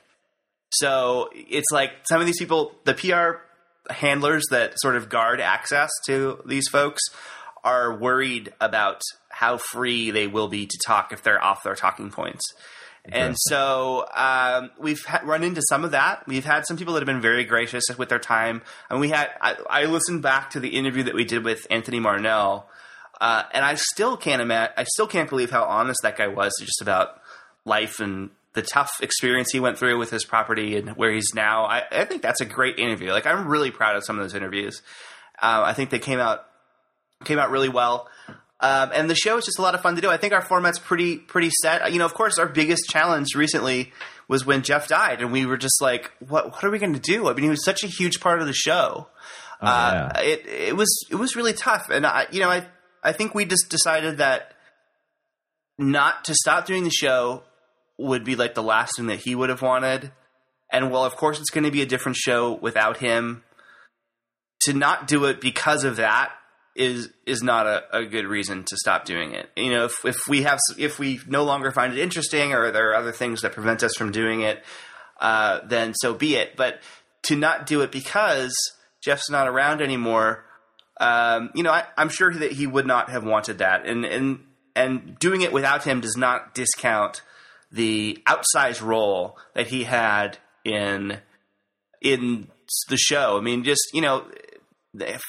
so 0.71 1.30
it's 1.34 1.71
like 1.71 1.91
some 2.07 2.19
of 2.19 2.26
these 2.26 2.39
people 2.39 2.74
the 2.86 2.93
pr 2.93 3.39
handlers 3.91 4.43
that 4.49 4.74
sort 4.80 4.95
of 4.95 5.09
guard 5.09 5.41
access 5.41 5.89
to 6.05 6.41
these 6.45 6.67
folks 6.69 7.01
are 7.63 7.95
worried 7.95 8.53
about 8.59 9.01
how 9.30 9.57
free 9.57 10.11
they 10.11 10.28
will 10.28 10.47
be 10.47 10.65
to 10.65 10.78
talk 10.86 11.13
if 11.13 11.24
they're 11.24 11.43
off 11.43 11.63
their 11.63 11.76
talking 11.76 12.11
points. 12.11 12.43
And 13.05 13.36
so 13.38 14.05
um, 14.13 14.71
we've 14.80 15.03
ha- 15.03 15.21
run 15.26 15.43
into 15.43 15.61
some 15.67 15.84
of 15.84 15.91
that. 15.91 16.26
We've 16.26 16.45
had 16.45 16.65
some 16.65 16.78
people 16.78 16.93
that 16.93 17.01
have 17.01 17.05
been 17.05 17.21
very 17.21 17.43
gracious 17.43 17.84
with 17.97 18.07
their 18.07 18.19
time, 18.19 18.61
and 18.89 19.01
we 19.01 19.09
had. 19.09 19.30
I, 19.41 19.57
I 19.69 19.86
listened 19.86 20.21
back 20.21 20.51
to 20.51 20.61
the 20.61 20.69
interview 20.69 21.03
that 21.03 21.13
we 21.13 21.26
did 21.26 21.43
with 21.43 21.67
Anthony 21.69 21.99
Marnell, 21.99 22.63
uh, 23.22 23.43
and 23.53 23.64
I 23.64 23.76
still 23.76 24.18
can't 24.18 24.41
imagine. 24.41 24.74
I 24.78 24.84
still 24.84 25.07
can't 25.07 25.30
believe 25.30 25.51
how 25.51 25.64
honest 25.64 26.01
that 26.03 26.18
guy 26.18 26.28
was 26.28 26.53
just 26.59 26.82
about 26.82 27.22
life 27.66 27.99
and 27.99 28.30
the 28.53 28.61
tough 28.61 28.91
experience 29.01 29.51
he 29.51 29.59
went 29.59 29.78
through 29.78 29.97
with 29.97 30.09
his 30.09 30.26
property 30.26 30.78
and 30.78 30.89
where 30.91 31.11
he's 31.11 31.34
now. 31.34 31.66
I, 31.66 31.84
I 31.91 32.05
think 32.05 32.22
that's 32.22 32.41
a 32.41 32.45
great 32.45 32.78
interview. 32.78 33.11
Like 33.11 33.26
I'm 33.26 33.47
really 33.47 33.72
proud 33.72 33.95
of 33.95 34.05
some 34.05 34.18
of 34.18 34.24
those 34.24 34.36
interviews. 34.36 34.82
Uh, 35.41 35.64
I 35.66 35.74
think 35.74 35.89
they 35.89 35.99
came 35.99 36.20
out 36.20 36.45
came 37.24 37.39
out 37.39 37.51
really 37.51 37.70
well. 37.70 38.07
Um, 38.59 38.91
and 38.93 39.09
the 39.09 39.16
show 39.16 39.38
is 39.38 39.45
just 39.45 39.59
a 39.59 39.61
lot 39.61 39.76
of 39.76 39.82
fun 39.82 39.95
to 39.95 40.01
do. 40.01 40.09
I 40.09 40.18
think 40.18 40.34
our 40.34 40.41
format's 40.41 40.80
pretty 40.80 41.18
pretty 41.18 41.49
set. 41.61 41.91
You 41.91 41.99
know, 41.99 42.05
of 42.05 42.14
course, 42.14 42.38
our 42.39 42.47
biggest 42.47 42.89
challenge 42.89 43.36
recently 43.36 43.91
was 44.30 44.45
when 44.45 44.61
Jeff 44.61 44.88
died, 44.88 45.22
and 45.22 45.34
we 45.34 45.45
were 45.45 45.57
just 45.57 45.82
like, 45.82 46.11
"What? 46.20 46.51
What 46.51 46.64
are 46.64 46.70
we 46.70 46.80
going 46.80 46.93
to 46.93 46.99
do?" 46.99 47.28
I 47.28 47.34
mean, 47.34 47.43
he 47.43 47.49
was 47.49 47.66
such 47.66 47.84
a 47.84 47.88
huge 47.88 48.22
part 48.22 48.39
of 48.39 48.47
the 48.47 48.53
show. 48.53 49.07
uh, 49.61 50.09
yeah. 50.16 50.22
It 50.22 50.45
it 50.45 50.78
was 50.78 51.05
it 51.09 51.16
was 51.16 51.36
really 51.36 51.51
tough, 51.51 51.89
and 51.89 52.05
I 52.05 52.28
you 52.32 52.39
know 52.39 52.49
I 52.49 52.66
I 53.04 53.12
think 53.12 53.36
we 53.36 53.45
just 53.45 53.70
decided 53.70 54.18
that 54.18 54.54
not 55.78 56.26
to 56.26 56.36
stop 56.36 56.66
doing 56.66 56.84
the 56.84 56.89
show 56.89 57.43
would 57.97 58.24
be 58.24 58.36
like 58.36 58.56
the 58.56 58.64
last 58.64 58.93
thing 58.97 59.08
that 59.08 59.20
he 59.20 59.36
would 59.36 59.49
have 59.49 59.62
wanted. 59.62 60.12
And 60.72 60.91
well, 60.91 61.06
of 61.06 61.16
course, 61.16 61.39
it's 61.39 61.49
going 61.49 61.66
to 61.66 61.72
be 61.72 61.82
a 61.82 61.86
different 61.86 62.18
show 62.18 62.54
without 62.54 62.97
him. 62.97 63.43
To 64.62 64.74
not 64.74 65.08
do 65.08 65.26
it 65.26 65.41
because 65.41 65.84
of 65.84 65.97
that 65.97 66.32
is 66.76 67.10
is 67.26 67.43
not 67.43 67.68
a, 67.68 67.84
a 67.91 68.06
good 68.06 68.26
reason 68.26 68.64
to 68.64 68.78
stop 68.78 69.06
doing 69.06 69.34
it. 69.34 69.49
You 69.56 69.72
know, 69.72 69.86
if 69.86 70.06
if 70.06 70.18
we 70.28 70.43
have 70.43 70.60
if 70.78 70.97
we 70.97 71.20
no 71.28 71.43
longer 71.43 71.72
find 71.72 71.93
it 71.93 71.99
interesting 71.99 72.54
or 72.54 72.72
there 72.72 72.91
are 72.91 72.95
other 72.95 73.12
things 73.12 73.41
that 73.41 73.51
prevent 73.51 73.84
us 73.84 73.93
from 73.95 74.12
doing 74.12 74.41
it, 74.41 74.64
uh, 75.20 75.60
then 75.68 75.93
so 75.93 76.14
be 76.14 76.36
it. 76.36 76.56
But 76.56 76.80
to 77.24 77.36
not 77.36 77.66
do 77.66 77.82
it 77.82 77.91
because 77.91 78.56
Jeff's 79.04 79.30
not 79.30 79.47
around 79.47 79.82
anymore, 79.82 80.45
um, 80.99 81.51
you 81.55 81.63
know, 81.63 81.71
I, 81.71 81.85
I'm 81.97 82.09
sure 82.09 82.33
that 82.33 82.51
he 82.51 82.67
would 82.67 82.85
not 82.85 83.09
have 83.09 83.23
wanted 83.23 83.59
that, 83.59 83.85
and 83.85 84.05
and 84.05 84.39
and 84.75 85.17
doing 85.19 85.41
it 85.41 85.51
without 85.51 85.83
him 85.83 86.01
does 86.01 86.17
not 86.17 86.53
discount 86.53 87.21
the 87.71 88.21
outsized 88.27 88.81
role 88.81 89.37
that 89.55 89.67
he 89.67 89.83
had 89.83 90.37
in 90.63 91.19
in 92.01 92.47
the 92.89 92.97
show. 92.97 93.37
I 93.37 93.41
mean, 93.41 93.63
just 93.63 93.81
you 93.93 94.01
know, 94.01 94.25
the, 94.93 95.19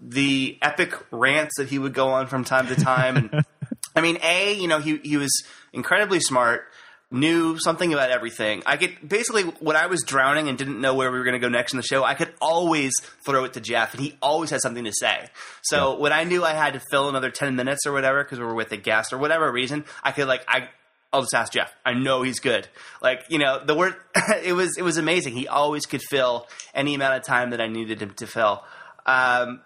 the 0.00 0.58
epic 0.62 0.94
rants 1.10 1.54
that 1.58 1.68
he 1.68 1.78
would 1.78 1.94
go 1.94 2.08
on 2.08 2.26
from 2.26 2.44
time 2.44 2.66
to 2.66 2.76
time, 2.76 3.16
and 3.16 3.44
I 3.96 4.00
mean, 4.00 4.18
a 4.22 4.54
you 4.54 4.66
know, 4.68 4.80
he 4.80 4.98
he 4.98 5.16
was 5.16 5.44
incredibly 5.72 6.20
smart. 6.20 6.64
Knew 7.12 7.58
something 7.58 7.92
about 7.92 8.10
everything. 8.10 8.62
I 8.66 8.76
could 8.76 8.96
basically 9.06 9.42
when 9.42 9.74
I 9.74 9.86
was 9.86 10.04
drowning 10.06 10.48
and 10.48 10.56
didn't 10.56 10.80
know 10.80 10.94
where 10.94 11.10
we 11.10 11.18
were 11.18 11.24
going 11.24 11.34
to 11.34 11.40
go 11.40 11.48
next 11.48 11.72
in 11.72 11.76
the 11.76 11.82
show, 11.82 12.04
I 12.04 12.14
could 12.14 12.32
always 12.40 12.92
throw 13.24 13.42
it 13.44 13.54
to 13.54 13.60
Jeff, 13.60 13.94
and 13.94 14.02
he 14.02 14.16
always 14.22 14.50
had 14.50 14.60
something 14.60 14.84
to 14.84 14.92
say. 14.92 15.26
So 15.62 15.98
when 15.98 16.12
I 16.12 16.22
knew 16.22 16.44
I 16.44 16.52
had 16.52 16.74
to 16.74 16.80
fill 16.90 17.08
another 17.08 17.30
ten 17.30 17.56
minutes 17.56 17.84
or 17.84 17.92
whatever 17.92 18.22
because 18.22 18.38
we 18.38 18.44
were 18.44 18.54
with 18.54 18.70
a 18.70 18.76
guest 18.76 19.12
or 19.12 19.18
whatever 19.18 19.50
reason, 19.50 19.84
I 20.04 20.12
could 20.12 20.28
like 20.28 20.44
I 20.46 20.68
I'll 21.12 21.22
just 21.22 21.34
ask 21.34 21.52
Jeff. 21.52 21.74
I 21.84 21.94
know 21.94 22.22
he's 22.22 22.38
good. 22.38 22.68
Like 23.02 23.24
you 23.28 23.38
know, 23.38 23.60
the 23.64 23.74
word 23.74 23.96
it 24.44 24.52
was 24.52 24.76
it 24.78 24.82
was 24.82 24.96
amazing. 24.96 25.34
He 25.34 25.48
always 25.48 25.86
could 25.86 26.02
fill 26.02 26.46
any 26.74 26.94
amount 26.94 27.14
of 27.16 27.24
time 27.24 27.50
that 27.50 27.60
I 27.60 27.66
needed 27.66 28.00
him 28.00 28.14
to 28.14 28.26
fill. 28.26 28.62
Um, 29.04 29.62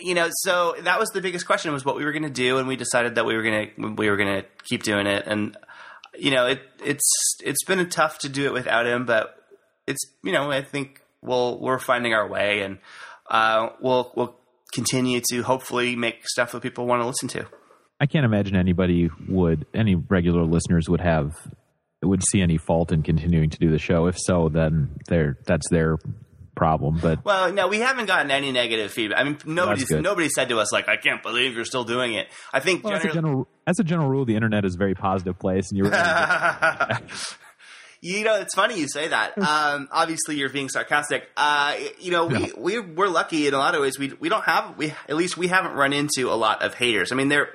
you 0.00 0.14
know, 0.14 0.28
so 0.30 0.74
that 0.82 0.98
was 0.98 1.10
the 1.10 1.20
biggest 1.20 1.46
question 1.46 1.72
was 1.72 1.84
what 1.84 1.96
we 1.96 2.04
were 2.04 2.12
going 2.12 2.22
to 2.24 2.30
do, 2.30 2.58
and 2.58 2.68
we 2.68 2.76
decided 2.76 3.14
that 3.16 3.26
we 3.26 3.36
were 3.36 3.42
going 3.42 3.70
to 3.76 3.88
we 3.94 4.10
were 4.10 4.16
going 4.16 4.42
to 4.42 4.48
keep 4.64 4.82
doing 4.82 5.06
it. 5.06 5.24
And 5.26 5.56
you 6.16 6.30
know, 6.30 6.46
it 6.46 6.62
it's 6.84 7.36
it's 7.44 7.64
been 7.64 7.88
tough 7.88 8.18
to 8.18 8.28
do 8.28 8.46
it 8.46 8.52
without 8.52 8.86
him, 8.86 9.06
but 9.06 9.34
it's 9.86 10.00
you 10.22 10.32
know 10.32 10.50
I 10.50 10.62
think 10.62 11.02
we'll 11.22 11.58
we're 11.60 11.78
finding 11.78 12.14
our 12.14 12.28
way, 12.28 12.62
and 12.62 12.78
uh, 13.30 13.70
we'll 13.80 14.12
we'll 14.16 14.36
continue 14.72 15.20
to 15.30 15.42
hopefully 15.42 15.96
make 15.96 16.28
stuff 16.28 16.52
that 16.52 16.62
people 16.62 16.86
want 16.86 17.02
to 17.02 17.06
listen 17.06 17.28
to. 17.28 17.46
I 18.00 18.06
can't 18.06 18.24
imagine 18.24 18.54
anybody 18.54 19.10
would, 19.28 19.66
any 19.74 19.96
regular 19.96 20.44
listeners 20.44 20.88
would 20.88 21.00
have, 21.00 21.34
would 22.02 22.22
see 22.30 22.40
any 22.40 22.56
fault 22.56 22.92
in 22.92 23.02
continuing 23.02 23.50
to 23.50 23.58
do 23.58 23.70
the 23.70 23.78
show. 23.78 24.06
If 24.06 24.16
so, 24.18 24.48
then 24.48 24.96
they're, 25.08 25.36
that's 25.46 25.68
their 25.70 25.96
problem. 26.54 26.98
But 27.00 27.24
Well, 27.24 27.52
no, 27.52 27.66
we 27.66 27.80
haven't 27.80 28.06
gotten 28.06 28.30
any 28.30 28.52
negative 28.52 28.92
feedback. 28.92 29.18
I 29.18 29.24
mean, 29.24 29.38
nobody's 29.46 29.90
nobody 29.90 30.28
said 30.28 30.50
to 30.50 30.58
us 30.58 30.72
like, 30.72 30.88
"I 30.88 30.96
can't 30.96 31.22
believe 31.22 31.54
you're 31.54 31.64
still 31.64 31.84
doing 31.84 32.14
it." 32.14 32.28
I 32.52 32.60
think 32.60 32.84
well, 32.84 32.94
generally, 32.94 33.14
general, 33.14 33.48
as 33.68 33.78
a 33.78 33.84
general 33.84 34.08
rule, 34.08 34.24
the 34.24 34.34
internet 34.34 34.64
is 34.64 34.74
a 34.76 34.78
very 34.78 34.94
positive 34.94 35.38
place, 35.38 35.70
and 35.70 35.78
you're. 35.78 35.92
You 38.00 38.22
know, 38.22 38.36
it's 38.36 38.54
funny 38.54 38.78
you 38.78 38.86
say 38.88 39.08
that. 39.08 39.32
Um, 39.48 39.88
obviously, 39.90 40.36
you're 40.36 40.50
being 40.50 40.68
sarcastic. 40.68 41.28
Uh, 41.36 41.74
you 41.98 42.12
know, 42.12 42.26
we, 42.26 42.52
we 42.56 42.78
we're 42.78 43.08
lucky 43.08 43.48
in 43.48 43.54
a 43.54 43.58
lot 43.58 43.74
of 43.74 43.80
ways. 43.80 43.98
We 43.98 44.12
we 44.20 44.28
don't 44.28 44.44
have 44.44 44.76
we 44.76 44.92
at 45.08 45.16
least 45.16 45.36
we 45.36 45.48
haven't 45.48 45.72
run 45.72 45.92
into 45.92 46.30
a 46.30 46.36
lot 46.36 46.62
of 46.62 46.74
haters. 46.74 47.10
I 47.10 47.16
mean, 47.16 47.28
there 47.28 47.48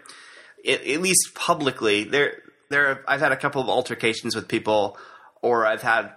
at, 0.67 0.85
at 0.85 1.01
least 1.01 1.33
publicly 1.33 2.03
there 2.03 2.41
there. 2.69 3.03
I've 3.07 3.21
had 3.21 3.31
a 3.31 3.37
couple 3.37 3.61
of 3.61 3.69
altercations 3.69 4.35
with 4.35 4.49
people, 4.49 4.97
or 5.41 5.65
I've 5.65 5.81
had 5.81 6.11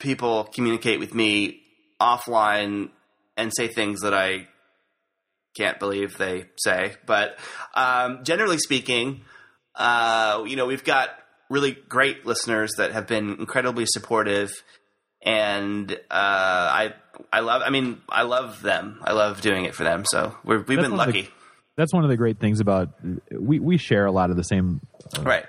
people 0.00 0.44
communicate 0.44 0.98
with 0.98 1.14
me 1.14 1.60
offline 2.00 2.90
and 3.36 3.52
say 3.54 3.68
things 3.68 4.00
that 4.00 4.14
I 4.14 4.48
can't 5.54 5.78
believe 5.78 6.16
they 6.18 6.46
say. 6.56 6.94
But 7.06 7.38
um, 7.74 8.24
generally 8.24 8.58
speaking, 8.58 9.22
uh, 9.74 10.44
you 10.46 10.56
know, 10.56 10.66
we've 10.66 10.84
got 10.84 11.10
really 11.50 11.72
great 11.88 12.24
listeners 12.26 12.72
that 12.78 12.92
have 12.92 13.06
been 13.06 13.36
incredibly 13.38 13.86
supportive, 13.86 14.62
and 15.24 15.90
uh, 15.92 15.96
I 16.10 16.94
I 17.32 17.40
love. 17.40 17.62
I 17.64 17.70
mean, 17.70 18.00
I 18.08 18.22
love 18.22 18.62
them. 18.62 19.00
I 19.02 19.12
love 19.12 19.40
doing 19.40 19.64
it 19.64 19.74
for 19.74 19.84
them. 19.84 20.04
So 20.06 20.36
we 20.44 20.56
have 20.56 20.66
been 20.66 20.96
lucky. 20.96 21.22
The, 21.22 21.28
that's 21.76 21.92
one 21.92 22.04
of 22.04 22.10
the 22.10 22.16
great 22.16 22.38
things 22.38 22.60
about 22.60 22.90
we 23.30 23.58
we 23.58 23.78
share 23.78 24.06
a 24.06 24.12
lot 24.12 24.30
of 24.30 24.36
the 24.36 24.44
same 24.44 24.80
uh, 25.18 25.22
right 25.22 25.46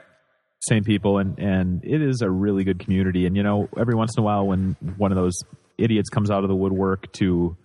same 0.62 0.84
people 0.84 1.18
and 1.18 1.38
and 1.39 1.84
it 1.84 2.01
is 2.01 2.22
a 2.22 2.30
really 2.30 2.64
good 2.64 2.80
community 2.80 3.26
and 3.26 3.36
you 3.36 3.43
know 3.43 3.68
every 3.78 3.95
once 3.95 4.16
in 4.16 4.22
a 4.22 4.24
while 4.24 4.47
when 4.47 4.78
one 4.97 5.12
of 5.12 5.18
those 5.18 5.38
idiots 5.78 6.10
comes 6.10 6.32
out 6.32 6.43
of 6.43 6.49
the 6.49 6.56
woodwork 6.56 7.12
to 7.12 7.58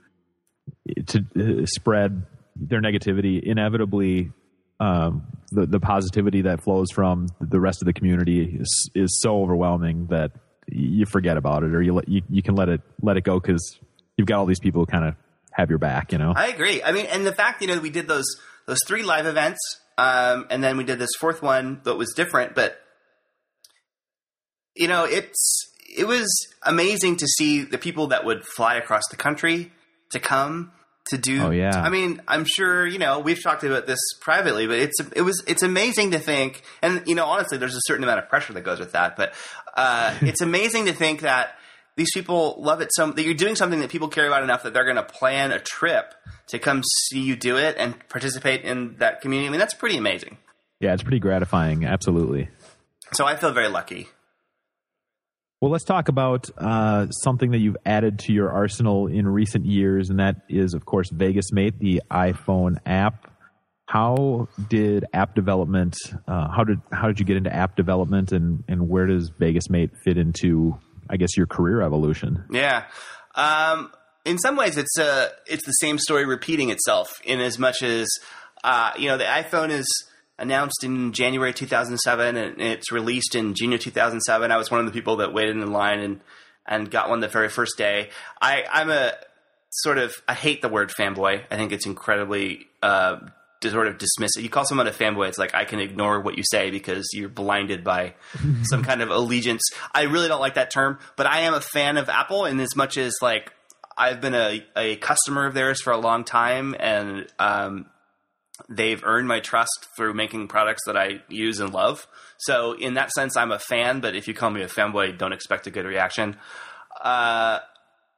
to 1.06 1.24
uh, 1.36 1.66
spread 1.66 2.26
their 2.56 2.80
negativity 2.80 3.42
inevitably 3.42 4.32
um, 4.80 5.26
the 5.50 5.66
the 5.66 5.80
positivity 5.80 6.42
that 6.42 6.62
flows 6.62 6.90
from 6.92 7.26
the 7.40 7.60
rest 7.60 7.82
of 7.82 7.86
the 7.86 7.92
community 7.92 8.58
is 8.60 8.90
is 8.94 9.20
so 9.20 9.42
overwhelming 9.42 10.06
that 10.06 10.32
you 10.68 11.06
forget 11.06 11.36
about 11.36 11.62
it 11.62 11.74
or 11.74 11.82
you 11.82 11.94
let, 11.94 12.08
you, 12.08 12.22
you 12.28 12.42
can 12.42 12.54
let 12.54 12.68
it 12.68 12.80
let 13.02 13.16
it 13.16 13.24
go 13.24 13.40
because 13.40 13.78
you've 14.16 14.28
got 14.28 14.38
all 14.38 14.46
these 14.46 14.60
people 14.60 14.82
who 14.82 14.86
kind 14.86 15.04
of 15.04 15.14
have 15.52 15.70
your 15.70 15.78
back 15.78 16.12
you 16.12 16.18
know? 16.18 16.32
I 16.36 16.48
agree. 16.48 16.82
I 16.82 16.92
mean 16.92 17.06
and 17.06 17.26
the 17.26 17.32
fact 17.32 17.62
you 17.62 17.68
know 17.68 17.78
we 17.80 17.90
did 17.90 18.06
those 18.06 18.26
those 18.66 18.78
three 18.86 19.02
live 19.02 19.26
events 19.26 19.58
um, 19.96 20.46
and 20.50 20.62
then 20.62 20.76
we 20.76 20.84
did 20.84 20.98
this 20.98 21.10
fourth 21.18 21.42
one 21.42 21.80
that 21.84 21.96
was 21.96 22.12
different 22.14 22.54
but 22.54 22.78
you 24.76 24.86
know 24.86 25.04
it's 25.04 25.72
it 25.96 26.06
was 26.06 26.28
amazing 26.62 27.16
to 27.16 27.26
see 27.26 27.62
the 27.62 27.78
people 27.78 28.08
that 28.08 28.24
would 28.24 28.44
fly 28.44 28.76
across 28.76 29.02
the 29.10 29.16
country 29.16 29.72
to 30.12 30.20
come 30.20 30.72
to 31.10 31.18
do. 31.18 31.42
Oh 31.42 31.50
yeah. 31.50 31.80
I 31.80 31.90
mean, 31.90 32.20
I'm 32.28 32.44
sure 32.44 32.86
you 32.86 32.98
know 32.98 33.20
we've 33.20 33.42
talked 33.42 33.64
about 33.64 33.86
this 33.86 34.00
privately, 34.20 34.66
but 34.66 34.78
it's 34.78 35.00
it 35.14 35.22
was 35.22 35.42
it's 35.46 35.62
amazing 35.62 36.12
to 36.12 36.18
think, 36.18 36.62
and 36.82 37.02
you 37.06 37.14
know, 37.14 37.26
honestly, 37.26 37.58
there's 37.58 37.76
a 37.76 37.82
certain 37.82 38.04
amount 38.04 38.20
of 38.20 38.28
pressure 38.28 38.52
that 38.52 38.62
goes 38.62 38.78
with 38.78 38.92
that, 38.92 39.16
but 39.16 39.34
uh, 39.74 40.14
it's 40.22 40.40
amazing 40.42 40.86
to 40.86 40.92
think 40.92 41.20
that 41.22 41.54
these 41.96 42.12
people 42.14 42.56
love 42.58 42.80
it 42.80 42.90
so 42.92 43.10
that 43.10 43.22
you're 43.24 43.34
doing 43.34 43.56
something 43.56 43.80
that 43.80 43.90
people 43.90 44.08
care 44.08 44.26
about 44.26 44.44
enough 44.44 44.62
that 44.62 44.72
they're 44.72 44.84
going 44.84 44.96
to 44.96 45.02
plan 45.02 45.50
a 45.50 45.58
trip 45.58 46.14
to 46.46 46.58
come 46.58 46.82
see 46.84 47.20
you 47.20 47.34
do 47.34 47.56
it 47.56 47.74
and 47.76 47.96
participate 48.08 48.62
in 48.62 48.96
that 48.98 49.20
community. 49.20 49.48
I 49.48 49.50
mean, 49.50 49.58
that's 49.58 49.74
pretty 49.74 49.96
amazing. 49.96 50.38
Yeah, 50.80 50.94
it's 50.94 51.02
pretty 51.02 51.18
gratifying. 51.18 51.84
Absolutely. 51.84 52.50
So 53.14 53.26
I 53.26 53.34
feel 53.34 53.52
very 53.52 53.68
lucky. 53.68 54.08
Well, 55.60 55.72
let's 55.72 55.84
talk 55.84 56.08
about 56.08 56.48
uh, 56.56 57.10
something 57.10 57.50
that 57.50 57.58
you've 57.58 57.76
added 57.84 58.20
to 58.20 58.32
your 58.32 58.52
arsenal 58.52 59.08
in 59.08 59.26
recent 59.26 59.66
years, 59.66 60.08
and 60.08 60.20
that 60.20 60.36
is, 60.48 60.72
of 60.72 60.84
course, 60.84 61.10
Vegas 61.10 61.50
Mate, 61.52 61.80
the 61.80 62.00
iPhone 62.12 62.76
app. 62.86 63.28
How 63.86 64.48
did 64.68 65.06
app 65.12 65.34
development? 65.34 65.96
Uh, 66.28 66.48
how 66.48 66.62
did 66.62 66.80
how 66.92 67.08
did 67.08 67.18
you 67.18 67.24
get 67.24 67.36
into 67.36 67.52
app 67.52 67.74
development, 67.74 68.30
and 68.30 68.62
and 68.68 68.88
where 68.88 69.06
does 69.06 69.30
Vegas 69.30 69.68
Mate 69.68 69.90
fit 70.04 70.16
into, 70.16 70.78
I 71.10 71.16
guess, 71.16 71.36
your 71.36 71.46
career 71.46 71.82
evolution? 71.82 72.44
Yeah, 72.52 72.84
um, 73.34 73.90
in 74.24 74.38
some 74.38 74.54
ways, 74.54 74.76
it's 74.76 74.96
a 74.96 75.10
uh, 75.10 75.28
it's 75.46 75.64
the 75.66 75.72
same 75.72 75.98
story 75.98 76.24
repeating 76.24 76.70
itself. 76.70 77.20
In 77.24 77.40
as 77.40 77.58
much 77.58 77.82
as 77.82 78.06
uh, 78.62 78.92
you 78.96 79.08
know, 79.08 79.16
the 79.16 79.24
iPhone 79.24 79.70
is 79.70 79.86
announced 80.38 80.84
in 80.84 81.12
January 81.12 81.52
2007 81.52 82.36
and 82.36 82.60
it's 82.60 82.92
released 82.92 83.34
in 83.34 83.54
June 83.54 83.72
of 83.72 83.80
2007. 83.80 84.50
I 84.50 84.56
was 84.56 84.70
one 84.70 84.80
of 84.80 84.86
the 84.86 84.92
people 84.92 85.16
that 85.16 85.32
waited 85.32 85.56
in 85.56 85.72
line 85.72 86.00
and 86.00 86.20
and 86.66 86.90
got 86.90 87.08
one 87.08 87.20
the 87.20 87.28
very 87.28 87.48
first 87.48 87.78
day. 87.78 88.10
I 88.40 88.64
I'm 88.70 88.90
a 88.90 89.14
sort 89.70 89.98
of 89.98 90.14
I 90.28 90.34
hate 90.34 90.62
the 90.62 90.68
word 90.68 90.92
fanboy. 90.98 91.42
I 91.50 91.56
think 91.56 91.72
it's 91.72 91.86
incredibly 91.86 92.66
uh, 92.82 93.18
sort 93.62 93.88
of 93.88 93.98
dismiss 93.98 94.36
it. 94.36 94.42
You 94.42 94.50
call 94.50 94.64
someone 94.64 94.86
a 94.86 94.92
fanboy, 94.92 95.28
it's 95.28 95.38
like 95.38 95.54
I 95.54 95.64
can 95.64 95.80
ignore 95.80 96.20
what 96.20 96.36
you 96.36 96.44
say 96.48 96.70
because 96.70 97.08
you're 97.12 97.28
blinded 97.28 97.82
by 97.82 98.14
some 98.64 98.82
kind 98.82 99.02
of 99.02 99.10
allegiance. 99.10 99.62
I 99.92 100.02
really 100.02 100.28
don't 100.28 100.40
like 100.40 100.54
that 100.54 100.70
term, 100.70 100.98
but 101.16 101.26
I 101.26 101.40
am 101.40 101.54
a 101.54 101.60
fan 101.60 101.96
of 101.96 102.08
Apple 102.08 102.44
in 102.44 102.60
as 102.60 102.76
much 102.76 102.96
as 102.96 103.14
like 103.20 103.52
I've 103.96 104.20
been 104.20 104.34
a, 104.34 104.64
a 104.76 104.96
customer 104.96 105.46
of 105.46 105.54
theirs 105.54 105.82
for 105.82 105.92
a 105.92 105.98
long 105.98 106.22
time, 106.22 106.76
and 106.78 107.26
um, 107.40 107.86
they've 108.68 109.02
earned 109.04 109.28
my 109.28 109.40
trust 109.40 109.88
through 109.96 110.14
making 110.14 110.48
products 110.48 110.82
that 110.86 110.96
I 110.96 111.22
use 111.28 111.60
and 111.60 111.72
love. 111.72 112.06
So 112.38 112.72
in 112.72 112.94
that 112.94 113.10
sense, 113.10 113.36
I'm 113.36 113.50
a 113.50 113.58
fan. 113.58 114.00
But 114.00 114.14
if 114.14 114.28
you 114.28 114.34
call 114.34 114.50
me 114.50 114.62
a 114.62 114.68
fanboy, 114.68 115.18
don't 115.18 115.32
expect 115.32 115.66
a 115.66 115.70
good 115.70 115.86
reaction. 115.86 116.36
Uh, 117.00 117.60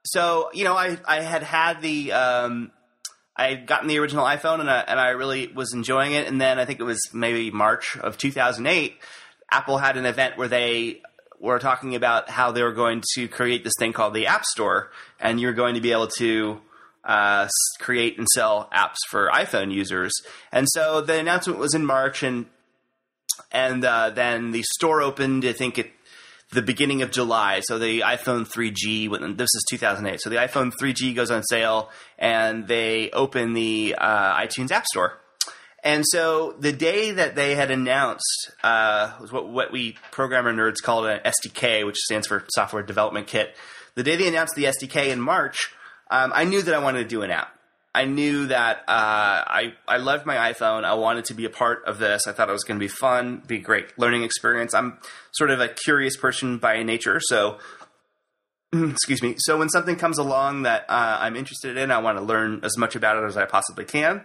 so 0.04 0.50
you 0.52 0.64
know, 0.64 0.74
I 0.74 0.98
I 1.06 1.20
had 1.20 1.42
had 1.42 1.82
the 1.82 2.12
um, 2.12 2.72
I 3.36 3.50
had 3.50 3.66
gotten 3.66 3.88
the 3.88 3.98
original 3.98 4.24
iPhone 4.24 4.60
and 4.60 4.70
I, 4.70 4.80
and 4.80 5.00
I 5.00 5.10
really 5.10 5.46
was 5.48 5.72
enjoying 5.72 6.12
it. 6.12 6.26
And 6.26 6.40
then 6.40 6.58
I 6.58 6.64
think 6.64 6.80
it 6.80 6.84
was 6.84 7.00
maybe 7.12 7.50
March 7.50 7.96
of 7.96 8.18
2008, 8.18 8.98
Apple 9.50 9.78
had 9.78 9.96
an 9.96 10.06
event 10.06 10.36
where 10.36 10.48
they 10.48 11.00
were 11.38 11.58
talking 11.58 11.94
about 11.94 12.28
how 12.28 12.52
they 12.52 12.62
were 12.62 12.72
going 12.74 13.02
to 13.14 13.28
create 13.28 13.64
this 13.64 13.72
thing 13.78 13.92
called 13.92 14.12
the 14.12 14.26
App 14.26 14.44
Store, 14.44 14.90
and 15.18 15.40
you're 15.40 15.54
going 15.54 15.74
to 15.74 15.80
be 15.80 15.92
able 15.92 16.08
to 16.18 16.60
uh, 17.04 17.48
create 17.78 18.18
and 18.18 18.26
sell 18.34 18.68
apps 18.72 18.96
for 19.08 19.30
iPhone 19.32 19.72
users. 19.72 20.12
And 20.52 20.66
so 20.70 21.00
the 21.00 21.18
announcement 21.18 21.58
was 21.58 21.74
in 21.74 21.84
March, 21.84 22.22
and 22.22 22.46
and 23.50 23.84
uh, 23.84 24.10
then 24.10 24.52
the 24.52 24.62
store 24.62 25.00
opened. 25.02 25.44
I 25.44 25.52
think 25.52 25.78
at 25.78 25.86
the 26.52 26.62
beginning 26.62 27.02
of 27.02 27.10
July. 27.10 27.60
So 27.60 27.78
the 27.78 28.00
iPhone 28.00 28.46
3G. 28.46 29.36
This 29.36 29.50
is 29.54 29.64
2008. 29.70 30.20
So 30.20 30.30
the 30.30 30.36
iPhone 30.36 30.72
3G 30.72 31.14
goes 31.14 31.30
on 31.30 31.42
sale, 31.44 31.90
and 32.18 32.66
they 32.66 33.10
open 33.10 33.52
the 33.52 33.94
uh, 33.96 34.36
iTunes 34.36 34.70
App 34.70 34.86
Store. 34.86 35.18
And 35.82 36.04
so 36.06 36.54
the 36.58 36.72
day 36.72 37.12
that 37.12 37.36
they 37.36 37.54
had 37.54 37.70
announced 37.70 38.50
uh, 38.62 39.12
was 39.20 39.32
what, 39.32 39.48
what 39.48 39.72
we 39.72 39.96
programmer 40.10 40.52
nerds 40.52 40.82
call 40.82 41.06
an 41.06 41.20
SDK, 41.24 41.86
which 41.86 41.96
stands 41.96 42.26
for 42.26 42.44
Software 42.54 42.82
Development 42.82 43.26
Kit. 43.26 43.56
The 43.94 44.02
day 44.02 44.16
they 44.16 44.28
announced 44.28 44.54
the 44.56 44.64
SDK 44.64 45.08
in 45.08 45.20
March, 45.20 45.72
um, 46.10 46.32
I 46.34 46.44
knew 46.44 46.60
that 46.62 46.74
I 46.74 46.78
wanted 46.78 47.04
to 47.04 47.08
do 47.08 47.22
an 47.22 47.30
app. 47.30 47.56
I 47.92 48.04
knew 48.04 48.46
that 48.46 48.78
uh, 48.86 49.42
I 49.46 49.72
I 49.88 49.96
loved 49.96 50.24
my 50.24 50.52
iPhone. 50.52 50.84
I 50.84 50.94
wanted 50.94 51.24
to 51.26 51.34
be 51.34 51.44
a 51.44 51.50
part 51.50 51.84
of 51.86 51.98
this. 51.98 52.26
I 52.28 52.32
thought 52.32 52.48
it 52.48 52.52
was 52.52 52.62
going 52.62 52.78
to 52.78 52.84
be 52.84 52.88
fun, 52.88 53.42
be 53.46 53.56
a 53.56 53.60
great 53.60 53.98
learning 53.98 54.22
experience. 54.22 54.74
I'm 54.74 54.98
sort 55.32 55.50
of 55.50 55.60
a 55.60 55.68
curious 55.68 56.16
person 56.16 56.58
by 56.58 56.82
nature, 56.84 57.20
so 57.20 57.58
excuse 58.72 59.22
me. 59.22 59.34
So 59.38 59.58
when 59.58 59.68
something 59.68 59.96
comes 59.96 60.18
along 60.18 60.62
that 60.62 60.84
uh, 60.88 61.18
I'm 61.20 61.34
interested 61.34 61.76
in, 61.76 61.90
I 61.90 61.98
want 61.98 62.18
to 62.18 62.24
learn 62.24 62.60
as 62.62 62.76
much 62.76 62.94
about 62.94 63.22
it 63.22 63.26
as 63.26 63.36
I 63.36 63.44
possibly 63.44 63.84
can. 63.84 64.24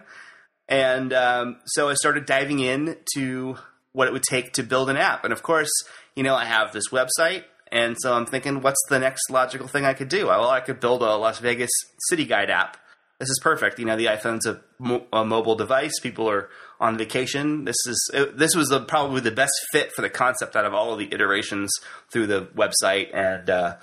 And 0.68 1.12
um, 1.12 1.56
so 1.66 1.88
I 1.88 1.94
started 1.94 2.26
diving 2.26 2.60
in 2.60 2.96
to 3.14 3.56
what 3.92 4.06
it 4.06 4.12
would 4.12 4.22
take 4.22 4.52
to 4.54 4.62
build 4.62 4.90
an 4.90 4.96
app. 4.96 5.24
And 5.24 5.32
of 5.32 5.42
course, 5.42 5.70
you 6.14 6.22
know, 6.22 6.34
I 6.34 6.44
have 6.44 6.72
this 6.72 6.90
website 6.90 7.44
and 7.72 7.96
so 7.98 8.14
I'm 8.14 8.26
thinking, 8.26 8.60
what's 8.62 8.80
the 8.88 8.98
next 8.98 9.30
logical 9.30 9.66
thing 9.66 9.84
I 9.84 9.94
could 9.94 10.08
do? 10.08 10.26
Well, 10.26 10.48
I 10.48 10.60
could 10.60 10.80
build 10.80 11.02
a 11.02 11.16
Las 11.16 11.38
Vegas 11.38 11.70
city 12.08 12.24
guide 12.24 12.50
app. 12.50 12.76
This 13.18 13.30
is 13.30 13.40
perfect. 13.42 13.78
You 13.78 13.86
know, 13.86 13.96
the 13.96 14.06
iPhone's 14.06 14.46
a, 14.46 14.60
mo- 14.78 15.06
a 15.12 15.24
mobile 15.24 15.54
device. 15.54 15.98
People 16.00 16.28
are 16.30 16.50
on 16.78 16.98
vacation. 16.98 17.64
This 17.64 17.76
is 17.86 18.10
it, 18.12 18.36
this 18.36 18.54
was 18.54 18.68
the, 18.68 18.80
probably 18.80 19.20
the 19.20 19.30
best 19.30 19.54
fit 19.72 19.90
for 19.92 20.02
the 20.02 20.10
concept 20.10 20.54
out 20.54 20.66
of 20.66 20.74
all 20.74 20.92
of 20.92 20.98
the 20.98 21.12
iterations 21.12 21.72
through 22.12 22.26
the 22.26 22.42
website 22.54 23.14
and 23.14 23.48
uh, 23.48 23.76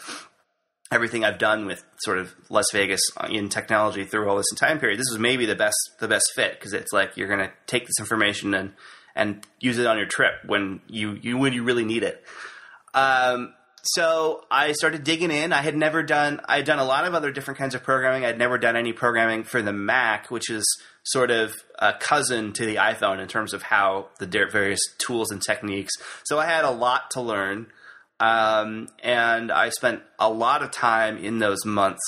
everything 0.92 1.26
I've 1.26 1.40
done 1.40 1.66
with 1.66 1.84
sort 2.04 2.20
of 2.20 2.36
Las 2.50 2.68
Vegas 2.72 3.02
in 3.30 3.50
technology 3.50 4.06
through 4.06 4.30
all 4.30 4.38
this 4.38 4.46
time 4.56 4.80
period. 4.80 5.00
This 5.00 5.10
was 5.10 5.20
maybe 5.20 5.48
the 5.48 5.56
best 5.56 5.78
the 6.00 6.08
best 6.08 6.32
fit 6.36 6.54
because 6.54 6.74
it's 6.74 6.94
like 6.94 7.18
you're 7.18 7.28
going 7.28 7.40
to 7.40 7.52
take 7.66 7.88
this 7.88 8.00
information 8.00 8.54
and 8.54 8.74
and 9.16 9.46
use 9.60 9.78
it 9.80 9.88
on 9.88 9.98
your 9.98 10.08
trip 10.08 10.34
when 10.46 10.82
you, 10.88 11.20
you 11.22 11.38
when 11.38 11.54
you 11.54 11.64
really 11.64 11.86
need 11.86 12.04
it. 12.04 12.24
Um, 12.94 13.54
so 13.84 14.46
I 14.50 14.72
started 14.72 15.04
digging 15.04 15.32
in. 15.32 15.52
I 15.52 15.62
had 15.62 15.76
never 15.76 16.04
done. 16.04 16.40
I 16.46 16.58
had 16.58 16.66
done 16.66 16.80
a 16.80 16.86
lot 16.86 17.06
of 17.06 17.14
other 17.14 17.32
different 17.32 17.58
kinds 17.58 17.76
of 17.76 17.84
programming. 17.84 18.24
I'd 18.24 18.38
never 18.38 18.58
done 18.58 18.78
any 18.78 18.94
programming 18.94 19.44
for 19.44 19.62
the 19.62 19.74
Mac, 19.74 20.32
which 20.32 20.50
is 20.50 20.66
sort 21.04 21.32
of 21.32 21.54
a 21.80 21.94
cousin 21.94 22.54
to 22.54 22.66
the 22.66 22.76
iPhone 22.76 23.20
in 23.20 23.28
terms 23.28 23.54
of 23.54 23.64
how 23.64 24.08
the 24.20 24.48
various 24.52 24.80
tools 24.98 25.32
and 25.32 25.42
techniques. 25.42 25.92
So 26.24 26.40
I 26.40 26.46
had 26.46 26.64
a 26.64 26.72
lot 26.72 27.12
to 27.12 27.22
learn, 27.22 27.68
um, 28.22 28.88
and 29.04 29.52
I 29.52 29.70
spent 29.70 30.02
a 30.18 30.30
lot 30.30 30.64
of 30.64 30.72
time 30.72 31.18
in 31.18 31.40
those 31.40 31.66
months 31.66 32.02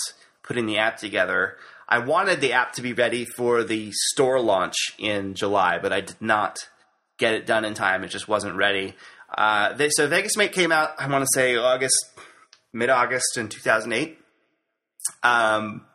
putting 0.43 0.67
the 0.67 0.77
app 0.77 0.97
together. 0.97 1.57
I 1.89 1.99
wanted 1.99 2.39
the 2.39 2.53
app 2.53 2.73
to 2.73 2.81
be 2.81 2.93
ready 2.93 3.25
for 3.25 3.63
the 3.63 3.91
store 3.91 4.39
launch 4.39 4.75
in 4.97 5.33
July, 5.33 5.77
but 5.79 5.91
I 5.91 6.01
did 6.01 6.21
not 6.21 6.69
get 7.17 7.33
it 7.33 7.45
done 7.45 7.65
in 7.65 7.73
time. 7.73 8.03
It 8.03 8.09
just 8.09 8.27
wasn't 8.27 8.55
ready. 8.55 8.95
Uh, 9.35 9.73
they, 9.73 9.89
so 9.89 10.07
Vegas 10.07 10.37
Mate 10.37 10.53
came 10.53 10.71
out, 10.71 10.91
I 10.97 11.07
want 11.07 11.23
to 11.23 11.29
say 11.33 11.57
August, 11.57 11.95
mid 12.71 12.89
August 12.89 13.37
in 13.37 13.49
2008. 13.49 14.17
Um, 15.23 15.85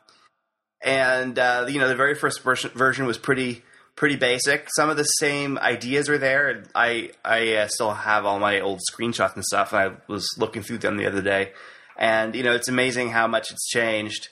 and 0.82 1.38
uh, 1.38 1.66
you 1.68 1.78
know 1.78 1.88
the 1.88 1.96
very 1.96 2.14
first 2.14 2.42
version, 2.42 3.06
was 3.06 3.18
pretty 3.18 3.62
pretty 3.96 4.16
basic. 4.16 4.68
Some 4.74 4.88
of 4.88 4.96
the 4.96 5.04
same 5.04 5.58
ideas 5.58 6.08
were 6.08 6.18
there. 6.18 6.64
I 6.74 7.10
I 7.24 7.54
uh, 7.54 7.68
still 7.68 7.92
have 7.92 8.24
all 8.24 8.38
my 8.38 8.60
old 8.60 8.80
screenshots 8.90 9.34
and 9.34 9.44
stuff. 9.44 9.72
And 9.72 9.82
I 9.82 9.96
was 10.08 10.26
looking 10.38 10.62
through 10.62 10.78
them 10.78 10.96
the 10.96 11.06
other 11.06 11.22
day, 11.22 11.52
and 11.98 12.34
you 12.34 12.42
know 12.42 12.52
it's 12.52 12.68
amazing 12.68 13.10
how 13.10 13.26
much 13.26 13.50
it's 13.50 13.68
changed. 13.68 14.28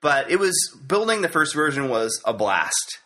But 0.00 0.30
it 0.30 0.38
was 0.38 0.54
building 0.86 1.20
the 1.20 1.28
first 1.28 1.54
version 1.54 1.88
was 1.88 2.20
a 2.24 2.32
blast, 2.32 2.98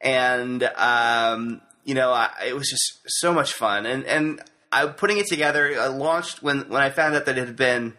and 0.00 0.62
um, 0.76 1.60
you 1.84 1.94
know 1.94 2.10
I, 2.10 2.30
it 2.46 2.56
was 2.56 2.68
just 2.68 3.00
so 3.20 3.34
much 3.34 3.52
fun. 3.52 3.86
And 3.86 4.04
and 4.06 4.40
I 4.72 4.86
putting 4.86 5.18
it 5.18 5.26
together. 5.26 5.74
I 5.78 5.88
launched 5.88 6.42
when 6.42 6.68
when 6.68 6.82
I 6.82 6.90
found 6.90 7.14
out 7.14 7.26
that 7.26 7.36
it 7.36 7.46
had 7.46 7.56
been 7.56 7.94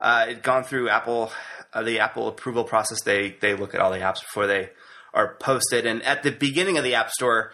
uh, 0.00 0.26
it 0.30 0.42
gone 0.42 0.64
through 0.64 0.88
Apple 0.88 1.32
uh, 1.72 1.82
the 1.82 2.00
Apple 2.00 2.28
approval 2.28 2.64
process. 2.64 3.02
They 3.02 3.36
they 3.40 3.54
look 3.54 3.74
at 3.74 3.80
all 3.80 3.90
the 3.90 3.98
apps 3.98 4.20
before 4.20 4.46
they 4.46 4.70
are 5.14 5.36
posted. 5.40 5.86
And 5.86 6.02
at 6.02 6.22
the 6.22 6.30
beginning 6.30 6.78
of 6.78 6.84
the 6.84 6.94
App 6.94 7.10
Store, 7.10 7.52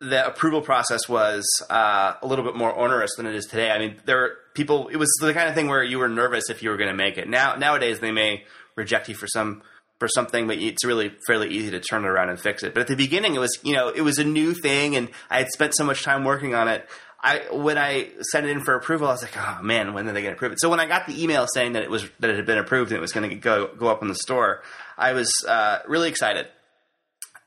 the 0.00 0.26
approval 0.26 0.60
process 0.60 1.08
was 1.08 1.44
uh, 1.70 2.14
a 2.20 2.26
little 2.26 2.44
bit 2.44 2.56
more 2.56 2.76
onerous 2.76 3.14
than 3.16 3.26
it 3.26 3.34
is 3.34 3.46
today. 3.46 3.70
I 3.70 3.78
mean, 3.78 3.96
there 4.04 4.16
were 4.16 4.36
people. 4.54 4.88
It 4.88 4.96
was 4.96 5.10
the 5.20 5.32
kind 5.32 5.48
of 5.48 5.54
thing 5.54 5.68
where 5.68 5.82
you 5.82 5.98
were 5.98 6.08
nervous 6.08 6.50
if 6.50 6.62
you 6.62 6.70
were 6.70 6.76
going 6.76 6.90
to 6.90 6.96
make 6.96 7.18
it. 7.18 7.28
Now 7.28 7.54
nowadays 7.54 8.00
they 8.00 8.12
may 8.12 8.44
reject 8.76 9.08
you 9.08 9.14
for 9.14 9.26
some 9.26 9.62
for 9.98 10.08
something, 10.08 10.46
but 10.46 10.58
it's 10.58 10.84
really 10.84 11.12
fairly 11.26 11.48
easy 11.48 11.70
to 11.70 11.80
turn 11.80 12.04
it 12.04 12.08
around 12.08 12.28
and 12.28 12.38
fix 12.38 12.62
it. 12.62 12.74
But 12.74 12.82
at 12.82 12.86
the 12.86 12.96
beginning, 12.96 13.34
it 13.34 13.38
was 13.38 13.58
you 13.62 13.74
know 13.74 13.88
it 13.88 14.02
was 14.02 14.18
a 14.18 14.24
new 14.24 14.54
thing, 14.54 14.96
and 14.96 15.08
I 15.30 15.38
had 15.38 15.48
spent 15.48 15.74
so 15.74 15.84
much 15.84 16.02
time 16.02 16.24
working 16.24 16.54
on 16.54 16.68
it. 16.68 16.86
I 17.26 17.40
when 17.50 17.76
I 17.76 18.06
sent 18.30 18.46
it 18.46 18.50
in 18.50 18.60
for 18.60 18.76
approval, 18.76 19.08
I 19.08 19.10
was 19.10 19.22
like, 19.22 19.36
oh 19.36 19.58
man, 19.60 19.94
when 19.94 20.08
are 20.08 20.12
they 20.12 20.22
going 20.22 20.32
to 20.32 20.36
approve 20.36 20.52
it? 20.52 20.60
So 20.60 20.70
when 20.70 20.78
I 20.78 20.86
got 20.86 21.08
the 21.08 21.20
email 21.20 21.48
saying 21.52 21.72
that 21.72 21.82
it 21.82 21.90
was 21.90 22.08
that 22.20 22.30
it 22.30 22.36
had 22.36 22.46
been 22.46 22.58
approved 22.58 22.92
and 22.92 22.98
it 22.98 23.00
was 23.00 23.12
going 23.12 23.28
to 23.28 23.34
go 23.34 23.68
go 23.76 23.88
up 23.88 24.00
in 24.00 24.06
the 24.06 24.14
store, 24.14 24.62
I 24.96 25.12
was 25.12 25.32
uh, 25.48 25.80
really 25.88 26.08
excited, 26.08 26.46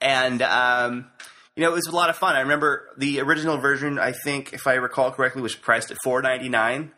and 0.02 0.42
um, 0.42 1.08
you 1.56 1.64
know 1.64 1.72
it 1.72 1.76
was 1.76 1.88
a 1.88 1.96
lot 1.96 2.10
of 2.10 2.18
fun. 2.18 2.36
I 2.36 2.42
remember 2.42 2.90
the 2.98 3.22
original 3.22 3.58
version. 3.58 4.00
I 4.00 4.12
think, 4.12 4.52
if 4.52 4.68
I 4.68 4.74
recall 4.74 5.12
correctly, 5.12 5.42
was 5.42 5.56
priced 5.56 5.92
at 5.92 5.98
four 6.04 6.22
ninety 6.22 6.50
nine. 6.50 6.92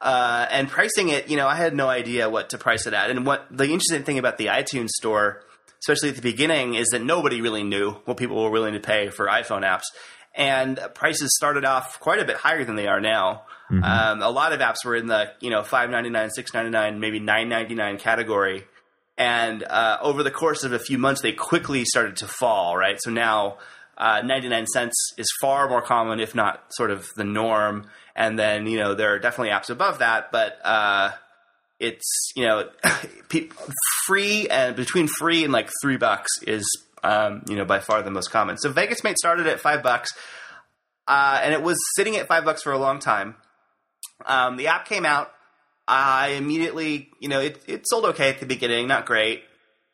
Uh, 0.00 0.46
and 0.50 0.68
pricing 0.68 1.08
it, 1.08 1.28
you 1.28 1.36
know, 1.36 1.48
I 1.48 1.56
had 1.56 1.74
no 1.74 1.88
idea 1.88 2.30
what 2.30 2.50
to 2.50 2.58
price 2.58 2.86
it 2.86 2.94
at. 2.94 3.10
And 3.10 3.26
what 3.26 3.46
the 3.50 3.64
interesting 3.64 4.04
thing 4.04 4.16
about 4.16 4.38
the 4.38 4.46
iTunes 4.46 4.90
store, 4.90 5.42
especially 5.80 6.10
at 6.10 6.14
the 6.14 6.22
beginning, 6.22 6.74
is 6.74 6.86
that 6.92 7.02
nobody 7.02 7.40
really 7.40 7.64
knew 7.64 7.92
what 8.04 8.16
people 8.16 8.40
were 8.40 8.50
willing 8.50 8.74
to 8.74 8.80
pay 8.80 9.08
for 9.08 9.26
iPhone 9.26 9.62
apps 9.62 9.86
and 10.38 10.80
prices 10.94 11.34
started 11.36 11.64
off 11.64 11.98
quite 11.98 12.20
a 12.20 12.24
bit 12.24 12.36
higher 12.36 12.64
than 12.64 12.76
they 12.76 12.86
are 12.86 13.00
now. 13.00 13.42
Mm-hmm. 13.70 13.82
Um, 13.82 14.22
a 14.22 14.30
lot 14.30 14.52
of 14.52 14.60
apps 14.60 14.84
were 14.84 14.94
in 14.96 15.08
the 15.08 15.32
you 15.40 15.50
know 15.50 15.62
five 15.62 15.90
ninety 15.90 16.08
nine, 16.08 16.30
six 16.30 16.54
ninety 16.54 16.70
nine, 16.70 17.00
maybe 17.00 17.18
nine 17.18 17.50
ninety 17.50 17.74
nine 17.74 17.98
category, 17.98 18.64
and 19.18 19.62
uh, 19.64 19.98
over 20.00 20.22
the 20.22 20.30
course 20.30 20.62
of 20.64 20.72
a 20.72 20.78
few 20.78 20.96
months, 20.96 21.20
they 21.20 21.32
quickly 21.32 21.84
started 21.84 22.16
to 22.16 22.26
fall. 22.26 22.76
Right, 22.76 22.96
so 23.02 23.10
now. 23.10 23.58
Uh, 24.00 24.22
99 24.24 24.68
cents 24.68 24.94
is 25.18 25.26
far 25.40 25.68
more 25.68 25.82
common, 25.82 26.20
if 26.20 26.32
not 26.32 26.62
sort 26.70 26.92
of 26.92 27.08
the 27.16 27.24
norm. 27.24 27.84
And 28.14 28.38
then, 28.38 28.68
you 28.68 28.78
know, 28.78 28.94
there 28.94 29.12
are 29.14 29.18
definitely 29.18 29.52
apps 29.52 29.70
above 29.70 29.98
that, 29.98 30.30
but 30.30 30.56
uh, 30.64 31.10
it's, 31.80 32.30
you 32.36 32.46
know, 32.46 32.68
free 34.06 34.46
and 34.48 34.76
between 34.76 35.08
free 35.08 35.42
and 35.42 35.52
like 35.52 35.68
three 35.82 35.96
bucks 35.96 36.30
is 36.46 36.64
um, 37.02 37.42
you 37.48 37.56
know, 37.56 37.64
by 37.64 37.80
far 37.80 38.02
the 38.02 38.10
most 38.10 38.30
common. 38.30 38.56
So 38.58 38.70
Vegas 38.70 39.04
Mate 39.04 39.18
started 39.18 39.46
at 39.46 39.60
five 39.60 39.82
bucks, 39.82 40.10
uh, 41.06 41.40
and 41.42 41.52
it 41.52 41.62
was 41.62 41.78
sitting 41.96 42.16
at 42.16 42.26
five 42.26 42.44
bucks 42.44 42.62
for 42.62 42.72
a 42.72 42.78
long 42.78 42.98
time. 42.98 43.36
Um, 44.26 44.56
the 44.56 44.68
app 44.68 44.86
came 44.86 45.06
out. 45.06 45.30
I 45.86 46.30
immediately, 46.30 47.10
you 47.18 47.28
know, 47.28 47.40
it, 47.40 47.62
it 47.66 47.88
sold 47.88 48.04
okay 48.06 48.28
at 48.28 48.40
the 48.40 48.46
beginning, 48.46 48.88
not 48.88 49.06
great, 49.06 49.42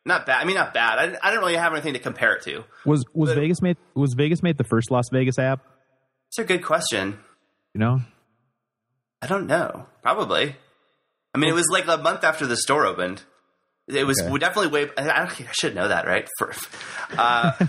not 0.04 0.26
bad. 0.26 0.40
I 0.40 0.44
mean, 0.44 0.56
not 0.56 0.74
bad. 0.74 0.98
I, 0.98 1.04
I 1.22 1.30
didn't 1.30 1.40
really 1.40 1.56
have 1.56 1.72
anything 1.72 1.92
to 1.92 2.00
compare 2.00 2.34
it 2.34 2.42
to. 2.44 2.64
Was 2.84 3.04
was 3.14 3.30
but, 3.30 3.38
Vegas 3.38 3.62
Mate 3.62 3.78
was 3.94 4.14
Vegas 4.14 4.42
Mate 4.42 4.58
the 4.58 4.64
first 4.64 4.90
Las 4.90 5.08
Vegas 5.12 5.38
app? 5.38 5.60
It's 6.30 6.38
a 6.38 6.44
good 6.44 6.64
question. 6.64 7.18
You 7.74 7.80
know, 7.80 8.00
I 9.22 9.26
don't 9.26 9.46
know. 9.46 9.86
Probably. 10.02 10.56
I 11.34 11.38
mean, 11.38 11.50
it 11.50 11.54
was 11.54 11.68
like 11.70 11.86
a 11.86 11.96
month 11.96 12.24
after 12.24 12.46
the 12.46 12.56
store 12.56 12.86
opened. 12.86 13.22
It 13.86 14.06
was 14.06 14.18
okay. 14.20 14.38
definitely 14.38 14.68
way. 14.68 14.90
I, 14.96 15.24
I, 15.24 15.48
should 15.52 15.74
know 15.74 15.88
that, 15.88 16.06
right? 16.06 16.26
For, 16.38 16.54
uh, 17.18 17.52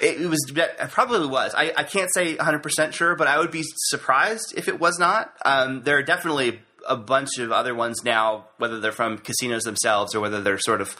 it, 0.00 0.22
it, 0.22 0.28
was 0.28 0.50
it 0.56 0.90
probably 0.90 1.26
was. 1.26 1.54
I, 1.54 1.72
I 1.76 1.82
can't 1.82 2.12
say 2.14 2.36
100 2.36 2.62
percent 2.62 2.94
sure, 2.94 3.16
but 3.16 3.28
I 3.28 3.38
would 3.38 3.50
be 3.50 3.64
surprised 3.76 4.54
if 4.56 4.68
it 4.68 4.80
was 4.80 4.98
not. 4.98 5.34
Um, 5.44 5.82
there 5.82 5.98
are 5.98 6.02
definitely 6.02 6.60
a 6.88 6.96
bunch 6.96 7.38
of 7.38 7.52
other 7.52 7.74
ones 7.74 8.02
now, 8.02 8.46
whether 8.56 8.80
they're 8.80 8.92
from 8.92 9.18
casinos 9.18 9.64
themselves 9.64 10.14
or 10.14 10.20
whether 10.20 10.40
they're 10.40 10.58
sort 10.58 10.80
of 10.80 10.96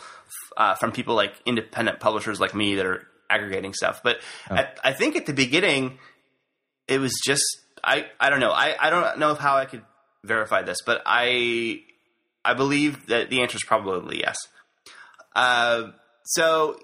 uh, 0.59 0.75
from 0.75 0.93
people 0.93 1.15
like 1.15 1.33
independent 1.47 1.99
publishers 1.99 2.39
like 2.39 2.55
me 2.55 2.75
that 2.75 2.85
are 2.85 3.07
aggregating 3.31 3.73
stuff. 3.73 4.03
But 4.03 4.19
oh. 4.51 4.57
at, 4.57 4.79
I 4.85 4.93
think 4.93 5.17
at 5.17 5.25
the 5.25 5.33
beginning, 5.33 5.99
it 6.87 6.99
was 6.99 7.15
just 7.25 7.45
I. 7.83 8.07
I 8.21 8.29
don't 8.29 8.41
know. 8.41 8.53
I, 8.53 8.77
I 8.79 8.91
don't 8.91 9.19
know 9.19 9.35
how 9.35 9.57
I 9.57 9.65
could 9.65 9.83
verify 10.25 10.61
this, 10.61 10.79
but 10.85 11.01
I 11.07 11.81
I 12.45 12.53
believe 12.53 13.07
that 13.07 13.31
the 13.31 13.41
answer 13.41 13.57
is 13.57 13.65
probably 13.65 14.21
yes. 14.21 14.37
Uh, 15.39 15.93
so, 16.25 16.77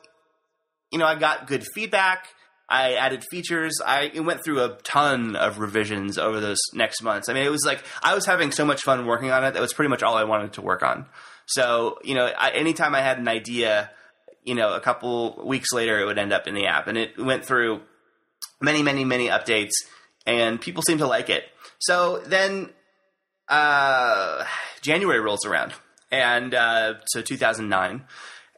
you 0.93 0.99
know, 0.99 1.07
I 1.07 1.17
got 1.17 1.49
good 1.49 1.65
feedback. 1.75 2.29
I 2.69 2.95
added 2.95 3.25
features. 3.29 3.81
I 3.85 4.13
went 4.21 4.45
through 4.45 4.63
a 4.63 4.77
ton 4.85 5.35
of 5.35 5.59
revisions 5.59 6.19
over 6.19 6.39
those 6.39 6.61
next 6.73 7.03
months. 7.03 7.29
I 7.29 7.35
mean, 7.35 7.45
it 7.45 7.51
was 7.51 7.67
like 7.67 7.83
I 8.01 8.15
was 8.15 8.27
having 8.27 8.53
so 8.53 8.65
much 8.65 8.83
fun 8.83 9.07
working 9.07 9.33
on 9.33 9.45
it. 9.45 9.55
That 9.55 9.61
was 9.61 9.73
pretty 9.73 9.89
much 9.89 10.05
all 10.05 10.15
I 10.15 10.23
wanted 10.23 10.53
to 10.53 10.63
work 10.63 10.85
on. 10.85 11.07
So, 11.47 11.99
you 12.05 12.15
know, 12.15 12.27
I, 12.27 12.51
anytime 12.51 12.95
I 12.95 13.01
had 13.01 13.19
an 13.19 13.27
idea, 13.27 13.91
you 14.45 14.55
know, 14.55 14.73
a 14.75 14.81
couple 14.81 15.45
weeks 15.45 15.73
later, 15.73 15.99
it 15.99 16.05
would 16.05 16.19
end 16.19 16.33
up 16.33 16.47
in 16.47 16.55
the 16.55 16.67
app, 16.67 16.87
and 16.87 16.97
it 16.97 17.19
went 17.19 17.45
through 17.45 17.83
many, 18.63 18.85
many, 18.85 19.05
many 19.05 19.27
updates, 19.27 19.73
and 20.27 20.61
people 20.61 20.83
seem 20.87 20.99
to 20.99 21.09
like 21.09 21.29
it. 21.29 21.45
So 21.81 22.21
then, 22.21 22.71
uh, 23.49 24.45
January 24.81 25.21
rolls 25.21 25.45
around, 25.45 25.75
and 26.13 26.55
uh, 26.55 26.95
so 27.07 27.21
2009 27.21 28.05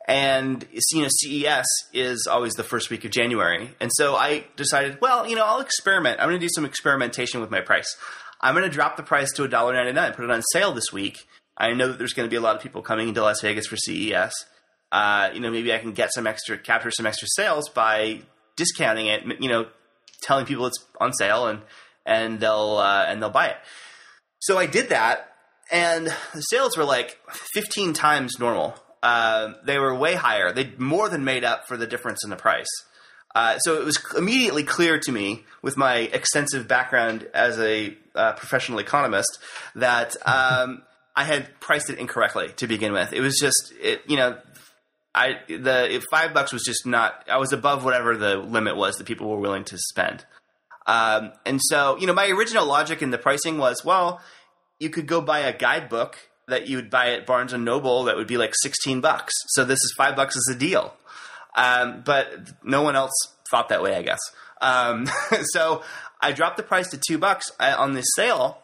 and 0.07 0.67
you 0.93 1.03
know 1.03 1.09
CES 1.09 1.67
is 1.93 2.27
always 2.31 2.55
the 2.55 2.63
first 2.63 2.91
week 2.91 3.05
of 3.05 3.11
January, 3.11 3.71
and 3.81 3.91
so 3.93 4.15
I 4.15 4.45
decided, 4.57 5.01
well, 5.01 5.27
you 5.27 5.37
know, 5.37 5.45
I'll 5.45 5.61
experiment. 5.61 6.21
I'm 6.21 6.29
going 6.29 6.41
to 6.41 6.45
do 6.45 6.53
some 6.55 6.65
experimentation 6.65 7.41
with 7.41 7.51
my 7.51 7.61
price. 7.61 7.97
I'm 8.41 8.55
going 8.55 8.69
to 8.69 8.71
drop 8.71 8.97
the 8.97 9.03
price 9.03 9.33
to 9.33 9.43
$1.99, 9.49 10.15
put 10.15 10.25
it 10.25 10.31
on 10.31 10.43
sale 10.53 10.73
this 10.73 10.93
week. 10.93 11.27
I 11.57 11.73
know 11.73 11.89
that 11.89 11.99
there's 11.99 12.13
going 12.13 12.29
to 12.29 12.31
be 12.31 12.37
a 12.37 12.41
lot 12.41 12.55
of 12.55 12.63
people 12.63 12.83
coming 12.83 13.09
into 13.09 13.23
Las 13.23 13.41
Vegas 13.41 13.67
for 13.67 13.77
CES. 13.77 14.33
Uh, 14.93 15.31
you 15.33 15.41
know, 15.41 15.51
maybe 15.51 15.73
I 15.73 15.79
can 15.79 15.93
get 15.93 16.13
some 16.13 16.27
extra, 16.27 16.59
capture 16.59 16.91
some 16.91 17.07
extra 17.07 17.27
sales 17.31 17.69
by 17.69 18.21
discounting 18.57 19.07
it. 19.07 19.25
You 19.41 19.49
know, 19.49 19.67
telling 20.23 20.47
people 20.47 20.67
it's 20.67 20.85
on 21.01 21.13
sale 21.15 21.47
and 21.47 21.63
and 22.05 22.39
they'll 22.39 22.77
uh, 22.77 23.05
and 23.09 23.21
they'll 23.21 23.31
buy 23.31 23.49
it. 23.49 23.57
So 24.39 24.59
I 24.59 24.67
did 24.67 24.91
that, 24.91 25.33
and 25.73 26.07
the 26.07 26.41
sales 26.43 26.77
were 26.77 26.85
like 26.85 27.19
15 27.55 27.95
times 27.95 28.39
normal 28.39 28.75
uh, 29.07 29.53
they 29.65 29.79
were 29.79 29.95
way 29.95 30.15
higher. 30.17 30.53
They 30.53 30.73
more 30.79 31.09
than 31.09 31.23
made 31.25 31.45
up 31.45 31.69
for 31.69 31.77
the 31.77 31.87
difference 31.87 32.25
in 32.25 32.31
the 32.31 32.37
price. 32.49 32.73
Uh, 33.37 33.59
so 33.59 33.81
it 33.81 33.85
was 33.85 33.99
immediately 34.17 34.65
clear 34.65 34.99
to 34.99 35.13
me, 35.13 35.45
with 35.63 35.77
my 35.77 35.97
extensive 36.19 36.67
background 36.67 37.29
as 37.35 37.55
a 37.61 37.97
uh, 38.15 38.33
professional 38.33 38.79
economist, 38.81 39.39
that 39.77 40.17
um, 40.27 40.83
I 41.15 41.25
had 41.25 41.61
priced 41.61 41.89
it 41.91 41.99
incorrectly 41.99 42.49
to 42.57 42.67
begin 42.67 42.93
with. 42.93 43.13
It 43.13 43.21
was 43.21 43.39
just, 43.39 43.73
it, 43.81 44.01
you 44.09 44.17
know, 44.17 44.39
I 45.15 45.35
the 45.49 46.03
five 46.11 46.35
bucks 46.35 46.53
was 46.53 46.65
just 46.65 46.85
not. 46.85 47.25
I 47.31 47.39
was 47.39 47.53
above 47.53 47.85
whatever 47.85 48.17
the 48.17 48.37
limit 48.37 48.77
was 48.77 48.97
that 48.97 49.07
people 49.07 49.29
were 49.29 49.39
willing 49.39 49.65
to 49.65 49.79
spend. 49.79 50.25
Um, 50.87 51.33
and 51.45 51.61
so, 51.63 51.97
you 51.99 52.07
know, 52.07 52.15
my 52.15 52.29
original 52.29 52.67
logic 52.67 53.03
in 53.03 53.11
the 53.11 53.19
pricing 53.19 53.59
was, 53.59 53.85
well, 53.85 54.21
you 54.79 54.91
could 54.91 55.07
go 55.07 55.21
buy 55.21 55.41
a 55.41 55.57
guidebook 55.57 56.17
that 56.49 56.69
you 56.69 56.77
would 56.77 56.91
buy 56.91 57.13
at 57.13 57.27
Barnes 57.27 57.53
and 57.53 57.65
Noble 57.65 58.05
that 58.05 58.17
would 58.17 58.27
be 58.27 58.37
like 58.37 58.53
16 58.63 59.01
bucks. 59.01 59.33
So 59.49 59.65
this 59.65 59.79
is 59.79 59.95
five 59.97 60.17
bucks 60.17 60.37
as 60.37 60.55
a 60.55 60.59
deal. 60.59 60.95
Um, 61.55 62.03
but 62.05 62.53
no 62.63 62.83
one 62.83 62.97
else 62.97 63.13
thought 63.51 63.69
that 63.71 63.83
way, 63.83 63.97
I 63.97 64.03
guess. 64.03 64.21
Um, 64.61 65.09
so 65.53 65.83
I 66.21 66.33
dropped 66.33 66.57
the 66.57 66.63
price 66.63 66.89
to 66.91 67.01
two 67.05 67.19
bucks 67.19 67.51
uh, 67.59 67.75
on 67.79 67.95
this 67.95 68.07
sale 68.15 68.59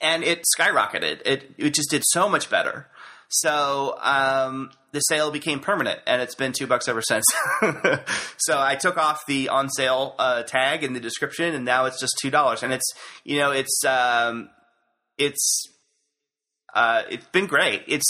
and 0.00 0.24
it 0.24 0.44
skyrocketed. 0.58 1.22
It, 1.24 1.54
it 1.58 1.74
just 1.74 1.90
did 1.90 2.02
so 2.06 2.28
much 2.28 2.50
better. 2.50 2.88
So 3.28 3.98
um, 4.00 4.70
the 4.92 5.00
sale 5.00 5.30
became 5.30 5.60
permanent, 5.60 6.00
and 6.06 6.22
it's 6.22 6.34
been 6.34 6.52
two 6.52 6.66
bucks 6.66 6.88
ever 6.88 7.02
since. 7.02 7.24
so 8.36 8.60
I 8.60 8.76
took 8.76 8.96
off 8.96 9.26
the 9.26 9.48
on 9.48 9.68
sale 9.68 10.14
uh, 10.18 10.42
tag 10.44 10.84
in 10.84 10.92
the 10.92 11.00
description, 11.00 11.54
and 11.54 11.64
now 11.64 11.86
it's 11.86 12.00
just 12.00 12.16
two 12.22 12.30
dollars. 12.30 12.62
And 12.62 12.72
it's 12.72 12.88
you 13.24 13.38
know 13.38 13.50
it's 13.50 13.84
um, 13.84 14.48
it's 15.18 15.66
uh, 16.76 17.02
it's 17.10 17.26
been 17.28 17.46
great. 17.46 17.82
It's 17.88 18.04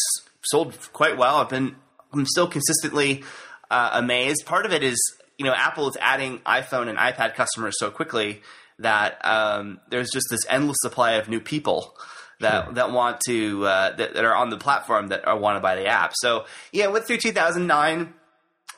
sold 0.44 0.76
quite 0.92 1.16
well. 1.16 1.36
I've 1.36 1.48
been 1.48 1.76
I'm 2.12 2.26
still 2.26 2.48
consistently 2.48 3.24
uh, 3.70 3.90
amazed. 3.94 4.44
Part 4.44 4.66
of 4.66 4.72
it 4.72 4.82
is 4.82 4.98
you 5.38 5.44
know 5.46 5.54
Apple 5.54 5.88
is 5.88 5.96
adding 6.00 6.40
iPhone 6.40 6.88
and 6.88 6.98
iPad 6.98 7.34
customers 7.34 7.74
so 7.78 7.90
quickly 7.90 8.42
that 8.78 9.24
um, 9.24 9.80
there's 9.88 10.10
just 10.12 10.26
this 10.30 10.40
endless 10.48 10.76
supply 10.82 11.12
of 11.12 11.28
new 11.28 11.40
people 11.40 11.96
that 12.40 12.64
Sure. 12.64 12.74
that 12.74 12.92
want 12.92 13.20
to 13.28 13.64
uh, 13.64 13.96
that, 13.96 14.14
that 14.14 14.24
are 14.24 14.34
on 14.34 14.50
the 14.50 14.58
platform 14.58 15.08
that 15.08 15.26
are, 15.26 15.38
want 15.38 15.56
to 15.56 15.60
buy 15.60 15.76
the 15.76 15.86
app. 15.86 16.12
So 16.16 16.44
yeah, 16.72 16.88
went 16.88 17.06
through 17.06 17.18
2009, 17.18 18.12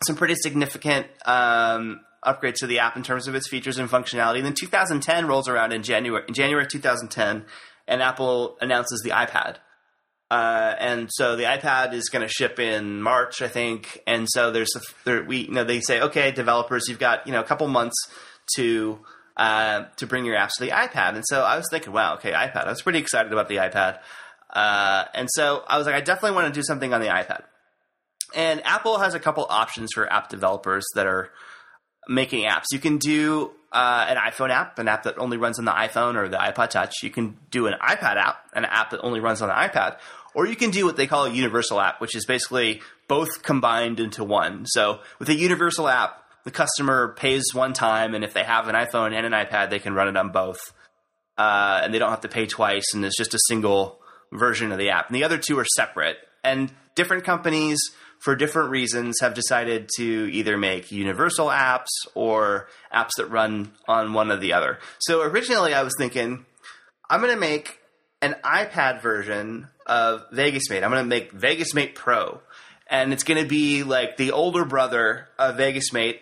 some 0.06 0.16
pretty 0.16 0.36
significant 0.36 1.06
um, 1.26 2.00
upgrades 2.24 2.56
to 2.56 2.66
the 2.66 2.78
app 2.80 2.96
in 2.96 3.02
terms 3.02 3.26
of 3.26 3.34
its 3.34 3.48
features 3.48 3.78
and 3.78 3.88
functionality. 3.90 4.36
And 4.36 4.46
then 4.46 4.54
2010 4.54 5.26
rolls 5.26 5.48
around 5.48 5.72
in 5.72 5.82
January 5.82 6.24
in 6.28 6.34
January 6.34 6.66
2010, 6.66 7.44
and 7.88 8.02
Apple 8.02 8.56
announces 8.60 9.00
the 9.02 9.10
iPad. 9.10 9.56
Uh, 10.30 10.74
and 10.78 11.08
so 11.10 11.36
the 11.36 11.44
iPad 11.44 11.94
is 11.94 12.10
going 12.10 12.20
to 12.20 12.28
ship 12.28 12.58
in 12.58 13.00
March, 13.00 13.40
I 13.40 13.48
think. 13.48 14.02
And 14.06 14.26
so 14.28 14.50
there's 14.50 14.74
a, 14.76 14.80
there, 15.04 15.24
we 15.24 15.46
you 15.46 15.52
know 15.52 15.64
they 15.64 15.80
say 15.80 16.00
okay, 16.00 16.30
developers, 16.32 16.86
you've 16.88 16.98
got 16.98 17.26
you 17.26 17.32
know 17.32 17.40
a 17.40 17.44
couple 17.44 17.66
months 17.68 17.96
to 18.56 18.98
uh, 19.38 19.84
to 19.96 20.06
bring 20.06 20.24
your 20.24 20.36
apps 20.36 20.52
to 20.58 20.64
the 20.64 20.70
iPad. 20.70 21.14
And 21.14 21.24
so 21.26 21.42
I 21.42 21.56
was 21.56 21.66
thinking, 21.70 21.92
wow, 21.92 22.14
okay, 22.16 22.32
iPad. 22.32 22.66
I 22.66 22.70
was 22.70 22.82
pretty 22.82 22.98
excited 22.98 23.32
about 23.32 23.48
the 23.48 23.56
iPad. 23.56 24.00
Uh, 24.50 25.04
and 25.14 25.28
so 25.32 25.62
I 25.66 25.78
was 25.78 25.86
like, 25.86 25.94
I 25.94 26.00
definitely 26.00 26.34
want 26.34 26.52
to 26.52 26.58
do 26.58 26.64
something 26.64 26.92
on 26.92 27.00
the 27.00 27.06
iPad. 27.06 27.44
And 28.34 28.64
Apple 28.66 28.98
has 28.98 29.14
a 29.14 29.20
couple 29.20 29.46
options 29.48 29.90
for 29.94 30.12
app 30.12 30.28
developers 30.28 30.84
that 30.94 31.06
are 31.06 31.30
making 32.08 32.44
apps. 32.44 32.64
You 32.72 32.78
can 32.78 32.98
do 32.98 33.52
uh, 33.72 34.06
an 34.08 34.16
iPhone 34.16 34.50
app, 34.50 34.78
an 34.78 34.88
app 34.88 35.04
that 35.04 35.18
only 35.18 35.36
runs 35.36 35.58
on 35.58 35.64
the 35.64 35.72
iPhone 35.72 36.16
or 36.16 36.28
the 36.28 36.36
iPod 36.36 36.70
Touch. 36.70 36.94
You 37.02 37.10
can 37.10 37.36
do 37.50 37.66
an 37.66 37.74
iPad 37.80 38.16
app, 38.16 38.38
an 38.54 38.64
app 38.64 38.90
that 38.90 39.00
only 39.02 39.20
runs 39.20 39.42
on 39.42 39.48
the 39.48 39.54
iPad. 39.54 39.98
Or 40.38 40.46
you 40.46 40.54
can 40.54 40.70
do 40.70 40.84
what 40.84 40.96
they 40.96 41.08
call 41.08 41.24
a 41.24 41.32
universal 41.32 41.80
app, 41.80 42.00
which 42.00 42.14
is 42.14 42.24
basically 42.24 42.80
both 43.08 43.42
combined 43.42 43.98
into 43.98 44.22
one. 44.22 44.66
So 44.66 45.00
with 45.18 45.28
a 45.30 45.34
universal 45.34 45.88
app, 45.88 46.22
the 46.44 46.52
customer 46.52 47.12
pays 47.18 47.46
one 47.52 47.72
time, 47.72 48.14
and 48.14 48.22
if 48.22 48.34
they 48.34 48.44
have 48.44 48.68
an 48.68 48.76
iPhone 48.76 49.12
and 49.12 49.26
an 49.26 49.32
iPad, 49.32 49.70
they 49.70 49.80
can 49.80 49.94
run 49.94 50.06
it 50.06 50.16
on 50.16 50.30
both. 50.30 50.60
Uh, 51.36 51.80
and 51.82 51.92
they 51.92 51.98
don't 51.98 52.10
have 52.10 52.20
to 52.20 52.28
pay 52.28 52.46
twice, 52.46 52.94
and 52.94 53.04
it's 53.04 53.16
just 53.16 53.34
a 53.34 53.38
single 53.48 54.00
version 54.30 54.70
of 54.70 54.78
the 54.78 54.90
app. 54.90 55.08
And 55.08 55.16
the 55.16 55.24
other 55.24 55.38
two 55.38 55.58
are 55.58 55.66
separate. 55.74 56.18
And 56.44 56.70
different 56.94 57.24
companies, 57.24 57.80
for 58.20 58.36
different 58.36 58.70
reasons, 58.70 59.16
have 59.20 59.34
decided 59.34 59.90
to 59.96 60.30
either 60.32 60.56
make 60.56 60.92
universal 60.92 61.48
apps 61.48 61.88
or 62.14 62.68
apps 62.94 63.10
that 63.16 63.26
run 63.26 63.72
on 63.88 64.12
one 64.12 64.30
or 64.30 64.36
the 64.36 64.52
other. 64.52 64.78
So 65.00 65.20
originally, 65.22 65.74
I 65.74 65.82
was 65.82 65.94
thinking, 65.98 66.46
I'm 67.10 67.20
going 67.20 67.34
to 67.34 67.40
make 67.40 67.77
an 68.20 68.36
iPad 68.44 69.00
version 69.00 69.68
of 69.86 70.28
VegasMate. 70.30 70.82
I'm 70.82 70.90
going 70.90 71.02
to 71.02 71.04
make 71.04 71.32
VegasMate 71.32 71.94
Pro. 71.94 72.40
And 72.90 73.12
it's 73.12 73.24
going 73.24 73.42
to 73.42 73.48
be 73.48 73.82
like 73.82 74.16
the 74.16 74.32
older 74.32 74.64
brother 74.64 75.28
of 75.38 75.56
VegasMate 75.56 76.20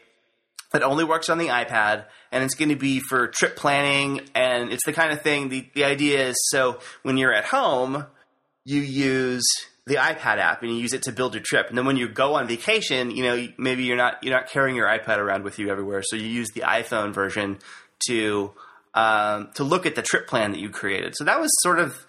that 0.73 0.83
only 0.83 1.05
works 1.05 1.29
on 1.29 1.39
the 1.39 1.49
iPad, 1.49 2.05
and 2.33 2.45
it's 2.45 2.55
going 2.55 2.71
to 2.71 2.77
be 2.77 3.01
for 3.01 3.29
trip 3.29 3.57
planning. 3.57 4.21
And 4.35 4.73
it's 4.73 4.85
the 4.85 4.93
kind 4.93 5.13
of 5.13 5.23
thing. 5.23 5.49
The 5.49 5.69
the 5.75 5.85
idea 5.85 6.29
is 6.29 6.37
so 6.51 6.81
when 7.03 7.17
you're 7.17 7.33
at 7.33 7.45
home, 7.45 8.07
you 8.65 8.81
use 8.81 9.45
the 9.87 9.95
iPad 9.95 10.39
app 10.39 10.63
and 10.63 10.71
you 10.71 10.79
use 10.79 10.93
it 10.93 11.05
to 11.05 11.13
build 11.13 11.35
your 11.35 11.43
trip. 11.43 11.69
And 11.69 11.79
then 11.79 11.87
when 11.87 11.97
you 11.97 12.09
go 12.09 12.35
on 12.35 12.49
vacation, 12.49 13.13
you 13.13 13.23
know 13.23 13.49
maybe 13.57 13.85
you're 13.85 13.97
not 13.97 14.23
you're 14.23 14.35
not 14.35 14.49
carrying 14.49 14.77
your 14.77 14.89
iPad 14.89 15.19
around 15.19 15.45
with 15.45 15.59
you 15.59 15.71
everywhere, 15.71 16.03
so 16.05 16.17
you 16.17 16.27
use 16.27 16.49
the 16.51 16.63
iPhone 16.63 17.15
version 17.15 17.59
to 18.09 18.53
um, 18.97 19.51
to 19.55 19.63
look 19.63 19.87
at 19.87 19.95
the 19.95 20.03
trip 20.03 20.27
plan 20.27 20.53
that 20.53 20.59
you 20.59 20.71
created. 20.71 21.15
So 21.17 21.25
that 21.25 21.39
was 21.39 21.51
sort 21.63 21.79
of 21.79 22.05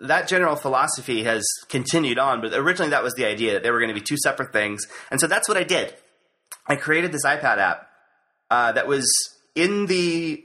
that 0.00 0.28
general 0.28 0.56
philosophy 0.56 1.24
has 1.24 1.44
continued 1.68 2.18
on, 2.18 2.42
but 2.42 2.52
originally 2.52 2.90
that 2.90 3.02
was 3.02 3.14
the 3.14 3.24
idea 3.24 3.54
that 3.54 3.62
they 3.62 3.70
were 3.70 3.78
going 3.78 3.88
to 3.88 3.98
be 3.98 4.04
two 4.04 4.18
separate 4.18 4.52
things. 4.52 4.86
And 5.10 5.18
so 5.18 5.26
that's 5.26 5.48
what 5.48 5.56
I 5.56 5.62
did. 5.62 5.94
I 6.66 6.76
created 6.76 7.12
this 7.12 7.24
iPad 7.24 7.58
app 7.58 7.88
uh, 8.50 8.72
that 8.72 8.86
was 8.86 9.08
in 9.54 9.86
the 9.86 10.44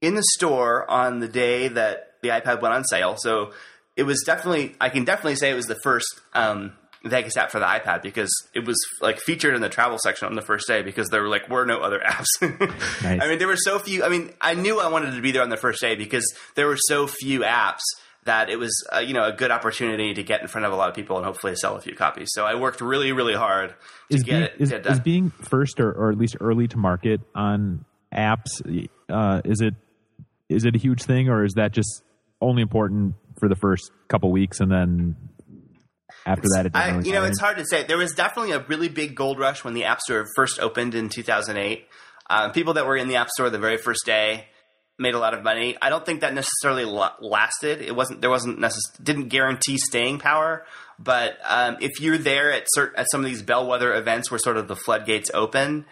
in 0.00 0.14
the 0.14 0.24
store 0.34 0.88
on 0.88 1.20
the 1.20 1.28
day 1.28 1.68
that 1.68 2.12
the 2.22 2.28
iPad 2.28 2.60
went 2.60 2.74
on 2.74 2.84
sale. 2.84 3.16
So 3.16 3.52
it 3.96 4.04
was 4.04 4.22
definitely 4.24 4.76
I 4.80 4.90
can 4.90 5.04
definitely 5.04 5.36
say 5.36 5.50
it 5.50 5.54
was 5.54 5.66
the 5.66 5.80
first 5.82 6.06
um, 6.34 6.74
Vegas 7.04 7.36
app 7.36 7.50
for 7.50 7.58
the 7.58 7.66
iPad 7.66 8.02
because 8.02 8.30
it 8.54 8.64
was 8.64 8.76
like 9.00 9.18
featured 9.18 9.54
in 9.54 9.60
the 9.60 9.68
travel 9.68 9.98
section 10.02 10.26
on 10.26 10.34
the 10.34 10.42
first 10.42 10.66
day 10.66 10.82
because 10.82 11.08
there 11.10 11.22
were 11.22 11.28
like 11.28 11.48
were 11.48 11.66
no 11.66 11.80
other 11.80 12.00
apps. 12.04 12.26
Nice. 13.02 13.22
I 13.22 13.28
mean, 13.28 13.38
there 13.38 13.48
were 13.48 13.56
so 13.56 13.78
few. 13.78 14.04
I 14.04 14.08
mean, 14.08 14.32
I 14.40 14.54
knew 14.54 14.80
I 14.80 14.88
wanted 14.88 15.14
to 15.14 15.20
be 15.20 15.30
there 15.30 15.42
on 15.42 15.50
the 15.50 15.56
first 15.56 15.80
day 15.80 15.96
because 15.96 16.24
there 16.54 16.66
were 16.66 16.78
so 16.78 17.06
few 17.06 17.40
apps 17.40 17.82
that 18.24 18.48
it 18.48 18.58
was 18.58 18.72
uh, 18.94 19.00
you 19.00 19.12
know 19.12 19.24
a 19.24 19.32
good 19.32 19.50
opportunity 19.50 20.14
to 20.14 20.22
get 20.22 20.40
in 20.40 20.48
front 20.48 20.64
of 20.64 20.72
a 20.72 20.76
lot 20.76 20.88
of 20.88 20.94
people 20.94 21.16
and 21.16 21.26
hopefully 21.26 21.54
sell 21.56 21.76
a 21.76 21.80
few 21.80 21.94
copies. 21.94 22.30
So 22.32 22.44
I 22.44 22.54
worked 22.54 22.80
really 22.80 23.12
really 23.12 23.34
hard 23.34 23.74
to 24.10 24.16
is 24.16 24.22
get 24.22 24.30
being, 24.30 24.42
it 24.42 24.52
is, 24.58 24.70
get 24.70 24.82
done. 24.82 24.92
is 24.94 25.00
being 25.00 25.30
first 25.30 25.80
or, 25.80 25.92
or 25.92 26.10
at 26.10 26.18
least 26.18 26.36
early 26.40 26.68
to 26.68 26.78
market 26.78 27.20
on 27.34 27.84
apps 28.14 28.88
uh, 29.10 29.42
is 29.44 29.60
it 29.60 29.74
is 30.48 30.64
it 30.64 30.74
a 30.74 30.78
huge 30.78 31.02
thing 31.02 31.28
or 31.28 31.44
is 31.44 31.54
that 31.54 31.72
just 31.72 32.02
only 32.40 32.62
important 32.62 33.14
for 33.38 33.48
the 33.48 33.56
first 33.56 33.90
couple 34.08 34.30
weeks 34.30 34.60
and 34.60 34.70
then 34.70 35.16
after 36.26 36.48
that 36.54 36.70
I, 36.74 36.90
really 36.90 37.06
you 37.06 37.12
know, 37.12 37.20
matter? 37.20 37.30
it's 37.30 37.40
hard 37.40 37.58
to 37.58 37.64
say. 37.66 37.84
There 37.84 37.98
was 37.98 38.12
definitely 38.12 38.52
a 38.52 38.60
really 38.60 38.88
big 38.88 39.14
gold 39.14 39.38
rush 39.38 39.64
when 39.64 39.74
the 39.74 39.84
App 39.84 40.00
Store 40.00 40.26
first 40.36 40.58
opened 40.60 40.94
in 40.94 41.08
2008. 41.08 41.86
Um, 42.30 42.52
people 42.52 42.74
that 42.74 42.86
were 42.86 42.96
in 42.96 43.08
the 43.08 43.16
App 43.16 43.28
Store 43.30 43.50
the 43.50 43.58
very 43.58 43.76
first 43.76 44.04
day 44.06 44.46
made 44.98 45.14
a 45.14 45.18
lot 45.18 45.34
of 45.34 45.42
money. 45.42 45.76
I 45.82 45.90
don't 45.90 46.06
think 46.06 46.20
that 46.20 46.34
necessarily 46.34 46.84
lasted. 46.84 47.82
It 47.82 47.94
wasn't 47.94 48.20
there 48.20 48.30
wasn't 48.30 48.58
necess- 48.58 49.02
didn't 49.02 49.28
guarantee 49.28 49.76
staying 49.76 50.18
power. 50.18 50.64
But 50.98 51.38
um, 51.44 51.78
if 51.80 52.00
you're 52.00 52.18
there 52.18 52.52
at 52.52 52.66
cert- 52.76 52.92
at 52.96 53.06
some 53.10 53.20
of 53.20 53.26
these 53.26 53.42
bellwether 53.42 53.92
events 53.94 54.30
where 54.30 54.38
sort 54.38 54.56
of 54.56 54.68
the 54.68 54.76
floodgates 54.76 55.30
open, 55.34 55.86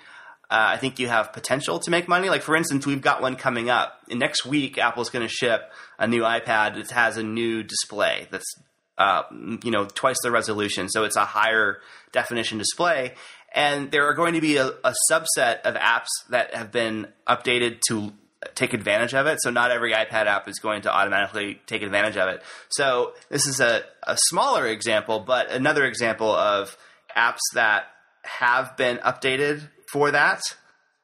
uh, 0.49 0.71
I 0.75 0.77
think 0.77 0.99
you 1.01 1.09
have 1.09 1.33
potential 1.33 1.81
to 1.81 1.91
make 1.91 2.07
money. 2.09 2.29
Like 2.29 2.43
for 2.43 2.55
instance, 2.55 2.87
we've 2.87 3.01
got 3.03 3.21
one 3.21 3.37
coming 3.37 3.69
up 3.69 3.99
And 4.09 4.21
next 4.21 4.47
week. 4.47 4.79
Apple's 4.79 5.11
going 5.11 5.27
to 5.27 5.33
ship 5.33 5.73
a 5.99 6.07
new 6.07 6.23
iPad 6.23 6.77
that 6.77 6.91
has 6.93 7.17
a 7.17 7.23
new 7.23 7.63
display 7.63 8.29
that's 8.31 8.55
uh, 8.99 9.23
you 9.65 9.71
know 9.71 9.87
twice 9.87 10.17
the 10.23 10.31
resolution, 10.31 10.89
so 10.89 11.05
it's 11.05 11.17
a 11.17 11.25
higher 11.25 11.79
definition 12.13 12.59
display. 12.59 13.15
And 13.55 13.91
there 13.91 14.09
are 14.09 14.15
going 14.15 14.35
to 14.35 14.41
be 14.41 14.57
a, 14.57 14.67
a 14.67 14.95
subset 15.11 15.61
of 15.63 15.75
apps 15.75 16.09
that 16.31 16.55
have 16.55 16.73
been 16.73 17.09
updated 17.29 17.81
to 17.89 18.13
take 18.55 18.73
advantage 18.73 19.15
of 19.15 19.27
it. 19.27 19.39
So 19.43 19.51
not 19.51 19.71
every 19.71 19.93
iPad 19.93 20.27
app 20.27 20.49
is 20.49 20.59
going 20.59 20.83
to 20.83 20.93
automatically 20.93 21.61
take 21.67 21.83
advantage 21.83 22.17
of 22.17 22.29
it. 22.29 22.43
So 22.71 23.13
this 23.29 23.47
is 23.47 23.61
a, 23.61 23.83
a 24.05 24.17
smaller 24.29 24.67
example, 24.67 25.21
but 25.21 25.51
another 25.51 25.85
example 25.85 26.31
of 26.35 26.77
apps 27.17 27.41
that 27.55 27.85
have 28.23 28.77
been 28.77 28.99
updated 28.99 29.69
for 29.93 30.11
that 30.11 30.41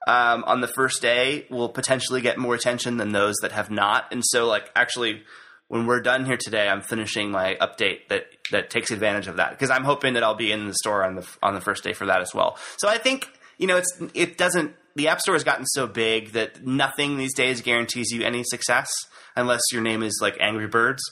um, 0.07 0.45
on 0.47 0.61
the 0.61 0.69
first 0.69 1.03
day 1.03 1.47
will 1.51 1.69
potentially 1.69 2.21
get 2.21 2.39
more 2.39 2.55
attention 2.55 2.97
than 2.97 3.13
those 3.13 3.37
that 3.43 3.53
have 3.53 3.71
not. 3.71 4.07
And 4.11 4.25
so, 4.25 4.47
like, 4.47 4.71
actually, 4.75 5.23
when 5.69 5.87
we're 5.87 6.01
done 6.01 6.25
here 6.25 6.37
today, 6.37 6.69
I'm 6.69 6.83
finishing 6.83 7.31
my 7.31 7.57
update 7.61 8.09
that 8.09 8.27
that 8.51 8.71
takes 8.71 8.91
advantage 8.91 9.29
of 9.29 9.37
that 9.37 9.51
because 9.51 9.71
I'm 9.71 9.85
hoping 9.85 10.15
that 10.15 10.23
I'll 10.23 10.35
be 10.35 10.51
in 10.51 10.67
the 10.67 10.75
store 10.75 11.05
on 11.05 11.17
the 11.17 11.27
on 11.43 11.55
the 11.55 11.61
first 11.61 11.85
day 11.85 11.93
for 11.93 12.07
that 12.07 12.21
as 12.21 12.35
well. 12.35 12.59
So 12.79 12.89
I 12.89 12.99
think 12.99 13.29
you 13.59 13.67
know 13.67 13.77
it's 13.77 14.03
it 14.15 14.39
doesn't 14.39 14.75
the 14.97 15.09
App 15.09 15.21
Store 15.21 15.35
has 15.35 15.45
gotten 15.45 15.67
so 15.67 15.87
big 15.87 16.33
that 16.33 16.67
nothing 16.67 17.17
these 17.17 17.35
days 17.35 17.63
guarantees 17.63 18.11
you 18.11 18.23
any 18.23 18.43
success 18.45 18.91
unless 19.37 19.61
your 19.73 19.83
name 19.83 20.03
is 20.03 20.19
like 20.21 20.37
Angry 20.41 20.67
Birds. 20.67 21.03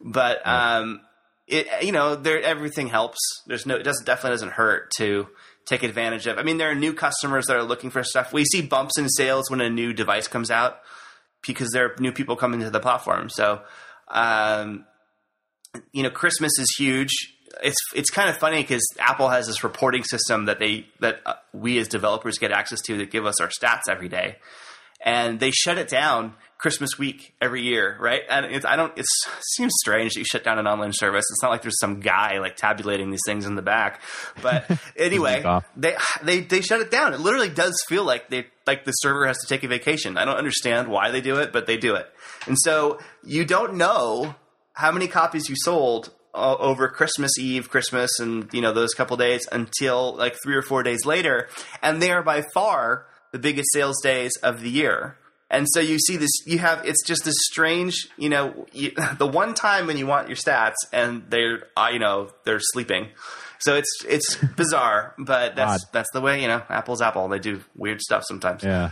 But 0.00 0.46
um, 0.46 1.00
it 1.46 1.66
you 1.82 1.92
know 1.92 2.14
there 2.14 2.40
everything 2.42 2.88
helps. 2.88 3.18
There's 3.46 3.66
no 3.66 3.76
it 3.76 3.82
doesn't 3.82 4.04
definitely 4.06 4.34
doesn't 4.34 4.52
hurt 4.52 4.90
to 4.98 5.28
take 5.64 5.82
advantage 5.82 6.26
of. 6.26 6.38
I 6.38 6.42
mean, 6.42 6.58
there 6.58 6.70
are 6.70 6.74
new 6.74 6.92
customers 6.92 7.46
that 7.46 7.56
are 7.56 7.62
looking 7.62 7.90
for 7.90 8.02
stuff. 8.02 8.32
We 8.32 8.44
see 8.44 8.62
bumps 8.62 8.98
in 8.98 9.08
sales 9.08 9.50
when 9.50 9.60
a 9.60 9.70
new 9.70 9.92
device 9.92 10.28
comes 10.28 10.50
out 10.50 10.80
because 11.46 11.70
there 11.70 11.86
are 11.86 11.94
new 11.98 12.12
people 12.12 12.36
coming 12.36 12.60
to 12.60 12.70
the 12.70 12.80
platform. 12.80 13.28
So, 13.28 13.62
um, 14.12 14.84
you 15.92 16.02
know, 16.02 16.10
Christmas 16.10 16.52
is 16.58 16.74
huge. 16.78 17.10
It's 17.62 17.78
it's 17.94 18.10
kind 18.10 18.30
of 18.30 18.36
funny 18.36 18.62
because 18.62 18.82
Apple 18.98 19.28
has 19.28 19.46
this 19.46 19.64
reporting 19.64 20.04
system 20.04 20.46
that 20.46 20.58
they 20.58 20.86
that 21.00 21.20
uh, 21.26 21.34
we 21.52 21.78
as 21.78 21.88
developers 21.88 22.38
get 22.38 22.52
access 22.52 22.80
to 22.82 22.98
that 22.98 23.10
give 23.10 23.26
us 23.26 23.40
our 23.40 23.48
stats 23.48 23.82
every 23.90 24.08
day, 24.08 24.36
and 25.04 25.40
they 25.40 25.50
shut 25.50 25.78
it 25.78 25.88
down 25.88 26.34
Christmas 26.62 26.96
week 26.96 27.34
every 27.40 27.62
year, 27.62 27.96
right? 27.98 28.22
And 28.30 28.46
it's, 28.46 28.64
I 28.64 28.76
don't. 28.76 28.96
It 28.96 29.04
seems 29.56 29.72
strange 29.80 30.14
that 30.14 30.20
you 30.20 30.24
shut 30.24 30.44
down 30.44 30.60
an 30.60 30.68
online 30.68 30.92
service. 30.92 31.24
It's 31.28 31.42
not 31.42 31.50
like 31.50 31.62
there's 31.62 31.80
some 31.80 31.98
guy 31.98 32.38
like 32.38 32.54
tabulating 32.54 33.10
these 33.10 33.20
things 33.26 33.46
in 33.46 33.56
the 33.56 33.62
back. 33.62 34.00
But 34.40 34.70
anyway, 34.96 35.42
they 35.76 35.96
they 36.22 36.40
they 36.40 36.60
shut 36.60 36.80
it 36.80 36.92
down. 36.92 37.14
It 37.14 37.20
literally 37.20 37.48
does 37.48 37.74
feel 37.88 38.04
like 38.04 38.30
they 38.30 38.46
like 38.64 38.84
the 38.84 38.92
server 38.92 39.26
has 39.26 39.38
to 39.38 39.48
take 39.48 39.64
a 39.64 39.68
vacation. 39.68 40.16
I 40.16 40.24
don't 40.24 40.36
understand 40.36 40.86
why 40.86 41.10
they 41.10 41.20
do 41.20 41.40
it, 41.40 41.52
but 41.52 41.66
they 41.66 41.76
do 41.76 41.96
it. 41.96 42.06
And 42.46 42.56
so 42.60 43.00
you 43.24 43.44
don't 43.44 43.74
know 43.74 44.36
how 44.74 44.92
many 44.92 45.08
copies 45.08 45.48
you 45.48 45.56
sold 45.56 46.12
uh, 46.32 46.54
over 46.60 46.86
Christmas 46.86 47.36
Eve, 47.40 47.70
Christmas, 47.70 48.20
and 48.20 48.48
you 48.54 48.60
know 48.60 48.72
those 48.72 48.94
couple 48.94 49.16
days 49.16 49.48
until 49.50 50.14
like 50.14 50.36
three 50.44 50.54
or 50.54 50.62
four 50.62 50.84
days 50.84 51.04
later, 51.04 51.48
and 51.82 52.00
they 52.00 52.12
are 52.12 52.22
by 52.22 52.44
far 52.54 53.06
the 53.32 53.40
biggest 53.40 53.68
sales 53.72 54.00
days 54.00 54.36
of 54.44 54.60
the 54.60 54.70
year. 54.70 55.16
And 55.52 55.66
so 55.70 55.80
you 55.80 55.98
see 55.98 56.16
this, 56.16 56.30
you 56.46 56.58
have 56.58 56.84
it's 56.84 57.06
just 57.06 57.24
this 57.24 57.34
strange, 57.50 58.08
you 58.16 58.28
know, 58.30 58.66
you, 58.72 58.90
the 59.18 59.26
one 59.26 59.52
time 59.54 59.86
when 59.86 59.96
you 59.98 60.06
want 60.06 60.26
your 60.28 60.36
stats, 60.36 60.74
and 60.92 61.24
they're, 61.28 61.68
uh, 61.76 61.90
you 61.92 61.98
know, 62.00 62.30
they're 62.44 62.58
sleeping. 62.58 63.08
So 63.60 63.76
it's 63.76 63.90
it's 64.08 64.34
bizarre, 64.56 65.14
but 65.18 65.54
that's 65.54 65.84
Odd. 65.84 65.92
that's 65.92 66.08
the 66.12 66.20
way 66.20 66.40
you 66.42 66.48
know 66.48 66.62
Apple's 66.68 67.00
Apple. 67.02 67.28
They 67.28 67.38
do 67.38 67.62
weird 67.76 68.00
stuff 68.00 68.24
sometimes. 68.26 68.64
yeah. 68.64 68.90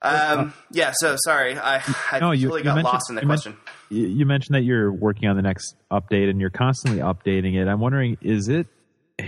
Um, 0.00 0.52
yeah. 0.70 0.92
So 0.96 1.16
sorry, 1.24 1.56
I, 1.58 1.82
I 2.12 2.18
No, 2.20 2.30
you- 2.32 2.48
totally 2.48 2.60
you 2.60 2.64
got 2.64 2.74
mentioned- 2.76 2.84
lost 2.92 3.10
in 3.10 3.16
the 3.16 3.22
you 3.22 3.26
question. 3.26 3.56
You 3.90 4.26
mentioned 4.26 4.54
that 4.56 4.62
you're 4.64 4.92
working 4.92 5.28
on 5.28 5.36
the 5.36 5.42
next 5.42 5.76
update 5.90 6.28
and 6.28 6.40
you're 6.40 6.50
constantly 6.50 7.00
updating 7.00 7.54
it. 7.60 7.68
I'm 7.68 7.80
wondering, 7.80 8.16
is 8.22 8.48
it 8.48 8.66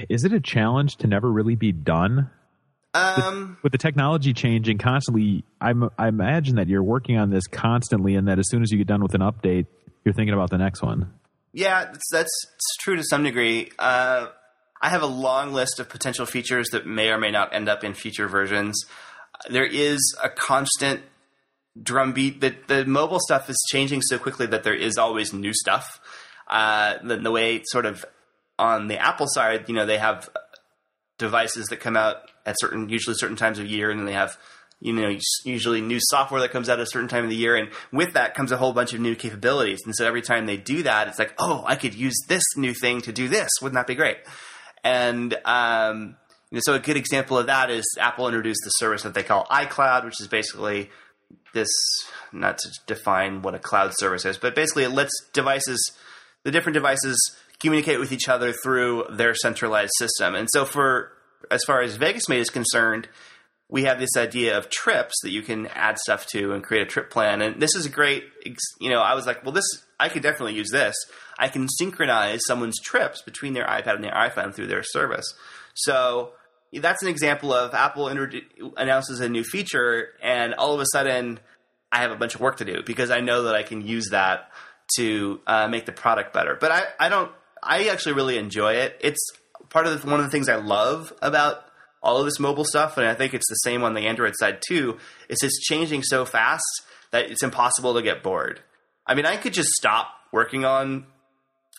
is 0.08 0.24
it 0.24 0.32
a 0.32 0.40
challenge 0.40 0.96
to 0.98 1.06
never 1.06 1.30
really 1.30 1.54
be 1.54 1.72
done 1.72 2.30
Um, 2.96 3.58
with 3.62 3.72
the 3.72 3.78
technology 3.78 4.32
changing 4.32 4.78
constantly? 4.78 5.44
I'm, 5.60 5.90
I 5.98 6.08
imagine 6.08 6.56
that 6.56 6.68
you're 6.68 6.82
working 6.82 7.18
on 7.18 7.30
this 7.30 7.46
constantly, 7.46 8.14
and 8.14 8.28
that 8.28 8.38
as 8.38 8.48
soon 8.48 8.62
as 8.62 8.70
you 8.70 8.78
get 8.78 8.86
done 8.86 9.02
with 9.02 9.14
an 9.14 9.20
update, 9.20 9.66
you're 10.04 10.14
thinking 10.14 10.34
about 10.34 10.50
the 10.50 10.58
next 10.58 10.82
one. 10.82 11.12
Yeah, 11.52 11.84
that's, 11.84 12.10
that's 12.10 12.46
it's 12.54 12.76
true 12.80 12.96
to 12.96 13.04
some 13.04 13.24
degree. 13.24 13.70
Uh, 13.78 14.26
I 14.80 14.88
have 14.90 15.02
a 15.02 15.06
long 15.06 15.52
list 15.52 15.80
of 15.80 15.88
potential 15.88 16.26
features 16.26 16.68
that 16.68 16.86
may 16.86 17.10
or 17.10 17.18
may 17.18 17.30
not 17.30 17.54
end 17.54 17.68
up 17.68 17.82
in 17.82 17.94
future 17.94 18.28
versions. 18.28 18.78
There 19.48 19.66
is 19.66 19.98
a 20.22 20.28
constant 20.28 21.02
drumbeat 21.82 22.40
that 22.40 22.68
the 22.68 22.84
mobile 22.84 23.20
stuff 23.20 23.50
is 23.50 23.56
changing 23.70 24.02
so 24.02 24.18
quickly 24.18 24.46
that 24.46 24.64
there 24.64 24.74
is 24.74 24.96
always 24.96 25.32
new 25.32 25.52
stuff. 25.52 26.00
Uh, 26.46 26.94
the, 27.02 27.16
the 27.16 27.30
way 27.30 27.62
sort 27.66 27.86
of 27.86 28.04
on 28.58 28.88
the 28.88 28.98
Apple 28.98 29.26
side, 29.28 29.68
you 29.68 29.74
know, 29.74 29.84
they 29.84 29.98
have 29.98 30.30
devices 31.18 31.66
that 31.66 31.80
come 31.80 31.96
out 31.96 32.30
at 32.46 32.56
certain, 32.58 32.88
usually 32.88 33.16
certain 33.18 33.36
times 33.36 33.58
of 33.58 33.66
year, 33.66 33.90
and 33.90 34.00
then 34.00 34.06
they 34.06 34.12
have, 34.12 34.38
you 34.80 34.92
know, 34.92 35.18
usually 35.44 35.80
new 35.80 35.98
software 36.00 36.40
that 36.40 36.52
comes 36.52 36.68
out 36.68 36.78
at 36.78 36.84
a 36.84 36.90
certain 36.90 37.08
time 37.08 37.24
of 37.24 37.30
the 37.30 37.36
year, 37.36 37.56
and 37.56 37.70
with 37.92 38.14
that 38.14 38.34
comes 38.34 38.52
a 38.52 38.56
whole 38.56 38.72
bunch 38.72 38.94
of 38.94 39.00
new 39.00 39.14
capabilities. 39.14 39.80
And 39.84 39.94
so 39.94 40.06
every 40.06 40.22
time 40.22 40.46
they 40.46 40.56
do 40.56 40.84
that, 40.84 41.08
it's 41.08 41.18
like, 41.18 41.34
oh, 41.38 41.64
I 41.66 41.76
could 41.76 41.94
use 41.94 42.16
this 42.28 42.44
new 42.56 42.72
thing 42.72 43.02
to 43.02 43.12
do 43.12 43.28
this. 43.28 43.50
Wouldn't 43.60 43.74
that 43.74 43.86
be 43.86 43.94
great? 43.94 44.18
And 44.84 45.36
um, 45.44 46.16
you 46.50 46.56
know, 46.56 46.60
so 46.64 46.74
a 46.74 46.78
good 46.78 46.96
example 46.96 47.36
of 47.38 47.46
that 47.46 47.70
is 47.70 47.84
Apple 47.98 48.28
introduced 48.28 48.60
the 48.64 48.70
service 48.70 49.02
that 49.02 49.14
they 49.14 49.24
call 49.24 49.46
iCloud, 49.46 50.04
which 50.04 50.20
is 50.20 50.28
basically 50.28 50.90
this 51.52 51.68
not 52.32 52.58
to 52.58 52.68
define 52.86 53.42
what 53.42 53.54
a 53.54 53.58
cloud 53.58 53.92
service 53.96 54.24
is, 54.24 54.38
but 54.38 54.54
basically 54.54 54.84
it 54.84 54.90
lets 54.90 55.12
devices, 55.32 55.92
the 56.44 56.52
different 56.52 56.74
devices, 56.74 57.18
communicate 57.58 57.98
with 57.98 58.12
each 58.12 58.28
other 58.28 58.52
through 58.52 59.04
their 59.10 59.34
centralized 59.34 59.92
system. 59.98 60.34
And 60.34 60.48
so, 60.52 60.64
for 60.64 61.12
as 61.50 61.62
far 61.66 61.82
as 61.82 61.96
Vegas 61.96 62.26
VegasMate 62.26 62.38
is 62.38 62.50
concerned, 62.50 63.08
we 63.68 63.84
have 63.84 63.98
this 63.98 64.16
idea 64.16 64.56
of 64.56 64.70
trips 64.70 65.14
that 65.22 65.30
you 65.30 65.42
can 65.42 65.66
add 65.68 65.98
stuff 65.98 66.26
to 66.28 66.52
and 66.52 66.62
create 66.62 66.82
a 66.82 66.86
trip 66.86 67.10
plan. 67.10 67.42
And 67.42 67.60
this 67.60 67.74
is 67.74 67.86
a 67.86 67.88
great, 67.88 68.24
you 68.80 68.90
know, 68.90 69.00
I 69.00 69.14
was 69.14 69.26
like, 69.26 69.44
well, 69.44 69.52
this 69.52 69.66
I 69.98 70.08
could 70.08 70.22
definitely 70.22 70.54
use 70.54 70.70
this. 70.70 70.94
I 71.38 71.48
can 71.48 71.68
synchronize 71.68 72.40
someone's 72.46 72.80
trips 72.80 73.22
between 73.22 73.54
their 73.54 73.66
iPad 73.66 73.96
and 73.96 74.04
their 74.04 74.12
iPhone 74.12 74.54
through 74.54 74.66
their 74.66 74.82
service. 74.82 75.26
So 75.74 76.32
that's 76.72 77.02
an 77.02 77.08
example 77.08 77.52
of 77.52 77.74
Apple 77.74 78.06
introdu- 78.06 78.72
announces 78.76 79.20
a 79.20 79.28
new 79.28 79.44
feature, 79.44 80.10
and 80.22 80.54
all 80.54 80.74
of 80.74 80.80
a 80.80 80.86
sudden, 80.92 81.40
I 81.90 82.02
have 82.02 82.10
a 82.10 82.16
bunch 82.16 82.34
of 82.34 82.40
work 82.40 82.58
to 82.58 82.64
do 82.64 82.82
because 82.84 83.10
I 83.10 83.20
know 83.20 83.44
that 83.44 83.54
I 83.54 83.62
can 83.62 83.86
use 83.86 84.10
that 84.10 84.50
to 84.96 85.40
uh, 85.46 85.68
make 85.68 85.86
the 85.86 85.92
product 85.92 86.32
better. 86.32 86.56
But 86.60 86.72
I, 86.72 86.84
I 87.00 87.08
don't. 87.08 87.32
I 87.62 87.88
actually 87.88 88.12
really 88.12 88.38
enjoy 88.38 88.74
it. 88.74 88.98
It's 89.00 89.30
part 89.76 89.86
of 89.86 90.00
the, 90.00 90.10
one 90.10 90.20
of 90.20 90.24
the 90.24 90.30
things 90.30 90.48
I 90.48 90.56
love 90.56 91.12
about 91.20 91.62
all 92.02 92.16
of 92.16 92.24
this 92.24 92.40
mobile 92.40 92.64
stuff, 92.64 92.96
and 92.96 93.06
I 93.06 93.12
think 93.12 93.34
it's 93.34 93.46
the 93.46 93.56
same 93.56 93.82
on 93.82 93.92
the 93.92 94.06
Android 94.06 94.32
side 94.38 94.62
too. 94.66 94.96
Is 95.28 95.42
it's 95.42 95.60
changing 95.60 96.02
so 96.02 96.24
fast 96.24 96.64
that 97.10 97.30
it's 97.30 97.42
impossible 97.42 97.92
to 97.92 98.00
get 98.00 98.22
bored. 98.22 98.60
I 99.06 99.14
mean, 99.14 99.26
I 99.26 99.36
could 99.36 99.52
just 99.52 99.68
stop 99.72 100.08
working 100.32 100.64
on 100.64 101.04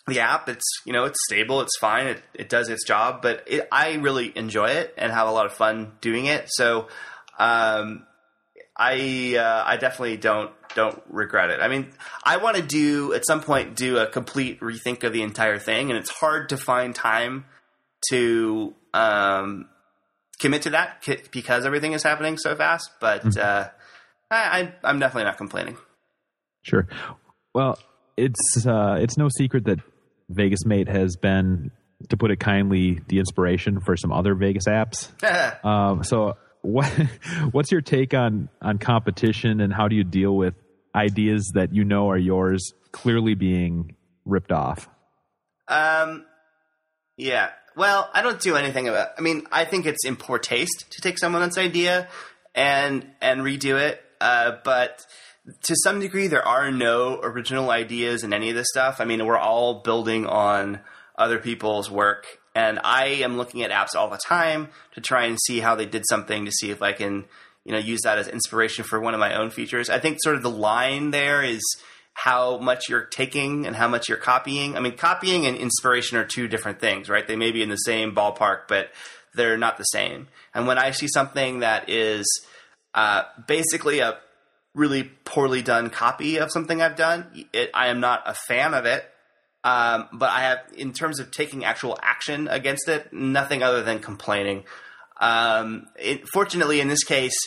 the 0.05 0.19
app. 0.19 0.47
It's 0.47 0.63
you 0.85 0.93
know 0.93 1.05
it's 1.05 1.17
stable, 1.25 1.59
it's 1.61 1.75
fine, 1.79 2.05
it, 2.05 2.21
it 2.35 2.49
does 2.49 2.69
its 2.69 2.85
job, 2.85 3.23
but 3.23 3.43
it, 3.47 3.67
I 3.71 3.95
really 3.95 4.31
enjoy 4.37 4.69
it 4.69 4.93
and 4.95 5.11
have 5.11 5.27
a 5.27 5.31
lot 5.31 5.47
of 5.47 5.53
fun 5.53 5.93
doing 5.99 6.27
it. 6.27 6.45
So 6.49 6.89
um, 7.39 8.05
I 8.75 9.37
uh, 9.39 9.63
I 9.65 9.77
definitely 9.77 10.17
don't 10.17 10.51
don't 10.75 11.01
regret 11.09 11.49
it. 11.49 11.61
I 11.61 11.67
mean, 11.67 11.87
I 12.23 12.37
want 12.37 12.57
to 12.57 12.61
do 12.61 13.13
at 13.13 13.25
some 13.25 13.41
point 13.41 13.75
do 13.75 13.97
a 13.97 14.05
complete 14.05 14.59
rethink 14.59 15.03
of 15.03 15.13
the 15.13 15.23
entire 15.23 15.57
thing, 15.57 15.89
and 15.89 15.97
it's 15.97 16.11
hard 16.11 16.49
to 16.49 16.57
find 16.57 16.93
time 16.93 17.45
to 18.09 18.73
um, 18.93 19.67
commit 20.39 20.63
to 20.63 20.71
that 20.71 21.03
because 21.31 21.65
everything 21.65 21.93
is 21.93 22.03
happening 22.03 22.37
so 22.37 22.55
fast. 22.55 22.89
But 22.99 23.37
uh, 23.37 23.69
I, 24.31 24.35
I, 24.35 24.73
I'm 24.83 24.99
definitely 24.99 25.25
not 25.25 25.37
complaining. 25.37 25.77
Sure. 26.63 26.87
Well, 27.53 27.79
it's 28.17 28.65
uh, 28.65 28.97
it's 28.99 29.17
no 29.17 29.29
secret 29.29 29.65
that 29.65 29.79
Vegas 30.29 30.65
Mate 30.65 30.89
has 30.89 31.15
been, 31.15 31.71
to 32.09 32.17
put 32.17 32.31
it 32.31 32.39
kindly, 32.39 32.99
the 33.07 33.19
inspiration 33.19 33.79
for 33.79 33.95
some 33.95 34.11
other 34.11 34.35
Vegas 34.35 34.65
apps. 34.65 35.09
Um, 35.63 36.03
so, 36.03 36.37
what 36.61 36.87
what's 37.51 37.71
your 37.71 37.81
take 37.81 38.13
on 38.13 38.49
on 38.61 38.77
competition, 38.77 39.61
and 39.61 39.73
how 39.73 39.87
do 39.87 39.95
you 39.95 40.03
deal 40.03 40.35
with 40.35 40.55
ideas 40.95 41.51
that 41.55 41.73
you 41.73 41.83
know 41.83 42.09
are 42.09 42.17
yours 42.17 42.73
clearly 42.91 43.35
being 43.35 43.95
ripped 44.25 44.51
off? 44.51 44.87
Um, 45.67 46.25
yeah. 47.17 47.51
Well, 47.77 48.09
I 48.11 48.23
don't 48.23 48.41
do 48.41 48.55
anything 48.55 48.87
about. 48.87 49.09
I 49.19 49.21
mean, 49.21 49.45
I 49.51 49.63
think 49.63 49.85
it's 49.85 50.03
in 50.03 50.15
poor 50.15 50.39
taste 50.39 50.87
to 50.89 51.01
take 51.01 51.19
someone's 51.19 51.59
idea 51.59 52.07
and 52.55 53.05
and 53.21 53.41
redo 53.41 53.79
it. 53.79 54.01
Uh, 54.19 54.53
but 54.63 55.05
to 55.61 55.75
some 55.83 55.99
degree, 55.99 56.27
there 56.27 56.45
are 56.45 56.71
no 56.71 57.19
original 57.21 57.69
ideas 57.69 58.23
in 58.23 58.33
any 58.33 58.49
of 58.49 58.55
this 58.55 58.65
stuff. 58.71 58.99
I 58.99 59.05
mean, 59.05 59.23
we're 59.23 59.37
all 59.37 59.81
building 59.81 60.25
on 60.25 60.79
other 61.15 61.37
people's 61.37 61.91
work, 61.91 62.25
and 62.55 62.79
I 62.83 63.05
am 63.21 63.37
looking 63.37 63.61
at 63.61 63.69
apps 63.69 63.95
all 63.95 64.09
the 64.09 64.17
time 64.17 64.69
to 64.95 65.01
try 65.01 65.25
and 65.25 65.37
see 65.39 65.59
how 65.59 65.75
they 65.75 65.85
did 65.85 66.03
something 66.09 66.45
to 66.45 66.51
see 66.51 66.71
if 66.71 66.81
I 66.81 66.93
can, 66.93 67.25
you 67.63 67.73
know, 67.73 67.77
use 67.77 68.01
that 68.05 68.17
as 68.17 68.27
inspiration 68.27 68.85
for 68.85 68.99
one 68.99 69.13
of 69.13 69.19
my 69.19 69.35
own 69.35 69.51
features. 69.51 69.87
I 69.87 69.99
think 69.99 70.17
sort 70.23 70.35
of 70.35 70.41
the 70.41 70.49
line 70.49 71.11
there 71.11 71.43
is 71.43 71.61
how 72.17 72.57
much 72.57 72.89
you're 72.89 73.05
taking 73.05 73.67
and 73.67 73.75
how 73.75 73.87
much 73.87 74.09
you're 74.09 74.17
copying. 74.17 74.75
I 74.75 74.79
mean, 74.79 74.97
copying 74.97 75.45
and 75.45 75.55
inspiration 75.55 76.17
are 76.17 76.25
two 76.25 76.47
different 76.47 76.79
things, 76.79 77.09
right? 77.09 77.27
They 77.27 77.35
may 77.35 77.51
be 77.51 77.61
in 77.61 77.69
the 77.69 77.75
same 77.75 78.15
ballpark, 78.15 78.61
but 78.67 78.89
they're 79.35 79.55
not 79.55 79.77
the 79.77 79.83
same. 79.83 80.27
And 80.51 80.65
when 80.65 80.79
I 80.79 80.89
see 80.91 81.07
something 81.07 81.59
that 81.59 81.91
is 81.91 82.25
uh, 82.95 83.21
basically 83.47 83.99
a 83.99 84.17
really 84.73 85.03
poorly 85.25 85.61
done 85.61 85.91
copy 85.91 86.37
of 86.37 86.51
something 86.51 86.81
I've 86.81 86.95
done, 86.95 87.45
it, 87.53 87.69
I 87.75 87.89
am 87.89 87.99
not 87.99 88.23
a 88.25 88.33
fan 88.33 88.73
of 88.73 88.85
it. 88.85 89.07
Um, 89.63 90.07
but 90.11 90.31
I 90.31 90.41
have, 90.41 90.59
in 90.75 90.93
terms 90.93 91.19
of 91.19 91.29
taking 91.29 91.65
actual 91.65 91.99
action 92.01 92.47
against 92.47 92.89
it, 92.89 93.13
nothing 93.13 93.61
other 93.61 93.83
than 93.83 93.99
complaining. 93.99 94.63
Um, 95.21 95.85
it, 95.99 96.27
fortunately, 96.29 96.79
in 96.79 96.87
this 96.87 97.03
case, 97.03 97.37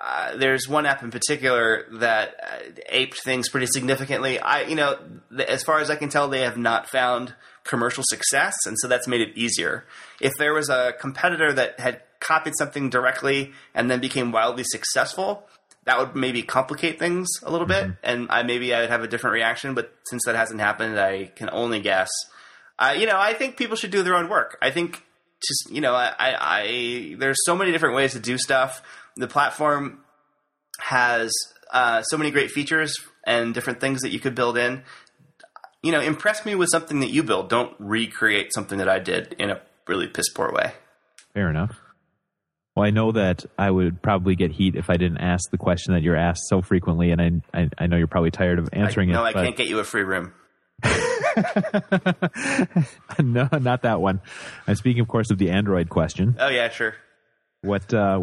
uh, 0.00 0.36
there's 0.36 0.68
one 0.68 0.86
app 0.86 1.02
in 1.02 1.10
particular 1.10 1.86
that 1.92 2.34
uh, 2.42 2.80
aped 2.88 3.20
things 3.22 3.48
pretty 3.48 3.66
significantly. 3.66 4.38
I, 4.38 4.62
you 4.62 4.74
know, 4.74 4.98
th- 5.34 5.48
as 5.48 5.62
far 5.62 5.80
as 5.80 5.90
I 5.90 5.96
can 5.96 6.08
tell, 6.08 6.28
they 6.28 6.42
have 6.42 6.56
not 6.56 6.88
found 6.88 7.34
commercial 7.64 8.02
success, 8.06 8.54
and 8.66 8.76
so 8.78 8.88
that's 8.88 9.06
made 9.06 9.20
it 9.20 9.36
easier. 9.36 9.84
If 10.20 10.32
there 10.38 10.54
was 10.54 10.68
a 10.68 10.94
competitor 10.98 11.52
that 11.52 11.78
had 11.78 12.02
copied 12.20 12.54
something 12.56 12.90
directly 12.90 13.52
and 13.74 13.90
then 13.90 14.00
became 14.00 14.32
wildly 14.32 14.64
successful, 14.64 15.46
that 15.84 15.98
would 15.98 16.14
maybe 16.14 16.42
complicate 16.42 16.98
things 16.98 17.28
a 17.42 17.50
little 17.50 17.66
bit, 17.66 17.90
and 18.02 18.28
I 18.30 18.42
maybe 18.44 18.72
I 18.72 18.82
would 18.82 18.90
have 18.90 19.02
a 19.02 19.08
different 19.08 19.34
reaction. 19.34 19.74
But 19.74 19.92
since 20.04 20.22
that 20.26 20.36
hasn't 20.36 20.60
happened, 20.60 20.98
I 20.98 21.26
can 21.26 21.50
only 21.50 21.80
guess. 21.80 22.08
Uh, 22.78 22.94
you 22.96 23.06
know, 23.06 23.18
I 23.18 23.34
think 23.34 23.56
people 23.56 23.76
should 23.76 23.90
do 23.90 24.02
their 24.02 24.14
own 24.14 24.28
work. 24.28 24.58
I 24.62 24.70
think 24.70 25.02
just 25.46 25.70
you 25.74 25.80
know, 25.80 25.94
I, 25.94 26.12
I, 26.18 26.36
I 26.40 27.16
there's 27.18 27.38
so 27.44 27.56
many 27.56 27.72
different 27.72 27.96
ways 27.96 28.12
to 28.12 28.20
do 28.20 28.38
stuff. 28.38 28.82
The 29.16 29.28
platform 29.28 30.00
has 30.78 31.32
uh, 31.72 32.02
so 32.02 32.16
many 32.18 32.30
great 32.30 32.50
features 32.50 32.94
and 33.26 33.54
different 33.54 33.80
things 33.80 34.00
that 34.02 34.10
you 34.10 34.18
could 34.20 34.34
build 34.34 34.56
in. 34.58 34.82
You 35.82 35.92
know, 35.92 36.00
impress 36.00 36.44
me 36.46 36.54
with 36.54 36.68
something 36.70 37.00
that 37.00 37.10
you 37.10 37.22
build. 37.22 37.48
Don't 37.48 37.74
recreate 37.78 38.52
something 38.54 38.78
that 38.78 38.88
I 38.88 38.98
did 38.98 39.34
in 39.38 39.50
a 39.50 39.60
really 39.86 40.06
piss 40.06 40.28
poor 40.30 40.52
way. 40.52 40.72
Fair 41.34 41.50
enough. 41.50 41.76
Well, 42.74 42.86
I 42.86 42.90
know 42.90 43.12
that 43.12 43.44
I 43.58 43.70
would 43.70 44.00
probably 44.00 44.34
get 44.34 44.50
heat 44.52 44.76
if 44.76 44.88
I 44.88 44.96
didn't 44.96 45.18
ask 45.18 45.50
the 45.50 45.58
question 45.58 45.92
that 45.92 46.02
you're 46.02 46.16
asked 46.16 46.48
so 46.48 46.62
frequently, 46.62 47.10
and 47.10 47.20
I 47.20 47.60
I, 47.60 47.68
I 47.78 47.86
know 47.86 47.96
you're 47.98 48.06
probably 48.06 48.30
tired 48.30 48.58
of 48.58 48.68
answering 48.72 49.10
I, 49.10 49.12
no, 49.12 49.24
it. 49.24 49.28
I 49.28 49.32
but- 49.34 49.44
can't 49.44 49.56
get 49.56 49.66
you 49.68 49.78
a 49.78 49.84
free 49.84 50.04
room. 50.04 50.32
no, 53.18 53.48
not 53.60 53.82
that 53.82 54.00
one. 54.00 54.20
I'm 54.66 54.74
speaking, 54.74 55.00
of 55.00 55.08
course, 55.08 55.30
of 55.30 55.38
the 55.38 55.50
Android 55.50 55.88
question. 55.88 56.36
Oh 56.38 56.48
yeah, 56.48 56.68
sure. 56.70 56.94
What, 57.62 57.94
uh, 57.94 58.20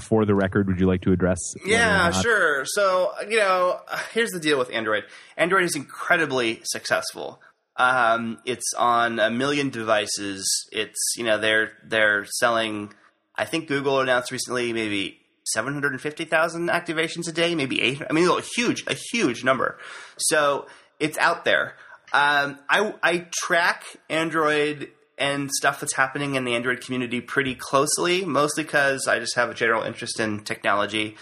for 0.00 0.24
the 0.24 0.34
record, 0.34 0.66
would 0.66 0.80
you 0.80 0.86
like 0.86 1.02
to 1.02 1.12
address? 1.12 1.38
Yeah, 1.64 2.10
sure. 2.10 2.64
So, 2.64 3.12
you 3.28 3.36
know, 3.36 3.80
here's 4.12 4.30
the 4.30 4.40
deal 4.40 4.58
with 4.58 4.72
Android. 4.72 5.04
Android 5.36 5.64
is 5.64 5.76
incredibly 5.76 6.60
successful. 6.64 7.40
Um, 7.78 8.38
it's 8.44 8.72
on 8.76 9.20
a 9.20 9.30
million 9.30 9.70
devices. 9.70 10.44
It's 10.72 11.14
you 11.16 11.24
know 11.24 11.38
they're 11.38 11.72
they're 11.84 12.24
selling. 12.26 12.92
I 13.36 13.44
think 13.44 13.68
Google 13.68 14.00
announced 14.00 14.32
recently 14.32 14.72
maybe 14.72 15.20
seven 15.44 15.74
hundred 15.74 15.92
and 15.92 16.00
fifty 16.00 16.24
thousand 16.24 16.70
activations 16.70 17.28
a 17.28 17.32
day, 17.32 17.54
maybe 17.54 17.80
eight. 17.80 18.02
I 18.08 18.12
mean, 18.12 18.28
a 18.28 18.40
huge 18.56 18.84
a 18.88 18.94
huge 19.12 19.44
number. 19.44 19.78
So 20.16 20.66
it's 20.98 21.16
out 21.18 21.44
there. 21.44 21.74
Um, 22.12 22.58
I 22.68 22.94
I 23.02 23.26
track 23.32 23.84
Android 24.10 24.90
and 25.18 25.50
stuff 25.50 25.80
that's 25.80 25.94
happening 25.94 26.34
in 26.34 26.44
the 26.44 26.54
Android 26.54 26.80
community 26.80 27.20
pretty 27.20 27.54
closely, 27.54 28.24
mostly 28.24 28.64
because 28.64 29.06
I 29.06 29.18
just 29.18 29.34
have 29.36 29.50
a 29.50 29.54
general 29.54 29.82
interest 29.82 30.20
in 30.20 30.40
technology. 30.40 31.16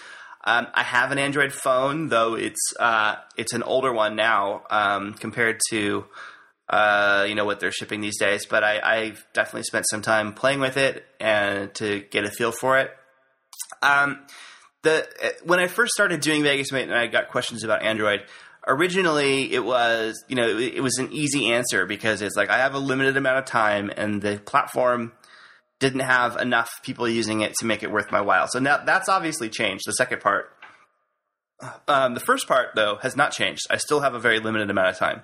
Um, 0.45 0.69
I 0.75 0.85
have 0.85 1.11
an 1.11 1.19
Android 1.19 1.53
phone, 1.53 2.09
though 2.09 2.35
it's 2.35 2.73
uh, 2.79 3.17
it's 3.37 3.53
an 3.53 3.63
older 3.65 3.93
one 3.93 4.15
now 4.15 4.63
um, 4.71 5.15
compared 5.15 5.61
to 5.71 6.05
uh, 6.69 7.27
you 7.29 7.35
know 7.35 7.45
what 7.45 7.59
they're 7.59 7.73
shipping 7.73 8.01
these 8.01 8.19
days. 8.19 8.47
But 8.47 8.63
I, 8.63 8.81
I've 8.81 9.27
definitely 9.33 9.65
spent 9.65 9.87
some 9.89 10.03
time 10.03 10.35
playing 10.35 10.61
with 10.61 10.77
it 10.77 11.05
and 11.19 11.75
to 11.75 12.01
get 12.11 12.25
a 12.25 12.31
feel 12.31 12.53
for 12.53 12.79
it. 12.79 12.91
Um, 13.83 14.21
the 14.83 15.09
when 15.45 15.59
I 15.59 15.67
first 15.67 15.93
started 15.93 16.21
doing 16.21 16.45
Vegas 16.45 16.71
Mate 16.71 16.85
and 16.85 16.95
I 16.95 17.09
got 17.09 17.29
questions 17.29 17.65
about 17.65 17.83
Android, 17.83 18.25
originally 18.67 19.53
it 19.53 19.65
was 19.65 20.25
you 20.29 20.37
know 20.37 20.49
it, 20.49 20.75
it 20.75 20.81
was 20.81 20.99
an 20.99 21.13
easy 21.13 21.53
answer 21.53 21.87
because 21.87 22.23
it's 22.23 22.37
like 22.37 22.51
I 22.51 22.59
have 22.59 22.75
a 22.75 22.79
limited 22.79 23.17
amount 23.17 23.39
of 23.39 23.45
time 23.45 23.91
and 23.97 24.21
the 24.21 24.39
platform 24.39 25.13
didn't 25.79 26.01
have 26.01 26.37
enough 26.37 26.71
people 26.83 27.09
using 27.09 27.43
it 27.43 27.55
to 27.55 27.67
make 27.67 27.83
it 27.83 27.91
worth 27.91 28.11
my 28.11 28.21
while. 28.21 28.49
So 28.49 28.59
now 28.59 28.83
that's 28.85 29.09
obviously 29.09 29.49
changed. 29.49 29.85
The 29.87 29.93
second 29.93 30.21
part. 30.21 30.53
Um, 31.89 32.13
the 32.13 32.21
first 32.21 32.47
part, 32.47 32.75
though, 32.75 32.97
has 32.97 33.17
not 33.17 33.33
changed. 33.33 33.63
I 33.71 33.79
still 33.79 34.01
have 34.01 34.13
a 34.13 34.19
very 34.19 34.41
limited 34.41 34.69
amount 34.69 34.89
of 34.89 34.99
time. 34.99 35.23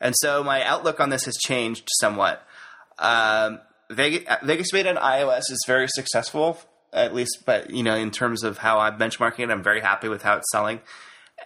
And 0.00 0.14
so 0.16 0.42
my 0.42 0.62
outlook 0.64 0.98
on 0.98 1.10
this 1.10 1.26
has 1.26 1.34
changed 1.36 1.88
somewhat. 2.00 2.42
Um, 2.98 3.60
Vegas, 3.90 4.24
Vegas 4.42 4.72
Mate 4.72 4.86
on 4.86 4.96
iOS 4.96 5.50
is 5.50 5.62
very 5.66 5.88
successful, 5.88 6.58
at 6.92 7.14
least, 7.14 7.42
but 7.44 7.70
you 7.70 7.82
know, 7.82 7.94
in 7.96 8.10
terms 8.10 8.44
of 8.44 8.56
how 8.56 8.78
I'm 8.78 8.98
benchmarking 8.98 9.40
it, 9.40 9.50
I'm 9.50 9.62
very 9.62 9.80
happy 9.80 10.08
with 10.08 10.22
how 10.22 10.36
it's 10.38 10.50
selling. 10.50 10.80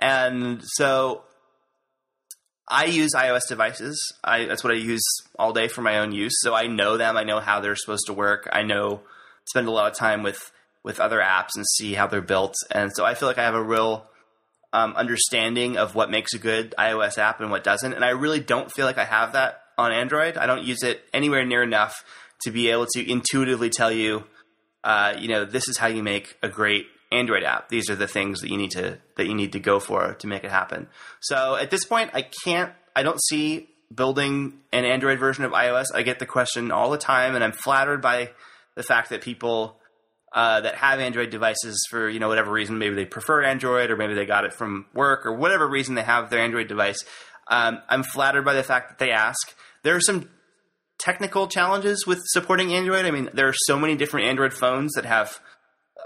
And 0.00 0.60
so 0.62 1.24
I 2.70 2.84
use 2.84 3.12
iOS 3.14 3.48
devices. 3.48 4.00
I, 4.22 4.44
that's 4.44 4.62
what 4.62 4.72
I 4.72 4.76
use 4.76 5.02
all 5.38 5.52
day 5.52 5.68
for 5.68 5.82
my 5.82 5.98
own 5.98 6.12
use. 6.12 6.34
So 6.40 6.54
I 6.54 6.66
know 6.66 6.96
them. 6.96 7.16
I 7.16 7.24
know 7.24 7.40
how 7.40 7.60
they're 7.60 7.76
supposed 7.76 8.06
to 8.06 8.12
work. 8.12 8.48
I 8.52 8.62
know 8.62 9.00
spend 9.46 9.68
a 9.68 9.70
lot 9.70 9.90
of 9.90 9.96
time 9.96 10.22
with 10.22 10.50
with 10.84 11.00
other 11.00 11.18
apps 11.18 11.50
and 11.56 11.66
see 11.66 11.94
how 11.94 12.06
they're 12.06 12.20
built. 12.20 12.54
And 12.70 12.90
so 12.94 13.04
I 13.04 13.14
feel 13.14 13.28
like 13.28 13.38
I 13.38 13.44
have 13.44 13.54
a 13.54 13.62
real 13.62 14.06
um, 14.72 14.94
understanding 14.94 15.76
of 15.76 15.94
what 15.94 16.10
makes 16.10 16.34
a 16.34 16.38
good 16.38 16.74
iOS 16.78 17.18
app 17.18 17.40
and 17.40 17.50
what 17.50 17.64
doesn't. 17.64 17.92
And 17.92 18.04
I 18.04 18.10
really 18.10 18.40
don't 18.40 18.70
feel 18.70 18.86
like 18.86 18.96
I 18.96 19.04
have 19.04 19.32
that 19.32 19.62
on 19.76 19.92
Android. 19.92 20.36
I 20.36 20.46
don't 20.46 20.62
use 20.62 20.82
it 20.82 21.02
anywhere 21.12 21.44
near 21.44 21.62
enough 21.62 22.04
to 22.42 22.50
be 22.50 22.70
able 22.70 22.86
to 22.94 23.10
intuitively 23.10 23.70
tell 23.70 23.90
you, 23.90 24.24
uh, 24.84 25.14
you 25.18 25.28
know, 25.28 25.44
this 25.44 25.68
is 25.68 25.76
how 25.78 25.88
you 25.88 26.02
make 26.02 26.36
a 26.42 26.48
great 26.48 26.86
Android 27.10 27.42
app. 27.42 27.68
These 27.68 27.88
are 27.90 27.96
the 27.96 28.06
things 28.06 28.40
that 28.40 28.50
you 28.50 28.56
need 28.56 28.72
to 28.72 28.98
that 29.16 29.26
you 29.26 29.34
need 29.34 29.52
to 29.52 29.60
go 29.60 29.80
for 29.80 30.14
to 30.14 30.26
make 30.26 30.44
it 30.44 30.50
happen. 30.50 30.88
So 31.20 31.56
at 31.56 31.70
this 31.70 31.84
point, 31.84 32.10
I 32.14 32.22
can't. 32.44 32.72
I 32.94 33.02
don't 33.02 33.22
see 33.22 33.68
building 33.94 34.54
an 34.72 34.84
Android 34.84 35.18
version 35.18 35.44
of 35.44 35.52
iOS. 35.52 35.86
I 35.94 36.02
get 36.02 36.18
the 36.18 36.26
question 36.26 36.70
all 36.70 36.90
the 36.90 36.98
time, 36.98 37.34
and 37.34 37.42
I'm 37.42 37.52
flattered 37.52 38.02
by 38.02 38.30
the 38.74 38.82
fact 38.82 39.10
that 39.10 39.22
people 39.22 39.78
uh, 40.32 40.60
that 40.60 40.74
have 40.74 41.00
Android 41.00 41.30
devices 41.30 41.86
for 41.90 42.08
you 42.08 42.20
know 42.20 42.28
whatever 42.28 42.52
reason, 42.52 42.78
maybe 42.78 42.94
they 42.94 43.06
prefer 43.06 43.42
Android, 43.42 43.90
or 43.90 43.96
maybe 43.96 44.14
they 44.14 44.26
got 44.26 44.44
it 44.44 44.52
from 44.52 44.86
work, 44.94 45.24
or 45.24 45.32
whatever 45.32 45.66
reason 45.66 45.94
they 45.94 46.02
have 46.02 46.30
their 46.30 46.40
Android 46.40 46.68
device. 46.68 46.98
Um, 47.48 47.80
I'm 47.88 48.02
flattered 48.02 48.44
by 48.44 48.54
the 48.54 48.62
fact 48.62 48.90
that 48.90 48.98
they 48.98 49.10
ask. 49.10 49.54
There 49.82 49.96
are 49.96 50.00
some 50.00 50.28
technical 50.98 51.46
challenges 51.46 52.06
with 52.06 52.20
supporting 52.26 52.74
Android. 52.74 53.06
I 53.06 53.10
mean, 53.10 53.30
there 53.32 53.48
are 53.48 53.54
so 53.54 53.78
many 53.78 53.96
different 53.96 54.26
Android 54.26 54.52
phones 54.52 54.92
that 54.94 55.06
have 55.06 55.40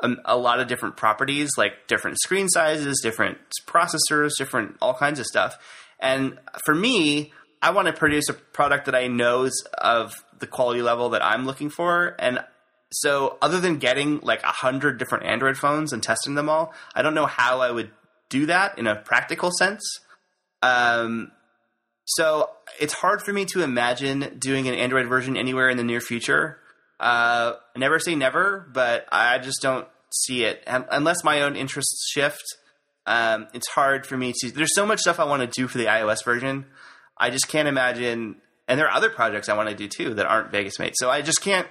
a, 0.02 0.10
a, 0.24 0.36
lot 0.36 0.60
of 0.60 0.68
different 0.68 0.96
properties, 0.96 1.50
like 1.56 1.86
different 1.86 2.18
screen 2.20 2.48
sizes, 2.48 3.00
different 3.02 3.38
processors, 3.66 4.32
different 4.36 4.76
all 4.80 4.94
kinds 4.94 5.18
of 5.18 5.26
stuff. 5.26 5.56
And 6.00 6.38
for 6.64 6.74
me, 6.74 7.32
I 7.62 7.70
want 7.70 7.86
to 7.86 7.92
produce 7.92 8.28
a 8.28 8.34
product 8.34 8.86
that 8.86 8.94
I 8.94 9.06
know 9.06 9.44
is 9.44 9.66
of 9.78 10.24
the 10.40 10.46
quality 10.46 10.82
level 10.82 11.10
that 11.10 11.24
I'm 11.24 11.46
looking 11.46 11.70
for. 11.70 12.16
And 12.18 12.44
so, 12.90 13.38
other 13.40 13.60
than 13.60 13.78
getting 13.78 14.18
like 14.20 14.42
a 14.42 14.48
hundred 14.48 14.98
different 14.98 15.24
Android 15.24 15.56
phones 15.56 15.92
and 15.92 16.02
testing 16.02 16.34
them 16.34 16.48
all, 16.48 16.74
I 16.94 17.02
don't 17.02 17.14
know 17.14 17.26
how 17.26 17.60
I 17.60 17.70
would 17.70 17.90
do 18.28 18.46
that 18.46 18.78
in 18.78 18.86
a 18.86 18.96
practical 18.96 19.50
sense. 19.50 19.82
Um, 20.62 21.30
so 22.04 22.50
it's 22.80 22.92
hard 22.94 23.22
for 23.22 23.32
me 23.32 23.44
to 23.46 23.62
imagine 23.62 24.36
doing 24.38 24.68
an 24.68 24.74
Android 24.74 25.06
version 25.06 25.36
anywhere 25.36 25.68
in 25.68 25.76
the 25.76 25.84
near 25.84 26.00
future. 26.00 26.58
Uh, 26.98 27.54
never 27.76 27.98
say 27.98 28.14
never, 28.14 28.68
but 28.72 29.06
I 29.10 29.38
just 29.38 29.60
don't 29.62 29.86
see 30.14 30.44
it 30.44 30.62
unless 30.66 31.24
my 31.24 31.42
own 31.42 31.56
interests 31.56 32.08
shift. 32.10 32.44
Um, 33.06 33.48
it's 33.52 33.68
hard 33.68 34.06
for 34.06 34.16
me 34.16 34.32
to. 34.40 34.50
There's 34.50 34.74
so 34.74 34.86
much 34.86 35.00
stuff 35.00 35.18
I 35.18 35.24
want 35.24 35.42
to 35.42 35.60
do 35.60 35.66
for 35.66 35.78
the 35.78 35.86
iOS 35.86 36.24
version. 36.24 36.66
I 37.18 37.30
just 37.30 37.48
can't 37.48 37.68
imagine. 37.68 38.36
And 38.68 38.78
there 38.78 38.86
are 38.86 38.96
other 38.96 39.10
projects 39.10 39.48
I 39.48 39.56
want 39.56 39.68
to 39.68 39.74
do 39.74 39.88
too 39.88 40.14
that 40.14 40.26
aren't 40.26 40.52
Vegas 40.52 40.78
Mate. 40.78 40.94
So 40.96 41.10
I 41.10 41.22
just 41.22 41.40
can't. 41.42 41.66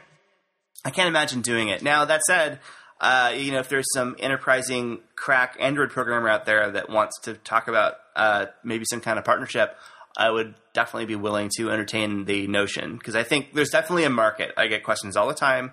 I 0.83 0.89
can't 0.89 1.07
imagine 1.07 1.41
doing 1.41 1.69
it. 1.69 1.83
Now 1.83 2.05
that 2.05 2.21
said, 2.23 2.59
uh, 2.99 3.33
you 3.35 3.51
know, 3.51 3.59
if 3.59 3.69
there's 3.69 3.85
some 3.93 4.15
enterprising 4.19 4.99
crack 5.15 5.55
Android 5.59 5.91
programmer 5.91 6.27
out 6.27 6.45
there 6.45 6.71
that 6.71 6.89
wants 6.89 7.19
to 7.21 7.35
talk 7.35 7.67
about 7.67 7.95
uh, 8.15 8.47
maybe 8.63 8.85
some 8.85 8.99
kind 8.99 9.19
of 9.19 9.25
partnership, 9.25 9.77
I 10.17 10.29
would 10.29 10.55
definitely 10.73 11.05
be 11.05 11.15
willing 11.15 11.49
to 11.57 11.71
entertain 11.71 12.25
the 12.25 12.47
notion 12.47 12.97
because 12.97 13.15
I 13.15 13.23
think 13.23 13.53
there's 13.53 13.69
definitely 13.69 14.03
a 14.03 14.09
market. 14.09 14.53
I 14.57 14.67
get 14.67 14.83
questions 14.83 15.15
all 15.15 15.27
the 15.27 15.33
time 15.33 15.71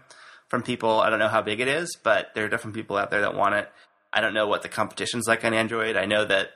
from 0.48 0.62
people. 0.62 1.00
I 1.00 1.10
don't 1.10 1.18
know 1.18 1.28
how 1.28 1.42
big 1.42 1.60
it 1.60 1.68
is, 1.68 1.96
but 2.02 2.34
there 2.34 2.44
are 2.44 2.48
different 2.48 2.74
people 2.74 2.96
out 2.96 3.10
there 3.10 3.20
that 3.22 3.34
want 3.34 3.54
it. 3.54 3.70
I 4.12 4.20
don't 4.20 4.34
know 4.34 4.46
what 4.46 4.62
the 4.62 4.68
competition's 4.68 5.26
like 5.26 5.44
on 5.44 5.54
Android. 5.54 5.96
I 5.96 6.06
know 6.06 6.24
that 6.24 6.50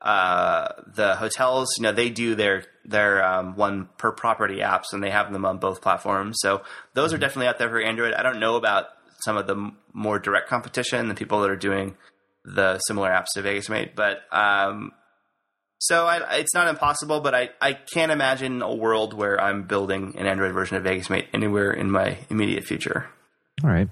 uh, 0.00 0.68
the 0.94 1.16
hotels, 1.16 1.68
you 1.76 1.82
know, 1.82 1.92
they 1.92 2.10
do 2.10 2.34
their 2.34 2.64
their 2.84 3.24
um, 3.24 3.56
one 3.56 3.88
per 3.96 4.12
property 4.12 4.58
apps, 4.58 4.92
and 4.92 5.02
they 5.02 5.10
have 5.10 5.32
them 5.32 5.44
on 5.44 5.58
both 5.58 5.80
platforms. 5.80 6.36
So 6.40 6.62
those 6.92 7.12
are 7.12 7.16
mm-hmm. 7.16 7.22
definitely 7.22 7.48
out 7.48 7.58
there 7.58 7.70
for 7.70 7.80
Android. 7.80 8.14
I 8.14 8.22
don't 8.22 8.40
know 8.40 8.56
about 8.56 8.88
some 9.20 9.36
of 9.36 9.46
the 9.46 9.72
more 9.92 10.18
direct 10.18 10.48
competition, 10.48 11.08
the 11.08 11.14
people 11.14 11.40
that 11.40 11.50
are 11.50 11.56
doing 11.56 11.96
the 12.44 12.78
similar 12.80 13.08
apps 13.08 13.28
to 13.34 13.42
Vegas 13.42 13.70
Mate, 13.70 13.96
but 13.96 14.20
um, 14.30 14.92
so 15.78 16.06
I, 16.06 16.38
it's 16.38 16.54
not 16.54 16.68
impossible, 16.68 17.20
but 17.20 17.34
I, 17.34 17.50
I 17.60 17.74
can't 17.74 18.12
imagine 18.12 18.62
a 18.62 18.74
world 18.74 19.12
where 19.12 19.38
I'm 19.40 19.64
building 19.64 20.14
an 20.16 20.26
Android 20.26 20.54
version 20.54 20.76
of 20.76 20.82
Vegas 20.82 21.10
Mate 21.10 21.28
anywhere 21.34 21.70
in 21.72 21.90
my 21.90 22.18
immediate 22.30 22.64
future. 22.64 23.10
All 23.62 23.70
right. 23.70 23.88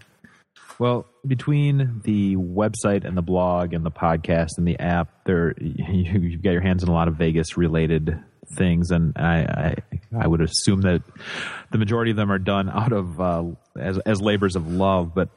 Well, 0.78 1.06
between 1.26 2.00
the 2.04 2.36
website 2.36 3.04
and 3.04 3.16
the 3.16 3.22
blog 3.22 3.72
and 3.72 3.84
the 3.84 3.90
podcast 3.90 4.58
and 4.58 4.66
the 4.66 4.78
app, 4.78 5.24
there 5.24 5.54
you, 5.60 6.32
have 6.32 6.42
got 6.42 6.50
your 6.50 6.62
hands 6.62 6.82
in 6.82 6.88
a 6.88 6.92
lot 6.92 7.08
of 7.08 7.16
Vegas 7.16 7.56
related 7.56 8.18
things, 8.56 8.90
and 8.90 9.12
I, 9.16 9.38
I, 9.38 10.22
I 10.24 10.26
would 10.26 10.40
assume 10.40 10.82
that 10.82 11.02
the 11.70 11.78
majority 11.78 12.10
of 12.10 12.16
them 12.16 12.32
are 12.32 12.38
done 12.38 12.68
out 12.68 12.92
of 12.92 13.20
uh, 13.20 13.44
as 13.78 13.98
as 13.98 14.20
labors 14.20 14.56
of 14.56 14.70
love. 14.70 15.14
But 15.14 15.28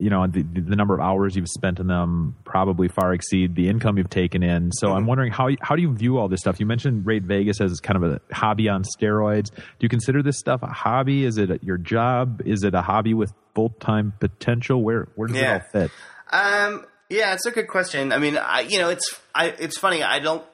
you 0.00 0.10
know 0.10 0.26
the, 0.26 0.42
the 0.42 0.74
number 0.74 0.94
of 0.94 1.00
hours 1.00 1.36
you've 1.36 1.48
spent 1.48 1.78
in 1.78 1.86
them 1.86 2.34
probably 2.44 2.88
far 2.88 3.12
exceed 3.12 3.54
the 3.54 3.68
income 3.68 3.98
you've 3.98 4.10
taken 4.10 4.42
in. 4.42 4.72
So 4.72 4.88
mm-hmm. 4.88 4.96
I'm 4.96 5.06
wondering 5.06 5.30
how 5.30 5.50
how 5.60 5.76
do 5.76 5.82
you 5.82 5.94
view 5.94 6.18
all 6.18 6.28
this 6.28 6.40
stuff? 6.40 6.58
You 6.58 6.66
mentioned 6.66 7.06
Rate 7.06 7.24
Vegas 7.24 7.60
as 7.60 7.78
kind 7.80 8.02
of 8.02 8.12
a 8.12 8.34
hobby 8.34 8.68
on 8.68 8.82
steroids. 8.82 9.50
Do 9.54 9.62
you 9.80 9.88
consider 9.88 10.22
this 10.22 10.38
stuff 10.38 10.62
a 10.62 10.68
hobby? 10.68 11.24
Is 11.24 11.36
it 11.36 11.62
your 11.62 11.76
job? 11.76 12.42
Is 12.44 12.64
it 12.64 12.74
a 12.74 12.82
hobby 12.82 13.14
with 13.14 13.32
full 13.54 13.70
time 13.80 14.14
potential? 14.18 14.82
Where 14.82 15.08
where 15.14 15.28
does 15.28 15.36
yeah. 15.36 15.56
it 15.56 15.62
all 15.62 15.80
fit? 15.80 15.90
Um, 16.32 16.86
yeah, 17.10 17.34
it's 17.34 17.44
a 17.44 17.50
good 17.50 17.68
question. 17.68 18.12
I 18.12 18.18
mean, 18.18 18.38
I, 18.38 18.60
you 18.60 18.78
know, 18.78 18.88
it's 18.88 19.20
I, 19.34 19.46
it's 19.58 19.76
funny. 19.76 20.02
I 20.02 20.20
don't 20.20 20.44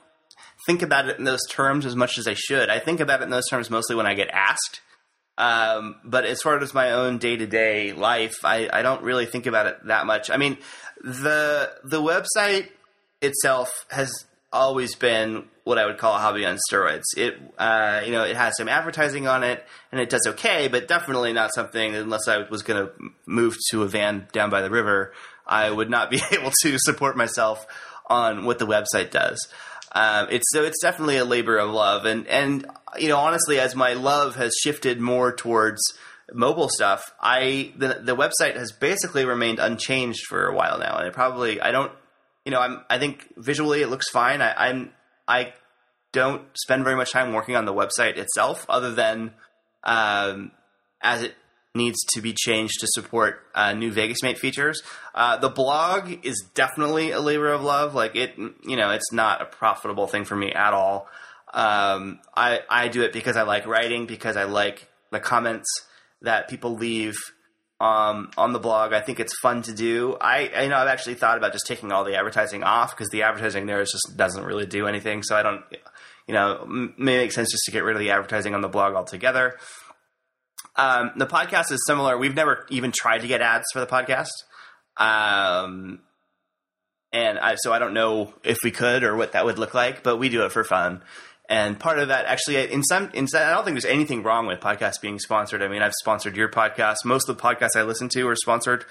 think 0.67 0.83
about 0.83 1.09
it 1.09 1.19
in 1.19 1.25
those 1.25 1.47
terms 1.49 1.87
as 1.87 1.95
much 1.95 2.19
as 2.19 2.27
I 2.27 2.35
should. 2.35 2.69
I 2.69 2.81
think 2.81 3.01
about 3.01 3.21
it 3.21 3.25
in 3.25 3.31
those 3.31 3.47
terms 3.49 3.71
mostly 3.71 3.95
when 3.95 4.07
I 4.07 4.15
get 4.15 4.29
asked. 4.33 4.81
Um, 5.39 5.97
but 6.05 6.25
as 6.25 6.41
far 6.41 6.59
as 6.59 6.73
my 6.73 6.93
own 6.93 7.19
day 7.19 7.37
to 7.37 7.47
day 7.47 7.93
life, 7.93 8.45
I, 8.45 8.69
I 8.73 8.83
don't 8.83 9.03
really 9.03 9.27
think 9.27 9.47
about 9.47 9.67
it 9.67 9.87
that 9.87 10.07
much. 10.07 10.31
I 10.31 10.37
mean, 10.37 10.57
the 11.03 11.73
the 11.85 12.01
website 12.01 12.71
itself 13.21 13.87
has 13.91 14.11
always 14.53 14.95
been 14.95 15.45
what 15.65 15.79
I 15.79 15.87
would 15.87 15.99
call 15.99 16.15
a 16.15 16.19
hobby 16.19 16.47
on 16.47 16.59
steroids. 16.71 17.05
It 17.17 17.37
uh, 17.59 18.03
you 18.05 18.13
know 18.13 18.25
it 18.25 18.37
has 18.37 18.57
some 18.57 18.69
advertising 18.69 19.27
on 19.27 19.43
it 19.43 19.65
and 19.93 20.01
it 20.01 20.09
does 20.09 20.27
okay, 20.27 20.69
but 20.69 20.89
definitely 20.89 21.33
not 21.33 21.53
something 21.55 21.95
unless 21.95 22.29
I 22.29 22.49
was 22.49 22.63
going 22.63 22.87
to 22.87 22.93
move 23.27 23.57
to 23.71 23.83
a 23.83 23.89
van 23.89 24.29
down 24.33 24.49
by 24.49 24.63
the 24.63 24.71
river, 24.71 25.13
I 25.47 25.71
would 25.71 25.91
not 25.91 26.11
be 26.11 26.21
able 26.33 26.53
to 26.63 26.79
support 26.79 27.17
myself 27.17 27.67
on 28.09 28.45
what 28.45 28.59
the 28.59 28.67
website 28.67 29.11
does. 29.11 29.49
Um, 29.97 30.29
it's 30.31 30.45
so 30.53 30.63
it's 30.63 30.83
definitely 30.83 31.17
a 31.17 31.25
labor 31.25 31.57
of 31.57 31.71
love, 31.71 32.05
and 32.05 32.27
and 32.27 32.67
you 32.99 33.09
know 33.09 33.17
honestly, 33.17 33.59
as 33.59 33.75
my 33.75 33.95
love 33.95 34.37
has 34.37 34.55
shifted 34.63 35.01
more 35.01 35.35
towards 35.35 35.81
mobile 36.35 36.69
stuff, 36.69 37.15
I 37.19 37.73
the 37.79 38.03
the 38.03 38.15
website 38.15 38.57
has 38.57 38.73
basically 38.73 39.25
remained 39.25 39.59
unchanged 39.59 40.27
for 40.29 40.49
a 40.49 40.55
while 40.55 40.79
now, 40.79 40.99
and 40.99 41.09
it 41.09 41.15
probably 41.15 41.63
I 41.63 41.71
don't 41.71 41.91
you 42.45 42.53
know 42.53 42.61
I'm 42.61 42.85
I 42.91 42.99
think 42.99 43.27
visually 43.39 43.81
it 43.81 43.89
looks 43.89 44.11
fine. 44.11 44.43
I, 44.43 44.69
I'm 44.69 44.91
I 45.27 45.55
don't 46.13 46.43
spend 46.53 46.85
very 46.85 46.97
much 46.97 47.11
time 47.11 47.33
working 47.33 47.57
on 47.57 47.65
the 47.65 47.73
website 47.73 48.19
itself, 48.19 48.67
other 48.69 48.93
than 48.93 49.33
um, 49.83 50.51
as 51.01 51.23
it 51.23 51.35
needs 51.77 51.99
to 52.15 52.21
be 52.21 52.33
changed 52.33 52.81
to 52.81 52.87
support 52.91 53.41
uh, 53.55 53.73
new 53.73 53.93
Vegas 53.93 54.23
Mate 54.23 54.39
features. 54.39 54.83
Uh, 55.15 55.37
the 55.37 55.49
blog 55.49 56.25
is 56.25 56.45
definitely 56.55 57.13
a 57.13 57.21
labor 57.21 57.53
of 57.53 57.63
love. 57.63 57.95
Like 57.95 58.17
it, 58.17 58.37
you 58.39 58.77
know, 58.77 58.91
it's 58.91 59.13
not 59.13 59.43
a 59.43 59.45
profitable 59.45 60.07
thing 60.07 60.25
for 60.25 60.37
me 60.37 60.53
at 60.53 60.73
all. 60.73 61.09
Um, 61.55 62.21
I 62.37 62.61
I 62.69 62.89
do 62.89 63.03
it 63.03 63.13
because 63.13 63.37
I 63.37 63.43
like 63.43 63.67
writing, 63.67 64.07
because 64.07 64.37
I 64.37 64.45
like 64.45 64.89
the 65.11 65.21
comments 65.21 65.69
that 66.23 66.49
people 66.49 66.75
leave 66.75 67.15
um, 67.81 68.31
on 68.37 68.53
the 68.53 68.59
blog. 68.59 68.93
I 68.93 69.01
think 69.01 69.21
it's 69.21 69.39
fun 69.41 69.63
to 69.63 69.75
do. 69.75 70.17
I, 70.21 70.51
I 70.55 70.67
know 70.69 70.77
I've 70.77 70.89
actually 70.89 71.15
thought 71.15 71.37
about 71.37 71.53
just 71.53 71.67
taking 71.67 71.93
all 71.93 72.05
the 72.05 72.17
advertising 72.17 72.63
off 72.63 72.97
because 72.97 73.11
the 73.11 73.23
advertising 73.23 73.67
there 73.67 73.83
just 73.83 74.17
doesn't 74.17 74.45
really 74.45 74.67
do 74.67 74.87
anything. 74.87 75.23
So 75.23 75.37
I 75.37 75.43
don't, 75.43 75.63
you 76.27 76.35
know, 76.35 76.65
may 76.67 77.19
make 77.19 77.33
sense 77.33 77.51
just 77.51 77.65
to 77.67 77.73
get 77.73 77.85
rid 77.85 77.97
of 77.97 78.01
the 78.01 78.11
advertising 78.11 78.55
on 78.55 78.63
the 78.63 78.69
blog 78.69 78.95
altogether. 78.95 79.57
Um, 80.75 81.13
the 81.17 81.27
podcast 81.27 81.71
is 81.73 81.83
similar. 81.87 82.19
We've 82.19 82.35
never 82.35 82.67
even 82.71 82.93
tried 82.95 83.21
to 83.21 83.27
get 83.27 83.41
ads 83.41 83.65
for 83.73 83.81
the 83.81 83.87
podcast. 83.87 84.29
Um, 84.97 86.01
and 87.13 87.39
I, 87.39 87.55
so 87.57 87.73
I 87.73 87.79
don't 87.79 87.95
know 87.95 88.35
if 88.45 88.59
we 88.65 88.71
could 88.71 89.05
or 89.05 89.17
what 89.17 89.33
that 89.33 89.45
would 89.45 89.59
look 89.59 89.75
like, 89.75 90.03
but 90.03 90.17
we 90.17 90.29
do 90.29 90.45
it 90.45 90.53
for 90.53 90.65
fun. 90.65 91.03
And 91.49 91.79
part 91.79 91.99
of 92.01 92.09
that, 92.09 92.27
actually, 92.27 92.73
in 92.73 92.83
some, 92.83 93.11
in 93.15 93.29
some, 93.29 93.41
I 93.41 93.51
don't 93.51 93.65
think 93.65 93.75
there's 93.75 93.85
anything 93.85 94.25
wrong 94.25 94.47
with 94.47 94.59
podcasts 94.59 95.01
being 95.01 95.19
sponsored. 95.21 95.63
I 95.63 95.69
mean, 95.69 95.81
I've 95.81 95.93
sponsored 96.01 96.37
your 96.37 96.49
podcast. 96.49 96.97
Most 97.05 97.29
of 97.29 97.37
the 97.37 97.43
podcasts 97.43 97.77
I 97.77 97.83
listen 97.83 98.09
to 98.15 98.29
are 98.29 98.35
sponsored. 98.35 98.85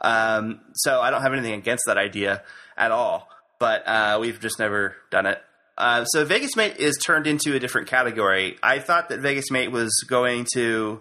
Um, 0.00 0.60
so 0.74 1.00
I 1.00 1.10
don't 1.10 1.22
have 1.22 1.32
anything 1.32 1.54
against 1.54 1.84
that 1.86 1.96
idea 1.96 2.42
at 2.76 2.90
all. 2.90 3.28
But 3.58 3.86
uh, 3.88 4.18
we've 4.20 4.40
just 4.40 4.58
never 4.58 4.96
done 5.10 5.24
it. 5.24 5.40
Uh, 5.78 6.04
so 6.04 6.24
Vegas 6.24 6.54
Mate 6.54 6.76
is 6.76 6.98
turned 6.98 7.26
into 7.26 7.54
a 7.54 7.58
different 7.58 7.88
category. 7.88 8.58
I 8.62 8.78
thought 8.78 9.08
that 9.08 9.20
Vegas 9.20 9.50
Mate 9.50 9.72
was 9.72 10.04
going 10.06 10.46
to, 10.54 11.00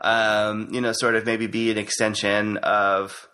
um, 0.00 0.68
you 0.72 0.80
know, 0.80 0.92
sort 0.92 1.14
of 1.14 1.26
maybe 1.26 1.46
be 1.46 1.70
an 1.70 1.78
extension 1.78 2.56
of 2.58 3.28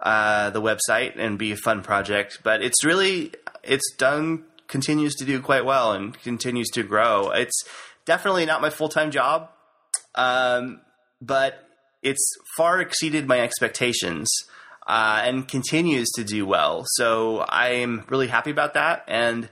uh, 0.00 0.50
the 0.50 0.60
website 0.60 1.18
and 1.18 1.38
be 1.38 1.52
a 1.52 1.56
fun 1.56 1.82
project. 1.82 2.40
But 2.42 2.62
it's 2.62 2.84
really 2.84 3.32
it's 3.62 3.94
done 3.96 4.44
continues 4.68 5.14
to 5.16 5.24
do 5.24 5.40
quite 5.40 5.64
well 5.64 5.92
and 5.92 6.20
continues 6.22 6.68
to 6.70 6.82
grow. 6.82 7.30
It's 7.30 7.62
definitely 8.04 8.46
not 8.46 8.60
my 8.60 8.70
full 8.70 8.88
time 8.88 9.10
job, 9.10 9.50
um, 10.14 10.80
but 11.20 11.64
it's 12.02 12.24
far 12.56 12.80
exceeded 12.80 13.26
my 13.26 13.40
expectations. 13.40 14.28
Uh, 14.88 15.20
and 15.24 15.48
continues 15.48 16.06
to 16.14 16.22
do 16.22 16.46
well. 16.46 16.84
So 16.86 17.44
I'm 17.48 18.04
really 18.08 18.28
happy 18.28 18.52
about 18.52 18.74
that. 18.74 19.02
And 19.08 19.48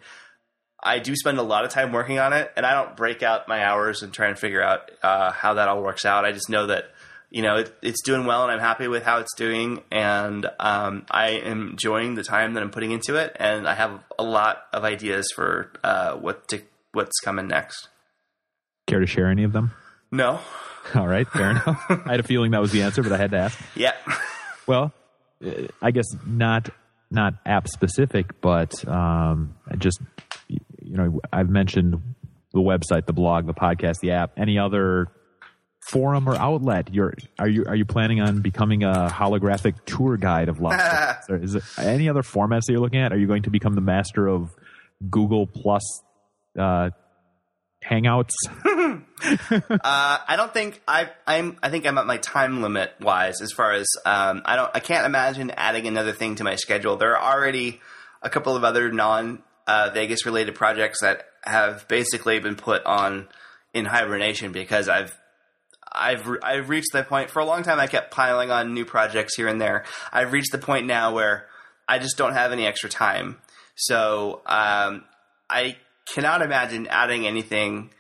I 0.85 0.99
do 0.99 1.17
spend 1.17 1.39
a 1.39 1.43
lot 1.43 1.65
of 1.65 1.71
time 1.71 1.93
working 1.93 2.19
on 2.19 2.33
it, 2.33 2.53
and 2.57 2.67
I 2.67 2.75
don't 2.75 2.97
break 2.97 3.23
out 3.23 3.49
my 3.49 3.65
hours 3.65 4.03
and 4.03 4.13
try 4.13 4.29
and 4.29 4.39
figure 4.39 4.63
out 4.63 4.91
uh, 5.03 5.33
how 5.33 5.55
that 5.55 5.69
all 5.69 5.83
works 5.83 6.05
out. 6.05 6.25
I 6.25 6.33
just 6.33 6.51
know 6.51 6.67
that 6.67 6.91
you 7.31 7.43
know 7.43 7.57
it, 7.57 7.75
it's 7.83 8.03
doing 8.03 8.27
well, 8.27 8.43
and 8.43 8.53
I'm 8.53 8.61
happy 8.61 8.87
with 8.87 9.03
how 9.03 9.19
it's 9.19 9.35
doing, 9.35 9.83
and 9.91 10.47
um, 10.61 11.07
I 11.11 11.31
am 11.31 11.71
enjoying 11.71 12.15
the 12.15 12.23
time 12.23 12.55
that 12.55 12.63
I'm 12.63 12.71
putting 12.71 12.93
into 12.93 13.17
it, 13.17 13.35
and 13.37 13.67
I 13.67 13.75
have 13.75 14.05
a 14.19 14.23
lot 14.23 14.65
of 14.73 14.85
ideas 14.85 15.27
for 15.35 15.73
uh, 15.83 16.15
what 16.15 16.47
to, 16.49 16.61
what's 16.93 17.19
coming 17.21 17.49
next. 17.49 17.89
Care 18.87 19.01
to 19.01 19.07
share 19.07 19.29
any 19.29 19.45
of 19.45 19.53
them? 19.53 19.73
No. 20.11 20.39
All 20.95 21.09
right, 21.09 21.27
fair 21.27 21.53
enough. 21.53 21.83
I 21.89 22.11
had 22.11 22.21
a 22.21 22.25
feeling 22.25 22.51
that 22.51 22.61
was 22.61 22.73
the 22.73 22.83
answer, 22.83 23.03
but 23.03 23.13
I 23.13 23.17
had 23.17 23.31
to 23.31 23.39
ask. 23.39 23.59
Yeah. 23.75 23.95
Well, 24.67 24.95
uh, 25.45 25.67
I 25.83 25.91
guess 25.91 26.07
not 26.27 26.71
not 27.11 27.35
app 27.45 27.69
specific, 27.69 28.41
but 28.41 28.73
um, 28.89 29.57
just 29.77 30.01
you 30.95 31.03
know, 31.03 31.21
I've 31.33 31.51
mentioned 31.51 32.01
the 32.53 32.61
website, 32.61 33.07
the 33.07 33.13
blog, 33.13 33.47
the 33.47 33.55
podcast, 33.55 33.99
the 33.99 34.13
app. 34.13 34.35
Any 34.37 34.61
other 34.61 35.09
forum 35.81 36.29
or 36.29 36.37
outlet? 36.37 36.95
You're 36.95 37.15
are 37.37 37.49
you 37.49 37.65
are 37.67 37.75
you 37.75 37.85
planning 37.85 38.21
on 38.21 38.43
becoming 38.43 38.85
a 38.85 39.09
holographic 39.11 39.85
tour 39.87 40.17
guide 40.17 40.49
of? 40.49 40.61
Or 40.61 40.73
is 41.43 41.57
it 41.57 41.65
any 41.79 42.09
other 42.09 42.23
formats 42.23 42.67
that 42.67 42.73
you're 42.73 42.81
looking 42.81 43.01
at? 43.01 43.13
Are 43.13 43.19
you 43.19 43.27
going 43.27 43.43
to 43.43 43.51
become 43.51 43.75
the 43.75 43.81
master 43.81 44.29
of 44.29 44.55
Google 45.11 45.49
Plus 45.49 45.83
uh, 46.57 46.91
Hangouts? 47.85 48.35
uh, 48.65 49.79
I 49.81 50.35
don't 50.37 50.55
think 50.55 50.81
I 50.87 51.11
I'm 51.27 51.59
I 51.61 51.71
think 51.71 51.87
I'm 51.87 51.99
at 51.99 52.07
my 52.07 52.19
time 52.19 52.63
limit 52.63 52.93
wise 53.01 53.41
as 53.41 53.51
far 53.51 53.73
as 53.73 53.89
um, 54.07 54.43
I 54.45 54.55
don't 54.55 54.71
I 54.73 54.79
can't 54.79 55.07
imagine 55.07 55.51
adding 55.57 55.89
another 55.89 56.13
thing 56.13 56.37
to 56.37 56.45
my 56.45 56.55
schedule. 56.55 56.97
There 56.97 57.17
are 57.17 57.35
already 57.35 57.81
a 58.23 58.31
couple 58.31 58.55
of 58.55 58.63
other 58.63 58.93
non 58.93 59.43
uh, 59.67 59.91
Vegas 59.93 60.27
related 60.27 60.55
projects 60.55 61.01
that 61.01 61.27
have 61.43 61.87
basically 61.89 62.39
been 62.39 62.57
put 62.57 62.85
on 62.85 63.29
in 63.73 63.85
hibernation 63.85 64.53
because 64.53 64.89
I've 64.89 65.17
I've 65.91 66.29
I've 66.43 66.69
reached 66.69 66.93
that 66.93 67.09
point 67.09 67.31
for 67.31 67.41
a 67.41 67.45
long 67.45 67.63
time. 67.63 67.79
I 67.79 67.87
kept 67.87 68.11
piling 68.11 68.51
on 68.51 68.75
new 68.75 68.85
projects 68.85 69.37
here 69.37 69.49
and 69.49 69.61
there. 69.61 69.85
I've 70.13 70.33
reached 70.33 70.53
the 70.53 70.59
point 70.59 70.87
now 70.87 71.15
where 71.15 71.47
I 71.89 71.99
just 71.99 72.17
don't 72.17 72.33
have 72.33 72.53
any 72.53 72.67
extra 72.67 72.89
time. 72.89 73.39
So 73.77 74.43
um, 74.47 75.05
I 75.49 75.77
cannot 76.13 76.43
imagine 76.43 76.87
adding 76.89 77.27
anything 77.27 77.91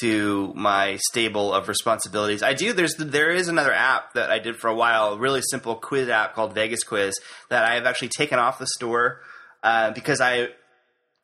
to 0.00 0.52
my 0.54 0.96
stable 1.10 1.52
of 1.52 1.68
responsibilities. 1.68 2.42
I 2.42 2.54
do. 2.54 2.72
There's 2.72 2.94
there 2.96 3.30
is 3.30 3.48
another 3.48 3.72
app 3.72 4.14
that 4.14 4.30
I 4.30 4.38
did 4.38 4.56
for 4.56 4.68
a 4.68 4.74
while, 4.74 5.14
a 5.14 5.18
really 5.18 5.42
simple 5.42 5.74
quiz 5.74 6.08
app 6.08 6.34
called 6.34 6.54
Vegas 6.54 6.82
Quiz 6.84 7.18
that 7.50 7.64
I 7.64 7.74
have 7.74 7.84
actually 7.84 8.08
taken 8.08 8.38
off 8.38 8.58
the 8.58 8.66
store 8.66 9.20
uh, 9.62 9.90
because 9.90 10.20
I 10.20 10.48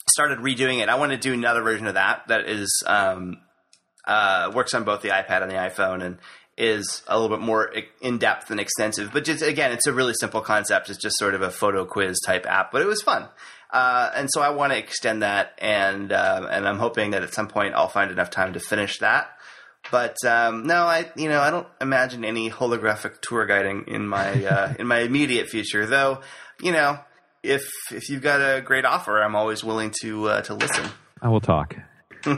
started 0.09 0.39
redoing 0.39 0.83
it. 0.83 0.89
I 0.89 0.97
want 0.97 1.13
to 1.13 1.19
do 1.19 1.33
another 1.33 1.63
version 1.63 1.87
of 1.87 1.95
that 1.95 2.23
that 2.29 2.49
is 2.49 2.83
um, 2.87 3.39
uh, 4.07 4.51
works 4.55 4.75
on 4.75 4.85
both 4.85 5.03
the 5.03 5.11
iPad 5.11 5.43
and 5.43 5.51
the 5.51 5.57
iPhone 5.57 6.03
and 6.03 6.19
is 6.57 7.03
a 7.07 7.19
little 7.19 7.35
bit 7.35 7.45
more 7.45 7.73
in 8.01 8.19
depth 8.19 8.51
and 8.51 8.59
extensive. 8.59 9.13
But 9.13 9.25
just 9.25 9.43
again, 9.43 9.73
it's 9.73 9.87
a 9.87 9.93
really 9.93 10.15
simple 10.19 10.41
concept. 10.41 10.91
It's 10.91 10.99
just 10.99 11.17
sort 11.17 11.35
of 11.35 11.43
a 11.43 11.51
photo 11.51 11.85
quiz 11.85 12.19
type 12.27 12.47
app, 12.47 12.73
but 12.73 12.83
it 12.83 12.87
was 12.87 13.01
fun. 13.01 13.29
Uh, 13.71 14.11
and 14.15 14.29
so 14.33 14.41
I 14.41 14.51
want 14.51 14.73
to 14.73 14.79
extend 14.79 15.23
that, 15.23 15.53
and 15.59 16.11
uh, 16.11 16.49
and 16.51 16.67
I'm 16.67 16.79
hoping 16.79 17.11
that 17.11 17.23
at 17.23 17.35
some 17.35 17.49
point 17.49 17.75
I'll 17.75 17.89
find 17.89 18.11
enough 18.11 18.31
time 18.31 18.55
to 18.55 18.61
finish 18.61 18.99
that. 18.99 19.31
But 19.91 20.17
um, 20.25 20.67
no, 20.67 20.85
I 20.85 21.11
you 21.17 21.29
know 21.29 21.41
I 21.41 21.51
don't 21.51 21.67
imagine 21.81 22.25
any 22.25 22.51
holographic 22.51 23.21
tour 23.21 23.47
guiding 23.47 23.85
in 23.87 24.09
my 24.09 24.45
uh, 24.45 24.75
in 24.79 24.87
my 24.87 25.01
immediate 25.01 25.49
future. 25.49 25.87
Though 25.87 26.23
you 26.61 26.73
know 26.73 26.99
if 27.43 27.69
if 27.93 28.09
you've 28.09 28.23
got 28.23 28.41
a 28.41 28.61
great 28.61 28.85
offer, 28.85 29.23
I'm 29.23 29.35
always 29.37 29.63
willing 29.65 29.93
to 30.03 30.29
uh, 30.29 30.41
to 30.43 30.55
listen. 30.55 30.91
I 31.23 31.29
will 31.29 31.41
talk. 31.41 31.77
all 32.27 32.35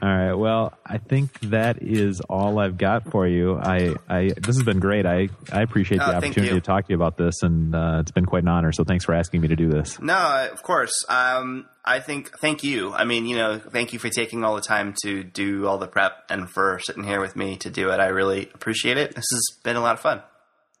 right. 0.00 0.32
Well, 0.32 0.72
I 0.86 0.96
think 0.96 1.38
that 1.40 1.82
is 1.82 2.20
all 2.22 2.58
I've 2.58 2.78
got 2.78 3.10
for 3.10 3.26
you. 3.28 3.58
I, 3.58 3.94
I 4.08 4.30
this 4.36 4.56
has 4.56 4.62
been 4.62 4.80
great. 4.80 5.04
I, 5.04 5.28
I 5.52 5.60
appreciate 5.62 5.98
the 5.98 6.12
Oh, 6.14 6.16
opportunity 6.16 6.54
to 6.54 6.60
talk 6.62 6.86
to 6.86 6.90
you 6.90 6.96
about 6.96 7.18
this, 7.18 7.42
and 7.42 7.74
uh, 7.74 7.98
it's 8.00 8.10
been 8.10 8.24
quite 8.24 8.42
an 8.42 8.48
honor. 8.48 8.72
So 8.72 8.84
thanks 8.84 9.04
for 9.04 9.14
asking 9.14 9.42
me 9.42 9.48
to 9.48 9.56
do 9.56 9.68
this. 9.68 10.00
No, 10.00 10.48
of 10.50 10.62
course. 10.62 10.92
Um, 11.10 11.66
I 11.84 12.00
think 12.00 12.30
thank 12.38 12.64
you. 12.64 12.92
I 12.94 13.04
mean, 13.04 13.26
you 13.26 13.36
know, 13.36 13.58
thank 13.58 13.92
you 13.92 13.98
for 13.98 14.08
taking 14.08 14.44
all 14.44 14.54
the 14.54 14.62
time 14.62 14.94
to 15.02 15.22
do 15.22 15.66
all 15.66 15.76
the 15.76 15.88
prep 15.88 16.24
and 16.30 16.48
for 16.48 16.80
sitting 16.82 17.04
here 17.04 17.20
with 17.20 17.36
me 17.36 17.56
to 17.58 17.70
do 17.70 17.90
it. 17.90 18.00
I 18.00 18.06
really 18.06 18.48
appreciate 18.54 18.96
it. 18.96 19.14
This 19.14 19.26
has 19.30 19.58
been 19.62 19.76
a 19.76 19.80
lot 19.80 19.92
of 19.94 20.00
fun. 20.00 20.22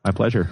My 0.04 0.10
pleasure. 0.10 0.48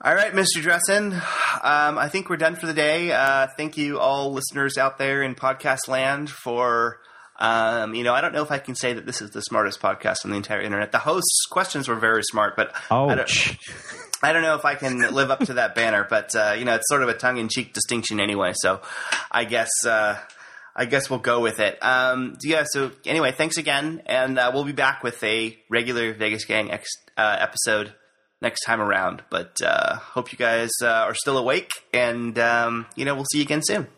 All 0.00 0.14
right, 0.14 0.32
Mr. 0.32 0.62
Dressen. 0.62 1.12
Um, 1.12 1.98
I 1.98 2.08
think 2.08 2.30
we're 2.30 2.36
done 2.36 2.54
for 2.54 2.66
the 2.66 2.72
day. 2.72 3.10
Uh, 3.10 3.48
thank 3.56 3.76
you, 3.76 3.98
all 3.98 4.32
listeners 4.32 4.78
out 4.78 4.96
there 4.96 5.22
in 5.22 5.34
podcast 5.34 5.88
land, 5.88 6.30
for. 6.30 7.00
Um, 7.40 7.94
you 7.94 8.02
know, 8.04 8.14
I 8.14 8.20
don't 8.20 8.32
know 8.32 8.42
if 8.42 8.50
I 8.50 8.58
can 8.58 8.74
say 8.74 8.92
that 8.92 9.06
this 9.06 9.20
is 9.20 9.30
the 9.30 9.42
smartest 9.42 9.80
podcast 9.80 10.24
on 10.24 10.32
the 10.32 10.36
entire 10.36 10.60
internet. 10.60 10.90
The 10.90 10.98
host's 10.98 11.46
questions 11.50 11.88
were 11.88 11.96
very 11.96 12.22
smart, 12.24 12.54
but 12.56 12.72
I 13.08 13.14
don't, 13.14 13.56
I 14.22 14.32
don't 14.32 14.42
know 14.42 14.56
if 14.56 14.64
I 14.64 14.74
can 14.76 15.00
live 15.12 15.30
up 15.30 15.40
to 15.46 15.54
that 15.54 15.74
banner. 15.74 16.06
But 16.08 16.34
uh, 16.34 16.54
you 16.56 16.64
know, 16.64 16.74
it's 16.74 16.88
sort 16.88 17.02
of 17.02 17.08
a 17.08 17.14
tongue-in-cheek 17.14 17.72
distinction 17.74 18.20
anyway. 18.20 18.52
So, 18.56 18.80
I 19.30 19.44
guess 19.44 19.70
uh, 19.84 20.16
I 20.74 20.84
guess 20.84 21.10
we'll 21.10 21.18
go 21.18 21.40
with 21.40 21.58
it. 21.58 21.78
Um, 21.82 22.36
yeah. 22.42 22.64
So 22.70 22.92
anyway, 23.04 23.32
thanks 23.32 23.56
again, 23.56 24.02
and 24.06 24.38
uh, 24.38 24.52
we'll 24.54 24.64
be 24.64 24.72
back 24.72 25.02
with 25.02 25.22
a 25.24 25.58
regular 25.68 26.14
Vegas 26.14 26.44
Gang 26.44 26.70
ex- 26.70 26.90
uh, 27.16 27.36
episode 27.40 27.94
next 28.40 28.64
time 28.64 28.80
around. 28.80 29.22
But 29.30 29.56
uh, 29.64 29.96
hope 29.96 30.32
you 30.32 30.38
guys 30.38 30.70
uh, 30.82 30.86
are 30.86 31.14
still 31.14 31.38
awake, 31.38 31.70
and 31.92 32.38
um, 32.38 32.86
you 32.96 33.04
know, 33.04 33.14
we'll 33.14 33.26
see 33.30 33.38
you 33.38 33.44
again 33.44 33.62
soon. 33.62 33.88